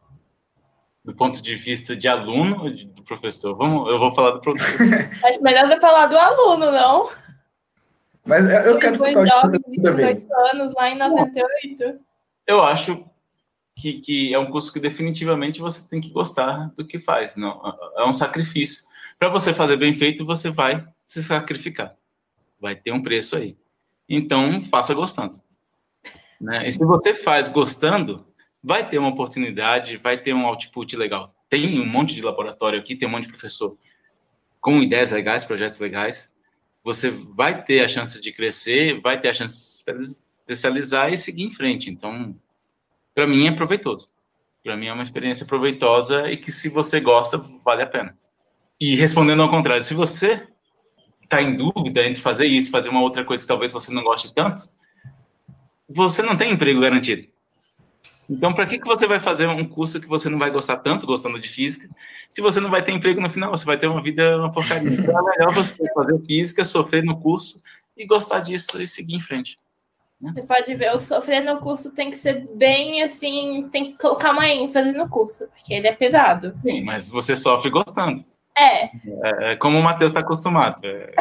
Do 1.05 1.17
ponto 1.17 1.43
de 1.43 1.57
vista 1.57 1.97
de 1.97 2.07
aluno 2.07 2.63
ou 2.63 2.71
do 2.71 3.03
professor? 3.03 3.57
Vamos, 3.57 3.91
eu 3.91 3.99
vou 3.99 4.13
falar 4.13 4.31
do 4.31 4.41
professor. 4.41 4.87
Acho 5.27 5.43
melhor 5.43 5.69
eu 5.69 5.81
falar 5.81 6.07
do 6.07 6.17
aluno, 6.17 6.71
não? 6.71 7.11
Mas 8.25 8.49
eu 8.67 8.79
quero 8.79 8.95
escutar 8.95 9.47
o 9.47 9.51
de 9.51 9.59
18 9.59 10.27
anos 10.53 10.75
lá 10.75 10.91
em 10.91 10.99
98. 10.99 12.01
Eu 12.47 12.63
acho 12.63 13.05
que, 13.77 14.01
que 14.01 14.35
é 14.35 14.39
um 14.39 14.51
curso 14.51 14.73
que 14.73 14.81
definitivamente 14.81 15.61
você 15.61 15.89
tem 15.89 16.01
que 16.01 16.11
gostar 16.11 16.71
do 16.77 16.85
que 16.85 16.99
faz. 16.99 17.37
Não, 17.37 17.61
é 17.97 18.05
um 18.05 18.13
sacrifício. 18.13 18.85
Para 19.19 19.29
você 19.29 19.53
fazer 19.53 19.77
bem 19.77 19.95
feito, 19.95 20.25
você 20.25 20.51
vai 20.51 20.87
se 21.07 21.23
sacrificar. 21.23 21.95
Vai 22.61 22.77
ter 22.77 22.93
um 22.93 23.03
preço 23.03 23.37
aí. 23.37 23.57
Então, 24.09 24.63
faça 24.71 24.93
gostando. 24.95 25.41
Né? 26.41 26.69
E 26.69 26.73
se 26.73 26.85
você 26.85 27.15
faz 27.15 27.49
gostando, 27.49 28.27
vai 28.63 28.89
ter 28.89 28.99
uma 28.99 29.11
oportunidade, 29.11 29.97
vai 29.97 30.19
ter 30.19 30.35
um 30.35 30.47
output 30.47 30.97
legal. 30.97 31.35
Tem 31.49 31.81
um 31.81 31.87
monte 31.87 32.15
de 32.15 32.23
laboratório 32.23 32.79
aqui, 32.79 32.97
tem 32.97 33.09
um 33.09 33.11
monte 33.11 33.25
de 33.25 33.33
professor 33.33 33.77
com 34.61 34.83
ideias 34.83 35.11
legais, 35.11 35.45
projetos 35.45 35.79
legais. 35.79 36.30
Você 36.83 37.11
vai 37.11 37.63
ter 37.63 37.85
a 37.85 37.89
chance 37.89 38.21
de 38.21 38.33
crescer, 38.33 39.01
vai 39.01 39.21
ter 39.21 39.29
a 39.29 39.35
chance 39.35 39.85
de 39.85 40.05
especializar 40.05 41.13
e 41.13 41.17
seguir 41.17 41.45
em 41.45 41.55
frente. 41.55 41.91
Então, 41.91 42.35
para 43.15 43.27
mim 43.27 43.47
é 43.47 43.53
proveitoso. 43.53 44.09
Para 44.63 44.77
mim 44.77 44.87
é 44.87 44.93
uma 44.93 45.03
experiência 45.03 45.47
proveitosa 45.47 46.31
e 46.31 46.37
que 46.37 46.51
se 46.53 46.69
você 46.69 47.01
gosta, 47.01 47.39
vale 47.65 47.83
a 47.83 47.87
pena. 47.87 48.17
E 48.79 48.95
respondendo 48.95 49.43
ao 49.43 49.51
contrário, 49.51 49.85
se 49.85 49.95
você 49.95 50.47
está 51.23 51.41
em 51.41 51.57
dúvida 51.57 52.05
entre 52.07 52.21
fazer 52.21 52.47
isso, 52.47 52.71
fazer 52.71 52.89
uma 52.89 53.03
outra 53.03 53.25
coisa 53.25 53.43
que 53.43 53.49
talvez 53.49 53.71
você 53.71 53.93
não 53.93 54.03
goste 54.03 54.35
tanto, 54.35 54.69
você 55.89 56.23
não 56.23 56.37
tem 56.37 56.53
emprego 56.53 56.81
garantido. 56.81 57.30
Então, 58.31 58.55
para 58.55 58.65
que, 58.65 58.79
que 58.79 58.87
você 58.87 59.09
vai 59.09 59.19
fazer 59.19 59.49
um 59.49 59.67
curso 59.67 60.01
que 60.01 60.07
você 60.07 60.29
não 60.29 60.39
vai 60.39 60.51
gostar 60.51 60.77
tanto, 60.77 61.07
gostando 61.07 61.41
de 61.41 61.49
física, 61.49 61.89
se 62.31 62.41
você 62.41 62.61
não 62.61 62.71
vai 62.71 62.81
ter 62.81 62.93
emprego 62.93 63.21
no 63.21 63.29
final, 63.29 63.51
você 63.51 63.65
vai 63.65 63.77
ter 63.77 63.89
uma 63.89 64.01
vida, 64.01 64.39
uma 64.39 64.53
porcaria. 64.53 64.89
Então, 64.89 65.19
é 65.19 65.39
melhor 65.39 65.53
você 65.53 65.75
fazer 65.93 66.19
física, 66.21 66.65
sofrer 66.65 67.03
no 67.03 67.21
curso 67.21 67.61
e 67.97 68.07
gostar 68.07 68.41
disso 68.41 68.81
e 68.81 68.87
seguir 68.87 69.17
em 69.17 69.21
frente. 69.21 69.57
Né? 70.21 70.33
Você 70.33 70.47
pode 70.47 70.75
ver, 70.77 70.95
o 70.95 70.99
sofrer 70.99 71.43
no 71.43 71.59
curso 71.59 71.93
tem 71.93 72.11
que 72.11 72.17
ser 72.17 72.47
bem 72.55 73.03
assim, 73.03 73.69
tem 73.73 73.91
que 73.91 73.99
colocar 73.99 74.31
uma 74.31 74.49
ênfase 74.49 74.93
no 74.93 75.09
curso, 75.09 75.49
porque 75.49 75.75
ele 75.75 75.89
é 75.89 75.93
pesado. 75.93 76.55
Sim, 76.63 76.85
mas 76.85 77.09
você 77.09 77.35
sofre 77.35 77.69
gostando. 77.69 78.25
É. 78.57 78.85
É, 78.85 78.91
é 79.53 79.57
como 79.57 79.77
o 79.77 79.83
Matheus 79.83 80.13
está 80.13 80.21
acostumado. 80.21 80.81
É... 80.85 81.15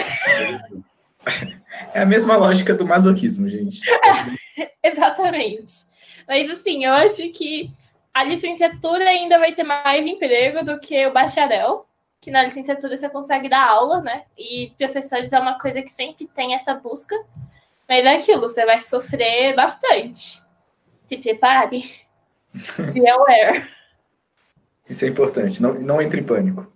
é 1.96 2.02
a 2.02 2.06
mesma 2.06 2.36
lógica 2.36 2.76
do 2.76 2.86
masoquismo, 2.86 3.50
gente. 3.50 3.82
Exatamente. 4.84 5.89
Mas 6.30 6.52
assim, 6.52 6.86
eu 6.86 6.94
acho 6.94 7.28
que 7.32 7.74
a 8.14 8.24
licenciatura 8.24 9.04
ainda 9.04 9.40
vai 9.40 9.52
ter 9.56 9.64
mais 9.64 10.06
emprego 10.06 10.64
do 10.64 10.80
que 10.80 11.08
o 11.08 11.12
bacharel, 11.12 11.88
que 12.22 12.30
na 12.30 12.44
licenciatura 12.44 12.96
você 12.96 13.10
consegue 13.10 13.50
dar 13.50 13.68
aula, 13.68 14.00
né? 14.00 14.26
E 14.38 14.72
professores 14.78 15.34
é 15.34 15.40
uma 15.40 15.58
coisa 15.58 15.82
que 15.82 15.90
sempre 15.90 16.28
tem 16.28 16.54
essa 16.54 16.76
busca. 16.76 17.16
Mas 17.88 18.06
é 18.06 18.16
aquilo, 18.18 18.42
você 18.42 18.64
vai 18.64 18.80
sofrer 18.80 19.56
bastante. 19.56 20.40
Se 21.08 21.18
prepare. 21.18 21.84
Be 22.94 23.10
aware. 23.10 23.68
Isso 24.88 25.06
é 25.06 25.08
importante, 25.08 25.60
não, 25.60 25.74
não 25.74 26.00
entre 26.00 26.22
em 26.22 26.24
pânico. 26.24 26.72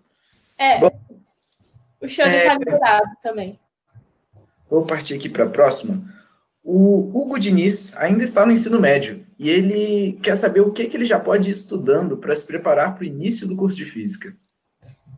É. 0.57 0.79
Bom, 0.79 0.89
o 2.01 2.09
show 2.09 2.25
é... 2.25 2.37
está 2.37 2.55
liberado 2.55 3.11
também. 3.21 3.59
Vou 4.67 4.83
partir 4.83 5.13
aqui 5.13 5.29
para 5.29 5.43
a 5.43 5.49
próxima. 5.49 6.11
O 6.63 7.11
Hugo 7.13 7.37
Diniz 7.37 7.93
ainda 7.97 8.23
está 8.23 8.45
no 8.45 8.53
ensino 8.53 8.79
médio 8.79 9.25
e 9.37 9.49
ele 9.49 10.17
quer 10.23 10.37
saber 10.37 10.61
o 10.61 10.71
que, 10.71 10.85
que 10.85 10.95
ele 10.95 11.03
já 11.03 11.19
pode 11.19 11.49
ir 11.49 11.51
estudando 11.51 12.15
para 12.15 12.35
se 12.35 12.47
preparar 12.47 12.95
para 12.95 13.03
o 13.03 13.05
início 13.05 13.45
do 13.45 13.55
curso 13.55 13.75
de 13.75 13.83
física. 13.83 14.33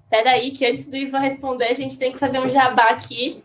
Peraí, 0.10 0.52
que 0.52 0.66
antes 0.66 0.88
do 0.88 0.98
Ivan 0.98 1.20
responder, 1.20 1.66
a 1.66 1.74
gente 1.74 2.00
tem 2.00 2.12
que 2.12 2.18
fazer 2.18 2.40
um 2.40 2.50
jabá 2.50 2.86
aqui 2.86 3.44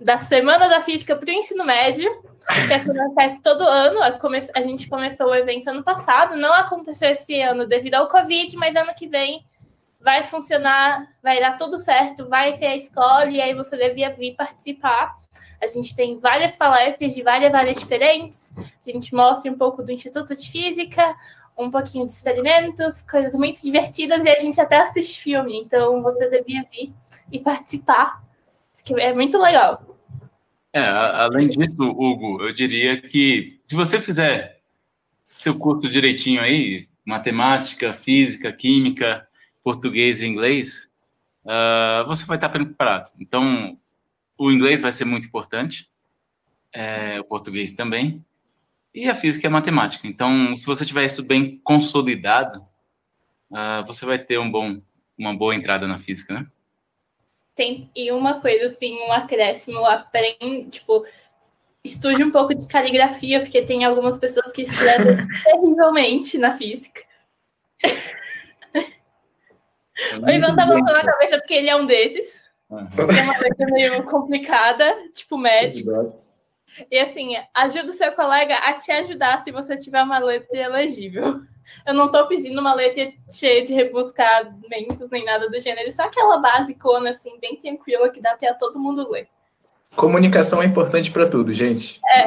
da 0.00 0.18
Semana 0.18 0.68
da 0.68 0.80
Física 0.80 1.14
para 1.14 1.28
o 1.28 1.32
ensino 1.32 1.64
médio, 1.64 2.10
que 2.66 2.72
acontece 2.72 3.42
todo 3.42 3.62
ano. 3.62 4.00
A 4.54 4.60
gente 4.60 4.88
começou 4.88 5.26
o 5.26 5.34
evento 5.34 5.68
ano 5.68 5.84
passado, 5.84 6.36
não 6.36 6.52
aconteceu 6.52 7.10
esse 7.10 7.40
ano 7.40 7.66
devido 7.66 7.94
ao 7.94 8.08
Covid, 8.08 8.56
mas 8.56 8.74
ano 8.74 8.94
que 8.94 9.06
vem 9.06 9.44
vai 10.00 10.22
funcionar, 10.22 11.06
vai 11.22 11.40
dar 11.40 11.58
tudo 11.58 11.78
certo, 11.78 12.28
vai 12.28 12.56
ter 12.56 12.66
a 12.66 12.76
escola 12.76 13.26
e 13.26 13.40
aí 13.40 13.54
você 13.54 13.76
devia 13.76 14.10
vir 14.10 14.34
participar. 14.36 15.16
A 15.60 15.66
gente 15.66 15.94
tem 15.94 16.18
várias 16.18 16.54
palestras 16.56 17.14
de 17.14 17.22
várias 17.22 17.52
áreas 17.54 17.78
diferentes. 17.78 18.54
A 18.56 18.90
gente 18.90 19.14
mostra 19.14 19.50
um 19.50 19.58
pouco 19.58 19.82
do 19.82 19.92
Instituto 19.92 20.34
de 20.34 20.50
Física, 20.50 21.14
um 21.56 21.70
pouquinho 21.70 22.06
de 22.06 22.12
experimentos, 22.12 23.02
coisas 23.02 23.32
muito 23.32 23.60
divertidas 23.62 24.24
e 24.24 24.28
a 24.28 24.38
gente 24.38 24.60
até 24.60 24.78
assiste 24.78 25.22
filme. 25.22 25.58
Então 25.58 26.02
você 26.02 26.28
devia 26.28 26.64
vir 26.70 26.92
e 27.32 27.40
participar, 27.40 28.22
porque 28.76 28.94
é 29.00 29.12
muito 29.12 29.38
legal. 29.38 29.96
É, 30.72 30.86
além 30.86 31.48
disso, 31.48 31.82
Hugo, 31.82 32.42
eu 32.42 32.54
diria 32.54 33.00
que 33.00 33.60
se 33.64 33.74
você 33.74 33.98
fizer 33.98 34.60
seu 35.26 35.58
curso 35.58 35.88
direitinho 35.88 36.40
aí, 36.40 36.86
matemática, 37.04 37.94
física, 37.94 38.52
química, 38.52 39.26
português 39.64 40.20
e 40.20 40.26
inglês, 40.26 40.88
uh, 41.44 42.06
você 42.06 42.26
vai 42.26 42.36
estar 42.36 42.48
preparado. 42.48 43.10
Então, 43.18 43.78
o 44.38 44.50
inglês 44.50 44.80
vai 44.80 44.92
ser 44.92 45.04
muito 45.04 45.26
importante, 45.26 45.88
é, 46.72 47.20
o 47.20 47.24
português 47.24 47.74
também, 47.74 48.24
e 48.94 49.08
a 49.08 49.14
física 49.14 49.46
e 49.46 49.48
a 49.48 49.50
matemática. 49.50 50.06
Então, 50.06 50.56
se 50.56 50.64
você 50.64 50.84
tiver 50.86 51.04
isso 51.04 51.22
bem 51.22 51.60
consolidado, 51.62 52.66
uh, 53.50 53.86
você 53.86 54.06
vai 54.06 54.18
ter 54.18 54.38
um 54.38 54.50
bom, 54.50 54.80
uma 55.18 55.36
boa 55.36 55.54
entrada 55.54 55.86
na 55.86 55.98
física, 55.98 56.32
né? 56.32 56.46
Tem, 57.54 57.90
e 57.94 58.10
uma 58.10 58.40
coisa, 58.40 58.66
assim, 58.66 58.98
um 58.98 59.12
acréscimo, 59.12 59.84
aprende, 59.84 60.70
tipo, 60.70 61.04
estude 61.84 62.24
um 62.24 62.30
pouco 62.30 62.54
de 62.54 62.66
caligrafia, 62.66 63.40
porque 63.40 63.62
tem 63.62 63.84
algumas 63.84 64.16
pessoas 64.16 64.50
que 64.52 64.62
escrevem 64.62 65.26
terrivelmente 65.44 66.38
na 66.38 66.52
física. 66.52 67.02
o 70.22 70.30
Ivan 70.30 70.56
tá 70.56 70.66
botando 70.66 70.96
a 70.96 71.04
cabeça 71.04 71.38
porque 71.38 71.54
ele 71.54 71.68
é 71.68 71.76
um 71.76 71.86
desses. 71.86 72.45
Uhum. 72.68 72.88
É 73.16 73.22
uma 73.22 73.38
letra 73.38 73.66
meio 73.66 74.02
complicada, 74.04 74.94
tipo 75.14 75.38
médico. 75.38 75.90
E 76.90 76.98
assim, 76.98 77.34
ajuda 77.54 77.90
o 77.90 77.94
seu 77.94 78.12
colega 78.12 78.56
a 78.56 78.74
te 78.74 78.90
ajudar 78.92 79.42
se 79.42 79.50
você 79.50 79.76
tiver 79.76 80.02
uma 80.02 80.18
letra 80.18 80.58
elegível. 80.58 81.40
Eu 81.84 81.94
não 81.94 82.06
estou 82.06 82.26
pedindo 82.26 82.60
uma 82.60 82.74
letra 82.74 83.12
cheia 83.30 83.64
de 83.64 83.72
rebuscamentos 83.72 85.10
nem 85.10 85.24
nada 85.24 85.48
do 85.48 85.60
gênero, 85.60 85.90
só 85.90 86.04
aquela 86.04 86.38
basicona, 86.38 87.10
assim, 87.10 87.38
bem 87.40 87.56
tranquila 87.56 88.10
que 88.10 88.20
dá 88.20 88.36
para 88.36 88.54
todo 88.54 88.78
mundo 88.78 89.10
ler. 89.10 89.28
Comunicação 89.94 90.62
é 90.62 90.66
importante 90.66 91.10
para 91.10 91.28
tudo, 91.28 91.52
gente. 91.52 92.00
É. 92.04 92.26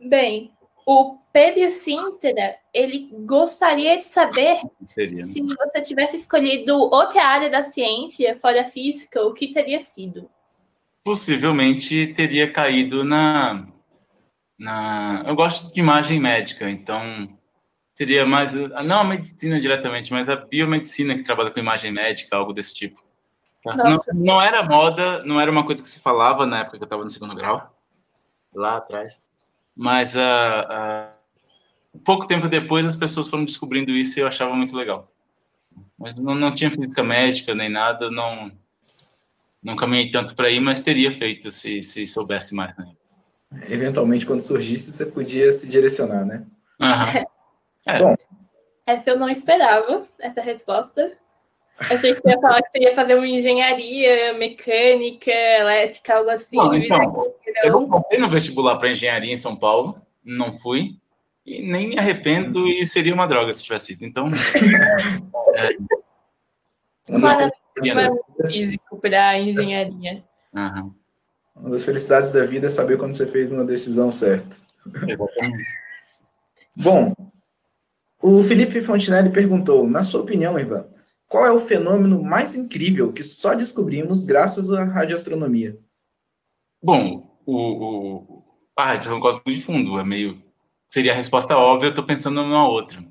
Bem, 0.00 0.52
o 0.86 1.18
Pedro 1.32 1.70
Sintra, 1.70 2.56
ele 2.74 3.08
gostaria 3.24 3.98
de 3.98 4.04
saber 4.04 4.60
Seria. 4.94 5.24
se 5.24 5.40
você 5.40 5.80
tivesse 5.80 6.16
escolhido 6.16 6.76
outra 6.76 7.24
área 7.24 7.48
da 7.48 7.62
ciência 7.62 8.36
fora 8.36 8.60
a 8.60 8.64
física, 8.64 9.22
o 9.24 9.32
que 9.32 9.50
teria 9.50 9.80
sido? 9.80 10.28
Possivelmente 11.02 12.12
teria 12.14 12.52
caído 12.52 13.02
na, 13.02 13.66
na. 14.58 15.24
Eu 15.26 15.34
gosto 15.34 15.72
de 15.72 15.80
imagem 15.80 16.20
médica, 16.20 16.68
então 16.68 17.28
seria 17.94 18.26
mais 18.26 18.52
não 18.52 19.00
a 19.00 19.04
medicina 19.04 19.58
diretamente, 19.58 20.12
mas 20.12 20.28
a 20.28 20.36
biomedicina 20.36 21.14
que 21.14 21.22
trabalha 21.22 21.50
com 21.50 21.58
imagem 21.58 21.90
médica, 21.90 22.36
algo 22.36 22.52
desse 22.52 22.74
tipo. 22.74 23.02
Tá? 23.64 23.74
Não, 23.74 23.98
não, 24.14 24.42
era 24.42 24.62
moda, 24.62 25.24
não 25.24 25.40
era 25.40 25.50
uma 25.50 25.64
coisa 25.64 25.82
que 25.82 25.88
se 25.88 26.00
falava 26.00 26.44
na 26.44 26.60
época 26.60 26.76
que 26.76 26.82
eu 26.82 26.86
estava 26.86 27.04
no 27.04 27.10
segundo 27.10 27.34
grau, 27.34 27.74
lá 28.54 28.76
atrás. 28.76 29.22
Mas 29.74 30.14
uh, 30.14 30.18
uh, 30.18 31.21
pouco 31.98 32.26
tempo 32.26 32.48
depois 32.48 32.86
as 32.86 32.96
pessoas 32.96 33.28
foram 33.28 33.44
descobrindo 33.44 33.90
isso 33.90 34.18
e 34.18 34.22
eu 34.22 34.26
achava 34.26 34.54
muito 34.54 34.76
legal. 34.76 35.10
Mas 35.98 36.16
não, 36.16 36.34
não 36.34 36.54
tinha 36.54 36.70
física 36.70 37.02
médica 37.02 37.54
nem 37.54 37.70
nada, 37.70 38.10
não 38.10 38.50
não 39.62 39.76
caminhei 39.76 40.10
tanto 40.10 40.34
para 40.34 40.50
ir, 40.50 40.58
mas 40.58 40.82
teria 40.82 41.16
feito 41.16 41.50
se, 41.52 41.84
se 41.84 42.04
soubesse 42.06 42.52
mais. 42.52 42.76
Né? 42.76 42.88
Eventualmente, 43.68 44.26
quando 44.26 44.40
surgisse, 44.40 44.92
você 44.92 45.06
podia 45.06 45.52
se 45.52 45.68
direcionar, 45.68 46.24
né? 46.24 46.44
Uhum. 46.80 47.24
É. 47.86 47.98
Bom. 47.98 48.16
Essa 48.84 49.10
eu 49.10 49.18
não 49.18 49.28
esperava, 49.28 50.04
essa 50.18 50.40
resposta. 50.40 51.12
Achei 51.78 52.14
que 52.14 52.20
você 52.20 52.30
ia 52.30 52.40
falar 52.40 52.62
que 52.62 52.70
você 52.70 52.84
ia 52.84 52.94
fazer 52.94 53.14
uma 53.14 53.26
engenharia 53.26 54.34
mecânica, 54.34 55.30
elétrica, 55.30 56.16
algo 56.16 56.30
assim. 56.30 56.56
Não, 56.56 56.74
então, 56.76 57.34
eu 57.64 57.72
não 57.72 57.88
passei 57.88 58.18
no 58.18 58.30
vestibular 58.30 58.76
para 58.78 58.90
engenharia 58.90 59.32
em 59.32 59.38
São 59.38 59.56
Paulo, 59.56 60.00
não 60.24 60.58
fui, 60.58 60.96
e 61.44 61.62
nem 61.62 61.88
me 61.88 61.98
arrependo 61.98 62.68
e 62.68 62.86
seria 62.86 63.14
uma 63.14 63.26
droga 63.26 63.52
se 63.52 63.62
tivesse 63.62 63.86
sido. 63.86 64.04
Então. 64.04 64.28
é, 65.54 65.70
físico 68.48 68.98
para 69.00 69.38
engenharia. 69.38 70.24
Uhum. 70.54 70.94
Uma 71.54 71.70
das 71.70 71.84
felicidades 71.84 72.32
da 72.32 72.44
vida 72.44 72.68
é 72.68 72.70
saber 72.70 72.96
quando 72.96 73.14
você 73.14 73.26
fez 73.26 73.52
uma 73.52 73.64
decisão 73.64 74.10
certa. 74.10 74.56
Bom, 76.76 77.14
o 78.20 78.42
Felipe 78.42 78.80
Fontinelli 78.80 79.30
perguntou: 79.30 79.86
na 79.86 80.02
sua 80.02 80.22
opinião, 80.22 80.58
Ivan, 80.58 80.86
qual 81.28 81.46
é 81.46 81.52
o 81.52 81.60
fenômeno 81.60 82.22
mais 82.22 82.54
incrível 82.54 83.12
que 83.12 83.22
só 83.22 83.54
descobrimos 83.54 84.22
graças 84.22 84.70
à 84.72 84.84
radioastronomia? 84.84 85.78
Bom, 86.82 87.38
o, 87.46 87.56
o, 87.56 88.44
a 88.76 88.86
radiação 88.86 89.20
cósmica 89.20 89.50
de 89.50 89.62
fundo 89.62 89.98
é 89.98 90.04
meio. 90.04 90.41
Seria 90.92 91.12
a 91.12 91.16
resposta 91.16 91.56
óbvia, 91.56 91.86
eu 91.86 91.90
estou 91.92 92.04
pensando 92.04 92.42
numa 92.42 92.68
outra. 92.68 93.02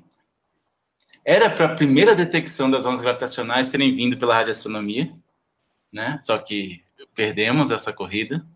Era 1.24 1.50
para 1.50 1.66
a 1.66 1.74
primeira 1.74 2.14
detecção 2.14 2.70
das 2.70 2.86
ondas 2.86 3.00
gravitacionais 3.00 3.70
terem 3.70 3.92
vindo 3.96 4.16
pela 4.16 4.36
radioastronomia, 4.36 5.12
né? 5.92 6.20
Só 6.22 6.38
que 6.38 6.84
perdemos 7.12 7.72
essa 7.72 7.92
corrida. 7.92 8.46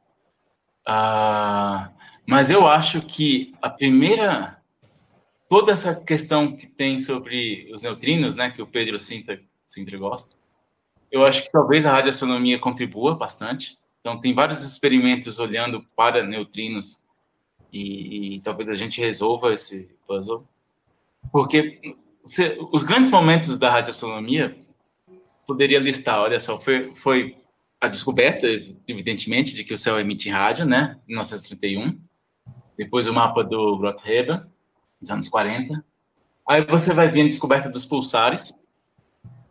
Ah, 0.87 1.91
mas 2.25 2.53
eu 2.53 2.69
acho 2.69 3.03
que 3.03 3.53
a 3.61 3.69
primeira 3.69 4.63
toda 5.49 5.73
essa 5.73 5.93
questão 5.93 6.57
que 6.57 6.69
tem 6.69 7.01
sobre 7.01 7.69
os 7.75 7.83
neutrinos, 7.83 8.37
né, 8.37 8.53
que 8.53 8.63
o 8.63 8.67
Pedro 8.67 8.97
Sinta 8.97 9.41
sempre 9.67 9.97
gosta. 9.97 10.37
Eu 11.11 11.27
acho 11.27 11.43
que 11.43 11.51
talvez 11.51 11.85
a 11.85 11.91
radioastronomia 11.91 12.61
contribua 12.61 13.17
bastante. 13.17 13.77
Então, 14.01 14.21
tem 14.21 14.33
vários 14.33 14.63
experimentos 14.63 15.41
olhando 15.41 15.85
para 15.97 16.25
neutrinos 16.25 17.05
e, 17.73 18.37
e 18.37 18.41
talvez 18.41 18.69
a 18.69 18.75
gente 18.75 19.01
resolva 19.01 19.53
esse 19.53 19.89
puzzle. 20.07 20.47
Porque 21.33 21.97
se, 22.25 22.59
os 22.73 22.83
grandes 22.83 23.11
momentos 23.11 23.59
da 23.59 23.71
radioastronomia 23.71 24.57
poderia 25.47 25.79
listar, 25.79 26.21
olha 26.21 26.41
só, 26.41 26.61
foi, 26.61 26.95
foi 26.97 27.37
a 27.81 27.89
descoberta, 27.89 28.47
evidentemente, 28.87 29.55
de 29.55 29.65
que 29.65 29.75
o 29.75 29.79
céu 29.79 29.99
emite 29.99 30.29
rádio, 30.29 30.65
né, 30.65 30.99
em 31.07 31.13
1931. 31.13 31.99
Depois 32.77 33.09
o 33.09 33.13
mapa 33.13 33.43
do 33.43 33.79
Groth-Weber, 33.79 34.47
nos 35.01 35.11
anos 35.11 35.29
40. 35.29 35.85
Aí 36.49 36.65
você 36.65 36.93
vai 36.93 37.09
ver 37.09 37.23
a 37.23 37.29
descoberta 37.29 37.69
dos 37.69 37.85
pulsares, 37.85 38.53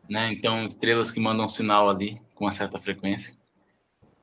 né? 0.09 0.31
Então, 0.31 0.65
estrelas 0.65 1.11
que 1.11 1.19
mandam 1.19 1.47
sinal 1.47 1.89
ali 1.89 2.21
com 2.35 2.45
uma 2.45 2.51
certa 2.51 2.77
frequência. 2.79 3.35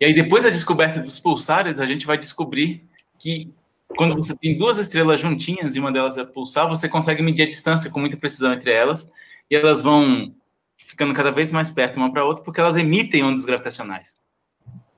E 0.00 0.04
aí, 0.04 0.14
depois 0.14 0.44
da 0.44 0.50
descoberta 0.50 1.00
dos 1.00 1.18
pulsares, 1.18 1.80
a 1.80 1.86
gente 1.86 2.06
vai 2.06 2.16
descobrir 2.16 2.88
que 3.18 3.52
quando 3.96 4.16
você 4.16 4.36
tem 4.36 4.56
duas 4.56 4.78
estrelas 4.78 5.20
juntinhas 5.20 5.74
e 5.74 5.80
uma 5.80 5.92
delas 5.92 6.16
é 6.16 6.24
pulsar, 6.24 6.68
você 6.68 6.88
consegue 6.88 7.22
medir 7.22 7.42
a 7.42 7.48
distância 7.48 7.90
com 7.90 8.00
muita 8.00 8.16
precisão 8.16 8.52
entre 8.52 8.72
elas 8.72 9.10
e 9.50 9.56
elas 9.56 9.82
vão 9.82 10.34
ficando 10.76 11.14
cada 11.14 11.30
vez 11.30 11.52
mais 11.52 11.70
perto 11.70 11.96
uma 11.96 12.12
para 12.12 12.24
outra 12.24 12.44
porque 12.44 12.60
elas 12.60 12.76
emitem 12.76 13.24
ondas 13.24 13.44
gravitacionais. 13.44 14.18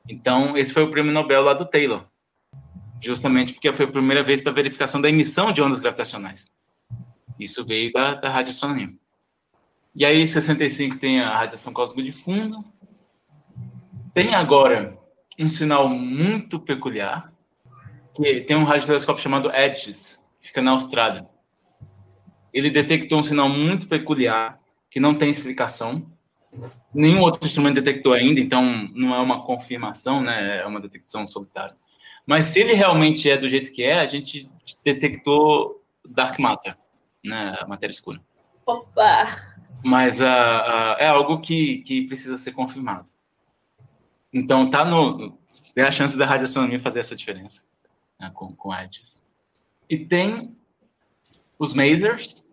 Então, 0.08 0.56
esse 0.56 0.72
foi 0.72 0.82
o 0.82 0.90
prêmio 0.90 1.12
Nobel 1.12 1.42
lá 1.42 1.54
do 1.54 1.64
Taylor, 1.64 2.04
justamente 3.00 3.54
porque 3.54 3.72
foi 3.72 3.86
a 3.86 3.90
primeira 3.90 4.22
vez 4.22 4.44
da 4.44 4.50
verificação 4.50 5.00
da 5.00 5.08
emissão 5.08 5.52
de 5.52 5.62
ondas 5.62 5.80
gravitacionais. 5.80 6.46
Isso 7.38 7.64
veio 7.64 7.92
da, 7.92 8.14
da 8.14 8.28
radioastronomia. 8.28 8.90
E 9.94 10.04
aí, 10.04 10.26
65 10.26 10.98
tem 10.98 11.20
a 11.20 11.36
radiação 11.36 11.72
cósmica 11.72 12.02
de 12.02 12.12
fundo. 12.12 12.64
Tem 14.12 14.34
agora 14.34 14.98
um 15.38 15.48
sinal 15.48 15.88
muito 15.88 16.60
peculiar, 16.60 17.32
que 18.14 18.42
tem 18.42 18.56
um 18.56 18.64
radiotelescópio 18.64 19.22
chamado 19.22 19.50
EDGES, 19.50 20.24
que 20.40 20.48
fica 20.48 20.62
na 20.62 20.70
Austrália. 20.70 21.26
Ele 22.52 22.70
detectou 22.70 23.18
um 23.18 23.22
sinal 23.22 23.48
muito 23.48 23.88
peculiar, 23.88 24.60
que 24.90 25.00
não 25.00 25.14
tem 25.14 25.30
explicação. 25.30 26.06
Nenhum 26.94 27.20
outro 27.20 27.44
instrumento 27.44 27.74
detectou 27.74 28.12
ainda, 28.12 28.38
então 28.38 28.88
não 28.94 29.12
é 29.12 29.18
uma 29.18 29.44
confirmação, 29.44 30.22
né? 30.22 30.60
É 30.60 30.66
uma 30.66 30.80
detecção 30.80 31.26
solitária. 31.26 31.74
Mas 32.24 32.46
se 32.46 32.60
ele 32.60 32.74
realmente 32.74 33.28
é 33.28 33.36
do 33.36 33.50
jeito 33.50 33.72
que 33.72 33.82
é, 33.82 33.98
a 33.98 34.06
gente 34.06 34.48
detectou 34.84 35.82
dark 36.08 36.38
matter, 36.38 36.76
né? 37.24 37.56
A 37.60 37.66
matéria 37.66 37.92
escura. 37.92 38.20
Opa! 38.64 39.54
mas 39.84 40.18
uh, 40.18 40.24
uh, 40.24 40.96
é 40.98 41.06
algo 41.06 41.40
que, 41.40 41.82
que 41.82 42.06
precisa 42.06 42.38
ser 42.38 42.52
confirmado. 42.52 43.06
Então, 44.32 44.70
tá 44.70 44.82
no, 44.82 45.38
tem 45.74 45.84
a 45.84 45.92
chance 45.92 46.16
da 46.16 46.24
radioastronomia 46.24 46.80
fazer 46.80 47.00
essa 47.00 47.14
diferença 47.14 47.68
né, 48.24 48.30
com, 48.32 48.54
com. 48.54 48.72
E 49.88 49.98
tem 49.98 50.56
os 51.58 51.74
masers, 51.74 52.44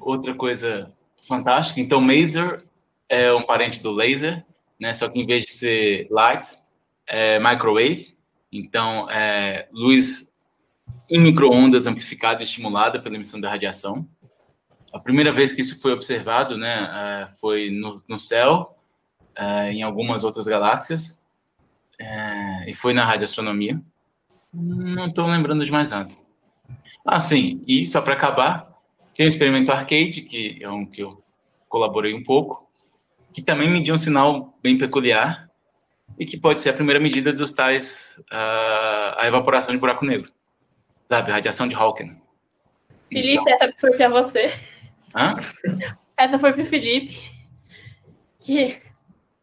outra 0.00 0.34
coisa 0.34 0.92
fantástica. 1.26 1.80
Então, 1.80 2.00
maser 2.00 2.64
é 3.08 3.32
um 3.32 3.44
parente 3.44 3.82
do 3.82 3.92
laser, 3.92 4.44
né, 4.78 4.92
só 4.92 5.08
que 5.08 5.20
em 5.20 5.26
vez 5.26 5.44
de 5.44 5.52
ser 5.52 6.08
light, 6.10 6.48
é 7.06 7.38
microwave. 7.38 8.16
Então, 8.50 9.10
é 9.10 9.68
luz 9.72 10.30
em 11.08 11.20
microondas 11.20 11.86
amplificada 11.86 12.42
e 12.42 12.44
estimulada 12.44 13.00
pela 13.00 13.14
emissão 13.14 13.40
da 13.40 13.48
radiação. 13.48 14.08
A 14.92 14.98
primeira 14.98 15.32
vez 15.32 15.54
que 15.54 15.62
isso 15.62 15.80
foi 15.80 15.92
observado, 15.92 16.58
né, 16.58 17.28
é, 17.30 17.34
foi 17.36 17.70
no, 17.70 18.02
no 18.08 18.18
céu, 18.18 18.78
é, 19.34 19.72
em 19.72 19.82
algumas 19.82 20.24
outras 20.24 20.46
galáxias, 20.46 21.22
é, 21.98 22.70
e 22.70 22.74
foi 22.74 22.92
na 22.92 23.04
radioastronomia. 23.04 23.80
Não 24.52 25.06
estou 25.06 25.26
lembrando 25.26 25.64
de 25.64 25.72
mais 25.72 25.90
nada. 25.90 26.14
Ah, 27.04 27.18
sim, 27.18 27.64
e 27.66 27.84
só 27.86 28.00
para 28.00 28.14
acabar, 28.14 28.70
tem 29.14 29.26
o 29.26 29.28
experimento 29.28 29.72
Arcade, 29.72 30.22
que 30.22 30.58
é 30.62 30.70
um 30.70 30.86
que 30.86 31.02
eu 31.02 31.22
colaborei 31.68 32.14
um 32.14 32.22
pouco, 32.22 32.68
que 33.32 33.42
também 33.42 33.68
mediu 33.68 33.94
um 33.94 33.98
sinal 33.98 34.56
bem 34.62 34.76
peculiar 34.76 35.50
e 36.18 36.26
que 36.26 36.38
pode 36.38 36.60
ser 36.60 36.70
a 36.70 36.74
primeira 36.74 37.00
medida 37.00 37.32
dos 37.32 37.52
tais 37.52 38.16
uh, 38.30 39.18
a 39.18 39.24
evaporação 39.26 39.74
de 39.74 39.80
buraco 39.80 40.04
negro, 40.04 40.30
sabe, 41.08 41.32
radiação 41.32 41.66
de 41.66 41.74
Hawking. 41.74 42.20
Felipe, 43.08 43.42
então, 43.42 43.68
essa 43.68 43.72
foi 43.78 43.96
para 43.96 44.08
você. 44.08 44.52
Hã? 45.14 45.36
Essa 46.16 46.38
foi 46.38 46.52
pro 46.52 46.64
Felipe, 46.64 47.18
que 48.38 48.80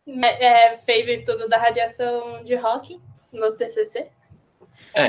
é, 0.07 0.77
fez 0.77 1.07
o 1.07 1.11
estudo 1.11 1.49
da 1.49 1.57
radiação 1.57 2.43
de 2.43 2.55
Hawking 2.55 3.01
no 3.33 3.51
TCC. 3.51 4.09
É, 4.93 5.05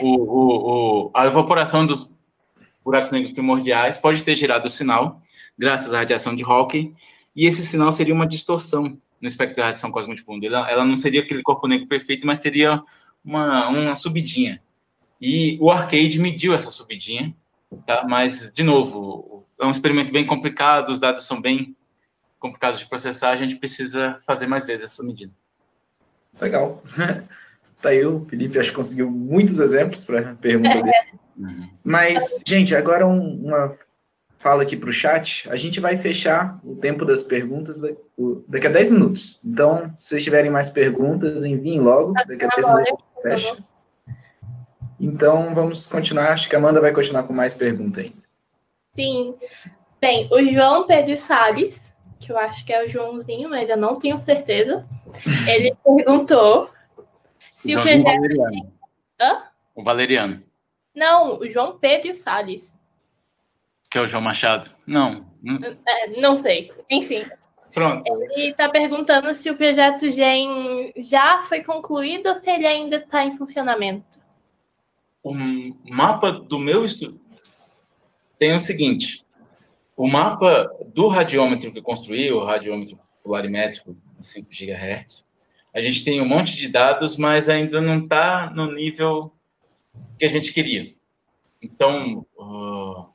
o, 0.00 0.16
o, 0.16 1.06
o, 1.06 1.10
a 1.14 1.26
evaporação 1.26 1.86
dos 1.86 2.10
buracos 2.84 3.12
negros 3.12 3.32
primordiais 3.32 3.98
pode 3.98 4.22
ter 4.22 4.34
gerado 4.34 4.68
o 4.68 4.70
sinal, 4.70 5.20
graças 5.58 5.92
à 5.92 5.98
radiação 5.98 6.34
de 6.34 6.42
Hawking, 6.42 6.94
e 7.36 7.46
esse 7.46 7.62
sinal 7.62 7.92
seria 7.92 8.14
uma 8.14 8.26
distorção 8.26 8.98
no 9.20 9.28
espectro 9.28 9.56
da 9.56 9.64
radiação 9.64 9.90
cósmica 9.90 10.20
de 10.20 10.24
fundo. 10.24 10.46
Ela, 10.46 10.70
ela 10.70 10.84
não 10.84 10.96
seria 10.96 11.20
aquele 11.20 11.42
corpo 11.42 11.66
negro 11.66 11.86
perfeito, 11.86 12.26
mas 12.26 12.40
teria 12.40 12.82
uma, 13.24 13.68
uma 13.68 13.94
subidinha. 13.94 14.62
E 15.20 15.58
o 15.60 15.70
Arcade 15.70 16.18
mediu 16.18 16.54
essa 16.54 16.70
subidinha, 16.70 17.34
tá? 17.86 18.04
mas, 18.08 18.50
de 18.52 18.62
novo, 18.62 19.44
é 19.60 19.66
um 19.66 19.70
experimento 19.70 20.12
bem 20.12 20.24
complicado, 20.24 20.90
os 20.90 21.00
dados 21.00 21.26
são 21.26 21.40
bem 21.40 21.76
complicados 22.38 22.78
de 22.78 22.86
processar, 22.86 23.30
a 23.30 23.36
gente 23.36 23.56
precisa 23.56 24.20
fazer 24.24 24.46
mais 24.46 24.64
vezes 24.64 24.84
essa 24.84 25.02
medida. 25.02 25.32
Legal. 26.40 26.82
tá 27.80 27.90
aí, 27.90 28.04
o 28.04 28.24
Felipe 28.28 28.58
acho 28.58 28.70
que 28.70 28.76
conseguiu 28.76 29.10
muitos 29.10 29.58
exemplos 29.58 30.04
para 30.04 30.30
a 30.30 30.34
pergunta 30.34 30.82
dele. 30.82 30.92
Uhum. 31.36 31.68
Mas, 31.84 32.40
gente, 32.46 32.74
agora 32.74 33.06
um, 33.06 33.46
uma 33.46 33.76
fala 34.38 34.62
aqui 34.62 34.76
para 34.76 34.88
o 34.88 34.92
chat. 34.92 35.48
A 35.50 35.56
gente 35.56 35.80
vai 35.80 35.96
fechar 35.96 36.58
o 36.64 36.76
tempo 36.76 37.04
das 37.04 37.22
perguntas 37.22 37.80
daqui 38.46 38.66
a 38.66 38.70
10 38.70 38.92
minutos. 38.92 39.40
Então, 39.44 39.92
se 39.96 40.08
vocês 40.08 40.24
tiverem 40.24 40.50
mais 40.50 40.70
perguntas, 40.70 41.44
enviem 41.44 41.80
logo. 41.80 42.12
Daqui 42.12 42.44
a 42.44 42.48
10 42.48 42.66
minutos 42.66 43.04
fecha. 43.22 43.56
Então, 45.00 45.54
vamos 45.54 45.86
continuar. 45.86 46.32
Acho 46.32 46.48
que 46.48 46.56
a 46.56 46.58
Amanda 46.58 46.80
vai 46.80 46.92
continuar 46.92 47.24
com 47.24 47.32
mais 47.32 47.54
perguntas 47.54 48.04
ainda. 48.04 48.28
Sim. 48.94 49.34
Bem, 50.00 50.28
o 50.30 50.40
João 50.42 50.86
Pedro 50.86 51.16
Salles, 51.16 51.92
que 52.18 52.32
eu 52.32 52.38
acho 52.38 52.64
que 52.64 52.72
é 52.72 52.84
o 52.84 52.88
Joãozinho, 52.88 53.50
mas 53.50 53.68
eu 53.68 53.76
não 53.76 53.96
tenho 53.96 54.20
certeza, 54.20 54.86
ele 55.48 55.74
perguntou 55.84 56.70
se 57.58 57.74
o, 57.74 57.80
o 57.80 57.82
projeto. 57.82 58.04
Valeriano. 58.04 58.72
Hã? 59.20 59.42
O 59.74 59.82
Valeriano. 59.82 60.42
Não, 60.94 61.38
o 61.38 61.50
João 61.50 61.76
Pedro 61.76 62.14
Salles. 62.14 62.78
Que 63.90 63.98
é 63.98 64.00
o 64.00 64.06
João 64.06 64.22
Machado? 64.22 64.70
Não. 64.86 65.26
É, 65.84 66.20
não 66.20 66.36
sei. 66.36 66.72
Enfim. 66.88 67.26
Pronto. 67.72 68.04
Ele 68.06 68.50
está 68.50 68.68
perguntando 68.68 69.34
se 69.34 69.50
o 69.50 69.56
projeto 69.56 70.08
GEM 70.08 70.92
já 70.98 71.38
foi 71.42 71.64
concluído 71.64 72.28
ou 72.28 72.36
se 72.36 72.48
ele 72.48 72.66
ainda 72.66 72.96
está 72.96 73.24
em 73.24 73.36
funcionamento. 73.36 74.18
O 75.22 75.34
mapa 75.84 76.30
do 76.30 76.60
meu 76.60 76.84
estudo 76.84 77.20
tem 78.38 78.54
o 78.54 78.60
seguinte: 78.60 79.26
o 79.96 80.06
mapa 80.06 80.70
do 80.94 81.08
radiômetro 81.08 81.72
que 81.72 81.80
eu 81.80 81.82
construí, 81.82 82.30
o 82.30 82.44
radiômetro 82.44 82.98
polarimétrico 83.22 83.96
de 84.18 84.26
5 84.26 84.48
GHz, 84.48 85.27
a 85.78 85.80
gente 85.80 86.02
tem 86.02 86.20
um 86.20 86.26
monte 86.26 86.56
de 86.56 86.66
dados, 86.66 87.16
mas 87.16 87.48
ainda 87.48 87.80
não 87.80 88.00
está 88.00 88.50
no 88.50 88.74
nível 88.74 89.32
que 90.18 90.24
a 90.24 90.28
gente 90.28 90.52
queria. 90.52 90.92
Então, 91.62 92.26
uh, 92.36 93.06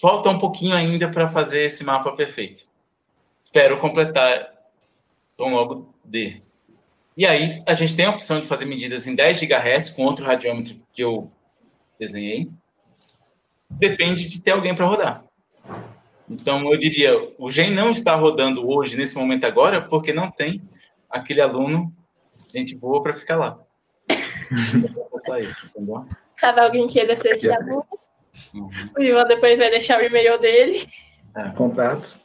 falta 0.00 0.28
um 0.28 0.38
pouquinho 0.40 0.74
ainda 0.74 1.08
para 1.08 1.28
fazer 1.28 1.66
esse 1.66 1.84
mapa 1.84 2.10
perfeito. 2.10 2.64
Espero 3.40 3.78
completar 3.78 4.50
tão 5.36 5.54
logo 5.54 5.94
dê. 6.04 6.42
E 7.16 7.24
aí, 7.24 7.62
a 7.64 7.74
gente 7.74 7.94
tem 7.94 8.06
a 8.06 8.10
opção 8.10 8.40
de 8.40 8.48
fazer 8.48 8.64
medidas 8.64 9.06
em 9.06 9.14
10 9.14 9.38
GHz 9.40 9.90
com 9.90 10.04
outro 10.04 10.26
radiômetro 10.26 10.80
que 10.92 11.04
eu 11.04 11.30
desenhei. 11.96 12.50
Depende 13.70 14.28
de 14.28 14.40
ter 14.40 14.50
alguém 14.50 14.74
para 14.74 14.86
rodar. 14.86 15.24
Então, 16.28 16.72
eu 16.72 16.76
diria, 16.76 17.12
o 17.38 17.52
GEM 17.52 17.70
não 17.70 17.92
está 17.92 18.16
rodando 18.16 18.68
hoje, 18.68 18.96
nesse 18.96 19.16
momento 19.16 19.44
agora, 19.44 19.80
porque 19.80 20.12
não 20.12 20.28
tem 20.28 20.60
aquele 21.08 21.40
aluno, 21.40 21.94
gente 22.58 22.74
boa, 22.74 23.02
para 23.02 23.14
ficar 23.14 23.36
lá. 23.36 23.58
isso? 25.40 25.70
Caso 26.36 26.60
alguém 26.60 26.86
queira 26.86 27.16
ser 27.16 27.52
aluno, 27.52 27.86
uhum. 28.54 28.70
o 28.96 29.02
Ivan 29.02 29.26
depois 29.26 29.58
vai 29.58 29.70
deixar 29.70 30.00
o 30.00 30.04
e-mail 30.04 30.38
dele. 30.38 30.88
É. 31.34 31.50
Contato. 31.50 32.18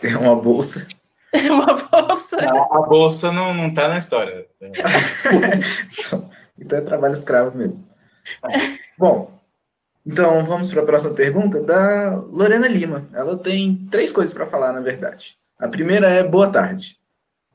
Tem 0.00 0.16
uma 0.16 0.36
bolsa. 0.36 0.86
Tem 1.30 1.48
uma 1.50 1.66
bolsa. 1.66 2.36
A, 2.38 2.78
a 2.78 2.82
bolsa 2.82 3.32
não 3.32 3.68
está 3.68 3.88
na 3.88 3.98
história. 3.98 4.46
então, 4.60 6.30
então, 6.58 6.78
é 6.78 6.80
trabalho 6.82 7.14
escravo 7.14 7.56
mesmo. 7.56 7.86
Bom, 8.96 9.40
então 10.06 10.44
vamos 10.44 10.70
para 10.72 10.82
a 10.82 10.86
próxima 10.86 11.14
pergunta 11.14 11.60
da 11.60 12.16
Lorena 12.16 12.68
Lima. 12.68 13.08
Ela 13.12 13.36
tem 13.36 13.86
três 13.90 14.12
coisas 14.12 14.34
para 14.34 14.46
falar, 14.46 14.72
na 14.72 14.80
verdade. 14.80 15.36
A 15.58 15.68
primeira 15.68 16.08
é 16.08 16.24
boa 16.24 16.50
tarde. 16.50 16.98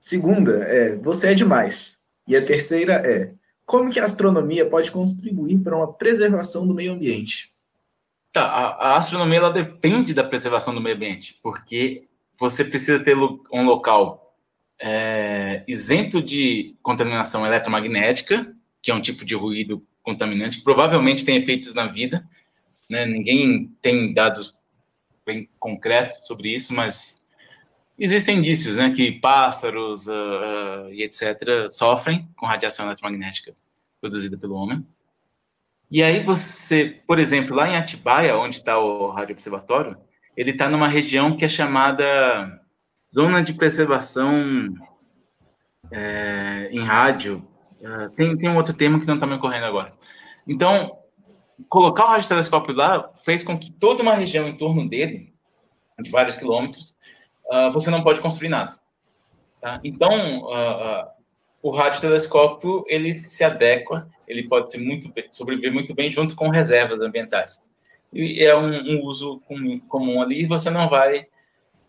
Segunda 0.07 0.63
é 0.63 0.95
você 0.95 1.31
é 1.31 1.33
demais. 1.33 1.99
E 2.25 2.33
a 2.33 2.41
terceira 2.41 2.93
é 2.93 3.33
como 3.65 3.91
que 3.91 3.99
a 3.99 4.05
astronomia 4.05 4.65
pode 4.65 4.89
contribuir 4.89 5.59
para 5.59 5.75
uma 5.75 5.91
preservação 5.91 6.65
do 6.65 6.73
meio 6.73 6.93
ambiente? 6.93 7.51
Tá, 8.31 8.43
a, 8.43 8.67
a 8.93 8.97
astronomia 8.97 9.39
ela 9.39 9.51
depende 9.51 10.13
da 10.13 10.23
preservação 10.23 10.73
do 10.73 10.79
meio 10.79 10.95
ambiente, 10.95 11.37
porque 11.43 12.07
você 12.39 12.63
precisa 12.63 13.03
ter 13.03 13.17
um 13.17 13.65
local 13.65 14.33
é, 14.79 15.65
isento 15.67 16.21
de 16.21 16.77
contaminação 16.81 17.45
eletromagnética, 17.45 18.55
que 18.81 18.89
é 18.89 18.95
um 18.95 19.01
tipo 19.01 19.25
de 19.25 19.35
ruído 19.35 19.85
contaminante, 20.03 20.59
que 20.59 20.63
provavelmente 20.63 21.25
tem 21.25 21.35
efeitos 21.35 21.73
na 21.73 21.87
vida. 21.87 22.25
Né? 22.89 23.05
Ninguém 23.05 23.75
tem 23.81 24.13
dados 24.13 24.55
bem 25.25 25.49
concretos 25.59 26.25
sobre 26.25 26.55
isso, 26.55 26.73
mas 26.73 27.16
existem 27.97 28.37
indícios 28.37 28.77
né, 28.77 28.91
que 28.91 29.11
pássaros 29.13 30.07
uh, 30.07 30.91
e 30.91 31.03
etc. 31.03 31.71
sofrem 31.71 32.27
com 32.35 32.45
radiação 32.45 32.85
eletromagnética 32.85 33.55
produzida 33.99 34.37
pelo 34.37 34.55
homem. 34.55 34.85
E 35.89 36.03
aí 36.03 36.21
você, 36.21 37.01
por 37.07 37.17
exemplo, 37.17 37.55
lá 37.55 37.67
em 37.67 37.77
Atibaia, 37.77 38.37
onde 38.37 38.57
está 38.57 38.77
o 38.77 39.09
rádio 39.09 39.33
observatório, 39.33 39.97
ele 40.35 40.51
está 40.51 40.69
numa 40.69 40.87
região 40.87 41.35
que 41.35 41.45
é 41.45 41.49
chamada 41.49 42.61
zona 43.13 43.41
de 43.41 43.53
preservação 43.53 44.73
é, 45.91 46.69
em 46.71 46.83
rádio. 46.83 47.47
Uh, 47.79 48.09
tem, 48.11 48.37
tem 48.37 48.49
um 48.49 48.57
outro 48.57 48.73
termo 48.73 48.99
que 48.99 49.07
não 49.07 49.15
está 49.15 49.25
me 49.25 49.35
ocorrendo 49.35 49.65
agora. 49.65 49.93
Então, 50.45 50.97
colocar 51.69 52.05
o 52.05 52.09
radiotelescópio 52.09 52.75
lá 52.75 53.11
fez 53.23 53.43
com 53.43 53.57
que 53.57 53.71
toda 53.71 54.03
uma 54.03 54.13
região 54.13 54.47
em 54.47 54.57
torno 54.57 54.87
dele, 54.87 55.33
de 55.99 56.11
vários 56.11 56.35
quilômetros, 56.35 56.96
uh, 57.51 57.71
você 57.71 57.89
não 57.89 58.03
pode 58.03 58.21
construir 58.21 58.49
nada. 58.49 58.77
Tá? 59.61 59.79
Então, 59.83 60.43
uh, 60.43 61.07
o 61.61 61.71
radiotelescópio 61.71 62.85
ele 62.87 63.13
se 63.13 63.43
adequa, 63.43 64.07
ele 64.27 64.47
pode 64.47 64.71
ser 64.71 64.79
muito 64.79 65.11
sobreviver 65.31 65.73
muito 65.73 65.93
bem 65.93 66.11
junto 66.11 66.35
com 66.35 66.49
reservas 66.49 67.01
ambientais. 67.01 67.67
E 68.13 68.43
é 68.43 68.55
um, 68.55 68.69
um 68.69 69.03
uso 69.03 69.41
comum, 69.87 70.21
ali, 70.21 70.45
você 70.45 70.69
não 70.69 70.89
vai 70.89 71.27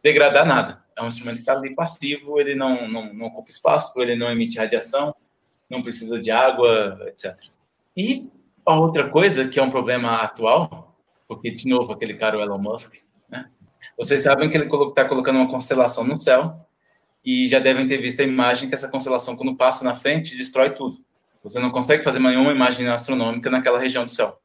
degradar 0.03 0.47
nada. 0.47 0.83
É 0.97 1.03
um 1.03 1.07
instrumento 1.07 1.37
que 1.37 1.41
está 1.43 1.53
ali 1.53 1.75
passivo, 1.75 2.41
ele 2.41 2.55
não, 2.55 2.89
não, 2.89 3.15
não 3.15 3.27
ocupa 3.27 3.51
espaço, 3.51 3.93
ele 4.01 4.17
não 4.17 4.31
emite 4.31 4.59
radiação, 4.59 5.15
não 5.71 5.83
precisa 5.83 6.21
de 6.21 6.31
água, 6.31 6.99
etc. 7.07 7.37
E 7.97 8.29
a 8.67 8.79
outra 8.79 9.09
coisa 9.09 9.49
que 9.49 9.59
é 9.61 9.63
um 9.63 9.71
problema 9.71 10.17
atual, 10.17 10.97
porque, 11.27 11.51
de 11.51 11.69
novo, 11.69 11.93
aquele 11.93 12.15
cara, 12.15 12.39
o 12.39 12.41
Elon 12.41 12.59
Musk? 12.59 12.95
Vocês 13.99 14.23
sabem 14.23 14.49
que 14.49 14.57
ele 14.57 14.67
está 14.67 15.05
colocando 15.05 15.41
uma 15.41 15.51
constelação 15.51 16.05
no 16.05 16.17
céu 16.17 16.65
e 17.25 17.49
já 17.49 17.59
devem 17.59 17.89
ter 17.89 17.99
visto 17.99 18.21
a 18.21 18.25
imagem 18.25 18.69
que 18.69 18.75
essa 18.77 18.89
constelação, 18.89 19.37
quando 19.37 19.57
passa 19.57 19.85
na 19.85 19.97
frente, 19.97 20.37
destrói 20.37 20.71
tudo. 20.71 21.05
Você 21.43 21.59
não 21.59 21.71
consegue 21.71 22.05
fazer 22.05 22.21
nenhuma 22.21 22.53
imagem 22.53 22.87
astronômica 22.89 23.51
naquela 23.51 23.79
região 23.79 24.05
do 24.05 24.11
céu, 24.11 24.39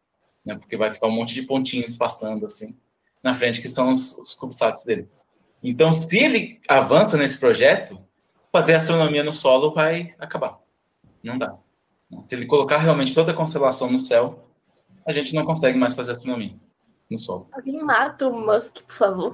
né? 0.44 0.56
Porque 0.56 0.76
vai 0.76 0.92
ficar 0.92 1.06
um 1.06 1.12
monte 1.12 1.36
de 1.36 1.44
pontinhos 1.44 1.96
passando 1.96 2.48
assim 2.48 2.76
na 3.22 3.36
frente, 3.36 3.62
que 3.62 3.70
são 3.70 3.94
os, 3.94 4.18
os 4.18 4.84
dele. 4.84 5.08
Então, 5.62 5.94
se 5.94 6.18
ele 6.18 6.60
avança 6.68 7.16
nesse 7.16 7.40
projeto, 7.40 8.02
fazer 8.52 8.74
astronomia 8.74 9.24
no 9.24 9.32
solo 9.32 9.72
vai 9.72 10.16
acabar. 10.18 10.60
Não 11.24 11.38
dá. 11.38 11.56
Se 12.28 12.36
ele 12.36 12.48
colocar 12.48 12.80
realmente 12.80 13.14
toda 13.14 13.32
a 13.32 13.36
constelação 13.36 13.90
no 13.90 14.00
céu, 14.00 14.50
a 15.06 15.14
gente 15.14 15.34
não 15.36 15.46
consegue 15.46 15.78
mais 15.78 15.94
fazer 15.94 16.14
astronomia 16.14 16.56
no 17.10 17.20
Sol. 17.20 17.48
Alguém 17.52 17.82
mata 17.82 18.28
o 18.28 18.40
Musk, 18.40 18.82
por 18.82 18.94
favor. 18.94 19.32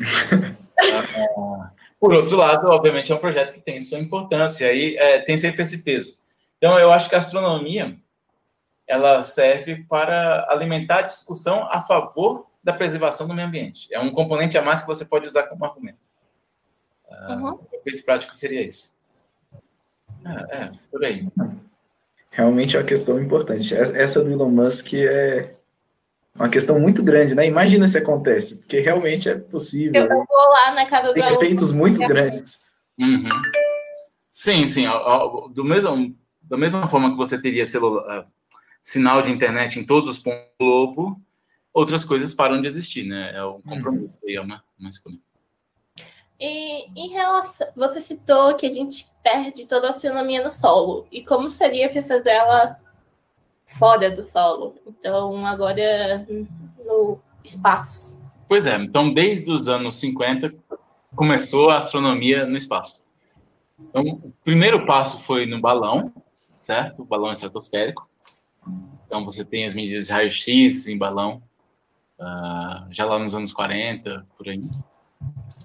por 1.99 2.13
outro 2.13 2.37
lado, 2.37 2.67
obviamente, 2.67 3.11
é 3.11 3.15
um 3.15 3.19
projeto 3.19 3.53
que 3.53 3.61
tem 3.61 3.81
sua 3.81 3.99
importância 3.99 4.71
e 4.73 4.95
é, 4.97 5.19
tem 5.19 5.37
sempre 5.37 5.61
esse 5.61 5.83
peso. 5.83 6.17
Então, 6.57 6.77
eu 6.77 6.91
acho 6.91 7.07
que 7.09 7.15
a 7.15 7.19
astronomia 7.19 7.97
ela 8.87 9.21
serve 9.23 9.83
para 9.83 10.47
alimentar 10.49 10.99
a 10.99 11.03
discussão 11.03 11.67
a 11.69 11.81
favor 11.83 12.47
da 12.63 12.73
preservação 12.73 13.27
do 13.27 13.33
meio 13.33 13.47
ambiente. 13.47 13.87
É 13.93 13.99
um 13.99 14.11
componente 14.11 14.57
a 14.57 14.61
mais 14.61 14.81
que 14.81 14.87
você 14.87 15.05
pode 15.05 15.27
usar 15.27 15.43
como 15.43 15.63
argumento. 15.63 16.09
Uhum. 17.09 17.51
Uh, 17.51 17.67
o 17.71 17.75
efeito 17.75 18.03
prático 18.03 18.35
seria 18.35 18.61
isso. 18.61 18.97
É, 20.25 20.57
é, 20.57 20.69
por 20.91 21.05
aí 21.05 21.27
realmente 22.31 22.75
é 22.75 22.79
uma 22.79 22.85
questão 22.85 23.21
importante. 23.21 23.73
Essa 23.75 24.23
do 24.23 24.31
Elon 24.31 24.49
Musk 24.49 24.93
é 24.93 25.51
uma 26.35 26.49
questão 26.49 26.79
muito 26.79 27.03
grande, 27.03 27.35
né? 27.35 27.45
Imagina 27.45 27.87
se 27.87 27.97
acontece, 27.97 28.57
porque 28.57 28.79
realmente 28.79 29.29
é 29.29 29.35
possível. 29.35 30.03
Eu 30.03 30.07
vou 30.07 30.49
lá 30.51 30.73
na 30.73 30.85
casa 30.85 31.07
do 31.07 31.13
Tem 31.13 31.25
efeitos 31.27 31.71
muito 31.71 31.99
grandes. 31.99 32.59
Uhum. 32.97 33.29
Sim, 34.31 34.67
sim. 34.67 34.85
Do 35.53 35.63
mesmo, 35.63 36.15
da 36.41 36.57
mesma 36.57 36.87
forma 36.87 37.11
que 37.11 37.17
você 37.17 37.41
teria 37.41 37.65
celular, 37.65 38.27
sinal 38.81 39.21
de 39.21 39.31
internet 39.31 39.79
em 39.79 39.85
todos 39.85 40.17
os 40.17 40.23
pontos 40.23 40.45
do 40.59 40.65
globo, 40.65 41.21
outras 41.73 42.05
coisas 42.05 42.33
param 42.33 42.61
de 42.61 42.67
existir, 42.67 43.03
né? 43.03 43.31
É 43.35 43.43
um 43.43 43.61
compromisso 43.61 44.15
uhum. 44.15 44.29
aí, 44.29 44.35
é 44.35 44.41
uma, 44.41 44.63
uma 44.79 44.89
escolha. 44.89 45.17
E 46.39 46.85
em 46.95 47.09
relação, 47.09 47.67
você 47.75 47.99
citou 47.99 48.55
que 48.55 48.65
a 48.65 48.69
gente 48.69 49.05
perde 49.21 49.65
toda 49.65 49.87
a 49.87 49.89
astronomia 49.89 50.41
no 50.41 50.49
solo. 50.49 51.05
E 51.11 51.23
como 51.23 51.49
seria 51.49 51.89
para 51.89 52.01
fazer 52.01 52.29
ela 52.29 52.79
fora 53.77 54.09
do 54.09 54.23
solo? 54.23 54.75
Então, 54.87 55.45
agora 55.45 56.25
no 56.85 57.19
espaço. 57.43 58.19
Pois 58.47 58.65
é, 58.65 58.75
então 58.77 59.13
desde 59.13 59.51
os 59.51 59.67
anos 59.67 59.97
50 59.97 60.53
começou 61.15 61.69
a 61.69 61.77
astronomia 61.77 62.45
no 62.45 62.57
espaço. 62.57 63.01
Então, 63.79 64.03
o 64.03 64.33
primeiro 64.43 64.85
passo 64.85 65.21
foi 65.23 65.45
no 65.45 65.61
balão, 65.61 66.13
certo? 66.59 67.01
O 67.01 67.05
balão 67.05 67.31
estratosférico. 67.31 68.09
Então, 69.05 69.25
você 69.25 69.45
tem 69.45 69.65
as 69.65 69.73
medidas 69.73 70.07
de 70.07 70.11
raio-x 70.11 70.87
em 70.87 70.97
balão, 70.97 71.41
uh, 72.19 72.85
já 72.91 73.05
lá 73.05 73.17
nos 73.17 73.33
anos 73.33 73.53
40, 73.53 74.25
por 74.37 74.49
aí. 74.49 74.61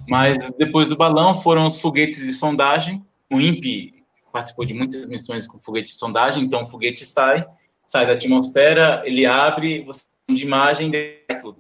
Mas 0.09 0.51
depois 0.53 0.89
do 0.89 0.97
balão 0.97 1.43
foram 1.43 1.67
os 1.67 1.81
foguetes 1.81 2.25
de 2.25 2.33
sondagem. 2.33 3.05
O 3.31 3.41
INPE 3.41 4.05
participou 4.33 4.65
de 4.65 4.75
muitas 4.75 5.07
missões 5.07 5.47
com 5.47 5.59
foguete 5.59 5.89
de 5.89 5.99
sondagem, 5.99 6.43
então 6.43 6.65
o 6.65 6.69
foguete 6.69 7.07
sai, 7.07 7.47
sai 7.87 8.07
da 8.07 8.13
atmosfera, 8.13 9.03
ele 9.05 9.27
abre, 9.27 9.83
você 9.83 10.03
tem 10.27 10.37
de 10.37 10.43
imagem 10.43 10.91
e 10.95 11.35
tudo. 11.41 11.59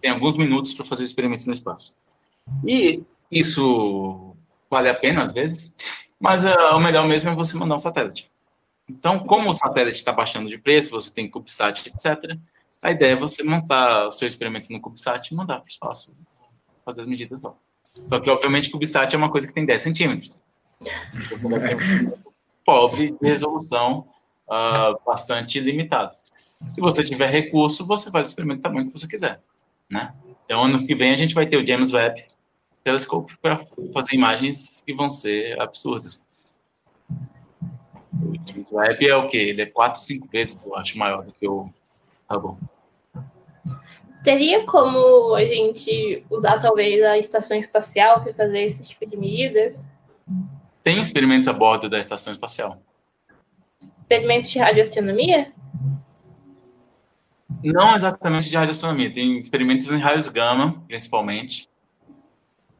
Tem 0.00 0.10
alguns 0.10 0.36
minutos 0.36 0.74
para 0.74 0.84
fazer 0.84 1.04
experimentos 1.04 1.46
no 1.46 1.52
espaço. 1.52 1.96
E 2.66 3.02
isso 3.30 4.36
vale 4.68 4.88
a 4.88 4.94
pena 4.94 5.22
às 5.22 5.32
vezes, 5.32 5.74
mas 6.18 6.44
uh, 6.44 6.74
o 6.74 6.80
melhor 6.80 7.06
mesmo 7.06 7.30
é 7.30 7.34
você 7.34 7.56
mandar 7.56 7.76
um 7.76 7.80
satélite. 7.80 8.30
Então, 8.88 9.20
como 9.20 9.50
o 9.50 9.54
satélite 9.54 9.96
está 9.96 10.12
baixando 10.12 10.48
de 10.48 10.58
preço, 10.58 10.90
você 10.90 11.12
tem 11.12 11.30
CubeSat, 11.30 11.88
etc., 11.88 12.38
a 12.82 12.90
ideia 12.90 13.12
é 13.12 13.16
você 13.16 13.42
montar 13.42 14.08
o 14.08 14.12
seu 14.12 14.28
experimento 14.28 14.70
no 14.70 14.80
CubeSat 14.80 15.32
e 15.32 15.34
mandar 15.34 15.56
para 15.56 15.66
o 15.66 15.70
espaço, 15.70 16.14
fazer 16.84 17.00
as 17.00 17.06
medidas 17.06 17.40
lá. 17.40 17.54
Só 18.08 18.20
que, 18.20 18.28
obviamente, 18.28 18.68
o 18.68 18.72
CubeSat 18.72 19.14
é 19.14 19.16
uma 19.16 19.30
coisa 19.30 19.46
que 19.46 19.54
tem 19.54 19.64
10 19.64 19.80
centímetros. 19.80 20.42
Pobre 22.62 23.12
de 23.20 23.26
resolução 23.26 24.06
uh, 24.48 24.98
bastante 25.04 25.60
limitado. 25.60 26.14
Se 26.74 26.80
você 26.80 27.04
tiver 27.04 27.30
recurso, 27.30 27.86
você 27.86 28.10
faz 28.10 28.28
o 28.28 28.30
experimento 28.30 28.60
do 28.60 28.62
tamanho 28.62 28.86
que 28.90 28.98
você 28.98 29.06
quiser. 29.06 29.40
Né? 29.90 30.14
Então, 30.44 30.62
ano 30.62 30.86
que 30.86 30.94
vem, 30.94 31.12
a 31.12 31.16
gente 31.16 31.34
vai 31.34 31.46
ter 31.46 31.56
o 31.56 31.66
James 31.66 31.92
Webb 31.92 32.24
Telescope 32.82 33.36
para 33.40 33.64
fazer 33.92 34.14
imagens 34.14 34.82
que 34.84 34.94
vão 34.94 35.10
ser 35.10 35.60
absurdas. 35.60 36.20
O 38.12 38.34
James 38.46 38.70
Webb 38.70 39.08
é 39.08 39.16
o 39.16 39.28
quê? 39.28 39.38
Ele 39.38 39.62
é 39.62 39.66
quatro, 39.66 40.02
cinco 40.02 40.28
vezes, 40.28 40.58
eu 40.64 40.76
acho, 40.76 40.98
maior 40.98 41.24
do 41.24 41.32
que 41.32 41.48
o 41.48 41.70
Hubble. 42.30 42.56
Teria 44.22 44.64
como 44.64 45.34
a 45.34 45.44
gente 45.44 46.24
usar 46.30 46.58
talvez 46.58 47.02
a 47.02 47.18
estação 47.18 47.56
espacial 47.56 48.22
para 48.22 48.32
fazer 48.32 48.60
esse 48.60 48.82
tipo 48.82 49.06
de 49.06 49.16
medidas? 49.16 49.86
Tem 50.82 51.00
experimentos 51.00 51.48
a 51.48 51.52
bordo 51.52 51.88
da 51.88 51.98
estação 51.98 52.32
espacial. 52.32 52.80
Experimentos 54.04 54.50
de 54.50 54.58
radioastronomia? 54.58 55.52
Não 57.62 57.96
exatamente 57.96 58.50
de 58.50 58.56
radioastronomia. 58.56 59.12
Tem 59.12 59.40
experimentos 59.40 59.90
em 59.90 59.98
raios 59.98 60.28
gama, 60.28 60.82
principalmente. 60.86 61.68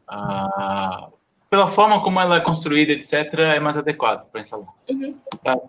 Ah, 0.07 1.09
pela 1.49 1.71
forma 1.71 2.03
como 2.03 2.21
ela 2.21 2.37
é 2.37 2.41
construída, 2.41 2.93
etc., 2.93 3.33
é 3.39 3.61
mais 3.61 3.79
adequado 3.79 4.29
para 4.31 4.43
instalar. 4.43 4.69
Uhum. 4.91 5.17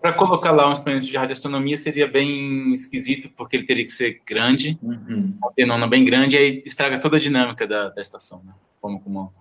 Para 0.00 0.12
colocar 0.12 0.50
lá 0.50 0.68
um 0.68 0.72
experimento 0.72 1.06
de 1.06 1.16
radioastronomia 1.16 1.78
seria 1.78 2.06
bem 2.06 2.74
esquisito, 2.74 3.30
porque 3.30 3.56
ele 3.56 3.64
teria 3.64 3.86
que 3.86 3.92
ser 3.92 4.20
grande, 4.26 4.78
uhum. 4.82 5.38
uma 5.38 5.52
tenona 5.52 5.86
bem 5.86 6.04
grande, 6.04 6.36
e 6.36 6.38
aí 6.38 6.62
estraga 6.66 6.98
toda 6.98 7.16
a 7.16 7.20
dinâmica 7.20 7.66
da, 7.66 7.88
da 7.88 8.02
estação. 8.02 8.42
Né? 8.44 8.52
A 8.52 8.80
forma 8.80 9.00
como 9.00 9.32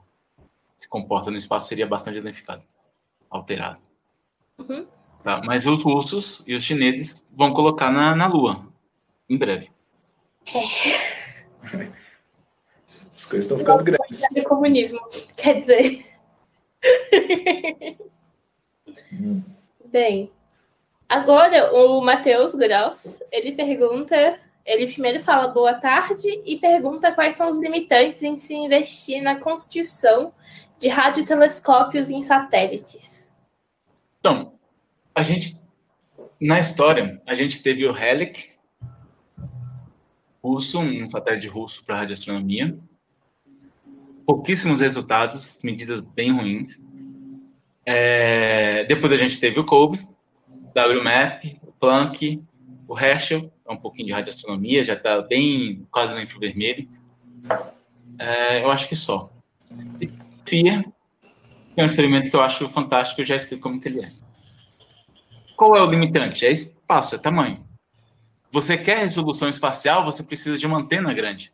se 0.78 0.88
comporta 0.88 1.30
no 1.30 1.38
espaço 1.38 1.68
seria 1.68 1.86
bastante 1.86 2.22
danificado, 2.22 2.64
alterado. 3.30 3.80
Uhum. 4.58 4.86
Tá, 5.26 5.42
mas 5.44 5.66
os 5.66 5.82
russos 5.82 6.44
e 6.46 6.54
os 6.54 6.64
chineses 6.64 7.26
vão 7.32 7.52
colocar 7.52 7.92
na, 7.92 8.16
na 8.16 8.28
Lua, 8.28 8.64
em 9.28 9.36
breve. 9.36 9.72
É. 10.54 10.60
As 13.16 13.26
coisas 13.26 13.46
estão 13.46 13.58
ficando 13.58 13.84
grandes. 13.84 14.22
É 14.36 14.42
comunismo, 14.42 15.00
quer 15.36 15.62
dizer. 15.62 16.06
Bem, 19.86 20.32
agora 21.10 21.74
o 21.74 22.00
Matheus 22.02 22.54
Gross, 22.54 23.20
ele 23.32 23.54
pergunta, 23.54 24.40
ele 24.64 24.86
primeiro 24.94 25.22
fala 25.22 25.48
boa 25.48 25.74
tarde 25.74 26.40
e 26.46 26.60
pergunta 26.60 27.12
quais 27.12 27.34
são 27.34 27.50
os 27.50 27.58
limitantes 27.58 28.22
em 28.22 28.38
se 28.38 28.54
investir 28.54 29.24
na 29.24 29.40
construção 29.40 30.32
de 30.78 30.88
radiotelescópios 30.88 32.12
em 32.12 32.22
satélites. 32.22 33.28
Então, 34.20 34.55
a 35.16 35.24
gente, 35.24 35.58
na 36.40 36.60
história, 36.60 37.22
a 37.26 37.34
gente 37.34 37.64
teve 37.64 37.88
o 37.88 37.98
Helic, 37.98 38.52
russo, 40.44 40.80
um 40.80 41.10
satélite 41.10 41.48
russo 41.48 41.84
para 41.86 42.00
radioastronomia, 42.00 42.78
pouquíssimos 44.26 44.82
resultados, 44.82 45.60
medidas 45.64 46.02
bem 46.02 46.34
ruins. 46.34 46.80
É, 47.86 48.84
depois 48.86 49.12
a 49.14 49.18
gente 49.18 49.40
teve 49.40 49.58
o 49.60 49.66
COBE, 49.66 50.06
WMAP, 50.76 51.60
o 51.64 51.72
Planck, 51.72 52.44
o 52.88 53.00
Herschel, 53.00 53.52
é 53.66 53.72
um 53.72 53.78
pouquinho 53.78 54.08
de 54.08 54.14
radioastronomia, 54.14 54.84
já 54.84 54.96
está 54.96 55.22
bem 55.22 55.88
quase 55.90 56.14
no 56.14 56.22
infravermelho. 56.22 56.90
É, 58.20 58.64
eu 58.64 58.70
acho 58.70 58.90
que 58.90 58.96
só. 58.96 59.32
FIA, 60.46 60.86
é 61.78 61.84
um 61.84 61.86
experimento 61.86 62.30
que 62.30 62.36
eu 62.36 62.42
acho 62.42 62.70
fantástico, 62.70 63.22
eu 63.22 63.26
já 63.26 63.38
explico 63.38 63.64
como 63.64 63.80
que 63.80 63.88
ele 63.88 64.02
é. 64.02 64.25
Qual 65.56 65.76
é 65.76 65.82
o 65.82 65.90
limitante? 65.90 66.46
É 66.46 66.52
espaço, 66.52 67.16
é 67.16 67.18
tamanho. 67.18 67.66
Você 68.52 68.78
quer 68.78 69.00
resolução 69.00 69.50
espacial, 69.50 70.06
você 70.06 70.24
precisa 70.24 70.58
de 70.58 70.66
uma 70.66 70.78
antena 70.78 71.14
grande. 71.14 71.52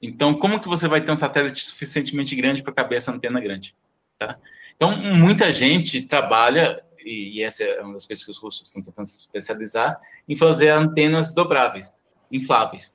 Então, 0.00 0.34
como 0.34 0.60
que 0.60 0.68
você 0.68 0.86
vai 0.86 1.00
ter 1.00 1.10
um 1.10 1.16
satélite 1.16 1.64
suficientemente 1.64 2.34
grande 2.36 2.62
para 2.62 2.72
caber 2.72 2.98
essa 2.98 3.12
antena 3.12 3.40
grande? 3.40 3.74
Tá? 4.18 4.38
Então, 4.76 4.96
muita 4.96 5.52
gente 5.52 6.02
trabalha, 6.02 6.82
e, 7.04 7.42
essa 7.42 7.64
é 7.64 7.80
uma 7.80 7.94
das 7.94 8.06
coisas 8.06 8.24
que 8.24 8.30
os 8.30 8.38
russos 8.38 8.68
estão 8.68 8.82
tentando 8.82 9.06
se 9.06 9.18
especializar, 9.18 9.98
em 10.28 10.36
fazer 10.36 10.68
antenas 10.68 11.32
dobráveis, 11.32 11.90
infláveis, 12.30 12.94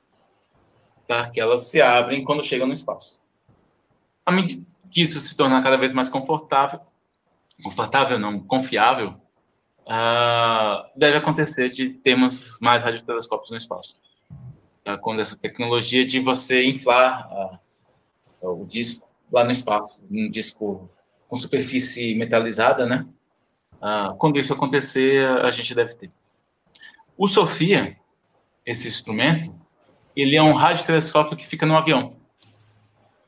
tá? 1.08 1.30
que 1.30 1.40
elas 1.40 1.66
se 1.66 1.82
abrem 1.82 2.24
quando 2.24 2.44
chegam 2.44 2.68
no 2.68 2.74
espaço. 2.74 3.20
À 4.26 4.32
medida 4.32 4.64
que 4.92 5.02
isso 5.02 5.20
se 5.22 5.36
tornar 5.36 5.64
cada 5.64 5.78
vez 5.78 5.94
mais 5.94 6.10
confortável, 6.10 6.82
confortável 7.64 8.20
não, 8.20 8.40
confiável, 8.40 9.21
uh, 9.88 10.90
deve 10.96 11.18
acontecer 11.18 11.70
de 11.70 11.90
termos 11.90 12.58
mais 12.60 12.84
radiotelescópios 12.84 13.52
no 13.52 13.58
espaço 13.58 13.96
tá? 14.84 14.98
quando 14.98 15.22
essa 15.22 15.38
tecnologia 15.38 16.06
de 16.06 16.20
você 16.20 16.66
inflar 16.66 17.28
a, 17.32 17.60
o 18.42 18.66
disco 18.66 19.08
lá 19.32 19.44
no 19.44 19.52
espaço, 19.52 20.00
um 20.10 20.30
disco 20.30 20.90
com 21.28 21.38
superfície 21.38 22.14
metalizada, 22.16 22.86
né? 22.86 23.08
Ah, 23.82 24.14
quando 24.18 24.38
isso 24.38 24.54
acontecer, 24.54 25.26
a 25.26 25.50
gente 25.50 25.74
deve 25.74 25.96
ter. 25.96 26.12
O 27.18 27.28
Sofia, 27.28 27.98
esse 28.66 28.88
instrumento, 28.88 29.56
ele 30.16 30.36
é 30.36 30.44
um 30.44 30.54
radiotelescópio 30.54 31.38
que 31.38 31.48
fica 31.48 31.66
no 31.66 31.78
avião. 31.78 32.18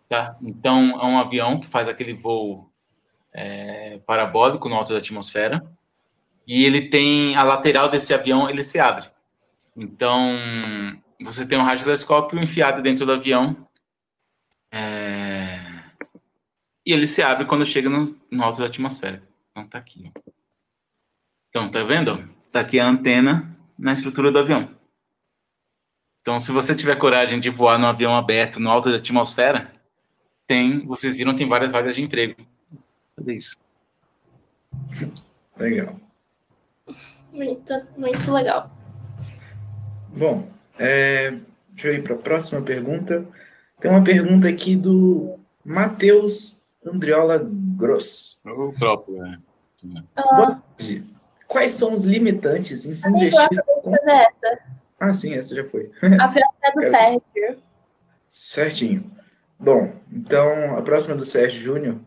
Tá? 0.10 0.36
Então, 0.42 1.02
é 1.02 1.06
um 1.06 1.18
avião 1.18 1.60
que 1.60 1.68
faz 1.68 1.88
aquele 1.88 2.14
voo 2.14 2.70
é, 3.34 4.00
parabólico 4.06 4.68
no 4.68 4.76
alto 4.76 4.94
da 4.94 5.00
atmosfera, 5.00 5.66
e 6.46 6.66
ele 6.66 6.90
tem 6.90 7.36
a 7.36 7.44
lateral 7.44 7.90
desse 7.90 8.14
avião, 8.14 8.50
ele 8.50 8.64
se 8.64 8.80
abre. 8.80 9.10
Então, 9.76 10.40
você 11.22 11.48
tem 11.48 11.58
um 11.58 11.64
radiotelescópio 11.64 12.42
enfiado 12.42 12.82
dentro 12.82 13.06
do 13.06 13.14
avião. 13.14 13.66
É... 14.72 15.60
E 16.86 16.92
ele 16.92 17.08
se 17.08 17.22
abre 17.24 17.46
quando 17.46 17.66
chega 17.66 17.90
no, 17.90 18.04
no 18.30 18.44
alto 18.44 18.60
da 18.60 18.68
atmosfera. 18.68 19.24
Então 19.52 19.68
tá 19.68 19.78
aqui. 19.78 20.12
Então, 21.50 21.72
tá 21.72 21.84
vendo? 21.84 22.28
Tá 22.52 22.60
aqui 22.60 22.80
a 22.80 22.88
antena 22.88 23.56
na 23.78 23.94
estrutura 23.94 24.32
do 24.32 24.40
avião. 24.40 24.70
Então, 26.22 26.40
se 26.40 26.52
você 26.52 26.76
tiver 26.76 26.96
coragem 26.98 27.40
de 27.40 27.50
voar 27.50 27.78
no 27.78 27.88
avião 27.88 28.16
aberto 28.16 28.60
no 28.60 28.70
alto 28.70 28.90
da 28.90 28.98
atmosfera, 28.98 29.74
tem, 30.48 30.86
vocês 30.86 31.16
viram, 31.16 31.36
tem 31.36 31.48
várias 31.48 31.72
vagas 31.72 31.96
de 31.96 32.02
emprego. 32.02 32.36
Fazer 33.16 33.36
isso. 33.36 33.58
Legal. 35.58 36.00
Muito, 37.32 37.74
muito 37.98 38.32
legal. 38.32 38.72
Bom, 40.10 40.48
é, 40.78 41.32
deixa 41.70 41.88
eu 41.88 41.94
ir 41.96 42.04
para 42.04 42.16
a 42.16 42.20
próxima 42.20 42.62
pergunta. 42.62 43.26
Tem 43.80 43.90
uma 43.90 44.04
pergunta 44.04 44.48
aqui 44.48 44.76
do 44.76 45.40
Matheus 45.66 46.62
Andriola 46.86 47.42
Gross. 47.76 48.40
O 48.46 48.74
próprio, 48.74 49.18
né? 49.18 49.40
Ah. 50.16 50.62
Quais 51.48 51.72
são 51.72 51.94
os 51.94 52.04
limitantes 52.04 52.86
em 52.86 52.94
se 52.94 53.08
investir? 53.10 53.64
Com... 53.82 53.94
Ah, 55.00 55.14
sim, 55.14 55.34
essa 55.34 55.56
já 55.56 55.64
foi. 55.66 55.92
A 56.20 56.28
pergunta 56.28 56.58
é 56.62 56.72
do 56.72 56.82
Sérgio. 56.82 57.64
Certinho. 58.28 59.12
Bom, 59.60 59.94
então 60.12 60.78
a 60.78 60.82
próxima 60.82 61.14
é 61.14 61.18
do 61.18 61.26
Sérgio 61.26 61.62
Júnior. 61.62 62.00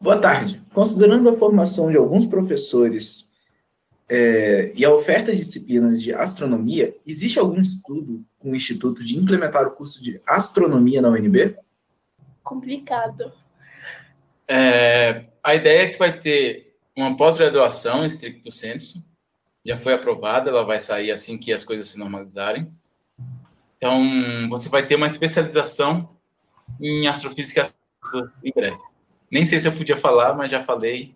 Boa 0.00 0.18
tarde. 0.18 0.62
Considerando 0.72 1.28
a 1.28 1.36
formação 1.36 1.90
de 1.90 1.96
alguns 1.96 2.26
professores 2.26 3.27
é, 4.08 4.72
e 4.74 4.84
a 4.84 4.92
oferta 4.92 5.32
de 5.32 5.38
disciplinas 5.38 6.02
de 6.02 6.14
astronomia, 6.14 6.96
existe 7.06 7.38
algum 7.38 7.60
estudo 7.60 8.24
com 8.38 8.52
o 8.52 8.56
Instituto 8.56 9.04
de 9.04 9.18
implementar 9.18 9.66
o 9.66 9.72
curso 9.72 10.02
de 10.02 10.20
astronomia 10.26 11.02
na 11.02 11.10
UNB? 11.10 11.56
Complicado. 12.42 13.32
É, 14.48 15.26
a 15.42 15.54
ideia 15.54 15.82
é 15.82 15.88
que 15.88 15.98
vai 15.98 16.18
ter 16.18 16.74
uma 16.96 17.16
pós-graduação 17.16 18.02
em 18.02 18.06
estricto 18.06 18.50
senso, 18.50 19.04
já 19.64 19.76
foi 19.76 19.92
aprovada, 19.92 20.48
ela 20.48 20.64
vai 20.64 20.80
sair 20.80 21.10
assim 21.10 21.36
que 21.36 21.52
as 21.52 21.62
coisas 21.62 21.90
se 21.90 21.98
normalizarem. 21.98 22.72
Então, 23.76 24.48
você 24.48 24.68
vai 24.70 24.86
ter 24.86 24.94
uma 24.94 25.06
especialização 25.06 26.16
em 26.80 27.06
astrofísica 27.06 27.70
em 28.42 28.50
breve. 28.50 28.78
Nem 29.30 29.44
sei 29.44 29.60
se 29.60 29.68
eu 29.68 29.72
podia 29.72 30.00
falar, 30.00 30.34
mas 30.34 30.50
já 30.50 30.64
falei. 30.64 31.14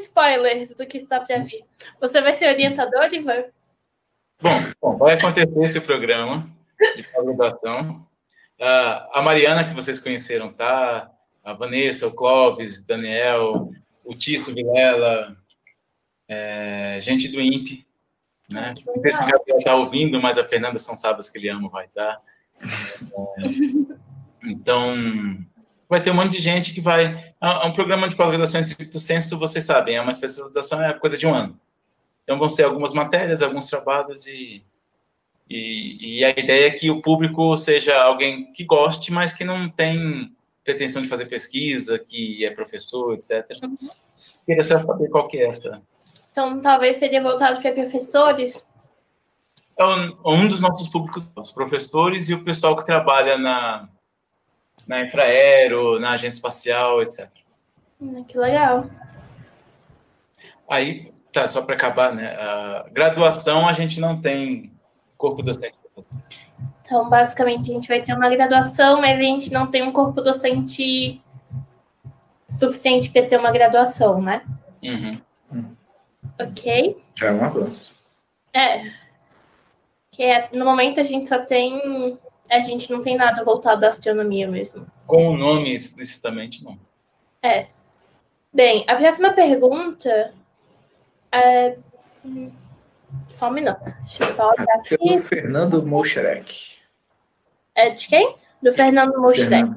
Spoiler 0.00 0.74
do 0.74 0.86
que 0.86 0.96
está 0.98 1.20
para 1.20 1.38
vir. 1.38 1.64
Você 2.00 2.20
vai 2.20 2.34
ser 2.34 2.48
orientador, 2.48 3.12
Ivan? 3.12 3.44
Bom, 4.40 4.50
bom, 4.80 4.96
vai 4.98 5.14
acontecer 5.14 5.62
esse 5.62 5.80
programa 5.80 6.48
de 6.96 7.02
pós-graduação. 7.04 8.06
Uh, 8.60 9.08
a 9.12 9.22
Mariana, 9.22 9.64
que 9.64 9.74
vocês 9.74 10.00
conheceram, 10.00 10.52
tá? 10.52 11.10
A 11.42 11.52
Vanessa, 11.52 12.06
o 12.06 12.14
Clóvis, 12.14 12.84
Daniel, 12.84 13.70
o 14.04 14.14
Tício 14.14 14.54
Vilela, 14.54 15.36
é, 16.28 16.98
gente 17.00 17.28
do 17.28 17.40
INPE, 17.40 17.86
né? 18.50 18.74
Não 18.86 19.02
sei 19.02 19.12
se 19.12 19.22
o 19.22 19.26
Gabriel 19.26 19.58
está 19.58 19.74
ouvindo, 19.74 20.20
mas 20.20 20.38
a 20.38 20.44
Fernanda 20.44 20.78
São 20.78 20.96
Sabas, 20.96 21.30
que 21.30 21.38
ele 21.38 21.48
ama, 21.48 21.68
vai 21.68 21.86
estar. 21.86 22.16
Tá. 22.16 22.22
É, 23.38 24.48
então, 24.50 24.96
vai 25.92 26.02
ter 26.02 26.10
um 26.10 26.14
monte 26.14 26.32
de 26.32 26.38
gente 26.38 26.72
que 26.72 26.80
vai. 26.80 27.34
É 27.38 27.66
um 27.66 27.72
programa 27.74 28.08
de 28.08 28.16
pós-graduação 28.16 28.58
em 28.58 28.64
estricto 28.64 28.98
senso, 28.98 29.38
vocês 29.38 29.62
sabem, 29.62 29.96
é 29.96 30.00
uma 30.00 30.10
especialização, 30.10 30.82
é 30.82 30.90
coisa 30.94 31.18
de 31.18 31.26
um 31.26 31.34
ano. 31.34 31.60
Então, 32.24 32.38
vão 32.38 32.48
ser 32.48 32.62
algumas 32.62 32.94
matérias, 32.94 33.42
alguns 33.42 33.66
trabalhos 33.66 34.26
e, 34.26 34.64
e, 35.50 36.20
e, 36.20 36.24
a 36.24 36.30
ideia 36.30 36.68
é 36.68 36.70
que 36.70 36.90
o 36.90 37.02
público 37.02 37.58
seja 37.58 37.94
alguém 38.00 38.50
que 38.54 38.64
goste, 38.64 39.12
mas 39.12 39.34
que 39.34 39.44
não 39.44 39.68
tem 39.68 40.34
pretensão 40.64 41.02
de 41.02 41.08
fazer 41.08 41.26
pesquisa, 41.26 41.98
que 41.98 42.42
é 42.42 42.50
professor, 42.50 43.12
etc. 43.12 43.46
Uhum. 43.62 43.76
Queria 44.46 44.64
saber 44.64 45.10
qual 45.10 45.28
que 45.28 45.36
é 45.36 45.46
essa. 45.46 45.82
Então, 46.30 46.58
talvez 46.62 46.96
seria 46.96 47.22
voltado 47.22 47.60
para 47.60 47.70
professores? 47.72 48.66
É 49.76 49.84
um, 49.84 50.16
um 50.24 50.48
dos 50.48 50.62
nossos 50.62 50.88
públicos, 50.88 51.22
os 51.36 51.52
professores 51.52 52.30
e 52.30 52.34
o 52.34 52.42
pessoal 52.42 52.74
que 52.76 52.86
trabalha 52.86 53.36
na, 53.36 53.90
na 54.86 55.02
Infraero, 55.02 55.98
na 56.00 56.12
agência 56.12 56.36
espacial, 56.36 57.02
etc. 57.02 57.28
Hum, 58.00 58.24
que 58.24 58.36
legal. 58.36 58.86
Aí, 60.68 61.12
tá, 61.32 61.48
só 61.48 61.62
para 61.62 61.74
acabar, 61.74 62.14
né? 62.14 62.34
A 62.34 62.86
graduação 62.90 63.68
a 63.68 63.72
gente 63.72 64.00
não 64.00 64.20
tem 64.20 64.72
corpo 65.16 65.42
docente. 65.42 65.76
Então, 66.84 67.08
basicamente, 67.08 67.70
a 67.70 67.74
gente 67.74 67.88
vai 67.88 68.02
ter 68.02 68.14
uma 68.14 68.28
graduação, 68.28 69.00
mas 69.00 69.18
a 69.18 69.22
gente 69.22 69.52
não 69.52 69.66
tem 69.66 69.82
um 69.82 69.92
corpo 69.92 70.20
docente 70.20 71.22
suficiente 72.58 73.10
para 73.10 73.26
ter 73.26 73.38
uma 73.38 73.50
graduação, 73.50 74.20
né? 74.20 74.42
Uhum. 74.82 75.20
Ok. 76.40 77.02
Já 77.14 77.28
é 77.28 77.32
um 77.32 77.44
avanço. 77.44 77.94
É. 78.52 78.90
Que 80.10 80.22
é, 80.22 80.48
no 80.52 80.64
momento 80.64 81.00
a 81.00 81.02
gente 81.02 81.28
só 81.28 81.38
tem 81.38 82.18
a 82.50 82.60
gente 82.60 82.90
não 82.90 83.02
tem 83.02 83.16
nada 83.16 83.44
voltado 83.44 83.84
à 83.84 83.88
astronomia 83.88 84.48
mesmo. 84.48 84.86
Com 85.06 85.28
o 85.28 85.36
nome 85.36 85.74
explicitamente, 85.74 86.62
não. 86.64 86.78
É. 87.42 87.66
Bem, 88.52 88.84
a 88.86 88.96
próxima 88.96 89.32
pergunta 89.32 90.34
é. 91.30 91.76
Só 93.28 93.48
um 93.48 93.52
minuto. 93.52 93.82
Deixa 94.00 94.24
eu 94.24 94.34
só 94.34 94.50
olhar 94.50 94.76
aqui. 94.76 94.96
Do 94.96 95.22
Fernando 95.22 95.86
Moucherek. 95.86 96.78
É 97.74 97.90
de 97.90 98.06
quem? 98.06 98.36
Do 98.62 98.72
Fernando 98.72 99.20
Moucherek. 99.20 99.70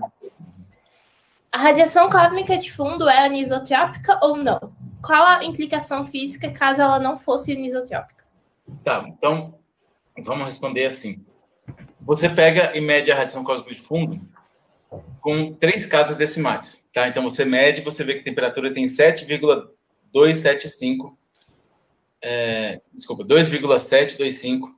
A 1.52 1.58
radiação 1.58 2.10
cósmica 2.10 2.58
de 2.58 2.72
fundo 2.72 3.08
é 3.08 3.26
anisotrópica 3.26 4.20
ou 4.22 4.36
não? 4.36 4.74
Qual 5.02 5.26
a 5.26 5.46
implicação 5.46 6.06
física 6.06 6.52
caso 6.52 6.82
ela 6.82 7.00
não 7.00 7.16
fosse 7.16 7.54
anisotrópica? 7.54 8.26
Tá, 8.84 9.06
então 9.08 9.54
vamos 10.24 10.46
responder 10.46 10.88
assim. 10.88 11.26
Você 12.06 12.30
pega 12.30 12.78
e 12.78 12.82
mede 12.82 13.12
a 13.12 13.16
radiação 13.16 13.44
cósmica 13.44 13.74
de 13.74 13.82
fundo 13.82 14.22
com 15.20 15.52
três 15.54 15.88
casas 15.88 16.18
decimais, 16.18 16.86
tá? 16.94 17.08
Então 17.08 17.24
você 17.24 17.44
mede, 17.44 17.82
você 17.82 18.04
vê 18.04 18.14
que 18.14 18.20
a 18.20 18.24
temperatura 18.24 18.72
tem 18.74 18.88
7,275, 18.88 21.18
é, 22.22 22.80
desculpa, 22.94 23.24
2,725 23.24 24.76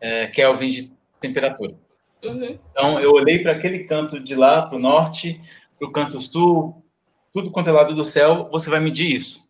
é, 0.00 0.28
Kelvin 0.28 0.68
de 0.68 0.92
temperatura. 1.20 1.74
Uhum. 2.24 2.56
Então 2.70 3.00
eu 3.00 3.10
olhei 3.12 3.40
para 3.40 3.50
aquele 3.52 3.84
canto 3.84 4.18
de 4.20 4.34
lá, 4.34 4.62
para 4.62 4.76
o 4.76 4.80
norte, 4.80 5.38
para 5.78 5.88
o 5.88 5.92
canto 5.92 6.22
sul, 6.22 6.82
tudo 7.32 7.50
quanto 7.50 7.68
é 7.68 7.72
lado 7.72 7.94
do 7.94 8.04
céu, 8.04 8.48
você 8.50 8.70
vai 8.70 8.80
medir 8.80 9.14
isso, 9.14 9.46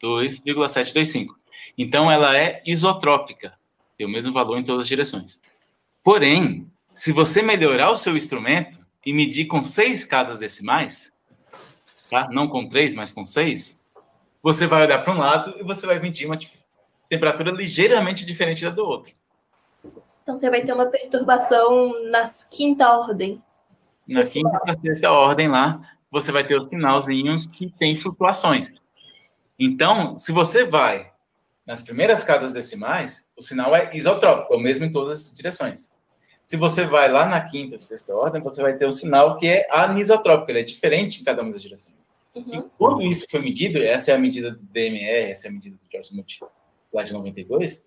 2,725. 0.00 1.40
Então 1.78 2.10
ela 2.10 2.36
é 2.36 2.60
isotrópica, 2.66 3.54
tem 3.96 4.06
o 4.06 4.10
mesmo 4.10 4.30
valor 4.32 4.58
em 4.58 4.64
todas 4.64 4.82
as 4.82 4.88
direções. 4.88 5.40
Porém, 6.02 6.70
se 6.94 7.12
você 7.12 7.42
melhorar 7.42 7.90
o 7.90 7.96
seu 7.96 8.16
instrumento 8.16 8.78
e 9.04 9.12
medir 9.12 9.46
com 9.46 9.62
seis 9.62 10.04
casas 10.04 10.38
decimais, 10.38 11.12
tá? 12.10 12.28
não 12.30 12.48
com 12.48 12.68
três, 12.68 12.94
mas 12.94 13.12
com 13.12 13.26
seis, 13.26 13.80
você 14.42 14.66
vai 14.66 14.82
olhar 14.82 14.98
para 15.04 15.14
um 15.14 15.18
lado 15.18 15.54
e 15.58 15.62
você 15.62 15.86
vai 15.86 15.98
medir 15.98 16.26
uma 16.26 16.38
temperatura 17.08 17.50
ligeiramente 17.50 18.26
diferente 18.26 18.64
da 18.64 18.70
do 18.70 18.84
outro. 18.84 19.12
Então 20.22 20.38
você 20.38 20.50
vai 20.50 20.62
ter 20.62 20.72
uma 20.72 20.86
perturbação 20.86 22.10
na 22.10 22.30
quinta 22.50 22.90
ordem. 22.90 23.42
Na 24.06 24.24
quinta 24.24 24.58
para 24.60 24.78
sexta 24.78 25.10
ordem 25.10 25.48
lá, 25.48 25.80
você 26.10 26.32
vai 26.32 26.44
ter 26.44 26.56
o 26.56 26.68
sinalzinho 26.68 27.48
que 27.50 27.70
tem 27.70 27.96
flutuações. 27.96 28.74
Então, 29.58 30.16
se 30.16 30.32
você 30.32 30.64
vai 30.64 31.12
nas 31.66 31.82
primeiras 31.82 32.24
casas 32.24 32.52
decimais, 32.52 33.28
o 33.36 33.42
sinal 33.42 33.74
é 33.74 33.96
isotrópico, 33.96 34.52
é 34.52 34.56
o 34.56 34.60
mesmo 34.60 34.84
em 34.84 34.90
todas 34.90 35.26
as 35.26 35.34
direções. 35.34 35.91
Se 36.52 36.56
você 36.58 36.84
vai 36.84 37.10
lá 37.10 37.24
na 37.24 37.40
quinta, 37.40 37.78
sexta 37.78 38.14
ordem, 38.14 38.42
você 38.42 38.60
vai 38.60 38.76
ter 38.76 38.86
um 38.86 38.92
sinal 38.92 39.38
que 39.38 39.48
é 39.48 39.66
anisotrópico, 39.70 40.50
ele 40.50 40.60
é 40.60 40.62
diferente 40.62 41.18
em 41.18 41.24
cada 41.24 41.40
uma 41.40 41.50
das 41.50 41.62
direções. 41.62 41.96
Uhum. 42.34 42.56
E 42.56 42.62
quando 42.76 43.00
isso 43.00 43.24
foi 43.30 43.40
medido, 43.40 43.78
essa 43.78 44.10
é 44.10 44.14
a 44.14 44.18
medida 44.18 44.50
do 44.50 44.58
DMR, 44.58 45.30
essa 45.30 45.46
é 45.46 45.50
a 45.50 45.52
medida 45.54 45.76
do 45.76 45.90
George 45.90 46.10
Smoot 46.10 46.44
lá 46.92 47.04
de 47.04 47.14
92, 47.14 47.78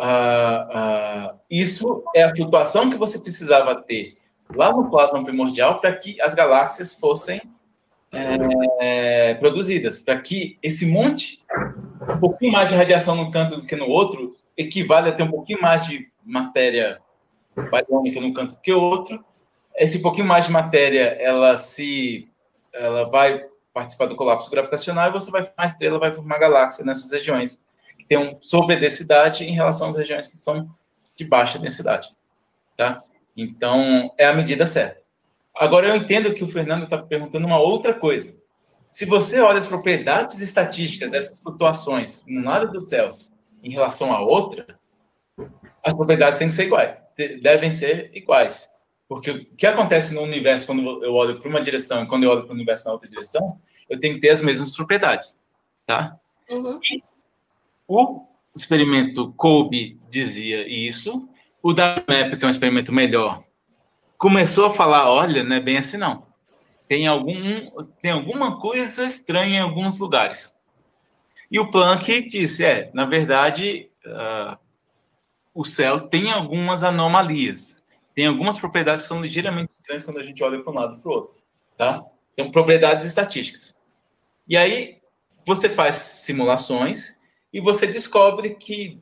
uh, 0.00 1.34
uh, 1.34 1.38
isso 1.50 2.02
é 2.14 2.22
a 2.22 2.34
flutuação 2.34 2.88
que 2.88 2.96
você 2.96 3.18
precisava 3.18 3.74
ter 3.74 4.16
lá 4.56 4.72
no 4.72 4.88
plasma 4.88 5.22
primordial 5.22 5.78
para 5.78 5.94
que 5.94 6.18
as 6.22 6.34
galáxias 6.34 6.94
fossem 6.94 7.42
é, 8.80 9.34
produzidas, 9.34 9.98
para 9.98 10.18
que 10.18 10.56
esse 10.62 10.86
monte, 10.86 11.44
um 12.08 12.18
pouquinho 12.18 12.52
mais 12.52 12.70
de 12.70 12.74
radiação 12.74 13.14
num 13.14 13.30
canto 13.30 13.56
do 13.56 13.66
que 13.66 13.76
no 13.76 13.86
outro, 13.86 14.32
equivale 14.56 15.10
a 15.10 15.12
ter 15.12 15.24
um 15.24 15.30
pouquinho 15.30 15.60
mais 15.60 15.86
de 15.86 16.10
matéria 16.24 17.02
bariônica 17.70 18.20
num 18.20 18.32
canto 18.32 18.56
que 18.60 18.72
outro. 18.72 19.24
Esse 19.76 20.02
pouquinho 20.02 20.26
mais 20.26 20.46
de 20.46 20.52
matéria, 20.52 21.16
ela 21.20 21.56
se, 21.56 22.28
ela 22.72 23.08
vai 23.08 23.44
participar 23.72 24.06
do 24.06 24.16
colapso 24.16 24.50
gravitacional 24.50 25.08
e 25.08 25.12
você 25.12 25.30
vai 25.30 25.44
formar 25.44 25.66
estrela, 25.66 25.98
vai 25.98 26.12
formar 26.12 26.38
galáxia 26.38 26.84
nessas 26.84 27.12
regiões 27.12 27.62
que 27.96 28.04
tem 28.04 28.36
sobredensidade 28.40 29.44
em 29.44 29.54
relação 29.54 29.90
às 29.90 29.96
regiões 29.96 30.28
que 30.28 30.36
são 30.36 30.68
de 31.14 31.24
baixa 31.24 31.58
densidade, 31.58 32.08
tá? 32.76 32.96
Então, 33.36 34.12
é 34.18 34.26
a 34.26 34.34
medida 34.34 34.66
certa. 34.66 35.00
Agora, 35.54 35.88
eu 35.88 35.96
entendo 35.96 36.34
que 36.34 36.42
o 36.42 36.48
Fernando 36.48 36.84
está 36.84 36.98
perguntando 36.98 37.46
uma 37.46 37.58
outra 37.58 37.92
coisa. 37.92 38.34
Se 38.92 39.04
você 39.04 39.40
olha 39.40 39.58
as 39.58 39.66
propriedades 39.66 40.40
estatísticas 40.40 41.10
dessas 41.10 41.40
flutuações 41.40 42.22
num 42.26 42.44
lado 42.44 42.72
do 42.72 42.80
céu 42.80 43.10
em 43.62 43.70
relação 43.70 44.12
à 44.12 44.20
outra, 44.20 44.66
as 45.84 45.94
propriedades 45.94 46.38
têm 46.38 46.48
que 46.48 46.54
ser 46.54 46.64
iguais, 46.64 46.96
devem 47.40 47.70
ser 47.70 48.10
iguais. 48.14 48.68
Porque 49.08 49.30
o 49.30 49.44
que 49.56 49.66
acontece 49.66 50.14
no 50.14 50.22
universo 50.22 50.66
quando 50.66 51.02
eu 51.02 51.14
olho 51.14 51.40
para 51.40 51.48
uma 51.48 51.62
direção 51.62 52.02
e 52.02 52.06
quando 52.06 52.24
eu 52.24 52.30
olho 52.30 52.42
para 52.42 52.52
o 52.52 52.54
universo 52.54 52.86
na 52.86 52.92
outra 52.92 53.08
direção, 53.08 53.58
eu 53.88 53.98
tenho 53.98 54.14
que 54.14 54.20
ter 54.20 54.30
as 54.30 54.42
mesmas 54.42 54.70
propriedades, 54.74 55.38
tá? 55.86 56.16
Uhum. 56.50 56.80
o 57.86 58.26
experimento 58.56 59.32
Kolbe 59.32 59.98
dizia 60.10 60.66
isso, 60.66 61.28
o 61.62 61.74
da 61.74 62.02
MEP, 62.08 62.36
que 62.36 62.44
é 62.44 62.48
um 62.48 62.50
experimento 62.50 62.92
melhor, 62.92 63.44
começou 64.16 64.66
a 64.66 64.74
falar, 64.74 65.10
olha, 65.10 65.42
não 65.42 65.56
é 65.56 65.60
bem 65.60 65.78
assim 65.78 65.96
não. 65.96 66.26
Tem, 66.86 67.06
algum, 67.06 67.84
tem 68.00 68.10
alguma 68.10 68.60
coisa 68.60 69.04
estranha 69.04 69.58
em 69.58 69.62
alguns 69.62 69.98
lugares. 69.98 70.54
E 71.50 71.58
o 71.58 71.70
Planck 71.70 72.28
disse, 72.28 72.64
é, 72.64 72.90
na 72.92 73.04
verdade, 73.04 73.90
uh, 74.06 74.58
o 75.54 75.64
céu 75.64 76.08
tem 76.08 76.30
algumas 76.30 76.82
anomalias. 76.82 77.76
Tem 78.14 78.26
algumas 78.26 78.58
propriedades 78.58 79.02
que 79.02 79.08
são 79.08 79.22
ligeiramente 79.22 79.72
estranhas 79.74 80.04
quando 80.04 80.18
a 80.18 80.22
gente 80.22 80.42
olha 80.42 80.60
para 80.62 80.72
um 80.72 80.74
lado 80.74 80.98
para 81.00 81.10
o 81.10 81.14
outro. 81.14 81.36
Tá? 81.76 82.04
Tem 82.34 82.50
propriedades 82.50 83.06
estatísticas. 83.06 83.76
E 84.46 84.56
aí, 84.56 84.98
você 85.46 85.68
faz 85.68 85.94
simulações 85.94 87.18
e 87.52 87.60
você 87.60 87.86
descobre 87.86 88.54
que, 88.54 89.00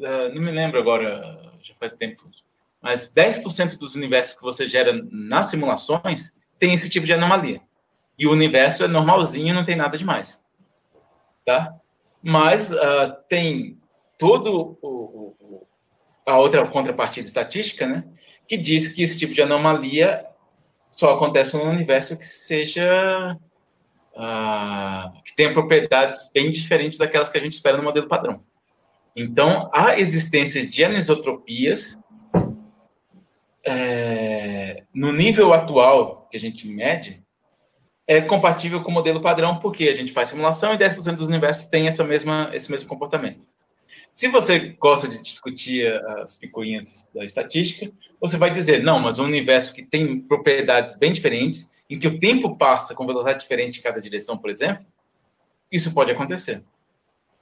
uh, 0.00 0.34
não 0.34 0.42
me 0.42 0.50
lembro 0.50 0.78
agora, 0.78 1.52
já 1.62 1.74
faz 1.74 1.94
tempo, 1.94 2.28
mas 2.80 3.12
10% 3.12 3.78
dos 3.78 3.94
universos 3.94 4.36
que 4.36 4.42
você 4.42 4.68
gera 4.68 5.00
nas 5.10 5.46
simulações 5.46 6.34
tem 6.58 6.74
esse 6.74 6.90
tipo 6.90 7.06
de 7.06 7.12
anomalia. 7.12 7.60
E 8.18 8.26
o 8.26 8.32
universo 8.32 8.84
é 8.84 8.88
normalzinho, 8.88 9.54
não 9.54 9.64
tem 9.64 9.76
nada 9.76 9.96
demais. 9.96 10.44
tá? 11.44 11.74
Mas 12.22 12.72
uh, 12.72 13.14
tem 13.28 13.78
todo 14.18 14.78
o, 14.82 15.36
o, 15.40 15.67
a 16.28 16.38
outra 16.38 16.66
contrapartida 16.66 17.26
estatística, 17.26 17.86
né? 17.86 18.04
Que 18.46 18.58
diz 18.58 18.92
que 18.92 19.02
esse 19.02 19.18
tipo 19.18 19.32
de 19.32 19.40
anomalia 19.40 20.26
só 20.92 21.14
acontece 21.14 21.56
no 21.56 21.64
universo 21.64 22.18
que 22.18 22.26
seja 22.26 23.36
uh, 24.14 25.22
que 25.22 25.34
tenha 25.34 25.54
propriedades 25.54 26.30
bem 26.32 26.50
diferentes 26.50 26.98
daquelas 26.98 27.30
que 27.30 27.38
a 27.38 27.40
gente 27.40 27.54
espera 27.54 27.78
no 27.78 27.82
modelo 27.82 28.08
padrão. 28.08 28.42
Então, 29.16 29.70
a 29.72 29.98
existência 29.98 30.66
de 30.66 30.84
anisotropias 30.84 31.98
é, 33.66 34.84
no 34.94 35.12
nível 35.12 35.52
atual 35.52 36.28
que 36.30 36.36
a 36.36 36.40
gente 36.40 36.68
mede 36.68 37.22
é 38.06 38.20
compatível 38.20 38.82
com 38.82 38.90
o 38.90 38.94
modelo 38.94 39.20
padrão, 39.20 39.58
porque 39.58 39.88
a 39.88 39.94
gente 39.94 40.12
faz 40.12 40.28
simulação 40.28 40.74
e 40.74 40.78
10% 40.78 41.16
dos 41.16 41.26
universos 41.26 41.66
tem 41.66 41.86
essa 41.86 42.04
mesma, 42.04 42.50
esse 42.52 42.70
mesmo 42.70 42.88
comportamento. 42.88 43.46
Se 44.18 44.26
você 44.26 44.70
gosta 44.80 45.06
de 45.06 45.22
discutir 45.22 45.86
as 46.18 46.36
picuinhas 46.36 47.08
da 47.14 47.24
estatística, 47.24 47.88
você 48.20 48.36
vai 48.36 48.52
dizer, 48.52 48.82
não, 48.82 48.98
mas 48.98 49.20
um 49.20 49.24
universo 49.24 49.72
que 49.72 49.80
tem 49.80 50.20
propriedades 50.20 50.98
bem 50.98 51.12
diferentes, 51.12 51.72
em 51.88 52.00
que 52.00 52.08
o 52.08 52.18
tempo 52.18 52.56
passa 52.56 52.96
com 52.96 53.06
velocidade 53.06 53.38
diferente 53.38 53.78
em 53.78 53.82
cada 53.84 54.00
direção, 54.00 54.36
por 54.36 54.50
exemplo, 54.50 54.84
isso 55.70 55.94
pode 55.94 56.10
acontecer. 56.10 56.64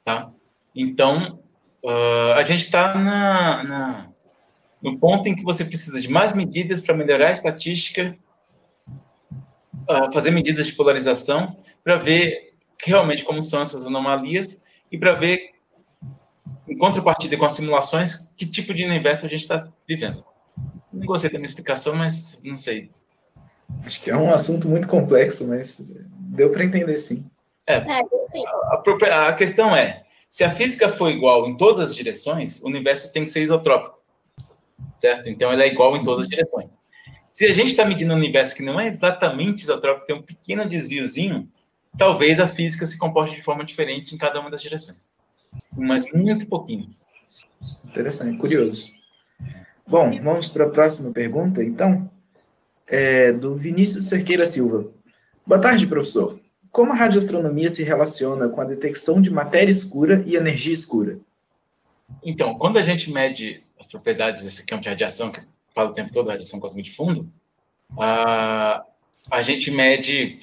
Tá? 0.05 0.31
Então, 0.75 1.41
uh, 1.83 2.35
a 2.35 2.45
gente 2.45 2.61
está 2.61 2.95
na, 2.95 3.65
na, 3.65 4.11
no 4.83 4.99
ponto 4.99 5.31
em 5.31 5.35
que 5.35 5.43
você 5.43 5.65
precisa 5.65 5.99
de 5.99 6.09
mais 6.09 6.35
medidas 6.35 6.83
para 6.83 6.95
melhorar 6.95 7.29
a 7.29 7.33
estatística 7.33 8.15
fazer 10.13 10.31
medidas 10.31 10.67
de 10.67 10.75
polarização 10.75 11.57
para 11.83 11.97
ver 11.97 12.55
realmente 12.85 13.25
como 13.25 13.41
são 13.41 13.63
essas 13.63 13.87
anomalias 13.87 14.63
e 14.93 14.99
para 14.99 15.15
ver, 15.15 15.56
em 16.69 16.77
contrapartida 16.77 17.37
com 17.37 17.45
as 17.45 17.53
simulações, 17.53 18.29
que 18.37 18.47
tipo 18.47 18.75
de 18.75 18.85
universo 18.85 19.27
a 19.27 19.29
gente 19.29 19.43
está 19.43 19.69
vivendo. 19.87 20.25
Não 20.93 21.07
gostei 21.07 21.31
da 21.31 21.39
minha 21.39 21.49
explicação, 21.49 21.95
mas 21.95 22.41
não 22.43 22.57
sei. 22.57 22.91
Acho 23.85 24.01
que 24.01 24.11
é 24.11 24.17
um 24.17 24.33
assunto 24.33 24.69
muito 24.69 24.89
complexo, 24.89 25.47
mas 25.47 25.93
deu 26.09 26.51
para 26.51 26.65
entender 26.65 26.99
sim. 26.99 27.25
É, 27.67 27.77
é 27.77 28.01
a, 28.01 28.83
a, 29.07 29.29
a 29.29 29.33
questão 29.35 29.75
é, 29.75 30.07
se 30.37 30.45
a 30.45 30.51
física 30.51 30.91
for 30.91 31.11
igual 31.11 31.49
em 31.49 31.57
todas 31.57 31.81
as 31.81 31.95
direções, 31.95 32.61
o 32.61 32.67
universo 32.67 33.11
tem 33.11 33.25
que 33.25 33.31
ser 33.31 33.43
isotrópico, 33.43 33.99
certo? 34.99 35.29
Então, 35.31 35.53
ele 35.53 35.63
é 35.63 35.67
igual 35.67 35.97
em 35.97 36.05
todas 36.05 36.25
as 36.25 36.29
direções. 36.29 36.69
Se 37.27 37.47
a 37.47 37.55
gente 37.55 37.71
está 37.71 37.87
medindo 37.87 38.13
um 38.13 38.17
universo 38.17 38.55
que 38.55 38.63
não 38.63 38.79
é 38.79 38.87
exatamente 38.87 39.63
isotrópico, 39.63 40.07
tem 40.07 40.17
um 40.17 40.23
pequeno 40.23 40.69
desviozinho, 40.69 41.49
talvez 41.97 42.39
a 42.39 42.49
física 42.49 42.85
se 42.85 42.99
comporte 42.99 43.35
de 43.35 43.43
forma 43.43 43.65
diferente 43.65 44.15
em 44.15 44.19
cada 44.19 44.39
uma 44.39 44.51
das 44.51 44.61
direções. 44.61 45.06
Mas 45.77 46.11
muito 46.13 46.47
pouquinho. 46.47 46.91
Interessante, 47.85 48.37
curioso. 48.39 48.91
Bom, 49.87 50.21
vamos 50.21 50.49
para 50.49 50.65
a 50.65 50.71
próxima 50.71 51.13
pergunta, 51.13 51.63
então. 51.63 52.11
É 52.89 53.33
do 53.33 53.57
Vinícius 53.57 54.09
Cerqueira 54.09 54.47
Silva. 54.47 54.89
Boa 55.45 55.61
tarde, 55.61 55.87
professor. 55.87 56.41
Como 56.71 56.93
a 56.93 56.97
radioastronomia 56.97 57.71
se 57.71 57.83
relaciona 57.83 58.49
com 58.49 58.61
a 58.61 58.65
detecção 58.65 59.21
de 59.21 59.31
matéria 59.31 59.73
escura 59.73 60.23
e 60.27 60.37
energia 60.37 60.75
escura? 60.75 61.19
Então, 62.23 62.57
quando 62.59 62.79
a 62.79 62.83
gente 62.83 63.11
mede 63.11 63.63
as 63.79 63.87
propriedades 63.87 64.43
desse 64.43 64.65
campo 64.65 64.83
de 64.83 64.89
radiação, 64.89 65.33
que 65.33 65.41
fala 65.75 65.91
o 65.91 65.95
tempo 65.95 66.13
todo, 66.13 66.29
radiação 66.29 66.61
cósmica 66.61 66.89
de 66.89 66.95
fundo, 66.95 67.29
a, 67.99 68.85
a 69.31 69.43
gente 69.43 69.71
mede 69.71 70.41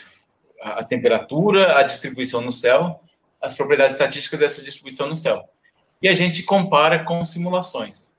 a, 0.61 0.79
a 0.79 0.83
temperatura, 0.83 1.77
a 1.77 1.83
distribuição 1.83 2.41
no 2.41 2.51
céu, 2.51 3.01
as 3.43 3.53
propriedades 3.53 3.93
estatísticas 3.93 4.39
dessa 4.39 4.63
distribuição 4.63 5.07
no 5.07 5.17
céu. 5.17 5.43
E 6.01 6.07
a 6.07 6.13
gente 6.13 6.43
compara 6.43 7.03
com 7.03 7.25
simulações. 7.25 8.13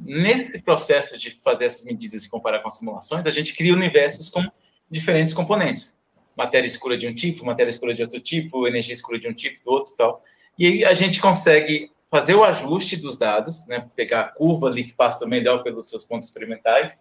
Nesse 0.00 0.60
processo 0.62 1.16
de 1.16 1.40
fazer 1.44 1.66
essas 1.66 1.84
medidas 1.84 2.24
e 2.24 2.28
comparar 2.28 2.58
com 2.58 2.70
simulações, 2.70 3.24
a 3.24 3.30
gente 3.30 3.54
cria 3.54 3.72
universos 3.72 4.28
com 4.28 4.44
diferentes 4.90 5.32
componentes. 5.32 5.96
Matéria 6.36 6.66
escura 6.66 6.98
de 6.98 7.06
um 7.06 7.14
tipo, 7.14 7.44
matéria 7.44 7.70
escura 7.70 7.94
de 7.94 8.02
outro 8.02 8.20
tipo, 8.20 8.66
energia 8.66 8.94
escura 8.94 9.18
de 9.18 9.28
um 9.28 9.32
tipo, 9.32 9.64
do 9.64 9.70
outro 9.70 9.94
tal. 9.96 10.24
E 10.58 10.66
aí 10.66 10.84
a 10.84 10.92
gente 10.92 11.20
consegue 11.20 11.90
fazer 12.10 12.34
o 12.34 12.42
ajuste 12.42 12.96
dos 12.96 13.16
dados, 13.16 13.64
né, 13.66 13.88
pegar 13.94 14.20
a 14.20 14.28
curva 14.28 14.66
ali 14.66 14.84
que 14.84 14.92
passa 14.92 15.26
melhor 15.26 15.62
pelos 15.62 15.88
seus 15.88 16.04
pontos 16.04 16.28
experimentais, 16.28 16.98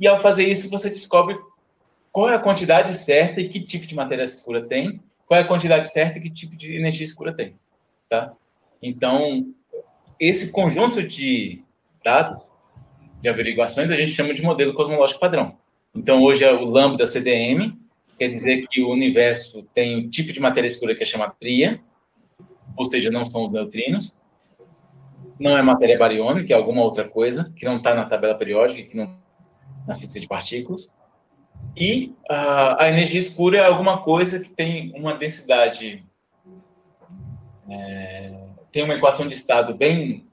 e 0.00 0.06
ao 0.06 0.20
fazer 0.20 0.48
isso 0.48 0.70
você 0.70 0.88
descobre 0.88 1.38
qual 2.10 2.30
é 2.30 2.34
a 2.34 2.40
quantidade 2.40 2.94
certa 2.94 3.40
e 3.40 3.48
que 3.48 3.60
tipo 3.60 3.86
de 3.86 3.94
matéria 3.94 4.22
escura 4.22 4.64
tem, 4.64 5.00
qual 5.28 5.38
é 5.38 5.42
a 5.42 5.46
quantidade 5.46 5.92
certa 5.92 6.18
e 6.18 6.22
que 6.22 6.30
tipo 6.30 6.56
de 6.56 6.74
energia 6.74 7.04
escura 7.04 7.34
tem, 7.34 7.54
tá? 8.08 8.32
Então, 8.82 9.52
esse 10.18 10.50
conjunto 10.50 11.06
de 11.06 11.62
dados, 12.02 12.50
de 13.20 13.28
averiguações, 13.28 13.90
a 13.90 13.96
gente 13.96 14.12
chama 14.12 14.32
de 14.32 14.42
modelo 14.42 14.72
cosmológico 14.72 15.20
padrão. 15.20 15.56
Então, 15.94 16.22
hoje 16.22 16.44
é 16.44 16.52
o 16.52 16.64
lambda 16.64 17.06
CDM, 17.06 17.76
quer 18.18 18.28
dizer 18.28 18.66
que 18.68 18.80
o 18.82 18.90
universo 18.90 19.62
tem 19.74 19.98
um 19.98 20.08
tipo 20.08 20.32
de 20.32 20.40
matéria 20.40 20.66
escura 20.66 20.94
que 20.94 21.02
é 21.02 21.06
chamada 21.06 21.34
tria, 21.38 21.78
ou 22.74 22.86
seja, 22.86 23.10
não 23.10 23.26
são 23.26 23.46
os 23.46 23.52
neutrinos, 23.52 24.16
não 25.38 25.56
é 25.56 25.62
matéria 25.62 25.98
bariônica, 25.98 26.52
é 26.52 26.56
alguma 26.56 26.82
outra 26.82 27.06
coisa 27.06 27.52
que 27.54 27.66
não 27.66 27.76
está 27.76 27.94
na 27.94 28.06
tabela 28.06 28.34
periódica, 28.34 28.88
que 28.88 28.96
não 28.96 29.14
na 29.86 29.94
física 29.94 30.20
de 30.20 30.26
partículas. 30.26 30.90
E 31.76 32.14
uh, 32.28 32.76
a 32.78 32.88
energia 32.88 33.20
escura 33.20 33.58
é 33.58 33.64
alguma 33.64 34.02
coisa 34.02 34.40
que 34.40 34.50
tem 34.50 34.92
uma 34.96 35.16
densidade, 35.16 36.04
é, 37.70 38.32
tem 38.72 38.82
uma 38.82 38.94
equação 38.94 39.28
de 39.28 39.34
estado 39.34 39.74
bem 39.74 40.26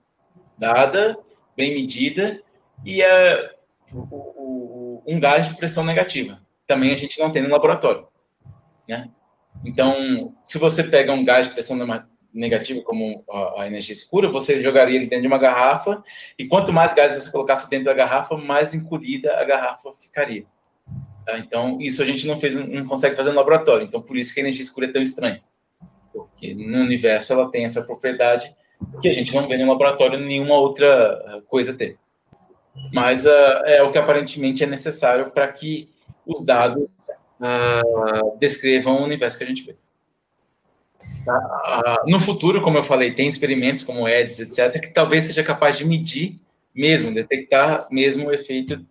dada, 0.58 1.18
bem 1.56 1.76
medida, 1.76 2.42
e 2.84 3.02
é 3.02 3.54
o, 3.94 4.00
o, 4.00 5.04
um 5.06 5.20
gás 5.20 5.48
de 5.48 5.56
pressão 5.56 5.84
negativa. 5.84 6.42
Também 6.66 6.92
a 6.92 6.98
gente 6.98 7.20
não 7.20 7.32
tem 7.32 7.44
no 7.44 7.50
laboratório. 7.50 8.08
Né? 8.88 9.10
Então, 9.64 10.34
se 10.46 10.58
você 10.58 10.84
pega 10.84 11.14
um 11.14 11.24
gás 11.24 11.48
de 11.48 11.54
pressão 11.54 11.78
negativo 12.34 12.84
como 12.84 13.24
a, 13.30 13.62
a, 13.62 13.68
energia 13.68 13.94
escura, 13.94 14.30
você 14.30 14.62
jogaria 14.62 14.96
ele 14.96 15.08
dentro 15.08 15.22
de 15.22 15.28
uma 15.28 15.38
garrafa, 15.38 16.04
e 16.38 16.48
quanto 16.48 16.74
mais 16.74 16.94
gás 16.94 17.14
você 17.14 17.32
colocasse 17.32 17.70
dentro 17.70 17.86
da 17.86 17.94
garrafa, 17.94 18.36
mais 18.36 18.74
encolhida 18.74 19.38
a 19.38 19.44
garrafa 19.44 19.94
ficaria. 20.02 20.46
Tá? 21.26 21.40
Então, 21.40 21.82
isso 21.82 22.02
a 22.02 22.06
gente 22.06 22.28
não, 22.28 22.38
fez, 22.38 22.56
não 22.56 22.86
consegue 22.86 23.16
fazer 23.16 23.32
no 23.32 23.38
laboratório. 23.38 23.86
Então, 23.86 24.02
por 24.02 24.16
isso 24.16 24.34
que 24.34 24.40
a 24.40 24.44
energia 24.44 24.64
escura 24.64 24.88
é 24.88 24.92
tão 24.92 25.02
estranha. 25.02 25.42
Porque 26.14 26.54
no 26.54 26.80
universo 26.80 27.34
ela 27.34 27.50
tem 27.50 27.66
essa 27.66 27.82
propriedade 27.82 28.54
que 29.02 29.10
a 29.10 29.14
gente 29.14 29.34
não 29.34 29.48
vê 29.48 29.58
no 29.58 29.68
laboratório 29.68 30.20
nenhuma 30.20 30.56
outra 30.56 30.88
ah, 30.88 31.42
coisa 31.48 31.76
ter. 31.76 31.98
Mas 32.94 33.26
uh, 33.26 33.66
é 33.66 33.82
o 33.82 33.92
que 33.92 33.98
aparentemente 33.98 34.64
é 34.64 34.68
necessário 34.68 35.32
para 35.32 35.48
que 35.48 35.90
os 36.26 36.44
dados 36.44 36.84
uh, 36.84 38.38
descrevam 38.38 39.02
o 39.02 39.04
universo 39.04 39.38
que 39.38 39.44
a 39.44 39.48
gente 39.48 39.64
vê. 39.64 39.76
Tá? 41.26 42.04
No 42.06 42.20
futuro, 42.20 42.62
como 42.62 42.78
eu 42.78 42.84
falei, 42.84 43.14
tem 43.14 43.28
experimentos 43.28 43.82
como 43.84 44.08
EDS, 44.08 44.42
etc., 44.42 44.80
que 44.80 44.94
talvez 44.94 45.24
seja 45.24 45.44
capaz 45.44 45.78
de 45.78 45.86
medir 45.86 46.40
mesmo, 46.74 47.14
detectar 47.14 47.88
mesmo 47.90 48.28
o 48.28 48.34
efeito 48.34 48.86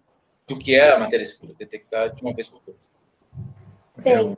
do 0.46 0.58
que 0.58 0.74
é 0.74 0.92
a 0.92 0.98
matéria 0.98 1.22
escura, 1.22 1.54
detectar 1.58 2.14
de 2.14 2.22
uma 2.22 2.34
vez 2.34 2.48
por 2.48 2.60
todas. 2.60 2.80
Bem, 3.96 4.36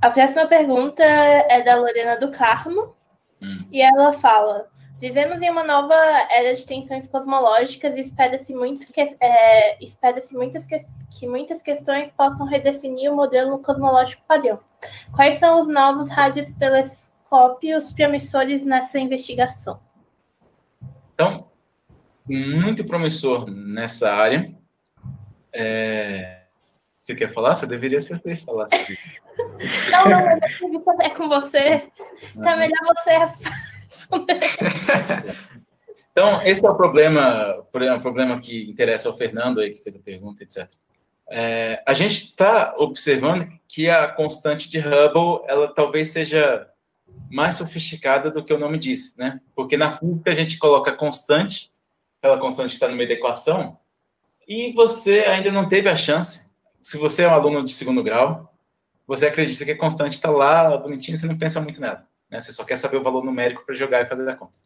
a 0.00 0.10
próxima 0.10 0.46
pergunta 0.46 1.02
é 1.02 1.62
da 1.62 1.76
Lorena 1.76 2.18
do 2.18 2.30
Carmo, 2.30 2.94
hum. 3.40 3.66
e 3.70 3.80
ela 3.80 4.12
fala: 4.12 4.68
Vivemos 4.98 5.42
em 5.42 5.50
uma 5.50 5.64
nova 5.64 5.94
era 6.30 6.54
de 6.54 6.64
tensões 6.64 7.06
cosmológicas 7.08 7.96
e 7.96 8.00
espera-se 8.00 8.54
muito 8.54 8.90
que, 8.92 9.00
é, 9.00 9.84
espera 9.84 10.22
muitas 10.32 10.64
que, 10.64 10.78
que 11.10 11.26
muitas 11.26 11.60
questões 11.60 12.10
possam 12.12 12.46
redefinir 12.46 13.12
o 13.12 13.16
modelo 13.16 13.58
cosmológico 13.58 14.22
padrão. 14.26 14.60
Quais 15.14 15.38
são 15.38 15.60
os 15.60 15.68
novos 15.68 16.10
radiotelescópios 16.10 17.92
promissores 17.92 18.64
nessa 18.64 18.98
investigação? 18.98 19.80
Então, 21.12 21.48
muito 22.26 22.84
promissor 22.84 23.50
nessa 23.50 24.12
área. 24.12 24.54
É... 25.52 26.42
Você 27.00 27.14
quer 27.14 27.32
falar? 27.32 27.54
Você 27.54 27.66
deveria 27.66 28.00
ser 28.00 28.20
falar. 28.44 28.68
não, 29.92 30.70
não, 30.70 31.02
é 31.02 31.10
com 31.10 31.28
você. 31.28 31.90
Tá 32.42 32.56
melhor 32.56 32.94
você 32.96 33.14
então, 36.10 36.42
esse 36.42 36.64
é 36.64 36.70
o 36.70 36.74
problema, 36.74 37.58
o 37.58 38.00
problema 38.00 38.40
que 38.40 38.68
interessa 38.68 39.08
ao 39.08 39.16
Fernando 39.16 39.60
aí, 39.60 39.70
que 39.70 39.82
fez 39.82 39.96
a 39.96 40.00
pergunta, 40.00 40.42
etc. 40.42 40.68
É, 41.28 41.82
a 41.86 41.94
gente 41.94 42.24
está 42.24 42.74
observando 42.76 43.48
que 43.68 43.88
a 43.88 44.08
constante 44.08 44.70
de 44.70 44.78
Hubble, 44.78 45.44
ela 45.46 45.68
talvez 45.68 46.08
seja 46.08 46.68
mais 47.30 47.56
sofisticada 47.56 48.30
do 48.30 48.44
que 48.44 48.52
o 48.52 48.58
nome 48.58 48.78
diz, 48.78 49.16
né? 49.16 49.40
Porque 49.54 49.76
na 49.76 49.92
física 49.96 50.30
a 50.30 50.34
gente 50.34 50.58
coloca 50.58 50.92
constante, 50.92 51.70
aquela 52.24 52.38
constante 52.38 52.70
que 52.70 52.74
está 52.76 52.88
no 52.88 52.96
meio 52.96 53.08
da 53.08 53.14
equação, 53.14 53.78
e 54.48 54.72
você 54.72 55.20
ainda 55.20 55.52
não 55.52 55.68
teve 55.68 55.90
a 55.90 55.96
chance, 55.96 56.50
se 56.80 56.96
você 56.96 57.22
é 57.22 57.28
um 57.28 57.34
aluno 57.34 57.62
de 57.62 57.72
segundo 57.74 58.02
grau, 58.02 58.50
você 59.06 59.26
acredita 59.26 59.62
que 59.64 59.72
a 59.72 59.78
constante 59.78 60.14
está 60.14 60.30
lá, 60.30 60.74
bonitinha, 60.78 61.18
você 61.18 61.26
não 61.26 61.36
pensa 61.36 61.60
muito 61.60 61.80
nela. 61.80 62.08
Né? 62.30 62.40
Você 62.40 62.50
só 62.50 62.64
quer 62.64 62.76
saber 62.76 62.96
o 62.96 63.02
valor 63.02 63.22
numérico 63.22 63.64
para 63.66 63.74
jogar 63.74 64.00
e 64.00 64.06
fazer 64.06 64.26
a 64.26 64.34
conta. 64.34 64.56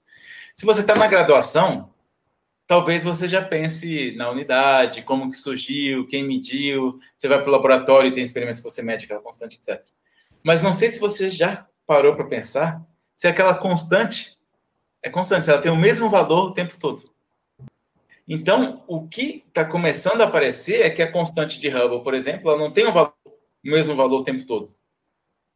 Se 0.54 0.64
você 0.64 0.82
está 0.82 0.94
na 0.94 1.08
graduação, 1.08 1.92
talvez 2.64 3.02
você 3.02 3.26
já 3.26 3.42
pense 3.42 4.14
na 4.16 4.30
unidade, 4.30 5.02
como 5.02 5.30
que 5.30 5.38
surgiu, 5.38 6.06
quem 6.06 6.24
mediu, 6.24 7.00
você 7.16 7.26
vai 7.26 7.40
para 7.40 7.48
o 7.48 7.52
laboratório 7.52 8.08
e 8.08 8.14
tem 8.14 8.22
experimentos 8.22 8.60
que 8.60 8.70
você 8.70 8.82
mede 8.82 9.04
aquela 9.04 9.20
constante, 9.20 9.56
etc. 9.56 9.84
Mas 10.44 10.62
não 10.62 10.72
sei 10.72 10.88
se 10.88 11.00
você 11.00 11.28
já 11.28 11.66
parou 11.84 12.14
para 12.14 12.24
pensar 12.24 12.80
se 13.16 13.26
aquela 13.26 13.54
constante 13.54 14.36
é 15.02 15.10
constante, 15.10 15.50
ela 15.50 15.60
tem 15.60 15.72
o 15.72 15.76
mesmo 15.76 16.08
valor 16.08 16.50
o 16.50 16.54
tempo 16.54 16.76
todo. 16.78 17.17
Então, 18.28 18.84
o 18.86 19.08
que 19.08 19.42
está 19.48 19.64
começando 19.64 20.20
a 20.20 20.24
aparecer 20.24 20.82
é 20.82 20.90
que 20.90 21.00
a 21.00 21.10
constante 21.10 21.58
de 21.58 21.68
Hubble, 21.68 22.04
por 22.04 22.12
exemplo, 22.12 22.50
ela 22.50 22.58
não 22.58 22.70
tem 22.70 22.86
o, 22.86 22.92
valor, 22.92 23.14
o 23.24 23.70
mesmo 23.70 23.96
valor 23.96 24.20
o 24.20 24.24
tempo 24.24 24.44
todo. 24.44 24.74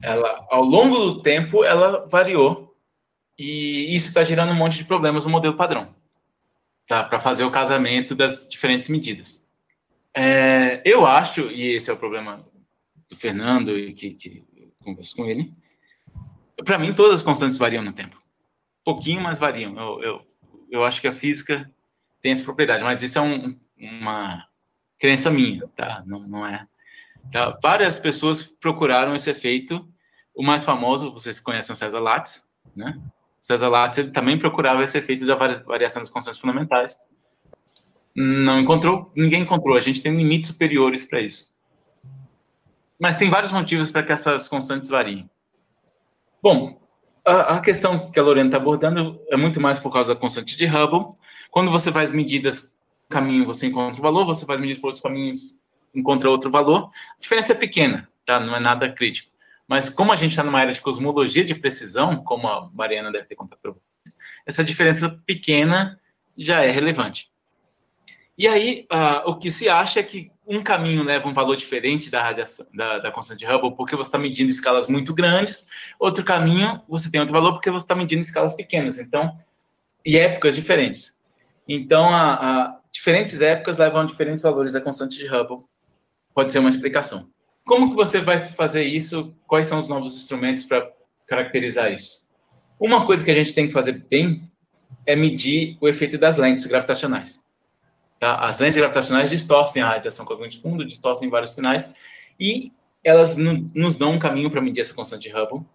Ela, 0.02 0.46
ao 0.50 0.64
longo 0.64 0.96
do 0.96 1.22
tempo, 1.22 1.62
ela 1.64 2.06
variou 2.08 2.74
e 3.38 3.94
isso 3.94 4.08
está 4.08 4.24
gerando 4.24 4.52
um 4.52 4.56
monte 4.56 4.78
de 4.78 4.84
problemas 4.84 5.26
no 5.26 5.30
modelo 5.30 5.54
padrão, 5.54 5.94
tá? 6.88 7.04
Para 7.04 7.20
fazer 7.20 7.44
o 7.44 7.50
casamento 7.50 8.14
das 8.14 8.48
diferentes 8.48 8.88
medidas. 8.88 9.46
É, 10.16 10.80
eu 10.84 11.06
acho, 11.06 11.42
e 11.50 11.74
esse 11.74 11.90
é 11.90 11.92
o 11.92 11.98
problema 11.98 12.42
do 13.08 13.16
Fernando 13.16 13.78
e 13.78 13.92
que, 13.92 14.14
que 14.14 14.44
converso 14.82 15.14
com 15.14 15.26
ele, 15.26 15.52
para 16.64 16.78
mim 16.78 16.94
todas 16.94 17.16
as 17.16 17.22
constantes 17.22 17.58
variam 17.58 17.82
no 17.82 17.92
tempo, 17.92 18.16
um 18.16 18.84
pouquinho, 18.84 19.20
mas 19.20 19.38
variam. 19.38 19.76
Eu, 19.78 20.02
eu, 20.02 20.26
eu 20.70 20.84
acho 20.84 21.00
que 21.00 21.08
a 21.08 21.14
física 21.14 21.70
tem 22.22 22.32
essa 22.32 22.44
propriedade, 22.44 22.84
mas 22.84 23.02
isso 23.02 23.18
é 23.18 23.22
um, 23.22 23.58
uma 23.76 24.46
crença 24.98 25.30
minha, 25.30 25.66
tá? 25.76 26.02
Não, 26.06 26.20
não 26.20 26.46
é. 26.46 26.66
Tá? 27.30 27.58
Várias 27.60 27.98
pessoas 27.98 28.42
procuraram 28.42 29.14
esse 29.16 29.28
efeito. 29.28 29.86
O 30.34 30.42
mais 30.42 30.64
famoso, 30.64 31.12
vocês 31.12 31.40
conhecem 31.40 31.74
César 31.74 31.98
Lattes, 31.98 32.46
né? 32.74 32.98
César 33.40 33.68
Lattes 33.68 33.98
ele 33.98 34.12
também 34.12 34.38
procurava 34.38 34.84
esse 34.84 34.96
efeito 34.96 35.26
da 35.26 35.34
variação 35.34 36.00
das 36.00 36.10
constantes 36.10 36.40
fundamentais. 36.40 36.98
Não 38.14 38.60
encontrou, 38.60 39.10
ninguém 39.16 39.42
encontrou. 39.42 39.76
A 39.76 39.80
gente 39.80 40.00
tem 40.02 40.16
limites 40.16 40.50
superiores 40.50 41.08
para 41.08 41.20
isso. 41.20 41.50
Mas 42.98 43.18
tem 43.18 43.28
vários 43.28 43.50
motivos 43.50 43.90
para 43.90 44.04
que 44.04 44.12
essas 44.12 44.46
constantes 44.46 44.88
variem. 44.88 45.28
Bom, 46.40 46.80
a, 47.24 47.56
a 47.56 47.60
questão 47.60 48.10
que 48.10 48.18
a 48.18 48.22
Lorena 48.22 48.48
está 48.48 48.58
abordando 48.58 49.20
é 49.28 49.36
muito 49.36 49.60
mais 49.60 49.80
por 49.80 49.92
causa 49.92 50.14
da 50.14 50.20
constante 50.20 50.56
de 50.56 50.66
Hubble, 50.66 51.16
quando 51.52 51.70
você 51.70 51.92
faz 51.92 52.12
medidas 52.14 52.74
caminho, 53.10 53.44
você 53.44 53.66
encontra 53.66 54.00
um 54.00 54.02
valor, 54.02 54.24
você 54.24 54.46
faz 54.46 54.58
medidas 54.58 54.80
por 54.80 54.86
outros 54.88 55.02
caminhos, 55.02 55.54
encontra 55.94 56.30
outro 56.30 56.50
valor. 56.50 56.90
A 57.18 57.20
diferença 57.20 57.52
é 57.52 57.54
pequena, 57.54 58.08
tá? 58.24 58.40
Não 58.40 58.56
é 58.56 58.58
nada 58.58 58.90
crítico. 58.90 59.30
Mas 59.68 59.90
como 59.90 60.10
a 60.12 60.16
gente 60.16 60.30
está 60.30 60.42
numa 60.42 60.62
era 60.62 60.72
de 60.72 60.80
cosmologia 60.80 61.44
de 61.44 61.54
precisão, 61.54 62.24
como 62.24 62.48
a 62.48 62.70
Mariana 62.72 63.12
deve 63.12 63.26
ter 63.26 63.34
contado 63.34 63.58
para 63.60 63.70
vocês, 63.72 64.16
essa 64.46 64.64
diferença 64.64 65.22
pequena 65.26 66.00
já 66.38 66.64
é 66.64 66.70
relevante. 66.70 67.30
E 68.36 68.48
aí, 68.48 68.86
uh, 68.90 69.28
o 69.30 69.36
que 69.36 69.50
se 69.50 69.68
acha 69.68 70.00
é 70.00 70.02
que 70.02 70.32
um 70.46 70.62
caminho 70.62 71.02
leva 71.02 71.28
um 71.28 71.34
valor 71.34 71.54
diferente 71.54 72.10
da 72.10 72.22
radiação, 72.22 72.66
da, 72.72 72.98
da 72.98 73.12
constante 73.12 73.40
de 73.40 73.46
Hubble, 73.46 73.76
porque 73.76 73.94
você 73.94 74.08
está 74.08 74.18
medindo 74.18 74.50
escalas 74.50 74.88
muito 74.88 75.12
grandes, 75.12 75.68
outro 75.98 76.24
caminho 76.24 76.80
você 76.88 77.10
tem 77.10 77.20
outro 77.20 77.34
valor 77.34 77.52
porque 77.52 77.70
você 77.70 77.84
está 77.84 77.94
medindo 77.94 78.22
escalas 78.22 78.56
pequenas. 78.56 78.98
Então, 78.98 79.38
e 80.04 80.16
épocas 80.16 80.54
diferentes. 80.54 81.20
Então, 81.68 82.08
a, 82.08 82.34
a, 82.34 82.80
diferentes 82.90 83.40
épocas 83.40 83.78
levam 83.78 84.00
a 84.00 84.04
diferentes 84.04 84.42
valores 84.42 84.72
da 84.72 84.80
constante 84.80 85.16
de 85.16 85.26
Hubble. 85.26 85.64
Pode 86.34 86.52
ser 86.52 86.58
uma 86.58 86.68
explicação. 86.68 87.28
Como 87.64 87.90
que 87.90 87.96
você 87.96 88.20
vai 88.20 88.48
fazer 88.50 88.84
isso? 88.84 89.34
Quais 89.46 89.68
são 89.68 89.78
os 89.78 89.88
novos 89.88 90.16
instrumentos 90.16 90.66
para 90.66 90.90
caracterizar 91.26 91.92
isso? 91.92 92.26
Uma 92.78 93.06
coisa 93.06 93.24
que 93.24 93.30
a 93.30 93.34
gente 93.34 93.54
tem 93.54 93.66
que 93.66 93.72
fazer 93.72 94.04
bem 94.10 94.50
é 95.06 95.14
medir 95.14 95.76
o 95.80 95.88
efeito 95.88 96.18
das 96.18 96.36
lentes 96.36 96.66
gravitacionais. 96.66 97.40
Tá? 98.18 98.36
As 98.36 98.58
lentes 98.58 98.76
gravitacionais 98.76 99.30
distorcem 99.30 99.82
a 99.82 99.88
radiação 99.88 100.24
cósmica 100.24 100.50
de 100.50 100.60
fundo, 100.60 100.84
distorcem 100.84 101.30
vários 101.30 101.52
sinais, 101.52 101.94
e 102.38 102.72
elas 103.04 103.36
nos 103.36 103.98
dão 103.98 104.12
um 104.12 104.18
caminho 104.18 104.50
para 104.50 104.60
medir 104.60 104.80
essa 104.80 104.94
constante 104.94 105.28
de 105.28 105.36
Hubble. 105.36 105.66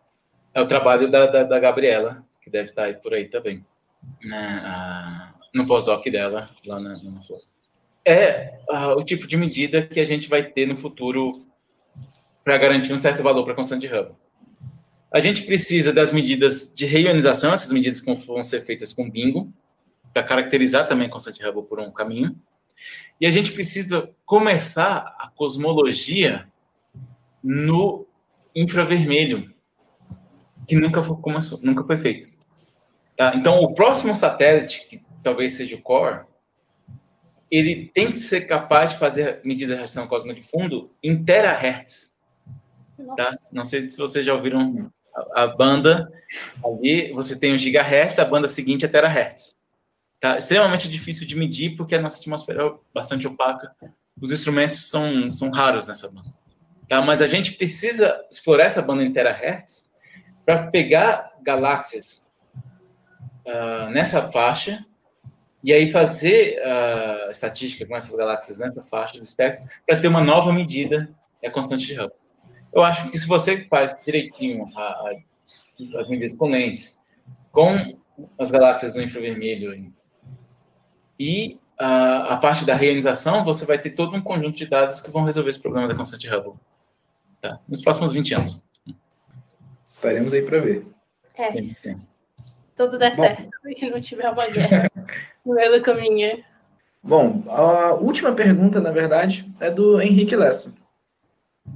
É 0.53 0.61
o 0.61 0.67
trabalho 0.67 1.09
da, 1.09 1.25
da, 1.25 1.43
da 1.43 1.59
Gabriela, 1.59 2.23
que 2.41 2.49
deve 2.49 2.69
estar 2.69 2.83
aí 2.83 2.93
por 2.95 3.13
aí 3.13 3.25
também. 3.25 3.65
Né? 4.23 4.61
Ah, 4.63 5.33
no 5.53 5.65
pós-doc 5.65 6.05
dela, 6.05 6.49
lá 6.65 6.79
na, 6.79 7.01
na 7.01 7.21
É 8.05 8.59
uh, 8.69 8.97
o 8.97 9.03
tipo 9.03 9.27
de 9.27 9.37
medida 9.37 9.87
que 9.87 9.99
a 9.99 10.05
gente 10.05 10.27
vai 10.27 10.43
ter 10.43 10.65
no 10.67 10.77
futuro 10.77 11.31
para 12.43 12.57
garantir 12.57 12.93
um 12.93 12.99
certo 12.99 13.21
valor 13.21 13.43
para 13.43 13.53
a 13.53 13.55
constante 13.55 13.87
de 13.87 13.93
Hubble. 13.93 14.15
A 15.11 15.19
gente 15.19 15.43
precisa 15.43 15.91
das 15.93 16.11
medidas 16.11 16.73
de 16.73 16.85
reionização, 16.85 17.53
essas 17.53 17.71
medidas 17.71 18.01
que 18.01 18.13
vão 18.13 18.43
ser 18.43 18.65
feitas 18.65 18.93
com 18.93 19.09
bingo, 19.09 19.51
para 20.13 20.23
caracterizar 20.23 20.87
também 20.87 21.07
a 21.07 21.09
constante 21.09 21.39
de 21.39 21.45
Hubble 21.45 21.63
por 21.63 21.79
um 21.79 21.91
caminho. 21.91 22.35
E 23.19 23.25
a 23.25 23.31
gente 23.31 23.51
precisa 23.51 24.09
começar 24.25 25.15
a 25.19 25.29
cosmologia 25.35 26.47
no 27.43 28.07
infravermelho, 28.55 29.53
que 30.67 30.75
nunca 30.75 31.03
foi, 31.03 31.17
começou, 31.17 31.59
nunca 31.61 31.83
foi 31.83 31.97
feito. 31.97 32.29
Tá? 33.15 33.33
Então, 33.35 33.59
o 33.59 33.73
próximo 33.73 34.15
satélite 34.15 34.85
que 34.87 35.01
talvez 35.23 35.53
seja 35.53 35.75
o 35.75 35.81
core, 35.81 36.25
ele 37.49 37.89
tem 37.93 38.11
que 38.11 38.19
ser 38.19 38.41
capaz 38.41 38.91
de 38.91 38.99
fazer 38.99 39.39
medidas 39.43 39.75
de 39.75 39.81
radiação 39.81 40.07
cósmica 40.07 40.39
de 40.39 40.45
fundo 40.45 40.91
em 41.01 41.23
terahertz. 41.23 42.13
Tá? 43.15 43.37
Não 43.51 43.63
sei 43.63 43.89
se 43.89 43.97
vocês 43.97 44.25
já 44.25 44.33
ouviram 44.33 44.91
a, 45.15 45.43
a, 45.43 45.47
banda 45.47 46.11
ali, 46.63 47.11
você 47.13 47.39
tem 47.39 47.53
o 47.53 47.57
gigahertz, 47.57 48.19
a 48.19 48.25
banda 48.25 48.47
seguinte 48.47 48.85
é 48.85 48.87
terahertz. 48.87 49.55
Tá? 50.19 50.37
Extremamente 50.37 50.89
difícil 50.89 51.27
de 51.27 51.35
medir 51.35 51.77
porque 51.77 51.95
a 51.95 52.01
nossa 52.01 52.19
atmosfera 52.19 52.65
é 52.65 52.73
bastante 52.93 53.27
opaca. 53.27 53.73
Os 54.19 54.31
instrumentos 54.31 54.89
são, 54.89 55.31
são 55.31 55.49
raros 55.51 55.87
nessa 55.87 56.09
banda. 56.09 56.33
Tá? 56.89 57.01
Mas 57.01 57.21
a 57.21 57.27
gente 57.27 57.53
precisa 57.53 58.19
explorar 58.31 58.65
essa 58.65 58.81
banda 58.81 59.03
em 59.03 59.13
terahertz 59.13 59.89
para 60.45 60.67
pegar 60.67 61.33
galáxias 61.41 62.25
uh, 63.45 63.89
nessa 63.91 64.31
faixa 64.31 64.85
e 65.63 65.73
aí 65.73 65.91
fazer 65.91 66.61
a 66.63 67.27
uh, 67.27 67.31
estatística 67.31 67.85
com 67.85 67.95
essas 67.95 68.15
galáxias 68.15 68.59
nessa 68.59 68.83
faixa 68.85 69.17
do 69.17 69.23
espectro 69.23 69.67
para 69.85 69.99
ter 69.99 70.07
uma 70.07 70.23
nova 70.23 70.53
medida 70.53 71.09
é 71.41 71.47
a 71.47 71.51
constante 71.51 71.85
de 71.85 71.93
Hubble. 71.99 72.15
Eu 72.73 72.83
acho 72.83 73.09
que 73.09 73.17
se 73.17 73.27
você 73.27 73.65
faz 73.65 73.95
direitinho 74.05 74.69
a, 74.75 74.81
a, 74.81 75.11
as 75.99 76.09
medidas 76.09 76.37
com 76.37 76.49
lentes, 76.49 77.01
com 77.51 77.97
as 78.37 78.51
galáxias 78.51 78.95
no 78.95 79.01
infravermelho 79.01 79.91
e 81.19 81.59
a, 81.77 82.33
a 82.33 82.37
parte 82.37 82.65
da 82.65 82.75
reionização, 82.75 83.43
você 83.43 83.65
vai 83.65 83.79
ter 83.79 83.91
todo 83.91 84.15
um 84.15 84.21
conjunto 84.21 84.57
de 84.57 84.67
dados 84.67 85.01
que 85.01 85.11
vão 85.11 85.23
resolver 85.23 85.49
esse 85.49 85.61
problema 85.61 85.87
da 85.87 85.95
constante 85.95 86.27
Hubble. 86.27 86.53
Tá? 87.41 87.59
Nos 87.67 87.81
próximos 87.81 88.13
20 88.13 88.33
anos. 88.35 88.63
Estaremos 89.87 90.33
aí 90.33 90.41
para 90.41 90.59
ver. 90.59 90.85
É. 91.35 91.51
Sim, 91.51 91.75
sim. 91.81 92.01
Tudo 92.77 92.99
der 92.99 93.15
Bom. 93.15 93.23
certo 93.23 93.49
e 93.65 93.89
não 93.89 93.99
tiver 93.99 94.29
uma 94.29 94.47
guerra. 94.47 94.89
no 95.43 95.55
meio 95.55 95.71
do 95.71 95.81
caminho. 95.81 96.43
Bom, 97.01 97.43
a 97.47 97.93
última 97.93 98.33
pergunta, 98.33 98.79
na 98.79 98.91
verdade, 98.91 99.51
é 99.59 99.71
do 99.71 99.99
Henrique 99.99 100.35
Lessa. 100.35 100.75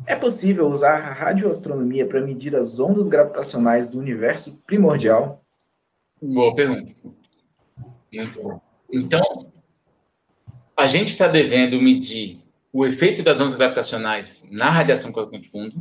É 0.06 0.16
possível 0.16 0.68
usar 0.68 0.96
a 0.98 1.12
radioastronomia 1.12 2.06
para 2.06 2.22
medir 2.22 2.56
as 2.56 2.80
ondas 2.80 3.08
gravitacionais 3.08 3.90
do 3.90 4.00
universo 4.00 4.62
primordial? 4.66 5.44
Boa 6.22 6.54
pergunta. 6.56 6.94
Muito 8.14 8.42
bom. 8.42 8.62
Então, 8.92 9.52
a 10.78 10.88
gente 10.88 11.10
está 11.10 11.28
devendo 11.28 11.82
medir 11.82 12.40
o 12.72 12.86
efeito 12.86 13.24
das 13.24 13.40
ondas 13.40 13.56
gravitacionais 13.56 14.46
na 14.50 14.70
radiação 14.70 15.12
cósmica 15.12 15.40
de 15.40 15.50
fundo. 15.50 15.76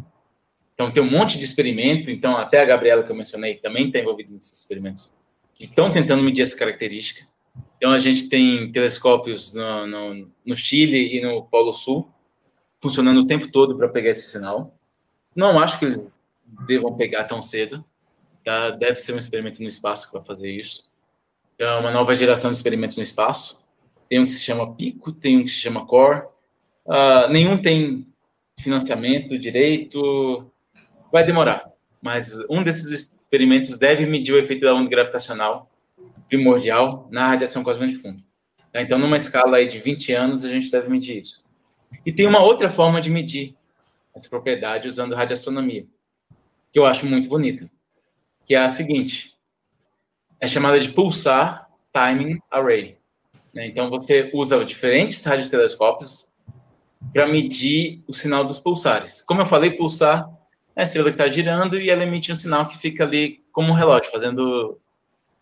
Então, 0.81 0.91
tem 0.91 1.03
um 1.03 1.11
monte 1.11 1.37
de 1.37 1.45
experimento. 1.45 2.11
Então, 2.11 2.39
até 2.39 2.63
a 2.63 2.65
Gabriela 2.65 3.03
que 3.03 3.13
eu 3.13 3.17
mencionei 3.17 3.57
também 3.57 3.89
está 3.89 3.99
envolvida 3.99 4.33
nesses 4.33 4.61
experimentos 4.61 5.13
que 5.55 5.65
estão 5.65 5.93
tentando 5.93 6.23
medir 6.23 6.41
essa 6.41 6.57
característica. 6.57 7.27
Então, 7.77 7.93
a 7.93 7.99
gente 7.99 8.31
tem 8.31 8.73
telescópios 8.73 9.53
no, 9.53 9.87
no, 9.87 10.31
no 10.43 10.57
Chile 10.57 11.19
e 11.19 11.21
no 11.21 11.45
Polo 11.45 11.75
Sul 11.75 12.11
funcionando 12.81 13.21
o 13.21 13.27
tempo 13.27 13.49
todo 13.49 13.77
para 13.77 13.91
pegar 13.91 14.09
esse 14.09 14.31
sinal. 14.31 14.75
Não 15.37 15.59
acho 15.59 15.79
que 15.79 15.85
eles 15.85 16.03
devam 16.67 16.97
pegar 16.97 17.25
tão 17.25 17.43
cedo. 17.43 17.85
Tá? 18.43 18.71
Deve 18.71 19.01
ser 19.01 19.15
um 19.15 19.19
experimento 19.19 19.61
no 19.61 19.69
espaço 19.69 20.07
que 20.07 20.17
vai 20.17 20.25
fazer 20.25 20.51
isso. 20.51 20.89
Então, 21.57 21.81
uma 21.81 21.91
nova 21.91 22.15
geração 22.15 22.51
de 22.51 22.57
experimentos 22.57 22.97
no 22.97 23.03
espaço. 23.03 23.63
Tem 24.09 24.19
um 24.19 24.25
que 24.25 24.33
se 24.33 24.41
chama 24.41 24.75
Pico, 24.75 25.13
tem 25.13 25.37
um 25.37 25.45
que 25.45 25.51
se 25.51 25.59
chama 25.59 25.85
Core. 25.85 26.23
Uh, 26.87 27.29
nenhum 27.31 27.61
tem 27.61 28.07
financiamento 28.59 29.39
direito. 29.39 30.50
Vai 31.13 31.25
demorar. 31.25 31.71
Mas 32.03 32.39
um 32.49 32.63
desses 32.63 32.91
experimentos 32.91 33.79
deve 33.79 34.07
medir 34.07 34.33
o 34.33 34.39
efeito 34.39 34.63
da 34.63 34.75
onda 34.75 34.89
gravitacional 34.89 35.71
primordial 36.29 37.09
na 37.11 37.27
radiação 37.29 37.63
cósmica 37.63 37.93
de 37.93 37.99
fundo. 37.99 38.23
Tá? 38.73 38.81
Então, 38.81 38.99
numa 38.99 39.17
escala 39.17 39.65
de 39.67 39.81
20 39.81 40.13
anos, 40.13 40.45
a 40.45 40.49
gente 40.49 40.71
deve 40.71 40.89
medir 40.89 41.21
isso. 41.21 41.45
E 42.07 42.13
tem 42.13 42.27
uma 42.27 42.41
outra 42.41 42.71
forma 42.71 43.01
de 43.01 43.11
medir 43.11 43.57
essa 44.15 44.29
propriedade 44.29 44.89
usando 44.89 45.15
radioastronomia, 45.15 45.87
que 46.73 46.79
eu 46.79 46.87
acho 46.87 47.05
muito 47.05 47.29
bonita, 47.29 47.69
que 48.47 48.55
é 48.55 48.59
a 48.59 48.71
seguinte: 48.71 49.35
é 50.41 50.47
chamada 50.47 50.79
de 50.79 50.91
pulsar 50.93 51.69
timing 51.93 52.39
array. 52.51 52.97
Né? 53.53 53.67
Então 53.67 53.91
você 53.91 54.31
usa 54.33 54.65
diferentes 54.65 55.25
radiotelescópios 55.25 56.29
para 57.13 57.27
medir 57.27 58.03
o 58.07 58.13
sinal 58.13 58.45
dos 58.45 58.61
pulsares. 58.61 59.23
Como 59.23 59.41
eu 59.41 59.47
falei, 59.47 59.73
pulsar 59.73 60.29
é 60.75 60.81
a 60.81 60.85
estrela 60.85 61.11
que 61.11 61.15
está 61.15 61.29
girando 61.29 61.81
e 61.81 61.91
ela 61.91 62.03
emite 62.03 62.33
um 62.33 62.37
sinal 62.37 62.69
que 62.69 62.79
fica 62.79 63.05
ali 63.05 63.43
como 63.53 63.71
um 63.71 63.75
relógio, 63.75 64.11
fazendo 64.11 64.79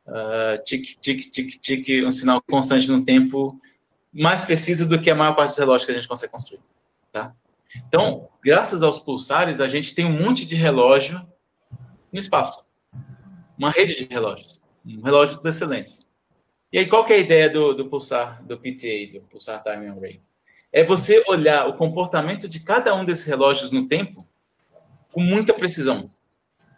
uh, 0.07 0.63
tic, 0.65 0.99
tic, 1.01 1.21
tic, 1.31 1.61
tic, 1.61 2.05
um 2.05 2.13
sinal 2.13 2.43
constante 2.43 2.89
no 2.91 3.05
tempo 3.05 3.61
mais 4.13 4.41
preciso 4.41 4.89
do 4.89 5.01
que 5.01 5.11
a 5.11 5.15
maior 5.15 5.35
parte 5.35 5.51
dos 5.51 5.59
relógios 5.59 5.87
que 5.87 5.93
a 5.93 5.95
gente 5.95 6.09
consegue 6.09 6.33
construir. 6.33 6.61
Tá? 7.13 7.35
Então, 7.89 8.29
graças 8.43 8.83
aos 8.83 9.01
pulsares, 9.01 9.61
a 9.61 9.69
gente 9.69 9.95
tem 9.95 10.05
um 10.05 10.23
monte 10.23 10.45
de 10.45 10.55
relógio 10.55 11.25
no 12.13 12.19
espaço. 12.19 12.65
Uma 13.57 13.71
rede 13.71 13.95
de 13.95 14.05
relógios. 14.05 14.61
Um 14.85 15.03
relógios 15.03 15.45
excelentes. 15.45 16.07
E 16.73 16.79
aí, 16.79 16.87
qual 16.87 17.05
que 17.05 17.13
é 17.13 17.17
a 17.17 17.21
ideia 17.21 17.49
do, 17.49 17.75
do 17.75 17.89
pulsar, 17.89 18.43
do 18.45 18.59
PTA, 18.59 19.13
do 19.13 19.21
Pulsar 19.31 19.63
Time 19.63 19.89
Array? 19.89 20.21
É 20.71 20.85
você 20.85 21.25
olhar 21.27 21.67
o 21.67 21.77
comportamento 21.77 22.47
de 22.47 22.61
cada 22.61 22.95
um 22.95 23.05
desses 23.05 23.27
relógios 23.27 23.73
no 23.73 23.89
tempo 23.89 24.28
com 25.13 25.21
muita 25.21 25.53
precisão, 25.55 26.11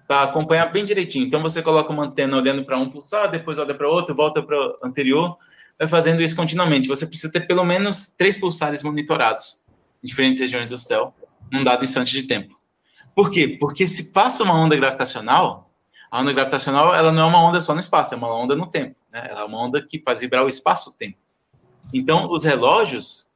para 0.07 0.24
acompanhar 0.24 0.66
bem 0.73 0.85
direitinho. 0.85 1.27
Então, 1.27 1.40
você 1.40 1.62
coloca 1.62 1.93
uma 1.93 2.05
antena 2.05 2.36
olhando 2.36 2.65
para 2.65 2.78
um 2.78 2.90
pulsar, 2.90 3.31
depois 3.31 3.59
olha 3.59 3.74
para 3.74 3.89
outro, 3.89 4.15
volta 4.15 4.43
para 4.43 4.57
o 4.57 4.78
anterior, 4.82 5.36
vai 5.78 5.89
fazendo 5.89 6.20
isso 6.20 6.35
continuamente. 6.35 6.89
Você 6.89 7.07
precisa 7.07 7.32
ter 7.32 7.47
pelo 7.47 7.65
menos 7.65 8.11
três 8.11 8.39
pulsares 8.39 8.82
monitorados 8.82 9.65
em 10.02 10.07
diferentes 10.07 10.40
regiões 10.40 10.70
do 10.70 10.78
céu, 10.78 11.15
num 11.51 11.62
dado 11.62 11.85
instante 11.85 12.11
de 12.12 12.24
tempo. 12.24 12.59
Por 13.15 13.31
quê? 13.31 13.57
Porque 13.61 13.86
se 13.86 14.12
passa 14.12 14.43
uma 14.43 14.55
onda 14.55 14.77
gravitacional, 14.77 15.70
a 16.11 16.20
onda 16.20 16.32
gravitacional 16.32 16.94
ela 16.94 17.12
não 17.12 17.23
é 17.23 17.27
uma 17.27 17.43
onda 17.48 17.61
só 17.61 17.73
no 17.73 17.81
espaço, 17.81 18.15
é 18.15 18.16
uma 18.16 18.35
onda 18.35 18.57
no 18.57 18.66
tempo. 18.66 18.97
Né? 19.12 19.28
Ela 19.31 19.43
é 19.43 19.44
uma 19.44 19.59
onda 19.59 19.81
que 19.81 20.01
faz 20.01 20.20
vibrar 20.20 20.44
o 20.44 20.48
espaço-tempo. 20.48 21.19
Então, 21.93 22.31
os 22.31 22.44
relógios, 22.44 23.28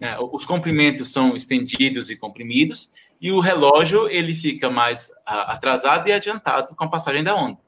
né, 0.00 0.16
os 0.18 0.44
comprimentos 0.44 1.12
são 1.12 1.36
estendidos 1.36 2.10
e 2.10 2.16
comprimidos, 2.16 2.92
e 3.20 3.30
o 3.30 3.40
relógio 3.40 4.08
ele 4.08 4.34
fica 4.34 4.70
mais 4.70 5.10
atrasado 5.26 6.08
e 6.08 6.12
adiantado 6.12 6.74
com 6.74 6.84
a 6.84 6.88
passagem 6.88 7.22
da 7.22 7.36
onda. 7.36 7.58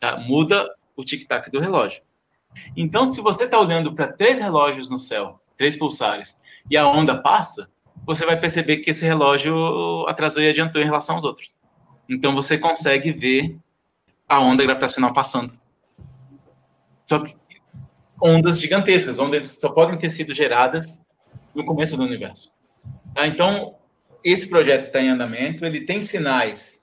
Tá? 0.00 0.16
Muda 0.16 0.68
o 0.96 1.04
tic-tac 1.04 1.50
do 1.50 1.60
relógio. 1.60 2.02
Então, 2.76 3.06
se 3.06 3.20
você 3.20 3.44
está 3.44 3.58
olhando 3.58 3.94
para 3.94 4.12
três 4.12 4.38
relógios 4.38 4.88
no 4.88 4.98
céu, 4.98 5.40
três 5.56 5.78
pulsares, 5.78 6.38
e 6.70 6.76
a 6.76 6.86
onda 6.86 7.16
passa, 7.16 7.70
você 8.04 8.24
vai 8.24 8.38
perceber 8.38 8.78
que 8.78 8.90
esse 8.90 9.04
relógio 9.04 10.06
atrasou 10.08 10.42
e 10.42 10.48
adiantou 10.48 10.80
em 10.80 10.86
relação 10.86 11.16
aos 11.16 11.24
outros. 11.24 11.50
Então, 12.08 12.34
você 12.34 12.58
consegue 12.58 13.12
ver 13.12 13.58
a 14.28 14.40
onda 14.40 14.62
gravitacional 14.64 15.12
passando. 15.12 15.52
Só 17.06 17.18
que 17.20 17.36
ondas 18.20 18.60
gigantescas, 18.60 19.18
ondas 19.18 19.58
só 19.58 19.68
podem 19.68 19.98
ter 19.98 20.08
sido 20.08 20.34
geradas 20.34 21.00
no 21.54 21.64
começo 21.64 21.96
do 21.96 22.02
universo. 22.02 22.50
Tá? 23.14 23.26
Então, 23.26 23.76
esse 24.24 24.48
projeto 24.48 24.86
está 24.86 25.00
em 25.00 25.10
andamento, 25.10 25.64
ele 25.64 25.82
tem 25.82 26.02
sinais 26.02 26.82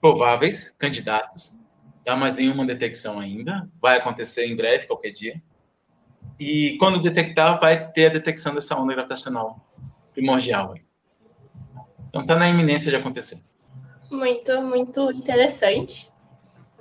prováveis, 0.00 0.70
candidatos, 0.78 1.56
tá? 2.04 2.16
mas 2.16 2.34
nenhuma 2.34 2.66
detecção 2.66 3.20
ainda. 3.20 3.68
Vai 3.80 3.98
acontecer 3.98 4.46
em 4.46 4.56
breve, 4.56 4.86
qualquer 4.86 5.10
dia. 5.10 5.42
E 6.38 6.76
quando 6.78 7.02
detectar, 7.02 7.60
vai 7.60 7.90
ter 7.92 8.06
a 8.06 8.12
detecção 8.12 8.54
dessa 8.54 8.74
onda 8.74 8.94
gravitacional 8.94 9.66
primordial. 10.12 10.74
Então 12.08 12.22
está 12.22 12.36
na 12.36 12.48
iminência 12.48 12.90
de 12.90 12.96
acontecer. 12.96 13.42
Muito, 14.10 14.60
muito 14.62 15.10
interessante. 15.12 16.10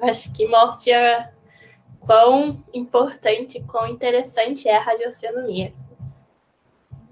Acho 0.02 0.34
que 0.34 0.48
mostra 0.48 1.34
quão 2.00 2.64
importante, 2.74 3.62
quão 3.68 3.88
interessante 3.88 4.68
é 4.68 4.78
a 4.78 4.82
radioastronomia. 4.82 5.74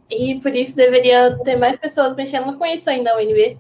E 0.10 0.40
por 0.40 0.56
isso 0.56 0.76
deveria 0.76 1.38
ter 1.44 1.58
mais 1.58 1.78
pessoas 1.78 2.16
mexendo 2.16 2.58
com 2.58 2.66
isso 2.66 2.90
ainda 2.90 3.18
UNB. 3.18 3.58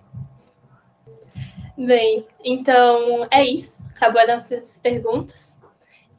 Bem, 1.77 2.25
então 2.43 3.27
é 3.29 3.45
isso. 3.45 3.85
Acabaram 3.89 4.35
essas 4.35 4.77
perguntas. 4.79 5.59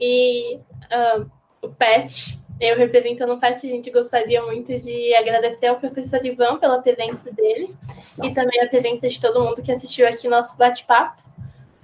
E 0.00 0.56
uh, 0.56 1.28
o 1.62 1.68
PET, 1.68 2.38
eu 2.60 2.76
representando 2.76 3.32
o 3.32 3.40
PET, 3.40 3.66
a 3.66 3.70
gente 3.70 3.90
gostaria 3.90 4.42
muito 4.42 4.76
de 4.78 5.14
agradecer 5.14 5.66
ao 5.66 5.80
professor 5.80 6.24
Ivan 6.24 6.58
pela 6.58 6.80
presença 6.80 7.32
dele 7.32 7.74
e 8.22 8.32
também 8.32 8.60
a 8.60 8.68
presença 8.68 9.08
de 9.08 9.20
todo 9.20 9.42
mundo 9.42 9.62
que 9.62 9.72
assistiu 9.72 10.06
aqui 10.06 10.28
nosso 10.28 10.56
bate-papo. 10.56 11.22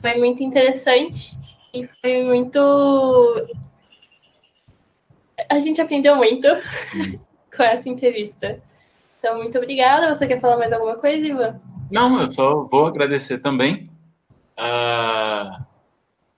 Foi 0.01 0.15
muito 0.19 0.43
interessante 0.43 1.37
e 1.73 1.87
foi 2.01 2.23
muito. 2.23 2.59
A 5.49 5.59
gente 5.59 5.81
aprendeu 5.81 6.15
muito 6.15 6.47
com 7.57 7.63
essa 7.63 7.89
entrevista. 7.89 8.61
Então, 9.19 9.39
muito 9.39 9.57
obrigada. 9.57 10.15
Você 10.15 10.27
quer 10.27 10.41
falar 10.41 10.57
mais 10.57 10.73
alguma 10.73 10.97
coisa, 10.97 11.27
Ivan? 11.27 11.61
Não, 11.91 12.21
eu 12.21 12.31
só 12.31 12.65
vou 12.65 12.87
agradecer 12.87 13.39
também. 13.39 13.91
Uh, 14.59 15.65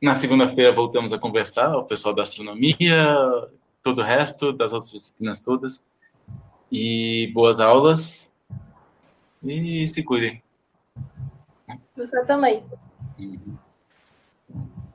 na 0.01 0.14
segunda-feira 0.14 0.74
voltamos 0.74 1.12
a 1.12 1.18
conversar, 1.18 1.76
o 1.76 1.84
pessoal 1.84 2.14
da 2.14 2.22
astronomia, 2.22 3.16
todo 3.82 4.01
o 4.01 4.05
resto, 4.05 4.52
das 4.52 4.72
outras 4.72 4.93
disciplinas 4.93 5.40
todas. 5.40 5.84
E 6.70 7.30
boas 7.32 7.60
aulas. 7.60 8.34
E 9.43 9.86
se 9.88 10.02
cuidem. 10.02 10.43
Você 11.97 12.24
também. 12.24 12.62
Uhum. 13.18 13.56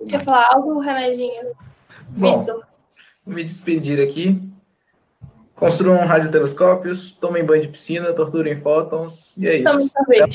Quer 0.08 0.24
falar 0.24 0.50
algo, 0.54 0.80
remedinho? 0.80 1.54
Bom, 2.10 2.46
vou 2.46 3.36
me 3.36 3.44
despedir 3.44 4.02
aqui. 4.02 4.42
Construam 5.62 6.08
radiotelescópios, 6.08 7.14
tomem 7.14 7.46
banho 7.46 7.62
de 7.62 7.68
piscina, 7.68 8.12
torturem 8.14 8.60
fótons, 8.60 9.38
e 9.38 9.48
é 9.48 9.58
isso. 9.58 9.92
Até 9.96 10.24
a, 10.24 10.28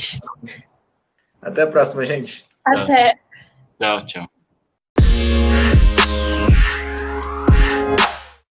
Até 1.41 1.61
a 1.63 1.67
próxima, 1.67 2.05
gente. 2.05 2.45
Até. 2.63 3.19
Tchau, 3.77 4.05
tchau. 4.05 4.29